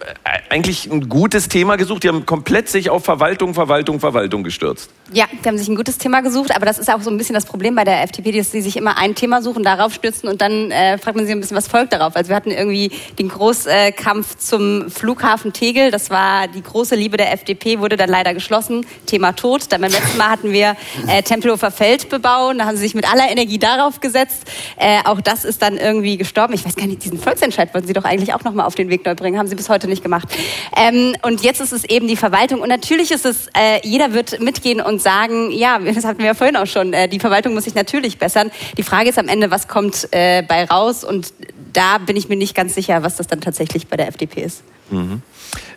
eigentlich 0.50 0.92
ein 0.92 1.08
gutes 1.10 1.48
Thema 1.48 1.76
gesucht? 1.78 2.04
Die 2.04 2.08
haben 2.10 2.26
komplett 2.26 2.68
sich 2.70 2.90
auf 2.90 3.06
Verwaltung, 3.06 3.54
Verwaltung, 3.54 4.00
Verwaltung 4.00 4.44
gestürzt. 4.44 4.90
Ja, 5.14 5.26
die 5.44 5.48
haben 5.48 5.58
sich 5.58 5.68
ein 5.68 5.76
gutes 5.76 5.98
Thema 6.00 6.22
gesucht, 6.22 6.56
aber 6.56 6.66
das 6.66 6.80
ist 6.80 6.92
auch 6.92 7.02
so 7.02 7.10
ein 7.12 7.18
bisschen 7.18 7.36
das 7.36 7.46
Problem 7.46 7.76
bei 7.76 7.84
der 7.84 8.02
FDP, 8.04 8.32
dass 8.32 8.52
sie 8.52 8.62
sich 8.62 8.76
immer 8.78 8.98
ein 8.98 9.16
Thema 9.16 9.42
suchen, 9.42 9.64
darauf 9.64 9.94
stürzen 9.94 10.28
und 10.28 10.42
dann 10.42 10.72
äh, 10.72 10.98
fragt 10.98 11.16
man 11.16 11.26
sich 11.26 11.34
ein 11.36 11.40
bisschen, 11.40 11.56
was 11.56 11.68
folgt 11.68 11.94
darauf. 11.94 12.16
Also 12.16 12.30
wir 12.30 12.36
hatten 12.36 12.52
irgendwie 12.52 12.92
den 13.20 13.30
Großkampf 13.30 14.38
zum 14.38 14.90
Flughafen 15.04 15.52
Tegel, 15.52 15.92
das 15.92 16.10
war 16.12 16.48
die 16.48 16.64
große 16.64 16.96
Liebe 16.96 17.18
der 17.18 17.34
FDP, 17.34 17.80
wurde 17.80 17.98
dann 17.98 18.10
leider 18.10 18.34
geschlossen, 18.34 18.86
Thema 19.06 19.34
Tod. 19.34 19.64
Dann 19.68 19.82
beim 19.82 19.92
letzten 19.92 20.18
Mal 20.18 20.30
hatten 20.30 20.54
wir 20.54 20.78
äh, 21.10 21.22
Tempelhofer 21.22 21.72
Feld 21.72 22.08
bebauen, 22.08 22.60
da 22.60 22.68
haben 22.68 22.78
sie 22.78 22.84
sich 22.84 22.96
mit 22.96 23.12
aller 23.12 23.30
Energie 23.30 23.60
darauf 23.60 24.00
gesetzt. 24.00 24.44
Äh, 24.78 25.00
auch 25.04 25.20
das 25.20 25.44
ist 25.44 25.62
dann 25.62 25.76
irgendwie 25.76 26.16
gestorben. 26.16 26.54
Ich 26.54 26.66
weiß 26.66 26.78
gar 26.78 26.88
nicht, 26.88 27.04
diesen 27.04 27.20
Volksentscheid 27.20 27.74
wollten 27.74 27.86
sie 27.86 27.92
doch 27.92 28.06
eigentlich 28.06 28.34
auch 28.34 28.46
nochmal 28.46 28.66
auf 28.66 28.76
den 28.76 28.90
Weg 28.90 29.06
neu 29.06 29.14
bringen, 29.14 29.38
haben 29.38 29.48
sie 29.50 29.56
bis 29.56 29.68
heute 29.68 29.90
nicht 29.90 30.04
gemacht. 30.04 30.30
Ähm, 30.78 31.18
und 31.24 31.44
jetzt 31.44 31.60
ist 31.60 31.74
es 31.74 31.84
eben 31.84 32.08
die 32.08 32.16
Verwaltung 32.16 32.62
und 32.62 32.70
natürlich 32.70 33.12
ist 33.12 33.26
es, 33.26 33.48
äh, 33.48 33.86
jeder 33.86 34.14
wird 34.14 34.40
mitgehen 34.40 34.80
und 34.80 35.02
sagen, 35.02 35.52
ja, 35.52 35.80
das 35.80 36.06
hatten 36.06 36.20
wir 36.20 36.28
ja 36.28 36.34
vorhin 36.34 36.56
auch 36.56 36.66
schon, 36.66 36.94
äh, 36.94 37.10
die 37.10 37.20
Verwaltung 37.20 37.54
muss 37.54 37.66
sich 37.66 37.76
natürlich 37.76 38.20
bessern. 38.20 38.52
Die 38.78 38.84
Frage 38.84 39.10
ist 39.10 39.20
am 39.20 39.28
Ende, 39.28 39.52
was 39.52 39.68
kommt 39.68 40.08
äh, 40.12 40.44
bei 40.44 40.64
raus 40.64 41.04
und 41.04 41.34
da 41.74 41.98
bin 41.98 42.16
ich 42.16 42.30
mir 42.30 42.38
nicht 42.38 42.56
ganz 42.56 42.74
sicher, 42.74 43.04
was 43.04 43.18
das 43.18 43.28
dann 43.28 43.42
tatsächlich 43.42 43.88
bei 43.88 43.98
der 43.98 44.08
FDP 44.08 44.44
ist. 44.44 44.64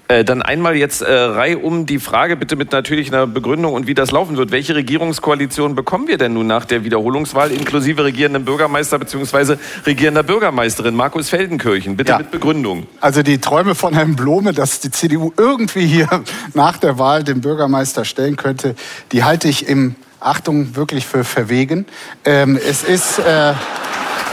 Äh, 0.09 0.25
dann 0.25 0.41
einmal 0.41 0.77
jetzt 0.77 1.03
äh, 1.03 1.13
reihum 1.13 1.85
die 1.85 1.99
Frage, 1.99 2.37
bitte 2.37 2.55
mit 2.55 2.71
natürlich 2.71 3.13
einer 3.13 3.27
Begründung 3.27 3.75
und 3.75 3.89
wie 3.89 3.95
das 3.95 4.13
laufen 4.13 4.37
wird. 4.37 4.53
Welche 4.53 4.77
Regierungskoalition 4.77 5.75
bekommen 5.75 6.07
wir 6.07 6.17
denn 6.17 6.35
nun 6.35 6.47
nach 6.47 6.65
der 6.65 6.85
Wiederholungswahl 6.85 7.51
inklusive 7.51 8.05
regierenden 8.05 8.45
Bürgermeister 8.45 9.01
bzw. 9.01 9.57
regierender 9.85 10.23
Bürgermeisterin 10.23 10.95
Markus 10.95 11.29
Feldenkirchen? 11.29 11.97
Bitte 11.97 12.13
Ja. 12.13 12.19
mit 12.19 12.31
Begründung. 12.31 12.87
Also 13.01 13.25
die 13.25 13.39
Träume 13.39 13.75
von 13.75 13.95
Herrn 13.95 14.15
Blome, 14.15 14.53
dass 14.53 14.79
die 14.79 14.93
CDU 14.93 15.33
irgendwie 15.37 15.87
hier 15.87 16.09
nach 16.55 16.77
der 16.77 17.01
Wahl 17.01 17.25
den 17.25 17.41
Bürgermeister 17.41 18.05
stellen 18.05 18.37
könnte, 18.37 18.77
die 19.11 19.25
halte 19.25 19.49
ich 19.49 19.67
im 19.69 19.97
Achtung 20.21 20.77
wirklich 20.77 21.05
für 21.05 21.25
verwegen. 21.25 21.85
Ähm, 22.25 22.57
es 22.57 22.85
ist, 22.85 23.19
äh, 23.19 23.55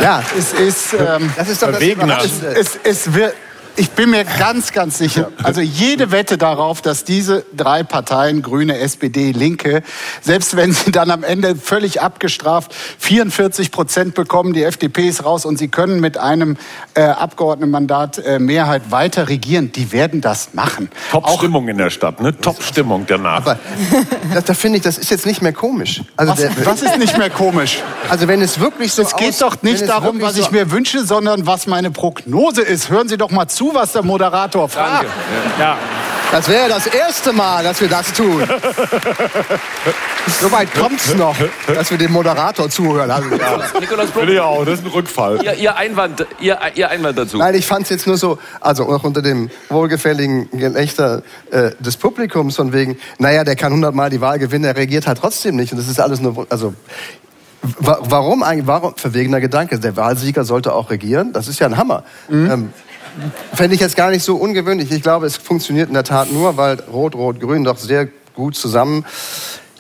ja, 0.02 0.24
es 0.38 0.54
ist, 0.54 0.94
ähm, 0.94 1.32
das 1.36 1.50
ist 1.50 1.64
doch 1.64 1.72
das. 1.72 1.82
Überraschende. 1.82 2.56
es, 2.60 2.78
es 2.84 3.14
wird. 3.16 3.34
Ich 3.76 3.90
bin 3.90 4.12
mir 4.12 4.24
ganz, 4.24 4.72
ganz 4.72 5.00
sicher. 5.00 5.32
Also 5.41 5.60
jede 5.60 6.12
Wette 6.12 6.38
darauf, 6.38 6.82
dass 6.84 7.06
diese 7.06 7.44
drei 7.58 7.82
Parteien, 7.82 8.44
Grüne, 8.44 8.78
SPD, 8.78 9.32
Linke, 9.32 9.82
selbst 10.22 10.56
wenn 10.56 10.72
sie 10.74 10.91
dann 10.91 11.10
am 11.10 11.24
Ende 11.24 11.56
völlig 11.56 12.00
abgestraft 12.00 12.72
44 13.00 13.72
Prozent 13.72 14.14
bekommen, 14.14 14.54
die 14.54 14.62
FDP 14.62 15.08
ist 15.08 15.26
raus 15.26 15.44
und 15.45 15.58
sie 15.58 15.70
können 15.70 16.00
mit 16.00 16.20
einem 16.20 16.56
äh, 16.94 17.02
Abgeordnetenmandat 17.02 18.20
äh, 18.20 18.38
Mehrheit 18.38 18.91
weiter 18.91 19.28
regieren, 19.28 19.72
die 19.72 19.91
werden 19.91 20.22
das 20.22 20.54
machen. 20.54 20.90
Top-Stimmung 21.10 21.68
in 21.68 21.80
der 21.80 21.90
Stadt, 21.90 22.22
ne? 22.22 22.40
Top-Stimmung 22.40 23.06
danach. 23.08 23.38
Aber 23.38 23.58
das, 24.36 24.44
da 24.45 24.54
finde 24.54 24.78
ich, 24.78 24.84
das 24.84 25.00
ist 25.00 25.10
jetzt 25.10 25.26
nicht 25.26 25.41
mehr 25.41 25.54
komisch. 25.54 26.02
Also, 26.16 26.34
Was, 26.34 26.40
der, 26.41 26.66
was 26.66 26.82
ist 26.84 27.00
nicht 27.00 27.18
mehr 27.18 27.32
komisch? 27.32 27.80
also 28.08 28.28
wenn 28.28 28.41
es 28.44 28.60
wirklich 28.60 28.94
so 28.94 29.02
Es 29.02 29.16
geht 29.16 29.30
aus- 29.30 29.38
doch 29.40 29.64
nicht 29.64 29.88
darum, 29.90 30.22
was 30.22 30.38
ich 30.38 30.45
so- 30.45 30.52
mir 30.52 30.70
wünsche, 30.70 31.04
sondern 31.04 31.48
was 31.48 31.66
meine 31.66 31.90
Prognose 31.90 32.62
ist. 32.62 32.90
Hören 32.91 33.10
Sie 33.10 33.18
doch 33.18 33.32
mal 33.32 33.48
zu, 33.48 33.62
was 33.73 33.91
der 33.91 34.03
Moderator 34.03 34.68
fragt. 34.68 35.10
ja. 35.60 35.77
Das 36.34 36.49
wäre 36.49 36.68
das 36.68 36.88
erste 36.88 37.31
Mal, 37.31 37.64
dass 37.64 37.80
wir 37.80 37.88
das 37.88 38.11
tun. 38.11 38.41
Soweit 40.41 40.73
kommt's 40.73 41.14
noch, 41.14 41.35
dass 41.68 41.91
wir 41.91 41.99
dem 41.99 42.11
Moderator 42.11 42.68
zuhören. 42.72 43.11
Also, 43.11 43.35
ja. 43.35 43.60
Nikolaus 43.80 44.10
Blum, 44.10 44.22
Finde 44.22 44.34
ich 44.34 44.40
auch, 44.40 44.65
das 44.65 44.80
ist 44.80 44.85
ein 44.85 44.91
Rückfall. 44.91 45.44
ihr, 45.44 45.53
ihr, 45.53 45.76
Einwand, 45.76 46.26
ihr, 46.40 46.57
ihr 46.73 46.90
Einwand 46.90 47.19
dazu. 47.19 47.38
Nein, 47.38 47.53
ich 47.53 47.68
fand 47.68 47.84
es 47.84 47.90
jetzt 47.91 48.07
nur 48.07 48.18
so, 48.18 48.40
also 48.61 48.85
auch 48.85 49.03
unter 49.03 49.22
dem 49.22 49.52
wohlgefälligen 49.69 50.49
Gelächter 50.49 51.22
äh, 51.52 51.69
des 51.80 51.98
Publikums 51.98 52.56
von 52.56 52.73
wegen, 52.73 52.98
naja, 53.19 53.44
der 53.44 53.56
kann 53.56 53.72
hundertmal 53.72 54.10
die 54.10 54.19
Wahl 54.19 54.40
gewinnen, 54.40 54.65
er 54.65 54.76
regiert 54.76 55.06
halt 55.06 55.19
trotzdem 55.19 55.56
nicht. 55.56 55.72
Und 55.72 55.77
das 55.77 55.88
ist 55.88 55.99
alles 55.99 56.19
nur, 56.19 56.48
also 56.49 56.73
wa 57.80 57.99
warum 58.02 58.41
eigentlich, 58.41 58.65
warum, 58.65 58.95
verwegener 58.95 59.40
Gedanke, 59.40 59.77
der 59.80 59.95
Wahlsieger 59.95 60.45
sollte 60.45 60.73
auch 60.73 60.90
regieren, 60.90 61.31
das 61.31 61.48
ist 61.48 61.60
ja 61.60 61.68
ein 61.68 61.77
Hammer. 61.77 62.03
Ähm, 62.30 62.73
Fände 63.53 63.76
ich 63.76 63.81
jetzt 63.81 63.95
gar 63.95 64.10
nicht 64.10 64.23
so 64.23 64.35
ungewöhnlich. 64.35 64.91
Ich 64.91 65.02
glaube, 65.02 65.26
es 65.26 65.38
funktioniert 65.38 65.88
in 65.88 65.94
der 65.94 66.03
Tat 66.03 66.31
nur, 66.31 66.57
weil 66.57 66.80
Rot, 66.91 67.15
Rot, 67.15 67.40
Grün 67.40 67.64
doch 67.64 67.77
sehr 67.77 68.07
gut 68.35 68.56
zusammen 68.56 69.06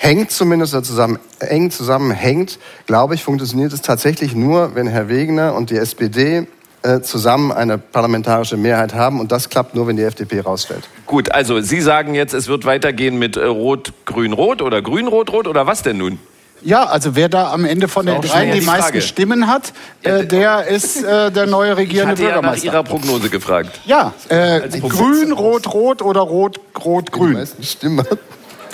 hängt 0.03 0.31
zumindest 0.31 0.73
zusammen 0.85 1.17
eng 1.39 1.71
zusammenhängt, 1.71 2.59
glaube 2.85 3.15
ich, 3.15 3.23
funktioniert 3.23 3.71
es 3.71 3.81
tatsächlich 3.81 4.35
nur, 4.35 4.75
wenn 4.75 4.85
Herr 4.87 5.07
Wegener 5.07 5.55
und 5.55 5.69
die 5.69 5.77
SPD 5.77 6.45
äh, 6.81 6.99
zusammen 6.99 7.53
eine 7.53 7.77
parlamentarische 7.77 8.57
Mehrheit 8.57 8.93
haben 8.93 9.21
und 9.21 9.31
das 9.31 9.49
klappt 9.49 9.75
nur, 9.75 9.87
wenn 9.87 9.95
die 9.95 10.03
FDP 10.03 10.41
rausfällt. 10.41 10.89
Gut, 11.05 11.31
also 11.31 11.61
Sie 11.61 11.79
sagen 11.79 12.15
jetzt, 12.15 12.33
es 12.33 12.49
wird 12.49 12.65
weitergehen 12.65 13.17
mit 13.17 13.37
äh, 13.37 13.45
Rot, 13.45 13.93
Grün, 14.03 14.33
Rot 14.33 14.61
oder 14.61 14.81
Grün, 14.81 15.07
Rot, 15.07 15.31
Rot 15.31 15.47
oder 15.47 15.65
was 15.65 15.83
denn 15.83 15.97
nun? 15.97 16.19
Ja, 16.63 16.85
also 16.85 17.15
wer 17.15 17.27
da 17.29 17.51
am 17.51 17.65
Ende 17.65 17.87
von 17.87 18.05
den 18.05 18.21
dreien 18.21 18.51
die 18.53 18.59
die 18.59 18.65
meisten 18.65 18.83
Frage. 18.83 19.01
Stimmen 19.01 19.47
hat, 19.47 19.73
Ja, 20.03 20.17
äh, 20.19 20.25
der 20.25 20.67
ist 20.67 21.03
äh, 21.03 21.29
der 21.31 21.45
neue 21.45 21.71
Ich 21.73 21.77
regierende 21.77 22.11
hatte 22.13 22.21
ja 22.23 22.27
nach 22.29 22.35
Bürgermeister. 22.35 22.65
Ihrer 22.67 22.83
Prognose 22.83 23.29
gefragt. 23.29 23.79
ja, 23.85 24.13
äh, 24.29 24.61
grün, 24.79 25.31
rot, 25.33 25.73
rot 25.73 26.01
oder 26.01 26.21
rot, 26.21 26.59
rot, 26.83 27.07
Die 27.09 27.11
grün. 27.11 27.33
meisten 27.33 27.63
Stimmen. 27.63 28.05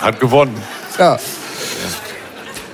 Hat 0.00 0.20
gewonnen. 0.20 0.56
Ja. 0.98 1.18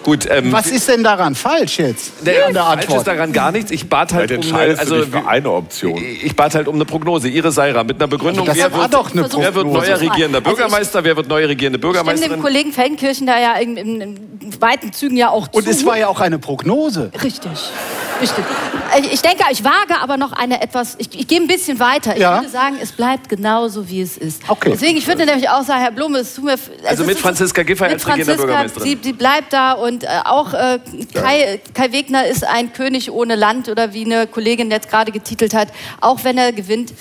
Gut, 0.06 0.24
ähm, 0.30 0.52
Was 0.52 0.68
ist 0.68 0.86
denn 0.88 1.02
daran 1.02 1.34
falsch 1.34 1.80
jetzt 1.80 2.12
der, 2.24 2.46
an 2.46 2.54
der 2.54 2.62
falsch 2.62 2.78
ist 2.84 2.88
Antwort? 2.90 3.06
daran 3.08 3.32
gar 3.32 3.50
nichts. 3.50 3.72
Ich 3.72 3.88
bat 3.88 4.12
halt 4.14 4.30
um 4.30 4.54
eine, 4.54 4.78
also, 4.78 5.02
eine 5.26 5.50
Option. 5.50 6.00
ich 6.22 6.36
bat 6.36 6.54
halt 6.54 6.68
um 6.68 6.76
eine 6.76 6.84
Prognose. 6.84 7.26
Ihre 7.28 7.50
Seira 7.50 7.82
mit 7.82 7.96
einer 7.96 8.06
Begründung. 8.06 8.48
Also 8.48 8.60
das 8.62 8.70
wer 8.70 8.76
war 8.78 8.82
wird, 8.84 8.94
doch 8.94 9.10
eine 9.12 9.22
wer 9.24 9.54
wird 9.56 9.64
Prognose. 9.64 9.86
neuer 9.88 10.00
regierender 10.00 10.38
Also 10.38 10.50
ich- 10.50 10.56
Bürgermeister? 10.56 11.02
wer 11.02 11.16
wird 11.16 11.26
neue 11.28 11.48
regierende 11.48 11.78
Ich 11.78 11.80
stimme 11.80 11.92
dem 11.96 12.04
Bürgermeisterin? 12.04 12.40
Kollegen 12.40 12.72
Feldenkirchen 12.72 13.26
da 13.26 13.40
ja 13.40 13.54
in, 13.54 13.76
in, 13.76 14.00
in 14.00 14.60
weiten 14.60 14.92
Zügen 14.92 15.16
ja 15.16 15.30
auch 15.30 15.48
zu. 15.48 15.58
Und 15.58 15.66
es 15.66 15.84
war 15.84 15.98
ja 15.98 16.06
auch 16.06 16.20
eine 16.20 16.38
Prognose. 16.38 17.10
Richtig. 17.24 17.50
Ich- 18.20 19.20
denke, 19.22 19.44
ich 19.50 19.62
wage 19.64 20.00
aber 20.00 20.16
noch 20.16 20.32
eine 20.32 20.62
etwas, 20.62 20.94
ich, 20.98 21.18
ich 21.18 21.26
gehe 21.28 21.40
ein 21.40 21.46
bisschen 21.46 21.78
weiter. 21.80 22.14
Ich 22.14 22.22
Ja. 22.22 22.36
würde 22.36 22.48
sagen, 22.48 22.76
es 22.80 22.92
bleibt 22.92 23.28
genauso, 23.28 23.88
wie 23.88 24.00
es 24.00 24.16
ist. 24.16 24.42
Okay. 24.48 24.70
Deswegen, 24.72 24.96
ich 24.96 25.06
würde 25.06 25.26
nämlich 25.26 25.48
auch 25.48 25.62
sagen, 25.62 25.82
Herr 25.82 25.90
Blume, 25.90 26.18
es 26.18 26.34
tut 26.34 26.44
mir... 26.44 26.54
es 26.54 26.70
Also 26.84 27.04
mit 27.04 27.18
Franziska 27.18 27.62
Giffey 27.62 27.84
als 27.84 28.02
Franziska, 28.04 28.34
Bürgermeisterin. 28.36 28.82
Sie, 28.88 28.98
sie 29.02 29.12
bleibt 29.12 29.52
da 29.52 29.72
und 29.72 30.04
äh, 30.04 30.08
auch 30.24 30.54
äh, 30.54 30.78
Kai, 31.12 31.60
Kai 31.74 31.92
Wegner 31.92 32.26
ist 32.26 32.44
ein 32.44 32.72
König 32.72 33.10
ohne 33.10 33.34
Land 33.34 33.68
oder 33.68 33.92
wie 33.92 34.04
eine 34.04 34.26
Kollegin 34.26 34.70
jetzt 34.70 34.88
gerade 34.88 35.12
getitelt 35.12 35.52
hat, 35.54 35.68
auch 36.00 36.24
wenn 36.24 36.38
er 36.38 36.52
gewinnt. 36.52 36.92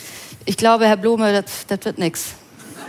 Ich 0.46 0.58
glaube, 0.58 0.86
Herr 0.88 0.98
Blume, 0.98 1.32
das, 1.44 1.66
das 1.68 1.86
wird 1.86 1.98
nichts. 1.98 2.34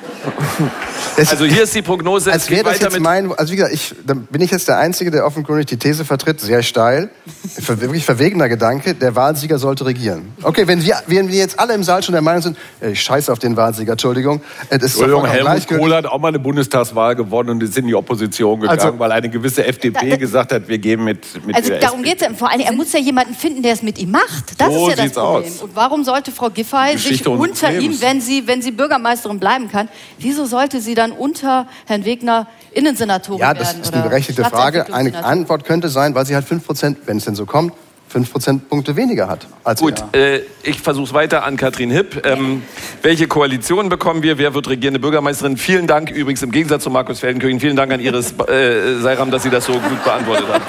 Es- 1.18 1.30
Also 1.30 1.44
hier 1.46 1.62
ist 1.62 1.74
die 1.74 1.80
Prognose. 1.82 2.30
als 2.30 2.50
wäre 2.50 2.64
das 2.64 2.78
jetzt 2.80 2.92
mit 2.92 3.02
mein, 3.02 3.32
also 3.32 3.50
wie 3.52 3.56
gesagt, 3.56 3.72
ich, 3.74 3.94
dann 4.06 4.26
bin 4.26 4.42
ich 4.42 4.50
jetzt 4.50 4.68
der 4.68 4.78
Einzige, 4.78 5.10
der 5.10 5.24
offenkundig 5.24 5.66
die 5.66 5.78
These 5.78 6.04
vertritt, 6.04 6.40
sehr 6.40 6.62
steil, 6.62 7.08
ver- 7.58 7.80
wirklich 7.80 8.04
verwegener 8.04 8.48
Gedanke, 8.50 8.94
der 8.94 9.14
Wahlsieger 9.16 9.58
sollte 9.58 9.86
regieren. 9.86 10.32
Okay, 10.42 10.66
wenn 10.66 10.84
wir, 10.84 10.96
wenn 11.06 11.28
wir 11.28 11.38
jetzt 11.38 11.58
alle 11.58 11.72
im 11.74 11.82
Saal 11.84 12.02
schon 12.02 12.12
der 12.12 12.20
Meinung 12.22 12.42
sind, 12.42 12.58
ich 12.82 13.00
scheiße 13.00 13.32
auf 13.32 13.38
den 13.38 13.56
Wahlsieger, 13.56 13.92
Entschuldigung, 13.92 14.42
das 14.68 14.82
ist 14.82 15.00
Entschuldigung, 15.00 15.24
Helmut. 15.26 15.66
Kohl 15.68 15.94
hat 15.94 16.04
auch 16.06 16.18
mal 16.18 16.28
eine 16.28 16.38
Bundestagswahl 16.38 17.14
gewonnen 17.16 17.48
und 17.50 17.62
ist 17.62 17.78
in 17.78 17.86
die 17.86 17.94
Opposition 17.94 18.60
gegangen, 18.60 18.78
Also- 18.80 18.98
weil 18.98 19.12
eine 19.12 19.30
gewisse 19.30 19.64
FDP 19.64 20.10
Da- 20.10 20.16
gesagt 20.16 20.52
hat, 20.52 20.68
wir 20.68 20.78
gehen 20.78 21.02
mit, 21.02 21.24
mit 21.46 21.56
Also 21.56 21.70
der 21.70 21.78
darum 21.80 22.02
geht 22.02 22.16
es 22.20 22.28
ja. 22.28 22.34
Vor 22.34 22.50
allem, 22.50 22.60
er 22.60 22.72
muss 22.72 22.92
ja 22.92 22.98
jemanden 23.00 23.34
finden, 23.34 23.62
der 23.62 23.72
es 23.72 23.82
mit 23.82 23.98
ihm 23.98 24.10
macht. 24.10 24.58
Das 24.58 24.68
So 24.72 24.88
ist 24.88 24.90
ja 24.90 24.96
das 24.96 25.04
sieht's 25.06 25.16
Problem. 25.18 25.52
aus. 25.52 25.62
Und 25.62 25.70
warum 25.76 26.04
sollte 26.04 26.30
Frau 26.30 26.50
Giffey 26.50 26.98
sich 26.98 27.26
unter 27.26 27.72
ihm, 27.72 27.98
wenn 28.02 28.20
sie, 28.20 28.46
wenn 28.46 28.60
sie 28.60 28.70
Bürgermeisterin 28.72 29.38
bleiben 29.38 29.70
kann, 29.70 29.88
wieso 30.18 30.46
sollte 30.46 30.80
sie 30.80 30.94
dann 30.94 31.12
unter 31.12 31.66
Herrn 31.86 32.04
Wegner 32.04 32.46
Innensenatorin 32.72 33.40
Ja, 33.40 33.48
werden? 33.48 33.58
das 33.60 33.74
ist 33.74 33.88
oder 33.88 33.98
eine 34.00 34.08
berechtigte 34.08 34.44
Frage. 34.44 34.92
Eine? 34.92 35.24
Antwort 35.24 35.64
könnte 35.64 35.88
sein, 35.88 36.14
weil 36.14 36.26
sie 36.26 36.34
halt 36.34 36.46
5%, 36.46 36.96
wenn 37.06 37.16
es 37.18 37.24
denn 37.24 37.34
so 37.34 37.46
kommt, 37.46 37.72
5 38.08 38.30
Prozentpunkte 38.30 38.94
weniger 38.94 39.26
hat. 39.28 39.48
Als 39.64 39.80
Gut, 39.80 39.94
äh, 40.14 40.40
ich 40.62 40.80
versuche 40.80 41.06
es 41.06 41.12
weiter 41.12 41.42
an 41.44 41.56
Katrin 41.56 41.90
Hipp. 41.90 42.24
Ähm, 42.24 42.62
welche 43.02 43.26
Koalition 43.26 43.88
bekommen 43.88 44.22
wir? 44.22 44.38
Wer 44.38 44.54
wird 44.54 44.68
regierende 44.68 45.00
Bürgermeisterin? 45.00 45.56
Vielen 45.56 45.88
Dank 45.88 46.10
übrigens 46.10 46.40
im 46.42 46.52
Gegensatz 46.52 46.84
zu 46.84 46.90
Markus 46.90 47.18
Feldenkirchen. 47.18 47.58
Vielen 47.58 47.74
Dank 47.74 47.92
an 47.92 47.98
Iris 47.98 48.32
äh, 48.48 49.00
Seiram, 49.00 49.32
dass 49.32 49.42
Sie 49.42 49.50
das 49.50 49.64
so 49.64 49.72
gut 49.72 50.04
beantwortet 50.04 50.46
hat. 50.48 50.62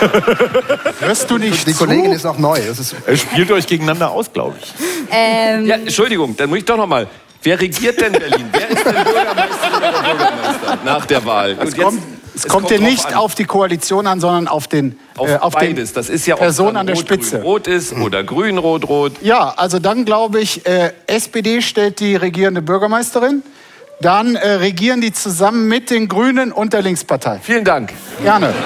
Hörst 1.00 1.30
du 1.30 1.36
nicht 1.36 1.66
Die 1.66 1.74
Kollegin 1.74 2.06
zu? 2.06 2.12
ist 2.16 2.24
noch 2.24 2.38
neu. 2.38 2.58
Ist 2.58 2.96
Er 3.06 3.16
spielt 3.18 3.50
euch 3.52 3.66
gegeneinander 3.66 4.10
aus, 4.10 4.32
glaube 4.32 4.56
ich. 4.60 4.72
Ähm, 5.10 5.66
Ja, 5.66 5.74
Entschuldigung, 5.76 6.36
dann 6.38 6.48
muss 6.48 6.58
ich 6.60 6.64
doch 6.64 6.78
noch 6.78 6.86
mal. 6.86 7.06
Wer 7.42 7.60
regiert 7.60 8.00
denn 8.00 8.12
Berlin? 8.12 8.48
Wer 8.52 8.70
ist 8.70 8.84
denn 8.84 8.94
Bürgermeisterin 8.94 9.76
oder 9.76 9.92
Bürgermeister 9.92 10.78
nach 10.84 11.06
der 11.06 11.24
Wahl? 11.24 11.56
Es 11.60 11.76
kommt, 11.76 12.02
es 12.34 12.48
kommt 12.48 12.70
dir 12.70 12.78
drauf 12.78 12.88
nicht 12.88 13.06
an. 13.06 13.14
auf 13.14 13.34
die 13.34 13.44
Koalition 13.44 14.06
an, 14.06 14.20
sondern 14.20 14.48
auf 14.48 14.66
den 14.66 14.98
auf, 15.16 15.28
äh, 15.28 15.36
auf 15.36 15.54
den 15.54 15.74
beides. 15.74 15.92
Das 15.92 16.08
ist 16.08 16.26
ja 16.26 16.36
Person 16.36 16.76
an 16.76 16.86
der 16.86 16.96
rot, 16.96 17.04
Spitze. 17.04 17.36
Grün, 17.36 17.42
rot 17.42 17.66
ist 17.66 17.92
oder 17.92 18.24
grün, 18.24 18.58
rot, 18.58 18.88
rot. 18.88 19.12
Ja, 19.22 19.54
also 19.56 19.78
dann 19.78 20.04
glaube 20.04 20.40
ich, 20.40 20.66
äh, 20.66 20.92
SPD 21.06 21.62
stellt 21.62 22.00
die 22.00 22.16
regierende 22.16 22.62
Bürgermeisterin. 22.62 23.42
Dann 24.00 24.36
äh, 24.36 24.50
regieren 24.54 25.00
die 25.00 25.12
zusammen 25.12 25.66
mit 25.66 25.90
den 25.90 26.08
Grünen 26.08 26.52
und 26.52 26.72
der 26.72 26.82
Linkspartei. 26.82 27.40
Vielen 27.42 27.64
Dank 27.64 27.92
Gerne. 28.22 28.52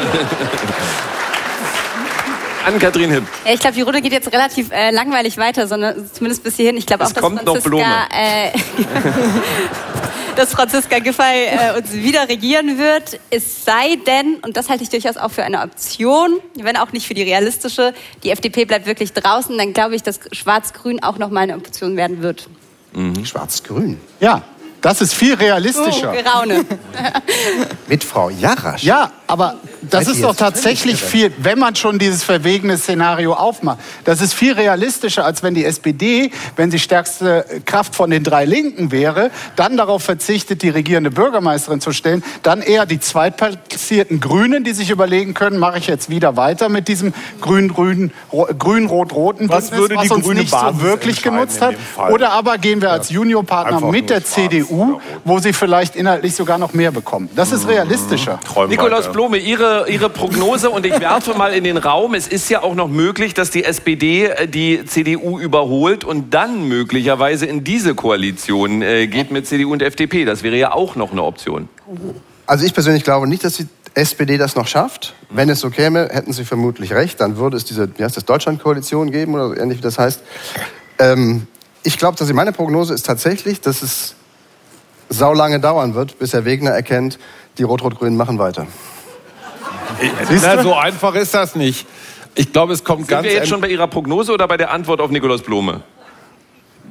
an 2.67 2.79
Katrin 2.79 3.11
Hipp. 3.11 3.25
Ja, 3.45 3.53
ich 3.53 3.61
glaube, 3.61 3.75
die 3.75 3.83
Runde 3.83 4.01
geht 4.03 4.13
jetzt 4.13 4.33
relativ 4.33 4.71
äh, 4.71 4.91
langweilig 4.91 5.37
weiter, 5.39 5.67
sondern 5.67 6.09
zumindest 6.13 6.43
bis 6.45 6.57
hierhin. 6.57 6.77
Ich 6.77 6.87
glaube 6.87 7.05
auch, 7.05 7.09
Es 7.09 7.15
dass 7.15 7.23
kommt 7.23 7.45
noch 7.45 7.61
Blume. 7.61 7.85
Franziska, 7.85 8.19
äh, 8.19 8.53
dass 10.37 10.53
Franziska 10.53 10.99
Giffey 10.99 11.47
äh, 11.47 11.79
uns 11.79 11.93
wieder 11.93 12.29
regieren 12.29 12.79
wird. 12.79 13.19
Es 13.31 13.65
sei 13.65 13.97
denn, 14.07 14.37
und 14.43 14.57
das 14.57 14.69
halte 14.69 14.83
ich 14.83 14.91
durchaus 14.91 15.17
auch 15.17 15.31
für 15.31 15.45
eine 15.45 15.63
Option, 15.63 16.41
wenn 16.57 16.77
auch 16.77 16.93
nicht 16.93 17.07
für 17.07 17.15
die 17.15 17.23
realistische, 17.23 17.93
die 18.23 18.31
FDP 18.31 18.65
bleibt 18.65 18.87
wirklich 18.87 19.13
draußen, 19.13 19.57
dann 19.59 19.73
glaube 19.73 19.95
ich, 19.95 20.03
dass 20.03 20.21
Schwarz-Grün 20.33 21.03
auch 21.03 21.19
noch 21.19 21.31
mal 21.31 21.41
eine 21.41 21.57
Option 21.57 21.97
werden 21.97 22.23
wird. 22.23 22.49
schwarz-grün. 23.25 24.01
Ja, 24.21 24.43
das 24.83 25.01
ist 25.01 25.15
viel 25.15 25.35
Oh, 25.35 25.39
realistischer. 25.39 26.13
Geraune. 26.13 26.65
Mit 27.89 28.05
Frau 28.05 28.29
Jarasch. 28.31 28.83
Ja, 28.83 29.11
aber 29.27 29.55
das 29.83 30.05
Seid 30.07 30.15
ist 30.15 30.23
doch 30.25 30.37
tatsächlich 30.37 31.01
viel, 31.03 31.33
wenn 31.39 31.59
man 31.59 31.75
schon 31.75 31.99
dieses 31.99 32.23
verwegene 32.23 32.77
Szenario 32.77 33.33
aufmacht. 33.33 33.79
Das 34.05 34.21
ist 34.21 34.35
viel 34.35 34.53
realistischer, 34.53 35.25
als 35.25 35.43
wenn 35.43 35.55
die 35.55 35.65
SPD, 35.65 36.31
wenn 36.57 36.71
sie 36.71 36.79
stärkste 36.79 37.45
Kraft 37.65 37.95
von 37.97 38.11
den 38.11 38.23
drei 38.25 38.45
Linken 38.45 38.93
wäre, 38.93 39.31
dann 39.57 39.77
darauf 39.77 40.03
verzichtet, 40.03 40.63
die 40.63 40.69
regierende 40.69 41.11
Bürgermeisterin 41.11 41.81
zu 41.81 41.93
stellen, 41.93 42.23
dann 42.43 42.61
eher 42.63 42.85
die 42.87 43.01
zweitplatzierten 43.01 44.21
Grünen, 44.21 44.65
die 44.65 44.73
sich 44.73 44.91
überlegen 44.91 45.35
können, 45.35 45.59
mache 45.59 45.79
ich 45.79 45.87
jetzt 45.87 46.11
wieder 46.11 46.37
weiter 46.37 46.69
mit 46.69 46.89
diesem 46.89 47.13
grün-grün, 47.41 48.13
ro- 48.33 48.49
grün-rot-roten 48.57 49.49
Was 49.49 49.71
Bündnis, 49.71 49.81
würde 49.81 49.95
die 50.03 50.11
was 50.11 50.17
uns 50.17 50.25
grüne 50.27 50.41
nicht 50.41 50.51
so 50.51 50.81
wirklich 50.83 51.23
genutzt 51.23 51.61
hat. 51.61 51.75
Oder 52.11 52.33
aber 52.33 52.59
gehen 52.59 52.81
wir 52.83 52.91
als 52.91 53.11
Juniorpartner 53.11 53.81
mit 53.91 54.11
der 54.11 54.21
schwarz 54.21 54.35
CDU, 54.73 55.01
wo 55.25 55.39
sie 55.39 55.53
vielleicht 55.53 55.97
inhaltlich 55.97 56.35
sogar 56.35 56.59
noch 56.59 56.73
mehr 56.73 56.91
bekommen. 56.91 57.29
Das 57.37 57.51
Mhm. 57.51 57.57
ist 57.57 57.69
realistischer. 57.69 58.41
Träum 58.41 58.71
Nikolaus 58.71 59.01
weiter. 59.05 59.13
Blome, 59.13 59.39
Ihre, 59.39 59.89
Ihre 59.89 60.09
Prognose 60.09 60.71
und 60.71 60.87
ich 60.87 60.99
werfe 61.01 61.35
mal 61.37 61.53
in 61.53 61.65
den 61.65 61.77
Raum, 61.77 62.15
es 62.15 62.27
ist 62.29 62.49
ja 62.49 62.63
auch 62.63 62.75
noch 62.75 62.89
möglich, 62.89 63.35
dass 63.35 63.51
die 63.51 63.65
SPD 63.65 64.27
äh, 64.27 64.49
die 64.49 64.85
CDU 64.85 65.39
überholt 65.39 66.05
und 66.05 66.33
dann 66.35 66.69
möglicherweise 66.69 67.47
in 67.47 67.65
diese 67.65 67.95
Koalition 67.95 68.83
äh, 68.83 69.07
geht 69.07 69.31
mit 69.31 69.47
CDU 69.47 69.73
und 69.73 69.83
FDP. 69.83 70.25
Das 70.25 70.43
wäre 70.43 70.57
ja 70.57 70.73
auch 70.73 70.97
noch 70.97 71.13
eine 71.13 71.23
Option. 71.23 71.69
Also 72.47 72.65
ich 72.65 72.75
persönlich 72.75 73.05
glaube 73.05 73.27
nicht, 73.29 73.45
dass 73.45 73.55
die 73.57 73.67
SPD 73.95 74.39
das 74.39 74.57
noch 74.57 74.67
schafft. 74.67 75.15
Wenn 75.29 75.51
es 75.51 75.61
so 75.61 75.69
käme, 75.71 76.09
hätten 76.11 76.33
Sie 76.33 76.45
vermutlich 76.45 76.93
recht. 76.95 77.21
Dann 77.21 77.37
würde 77.37 77.57
es 77.59 77.65
diese, 77.65 77.89
wie 77.99 78.05
heißt 78.05 78.17
das, 78.17 78.25
Deutschland-Koalition 78.25 79.11
geben 79.11 79.35
oder 79.35 79.49
so 79.49 79.55
ähnlich 79.57 79.79
wie 79.79 79.83
das 79.83 79.99
heißt. 79.99 80.21
Ähm, 80.99 81.47
ich 81.83 81.99
glaube, 81.99 82.17
dass 82.17 82.33
meine 82.33 82.53
Prognose 82.53 82.95
ist 82.95 83.05
tatsächlich, 83.05 83.61
dass 83.61 83.83
es 83.83 84.15
saulange 85.13 85.61
dauern 85.61 85.95
wird, 85.95 86.19
bis 86.19 86.33
Herr 86.33 86.45
Wegner 86.45 86.71
erkennt, 86.71 87.19
die 87.59 87.63
Rot-Rot-Grünen 87.63 88.17
machen 88.17 88.39
weiter. 88.39 88.67
Na, 90.43 90.63
so 90.63 90.75
einfach 90.75 91.15
ist 91.15 91.35
das 91.35 91.55
nicht. 91.55 91.87
Ich 92.35 92.53
glaube, 92.53 92.73
es 92.73 92.83
kommt 92.83 93.01
Sind 93.03 93.09
ganz 93.09 93.25
wir 93.27 93.33
jetzt 93.35 93.49
schon 93.49 93.61
bei 93.61 93.69
Ihrer 93.69 93.87
Prognose 93.89 94.33
oder 94.33 94.49
bei 94.49 94.57
der 94.57 94.71
Antwort 94.71 95.01
auf 95.01 95.11
Nikolaus 95.11 95.43
Blome? 95.43 95.83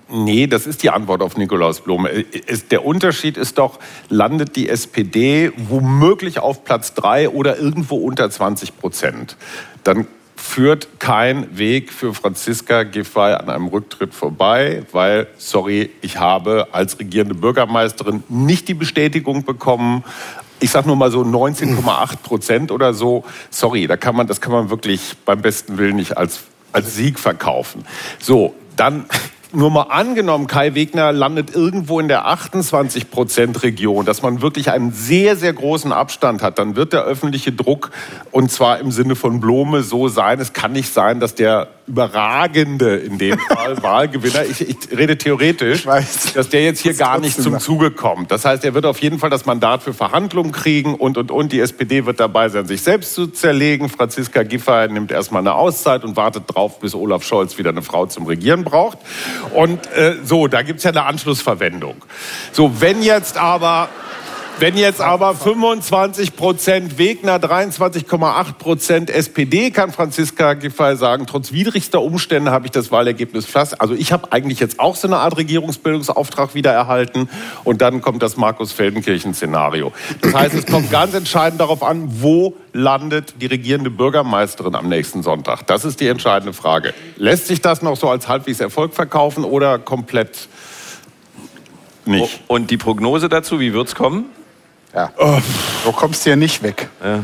Nee, 0.08 0.46
das 0.48 0.68
ist 0.68 0.84
die 0.84 0.90
Antwort 0.90 1.22
auf 1.22 1.38
Nikolaus 1.38 1.82
Blome. 1.82 2.10
Es- 2.46 2.68
Der 2.68 2.86
Unterschied 2.86 3.38
ist 3.38 3.58
doch, 3.58 3.80
landet 4.10 4.56
die 4.56 4.70
SPD 4.70 5.52
womöglich 5.58 6.40
auf 6.40 6.64
Platz 6.64 6.94
drei 6.94 7.30
oder 7.30 7.58
irgendwo 7.58 7.96
unter 7.96 8.30
20 8.30 8.78
Prozent, 8.78 9.38
dann 9.84 10.06
führt 10.42 11.00
kein 11.00 11.58
Weg 11.58 11.94
für 11.94 12.14
Franziska 12.14 12.84
Giffey 12.84 13.34
an 13.34 13.50
einem 13.50 13.68
Rücktritt 13.68 14.14
vorbei, 14.14 14.84
weil, 14.92 15.28
sorry, 15.38 15.92
ich 16.02 16.18
habe 16.18 16.68
als 16.72 17.00
regierende 17.00 17.36
Bürgermeisterin 17.36 18.24
nicht 18.28 18.68
die 18.68 18.74
Bestätigung 18.74 19.46
bekommen. 19.46 20.04
Ich 20.60 20.72
sag 20.72 20.86
nur 20.86 20.96
mal 20.96 21.12
so 21.12 21.22
19,8 21.22 22.18
Prozent 22.18 22.72
oder 22.72 22.94
so. 22.94 23.24
Sorry, 23.50 23.88
da 23.88 23.98
kann 23.98 24.16
man, 24.16 24.28
das 24.28 24.42
kann 24.42 24.52
man 24.52 24.70
wirklich 24.70 25.14
beim 25.26 25.42
besten 25.42 25.78
Willen 25.78 25.96
nicht 25.96 26.18
als, 26.18 26.42
als 26.72 26.96
Sieg 26.96 27.20
verkaufen. 27.20 27.86
So, 28.20 28.56
dann 28.76 29.06
nur 29.54 29.70
mal 29.70 29.84
angenommen, 29.84 30.48
Kai 30.48 30.76
Wegner 30.76 31.12
landet 31.12 31.56
irgendwo 31.56 32.00
in 32.00 32.08
der 32.08 32.26
28 32.26 33.12
Prozent 33.12 33.64
Region, 33.64 34.06
dass 34.06 34.22
man 34.22 34.42
wirklich 34.42 34.72
einen 34.72 34.92
sehr, 34.92 35.36
sehr 35.36 35.54
großen 35.54 35.92
Abstand 35.92 36.42
hat, 36.42 36.60
dann 36.60 36.76
wird 36.76 36.94
der 36.94 37.04
öffentliche 37.04 37.52
Druck, 37.52 37.92
und 38.32 38.52
zwar 38.52 38.80
im 38.80 38.92
Sinne 38.92 39.16
von 39.16 39.40
Blome, 39.40 39.84
so 39.84 40.08
sein. 40.08 40.40
Es 40.40 40.54
kann 40.54 40.72
nicht 40.72 40.94
sein, 40.94 41.20
dass 41.20 41.36
der 41.36 41.68
überragende, 41.92 42.96
in 42.96 43.18
dem 43.18 43.38
Fall 43.48 43.82
Wahlgewinner, 43.84 44.46
ich, 44.46 44.62
ich 44.62 44.78
rede 44.98 45.18
theoretisch, 45.18 45.86
weiß. 45.86 46.34
dass 46.34 46.50
der 46.50 46.64
jetzt 46.64 46.80
hier 46.82 46.94
gar 46.94 47.20
nicht 47.20 47.42
zum. 47.42 47.60
Zuge 47.60 47.92
kommt. 47.92 48.32
Das 48.32 48.46
heißt, 48.46 48.64
er 48.64 48.74
wird 48.74 48.86
auf 48.86 49.00
jeden 49.00 49.20
Fall 49.20 49.30
das 49.30 49.46
Mandat 49.46 49.84
für 49.84 49.94
Verhandlungen 49.94 50.52
kriegen 50.52 50.96
und, 50.96 51.18
und, 51.18 51.32
und. 51.32 51.52
Die 51.52 51.60
SPD 51.60 52.06
wird 52.06 52.20
dabei 52.20 52.50
sein, 52.50 52.66
sich 52.66 52.82
selbst 52.82 53.14
zu 53.14 53.28
zerlegen. 53.28 53.90
Franziska 53.90 54.44
Giffey 54.44 54.88
nimmt 54.88 55.12
erstmal 55.12 55.42
eine 55.42 55.54
Auszeit 55.54 56.04
und 56.04 56.16
wartet 56.16 56.46
drauf, 56.48 56.80
bis 56.80 56.96
Olaf 56.96 57.24
Scholz 57.24 57.58
wieder 57.58 57.70
eine 57.70 57.82
Frau 57.82 58.06
zum 58.06 58.26
Regieren 58.26 58.64
braucht. 58.64 59.00
Und 59.54 59.92
äh, 59.94 60.16
so, 60.24 60.48
da 60.48 60.62
gibt's 60.62 60.84
ja 60.84 60.92
eine 60.92 61.06
Anschlussverwendung. 61.06 61.96
So, 62.52 62.82
wenn 62.82 63.02
jetzt 63.02 63.38
aber 63.38 63.90
Wenn 64.62 64.78
jetzt 64.78 65.02
aber 65.02 65.34
25 65.34 66.36
Prozent 66.36 67.00
Wegner, 67.00 67.38
23,8 67.40 68.54
Prozent 68.60 69.10
SPD, 69.10 69.72
kann 69.72 69.92
Franziska 69.92 70.54
Giffey 70.54 70.96
sagen, 70.98 71.26
trotz 71.26 71.52
widrigster 71.52 72.00
Umstände 72.00 72.52
habe 72.52 72.68
ich 72.68 72.72
das 72.72 72.92
Wahlergebnis 72.92 73.48
fast. 73.48 73.82
Also 73.82 73.96
ich 73.96 74.12
habe 74.12 74.32
eigentlich 74.32 74.60
jetzt 74.60 74.80
auch 74.80 74.96
so 74.96 75.08
eine 75.08 75.18
Art 75.18 75.36
Regierungsbildungsauftrag 75.36 76.54
wieder 76.54 76.72
erhalten. 76.72 77.28
Und 77.64 77.82
dann 77.82 78.02
kommt 78.02 78.22
das 78.22 78.38
Markus-Feldenkirchen-Szenario. 78.38 79.94
Das 80.22 80.36
heißt, 80.36 80.54
es 80.54 80.68
kommt 80.68 80.92
ganz 80.92 81.16
entscheidend 81.16 81.60
darauf 81.60 81.82
an, 81.82 82.22
wo 82.22 82.54
landet 82.72 83.42
die 83.42 83.48
regierende 83.48 83.90
Bürgermeisterin 83.90 84.76
am 84.76 84.88
nächsten 84.88 85.24
Sonntag. 85.24 85.66
Das 85.66 85.86
ist 85.86 86.00
die 86.02 86.08
entscheidende 86.08 86.54
Frage. 86.54 86.94
Lässt 87.18 87.48
sich 87.48 87.62
das 87.62 87.82
noch 87.82 87.98
so 87.98 88.12
als 88.12 88.28
halbwegs 88.28 88.60
Erfolg 88.60 88.94
verkaufen 88.94 89.44
oder 89.44 89.80
komplett 89.80 90.48
nicht? 92.06 92.42
Und 92.46 92.70
die 92.70 92.78
Prognose 92.78 93.28
dazu, 93.28 93.60
wie 93.60 93.74
wird's 93.74 93.96
kommen? 93.96 94.26
Ja. 94.94 95.10
Oh. 95.18 95.38
Du 95.86 95.92
kommst 95.92 96.24
hier 96.24 96.36
nicht 96.36 96.62
weg. 96.64 96.90
Ja. 97.04 97.20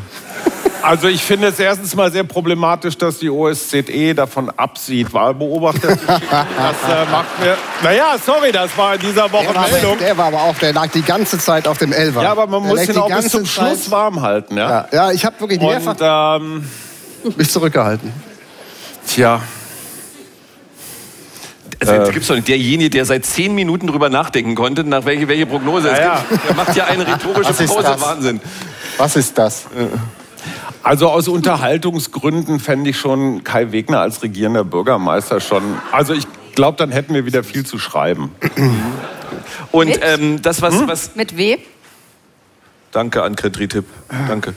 Also 0.83 1.07
ich 1.07 1.21
finde 1.21 1.47
es 1.47 1.59
erstens 1.59 1.95
mal 1.95 2.11
sehr 2.11 2.23
problematisch, 2.23 2.97
dass 2.97 3.17
die 3.19 3.29
OSZE 3.29 4.13
davon 4.15 4.49
absieht, 4.51 5.11
Wahlbeobachter 5.11 5.89
zu 5.89 5.97
schicken. 5.97 6.21
Das 6.29 6.91
äh, 6.91 7.11
macht 7.11 7.39
mir... 7.41 7.57
Naja, 7.83 8.15
sorry, 8.23 8.51
das 8.53 8.77
war 8.77 8.93
in 8.95 9.01
dieser 9.01 9.29
Woche 9.31 9.47
Der 9.47 9.55
war, 9.55 9.69
Meldung. 9.69 9.91
aber, 9.93 9.99
der 10.05 10.17
war 10.17 10.25
aber 10.27 10.41
auch, 10.43 10.57
der 10.59 10.73
lag 10.73 10.87
die 10.91 11.01
ganze 11.01 11.39
Zeit 11.39 11.67
auf 11.67 11.77
dem 11.79 11.91
Elfer. 11.91 12.21
Ja, 12.23 12.31
aber 12.31 12.47
man 12.47 12.63
Der 12.63 12.71
muss 12.73 12.87
ihn 12.87 12.97
auch 12.97 13.09
bis 13.13 13.29
zum 13.31 13.45
Schluss 13.45 13.83
Zeit- 13.85 13.91
warm 13.91 14.21
halten. 14.21 14.55
Ja, 14.55 14.69
Ja, 14.69 14.87
ja 14.91 15.11
ich 15.11 15.25
habe 15.25 15.37
wirklich 15.41 15.59
mehrfach 15.59 15.95
Und 16.43 16.51
ähm, 17.25 17.35
mich 17.35 17.49
zurückgehalten. 17.51 18.13
tja, 19.07 19.41
Also, 21.79 21.93
das 21.93 22.11
gibt's 22.11 22.27
doch 22.27 22.35
nicht. 22.35 22.47
Derjenige, 22.47 22.89
der 22.89 23.05
seit 23.05 23.25
zehn 23.25 23.53
Minuten 23.53 23.87
drüber 23.87 24.09
nachdenken 24.09 24.55
konnte, 24.55 24.83
nach 24.83 25.05
welche, 25.05 25.27
welche 25.27 25.45
Prognose 25.45 25.89
es 25.89 25.99
Ja, 25.99 26.23
gibt, 26.29 26.47
der 26.47 26.55
macht 26.55 26.75
ja 26.75 26.85
eine 26.85 27.07
rhetorische 27.07 27.53
Pause. 27.53 27.83
das? 27.83 28.01
Wahnsinn. 28.01 28.41
Was 28.97 29.15
ist 29.15 29.37
das? 29.37 29.65
also 30.81 31.09
aus 31.09 31.27
Unterhaltungsgründen 31.27 32.59
fände 32.59 32.89
ich 32.89 32.97
schon 32.97 33.43
Kai 33.43 33.71
Wegner 33.71 33.99
als 33.99 34.23
regierender 34.23 34.63
Bürgermeister 34.63 35.39
schon... 35.39 35.63
Also 35.91 36.13
ich 36.13 36.25
glaube, 36.55 36.77
dann 36.77 36.91
hätten 36.91 37.13
wir 37.13 37.25
wieder 37.25 37.43
viel 37.43 37.65
zu 37.65 37.77
schreiben. 37.77 38.31
Und 39.71 39.99
ähm, 40.01 40.41
das, 40.41 40.61
was, 40.61 40.87
was. 40.87 41.15
Mit 41.15 41.37
wem? 41.37 41.59
Danke 42.91 43.21
an 43.21 43.35
Tipp. 43.35 43.85
Danke. 44.27 44.55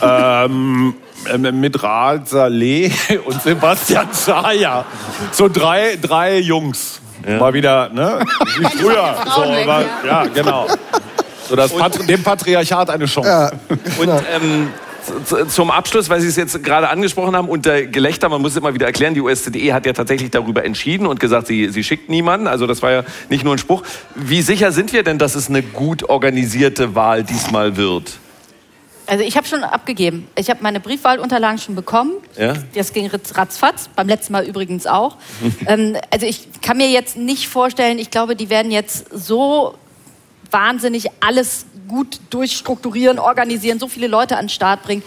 Ähm, 0.00 0.94
ähm, 1.32 1.60
mit 1.60 1.82
Raad 1.82 2.28
Saleh 2.28 2.90
und 3.24 3.42
Sebastian 3.42 4.08
Schaja. 4.14 4.84
So 5.32 5.48
drei, 5.48 5.98
drei 6.00 6.38
Jungs. 6.38 7.00
Mal 7.38 7.54
wieder, 7.54 7.88
ne? 7.90 8.24
Wie 8.58 8.64
früher. 8.78 9.14
So, 9.36 9.42
aber, 9.42 9.84
ja, 10.04 10.24
genau. 10.24 10.66
So 11.48 11.54
das 11.54 11.72
Patri 11.72 12.04
dem 12.06 12.22
Patriarchat 12.22 12.90
eine 12.90 13.04
Chance. 13.06 13.52
Und 14.00 14.08
ähm, 14.08 14.68
z- 15.24 15.48
zum 15.48 15.70
Abschluss, 15.70 16.08
weil 16.10 16.20
Sie 16.20 16.26
es 16.26 16.34
jetzt 16.34 16.64
gerade 16.64 16.88
angesprochen 16.88 17.36
haben, 17.36 17.48
unter 17.48 17.82
Gelächter, 17.82 18.28
man 18.28 18.42
muss 18.42 18.52
es 18.52 18.56
immer 18.56 18.74
wieder 18.74 18.86
erklären, 18.86 19.14
die 19.14 19.20
OSZE 19.20 19.72
hat 19.72 19.86
ja 19.86 19.92
tatsächlich 19.92 20.32
darüber 20.32 20.64
entschieden 20.64 21.06
und 21.06 21.20
gesagt, 21.20 21.46
sie, 21.46 21.68
sie 21.68 21.84
schickt 21.84 22.08
niemanden. 22.08 22.48
Also 22.48 22.66
das 22.66 22.82
war 22.82 22.90
ja 22.90 23.04
nicht 23.28 23.44
nur 23.44 23.54
ein 23.54 23.58
Spruch. 23.58 23.84
Wie 24.16 24.42
sicher 24.42 24.72
sind 24.72 24.92
wir 24.92 25.04
denn, 25.04 25.18
dass 25.18 25.36
es 25.36 25.48
eine 25.48 25.62
gut 25.62 26.08
organisierte 26.08 26.96
Wahl 26.96 27.22
diesmal 27.22 27.76
wird? 27.76 28.14
Also 29.12 29.24
ich 29.24 29.36
habe 29.36 29.46
schon 29.46 29.62
abgegeben. 29.62 30.26
Ich 30.36 30.48
habe 30.48 30.62
meine 30.62 30.80
Briefwahlunterlagen 30.80 31.58
schon 31.58 31.74
bekommen. 31.74 32.12
Ja? 32.38 32.54
Das 32.74 32.94
ging 32.94 33.10
ratzfatz, 33.10 33.90
beim 33.94 34.08
letzten 34.08 34.32
Mal 34.32 34.46
übrigens 34.46 34.86
auch. 34.86 35.18
ähm, 35.66 35.98
also 36.10 36.24
ich 36.24 36.48
kann 36.62 36.78
mir 36.78 36.88
jetzt 36.88 37.18
nicht 37.18 37.46
vorstellen, 37.46 37.98
ich 37.98 38.10
glaube, 38.10 38.36
die 38.36 38.48
werden 38.48 38.72
jetzt 38.72 39.06
so 39.12 39.74
wahnsinnig 40.50 41.10
alles 41.20 41.66
gut 41.88 42.20
durchstrukturieren, 42.30 43.18
organisieren, 43.18 43.78
so 43.78 43.86
viele 43.86 44.06
Leute 44.06 44.38
an 44.38 44.44
den 44.46 44.48
Start 44.48 44.82
bringen. 44.82 45.02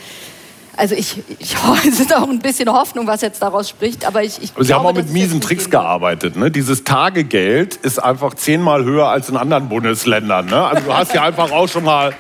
Also 0.78 0.96
ich, 0.96 1.22
ich 1.40 1.56
es 1.88 2.00
ist 2.00 2.14
auch 2.16 2.28
ein 2.30 2.40
bisschen 2.40 2.72
Hoffnung, 2.72 3.08
was 3.08 3.22
jetzt 3.22 3.42
daraus 3.42 3.70
spricht, 3.70 4.06
aber 4.06 4.24
ich, 4.24 4.42
ich 4.42 4.52
Sie 4.52 4.74
haben 4.74 4.82
glaube, 4.84 4.90
auch 4.90 4.94
mit 4.94 5.12
miesen 5.12 5.42
Tricks 5.42 5.70
gearbeitet. 5.70 6.36
Ne? 6.36 6.52
Dieses 6.52 6.84
Tagegeld 6.84 7.76
ist 7.76 8.00
einfach 8.00 8.34
zehnmal 8.34 8.84
höher 8.84 9.08
als 9.08 9.30
in 9.30 9.38
anderen 9.38 9.70
Bundesländern. 9.70 10.46
Ne? 10.48 10.64
Also 10.64 10.84
du 10.84 10.94
hast 10.94 11.14
ja 11.14 11.24
einfach 11.24 11.52
auch 11.52 11.68
schon 11.68 11.84
mal 11.84 12.14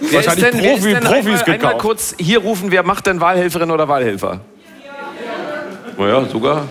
Wer 0.00 0.14
wahrscheinlich 0.14 0.50
denn, 0.50 0.62
wer 0.62 0.72
ist 0.74 0.80
Profi, 0.80 0.94
denn 0.94 1.02
Profis 1.04 1.24
einmal, 1.24 1.42
einmal 1.42 1.58
gekauft. 1.58 1.78
kurz 1.78 2.14
hier 2.18 2.38
rufen, 2.38 2.70
wer 2.70 2.82
macht 2.82 3.06
denn 3.06 3.20
Wahlhelferin 3.20 3.70
oder 3.70 3.86
Wahlhelfer? 3.88 4.40
Naja, 5.98 6.24
sogar. 6.32 6.66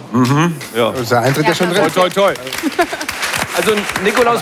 Ja. 0.76 0.91
Der 0.91 1.22
Eintritt 1.22 1.48
ja, 1.48 1.54
schon 1.54 1.70
Toi, 1.70 1.82
drin. 1.82 1.91
toi, 1.94 2.10
toi. 2.10 2.34
Also 3.56 3.74
Nikolaus, 4.04 4.41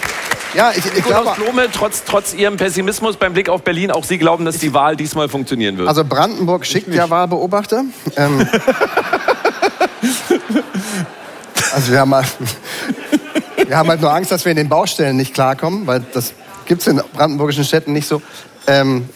Ja, 0.53 0.71
ich, 0.71 0.85
ich 0.85 0.93
Nikolaus 0.93 1.23
glaube, 1.35 1.41
Blome, 1.41 1.67
trotz, 1.71 2.03
trotz 2.03 2.33
Ihrem 2.33 2.57
Pessimismus 2.57 3.17
beim 3.17 3.33
Blick 3.33 3.49
auf 3.49 3.63
Berlin, 3.63 3.91
auch 3.91 4.03
Sie 4.03 4.17
glauben, 4.17 4.45
dass 4.45 4.57
die 4.57 4.73
Wahl 4.73 4.95
diesmal 4.95 5.29
funktionieren 5.29 5.77
wird. 5.77 5.87
also 5.87 6.03
Brandenburg 6.03 6.65
schickt 6.65 6.93
ja 6.93 7.09
Wahlbeobachter. 7.09 7.83
Ähm, 8.15 8.47
also 11.73 11.91
wir 11.91 11.99
haben, 11.99 12.15
halt, 12.15 12.27
wir 13.67 13.77
haben 13.77 13.89
halt 13.89 14.01
nur 14.01 14.13
Angst, 14.13 14.31
dass 14.31 14.45
wir 14.45 14.51
in 14.51 14.57
den 14.57 14.69
Baustellen 14.69 15.17
nicht 15.17 15.33
klarkommen, 15.33 15.87
weil 15.87 16.03
das 16.13 16.33
gibt 16.65 16.81
es 16.81 16.87
in 16.87 17.01
brandenburgischen 17.13 17.63
Städten 17.63 17.93
nicht 17.93 18.07
so. 18.07 18.21
Ähm, 18.67 19.07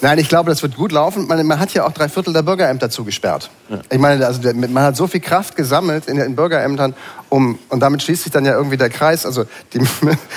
nein, 0.00 0.18
ich 0.18 0.28
glaube, 0.28 0.50
das 0.50 0.62
wird 0.62 0.76
gut 0.76 0.92
laufen. 0.92 1.26
Man, 1.26 1.46
man 1.46 1.58
hat 1.58 1.72
ja 1.74 1.86
auch 1.86 1.92
drei 1.92 2.08
Viertel 2.08 2.32
der 2.32 2.42
Bürgerämter 2.42 2.90
zugesperrt. 2.90 3.50
Ich 3.90 3.98
meine, 3.98 4.26
also 4.26 4.40
man 4.54 4.82
hat 4.82 4.96
so 4.96 5.06
viel 5.06 5.20
Kraft 5.20 5.56
gesammelt 5.56 6.06
in 6.06 6.16
den 6.16 6.36
Bürgerämtern, 6.36 6.94
um, 7.28 7.58
und 7.68 7.80
damit 7.80 8.02
schließt 8.02 8.24
sich 8.24 8.32
dann 8.32 8.44
ja 8.44 8.54
irgendwie 8.54 8.76
der 8.76 8.90
Kreis. 8.90 9.26
Also 9.26 9.44
die, 9.72 9.80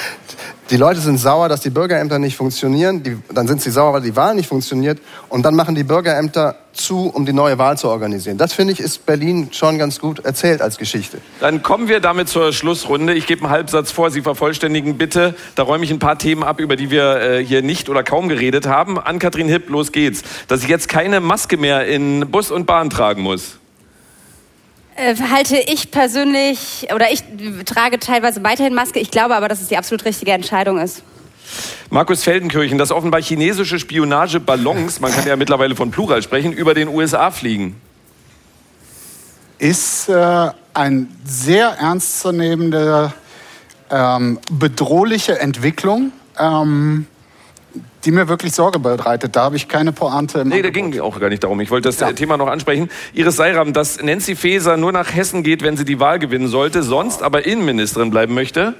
die 0.69 0.77
Leute 0.77 0.99
sind 0.99 1.18
sauer, 1.18 1.49
dass 1.49 1.61
die 1.61 1.69
Bürgerämter 1.69 2.19
nicht 2.19 2.35
funktionieren. 2.35 3.03
Die, 3.03 3.18
dann 3.34 3.47
sind 3.47 3.61
sie 3.61 3.72
sauer, 3.72 3.93
weil 3.93 4.01
die 4.01 4.15
Wahl 4.15 4.35
nicht 4.35 4.47
funktioniert. 4.47 4.99
Und 5.30 5.43
dann 5.43 5.55
machen 5.55 5.76
die 5.76 5.84
Bürgerämter 5.84 6.55
zu, 6.73 7.07
um 7.07 7.26
die 7.26 7.34
neue 7.34 7.57
Wahl 7.57 7.77
zu 7.77 7.89
organisieren. 7.89 8.38
Das 8.38 8.53
finde 8.53 8.73
ich 8.73 8.80
ist 8.80 9.05
Berlin 9.05 9.49
schon 9.51 9.77
ganz 9.77 9.99
gut 9.99 10.19
erzählt 10.19 10.61
als 10.61 10.77
Geschichte. 10.77 11.19
Dann 11.39 11.61
kommen 11.61 11.88
wir 11.88 11.99
damit 11.99 12.30
zur 12.30 12.53
Schlussrunde. 12.53 13.13
Ich 13.13 13.27
gebe 13.27 13.43
einen 13.43 13.51
Halbsatz 13.51 13.91
vor, 13.91 14.11
Sie 14.11 14.22
vervollständigen 14.22 14.97
bitte. 14.97 15.35
Da 15.55 15.63
räume 15.63 15.84
ich 15.84 15.91
ein 15.91 15.99
paar 15.99 16.18
Themen 16.18 16.43
ab, 16.43 16.59
über 16.59 16.76
die 16.76 16.89
wir 16.89 17.22
äh, 17.22 17.45
hier 17.45 17.61
nicht 17.61 17.89
oder 17.89 18.03
kaum 18.03 18.30
geredet 18.30 18.68
haben. 18.68 18.99
An 18.99 19.19
Kathrin 19.19 19.47
Hipp, 19.47 19.69
los 19.69 19.91
geht's. 19.91 20.23
Dass 20.47 20.63
ich 20.63 20.69
jetzt 20.69 20.89
keine 20.89 21.19
Maske 21.19 21.57
mehr 21.57 21.85
in 21.85 22.30
Bus 22.31 22.51
und 22.51 22.65
Bahn 22.65 22.89
tragen 22.89 23.22
muss. 23.22 23.57
Äh, 24.95 25.15
halte 25.15 25.57
ich 25.57 25.91
persönlich, 25.91 26.88
oder 26.93 27.11
ich 27.11 27.23
trage 27.65 27.99
teilweise 27.99 28.43
weiterhin 28.43 28.73
Maske. 28.73 28.99
Ich 28.99 29.11
glaube 29.11 29.35
aber, 29.35 29.47
dass 29.47 29.61
es 29.61 29.69
die 29.69 29.77
absolut 29.77 30.05
richtige 30.05 30.31
Entscheidung 30.31 30.80
ist. 30.80 31.03
Markus 31.89 32.23
Feldenkirchen, 32.23 32.77
dass 32.77 32.91
offenbar 32.91 33.22
chinesische 33.22 33.80
Spionageballons, 33.80 34.99
man 34.99 35.11
kann 35.11 35.27
ja 35.27 35.35
mittlerweile 35.35 35.76
von 35.76 35.91
Plural 35.91 36.22
sprechen, 36.22 36.53
über 36.53 36.73
den 36.73 36.88
USA 36.88 37.31
fliegen. 37.31 37.80
Ist 39.57 40.09
äh, 40.09 40.49
ein 40.73 41.09
sehr 41.26 41.68
ernstzunehmende, 41.68 43.13
ähm, 43.89 44.39
bedrohliche 44.49 45.39
Entwicklung, 45.39 46.11
ähm, 46.39 47.07
die 48.06 48.11
mir 48.11 48.28
wirklich 48.28 48.53
Sorge 48.53 48.80
bereitet. 48.80 49.36
Da 49.36 49.44
habe 49.44 49.56
ich 49.56 49.68
keine 49.68 49.91
Pointe 49.91 50.40
im 50.40 50.49
Nee, 50.49 50.61
da 50.61 50.68
Angebot. 50.69 50.91
ging 50.94 51.02
auch 51.02 51.19
gar 51.19 51.30
nicht 51.30 51.44
darum. 51.44 51.60
Ich 51.61 51.69
wollte 51.72 51.90
das 51.90 52.02
äh, 52.02 52.14
Thema 52.14 52.38
noch 52.38 52.48
ansprechen. 52.48 52.90
Iris 53.14 53.36
Seiram, 53.36 53.73
dass 53.73 54.02
Nancy 54.02 54.36
Faeser 54.36 54.78
nur 54.78 54.91
nach 54.91 55.14
Hessen 55.14 55.44
geht, 55.44 55.61
wenn 55.61 55.78
sie 55.78 55.86
die 55.86 55.99
Wahl 55.99 56.19
gewinnen 56.19 56.48
sollte, 56.48 56.84
sonst 56.84 57.22
aber 57.23 57.45
Innenministerin 57.45 58.10
bleiben 58.11 58.34
möchte. 58.34 58.76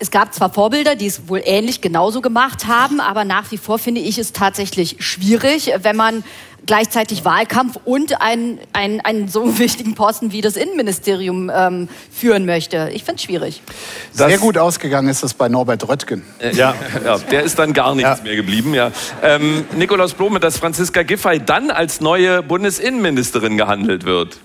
Es 0.00 0.12
gab 0.12 0.32
zwar 0.32 0.52
Vorbilder, 0.52 0.94
die 0.94 1.06
es 1.06 1.28
wohl 1.28 1.42
ähnlich 1.44 1.80
genauso 1.80 2.20
gemacht 2.20 2.66
haben, 2.68 3.00
aber 3.00 3.24
nach 3.24 3.50
wie 3.50 3.58
vor 3.58 3.80
finde 3.80 4.00
ich 4.00 4.16
es 4.18 4.32
tatsächlich 4.32 4.96
schwierig, 5.00 5.72
wenn 5.82 5.96
man 5.96 6.22
gleichzeitig 6.68 7.24
Wahlkampf 7.24 7.78
und 7.84 8.20
einen, 8.20 8.60
einen, 8.72 9.00
einen 9.00 9.26
so 9.28 9.58
wichtigen 9.58 9.96
Posten 9.96 10.30
wie 10.30 10.40
das 10.40 10.54
Innenministerium 10.56 11.50
ähm, 11.52 11.88
führen 12.12 12.46
möchte. 12.46 12.90
Ich 12.92 13.02
finde 13.02 13.16
es 13.16 13.22
schwierig. 13.24 13.62
Das- 14.16 14.28
Sehr 14.28 14.38
gut 14.38 14.56
ausgegangen 14.56 15.08
ist 15.08 15.24
es 15.24 15.34
bei 15.34 15.48
Norbert 15.48 15.88
Röttgen. 15.88 16.22
Ja, 16.52 16.74
ja, 17.04 17.18
der 17.18 17.42
ist 17.42 17.58
dann 17.58 17.72
gar 17.72 17.94
nichts 17.96 18.22
mehr 18.22 18.36
geblieben. 18.36 18.74
Ja. 18.74 18.92
Ähm, 19.22 19.64
Nikolaus 19.76 20.14
Blome, 20.14 20.38
dass 20.38 20.58
Franziska 20.58 21.02
Giffey 21.02 21.40
dann 21.44 21.70
als 21.72 22.00
neue 22.00 22.42
Bundesinnenministerin 22.44 23.56
gehandelt 23.56 24.04
wird. 24.04 24.38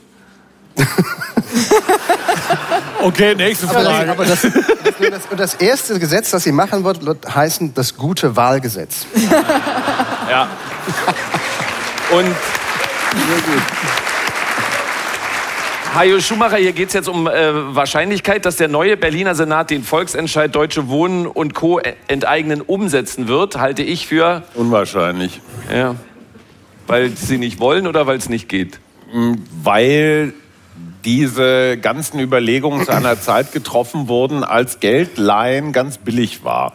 Okay, 3.01 3.35
nächste 3.35 3.67
Aber, 3.69 3.83
das, 3.83 3.93
Frage. 3.97 4.11
aber 4.11 4.25
das, 4.25 4.41
das, 4.41 4.51
das, 4.97 5.21
und 5.29 5.39
das 5.39 5.53
erste 5.55 5.99
Gesetz, 5.99 6.31
das 6.31 6.43
sie 6.43 6.53
machen 6.53 6.85
wird, 6.85 7.05
wird 7.05 7.35
heißen 7.35 7.73
das 7.73 7.97
gute 7.97 8.35
Wahlgesetz. 8.37 9.05
Ja. 10.29 10.47
Und 12.13 12.27
Hajo 15.95 16.19
Schumacher, 16.19 16.57
hier 16.57 16.73
geht 16.73 16.89
es 16.89 16.93
jetzt 16.93 17.09
um 17.09 17.25
äh, 17.27 17.31
Wahrscheinlichkeit, 17.75 18.45
dass 18.45 18.57
der 18.57 18.67
neue 18.67 18.97
Berliner 18.97 19.33
Senat 19.33 19.71
den 19.71 19.83
Volksentscheid 19.83 20.53
Deutsche 20.53 20.89
Wohnen 20.89 21.25
und 21.25 21.55
Co. 21.55 21.79
enteignen 22.07 22.61
umsetzen 22.61 23.27
wird, 23.27 23.57
halte 23.57 23.81
ich 23.81 24.05
für, 24.05 24.43
Unwahrscheinlich. 24.53 25.41
ja, 25.73 25.95
weil 26.85 27.09
sie 27.17 27.39
nicht 27.39 27.59
wollen 27.59 27.87
oder 27.87 28.05
weil 28.05 28.17
es 28.17 28.29
nicht 28.29 28.47
geht. 28.47 28.79
Weil 29.63 30.33
diese 31.05 31.77
ganzen 31.77 32.19
Überlegungen 32.19 32.85
zu 32.85 32.91
einer 32.91 33.19
Zeit 33.19 33.53
getroffen 33.53 34.07
wurden, 34.07 34.43
als 34.43 34.79
Geldleihen 34.79 35.73
ganz 35.73 35.97
billig 35.97 36.43
war. 36.43 36.73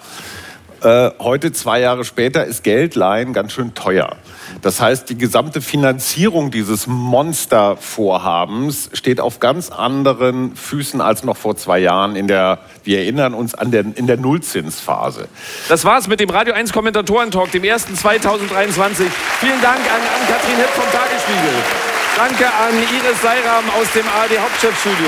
Äh, 0.83 1.11
heute, 1.19 1.53
zwei 1.53 1.81
Jahre 1.81 2.05
später, 2.05 2.45
ist 2.45 2.63
Geldleihen 2.63 3.33
ganz 3.33 3.53
schön 3.53 3.75
teuer. 3.75 4.17
Das 4.63 4.81
heißt, 4.81 5.11
die 5.11 5.19
gesamte 5.19 5.61
Finanzierung 5.61 6.51
dieses 6.51 6.87
Monstervorhabens 6.87 8.91
steht 8.93 9.21
auf 9.21 9.41
ganz 9.41 9.71
anderen 9.71 10.55
Füßen 10.55 11.01
als 11.01 11.25
noch 11.25 11.37
vor 11.37 11.57
zwei 11.57 11.81
Jahren 11.81 12.15
in 12.17 12.29
der, 12.29 12.59
wir 12.85 13.01
erinnern 13.01 13.35
uns 13.35 13.55
an 13.55 13.71
der, 13.71 13.85
in 13.95 14.07
der 14.07 14.17
Nullzinsphase. 14.17 15.29
Das 15.69 15.85
war's 15.85 16.09
mit 16.09 16.21
dem 16.21 16.31
Radio 16.31 16.55
1 16.55 16.73
Kommentatoren-Talk, 16.73 17.53
dem 17.53 17.65
ersten 17.65 17.95
2023. 17.97 19.07
Vielen 19.41 19.61
Dank 19.61 19.81
an 19.81 20.01
Ann-Kathrin 20.21 20.57
Hipp 20.57 20.71
vom 20.71 20.91
Tagesspiegel. 20.93 21.88
Danke 22.19 22.47
an 22.47 22.75
Iris 22.75 23.23
Seiram 23.23 23.63
aus 23.79 23.87
dem 23.95 24.05
ARD 24.09 24.35
Hauptstadtstudio. 24.43 25.07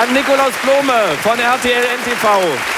An 0.00 0.10
Nikolaus 0.14 0.54
Blome 0.64 1.12
von 1.20 1.38
RTL 1.38 1.84
NTV. 2.00 2.24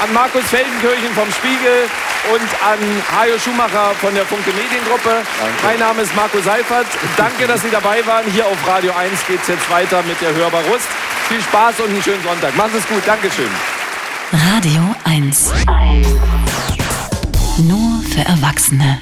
An 0.03 0.13
Markus 0.13 0.43
Feldenkirchen 0.51 1.15
vom 1.15 1.31
Spiegel 1.31 1.87
und 2.35 2.51
an 2.67 2.81
Hajo 3.15 3.39
Schumacher 3.39 3.95
von 4.01 4.13
der 4.17 4.27
Funke 4.27 4.51
Mediengruppe. 4.51 5.23
Mein 5.63 5.79
Name 5.79 6.03
ist 6.03 6.13
Marco 6.17 6.41
Seifert. 6.41 6.89
Danke, 7.17 7.47
dass 7.47 7.63
Sie 7.63 7.71
dabei 7.71 8.05
waren. 8.05 8.29
Hier 8.33 8.47
auf 8.47 8.59
Radio 8.67 8.93
1 8.99 9.25
geht 9.29 9.43
es 9.43 9.47
jetzt 9.47 9.71
weiter 9.71 10.03
mit 10.03 10.21
der 10.21 10.35
Hörbar 10.35 10.65
Rust. 10.65 10.89
Viel 11.29 11.41
Spaß 11.41 11.79
und 11.79 11.91
einen 11.91 12.03
schönen 12.03 12.25
Sonntag. 12.25 12.57
Machen 12.57 12.73
Sie 12.73 12.79
es 12.79 12.89
gut. 12.89 13.07
Dankeschön. 13.07 13.51
Radio 14.33 14.83
1. 15.05 15.53
Nur 17.59 18.03
für 18.11 18.27
Erwachsene. 18.29 18.99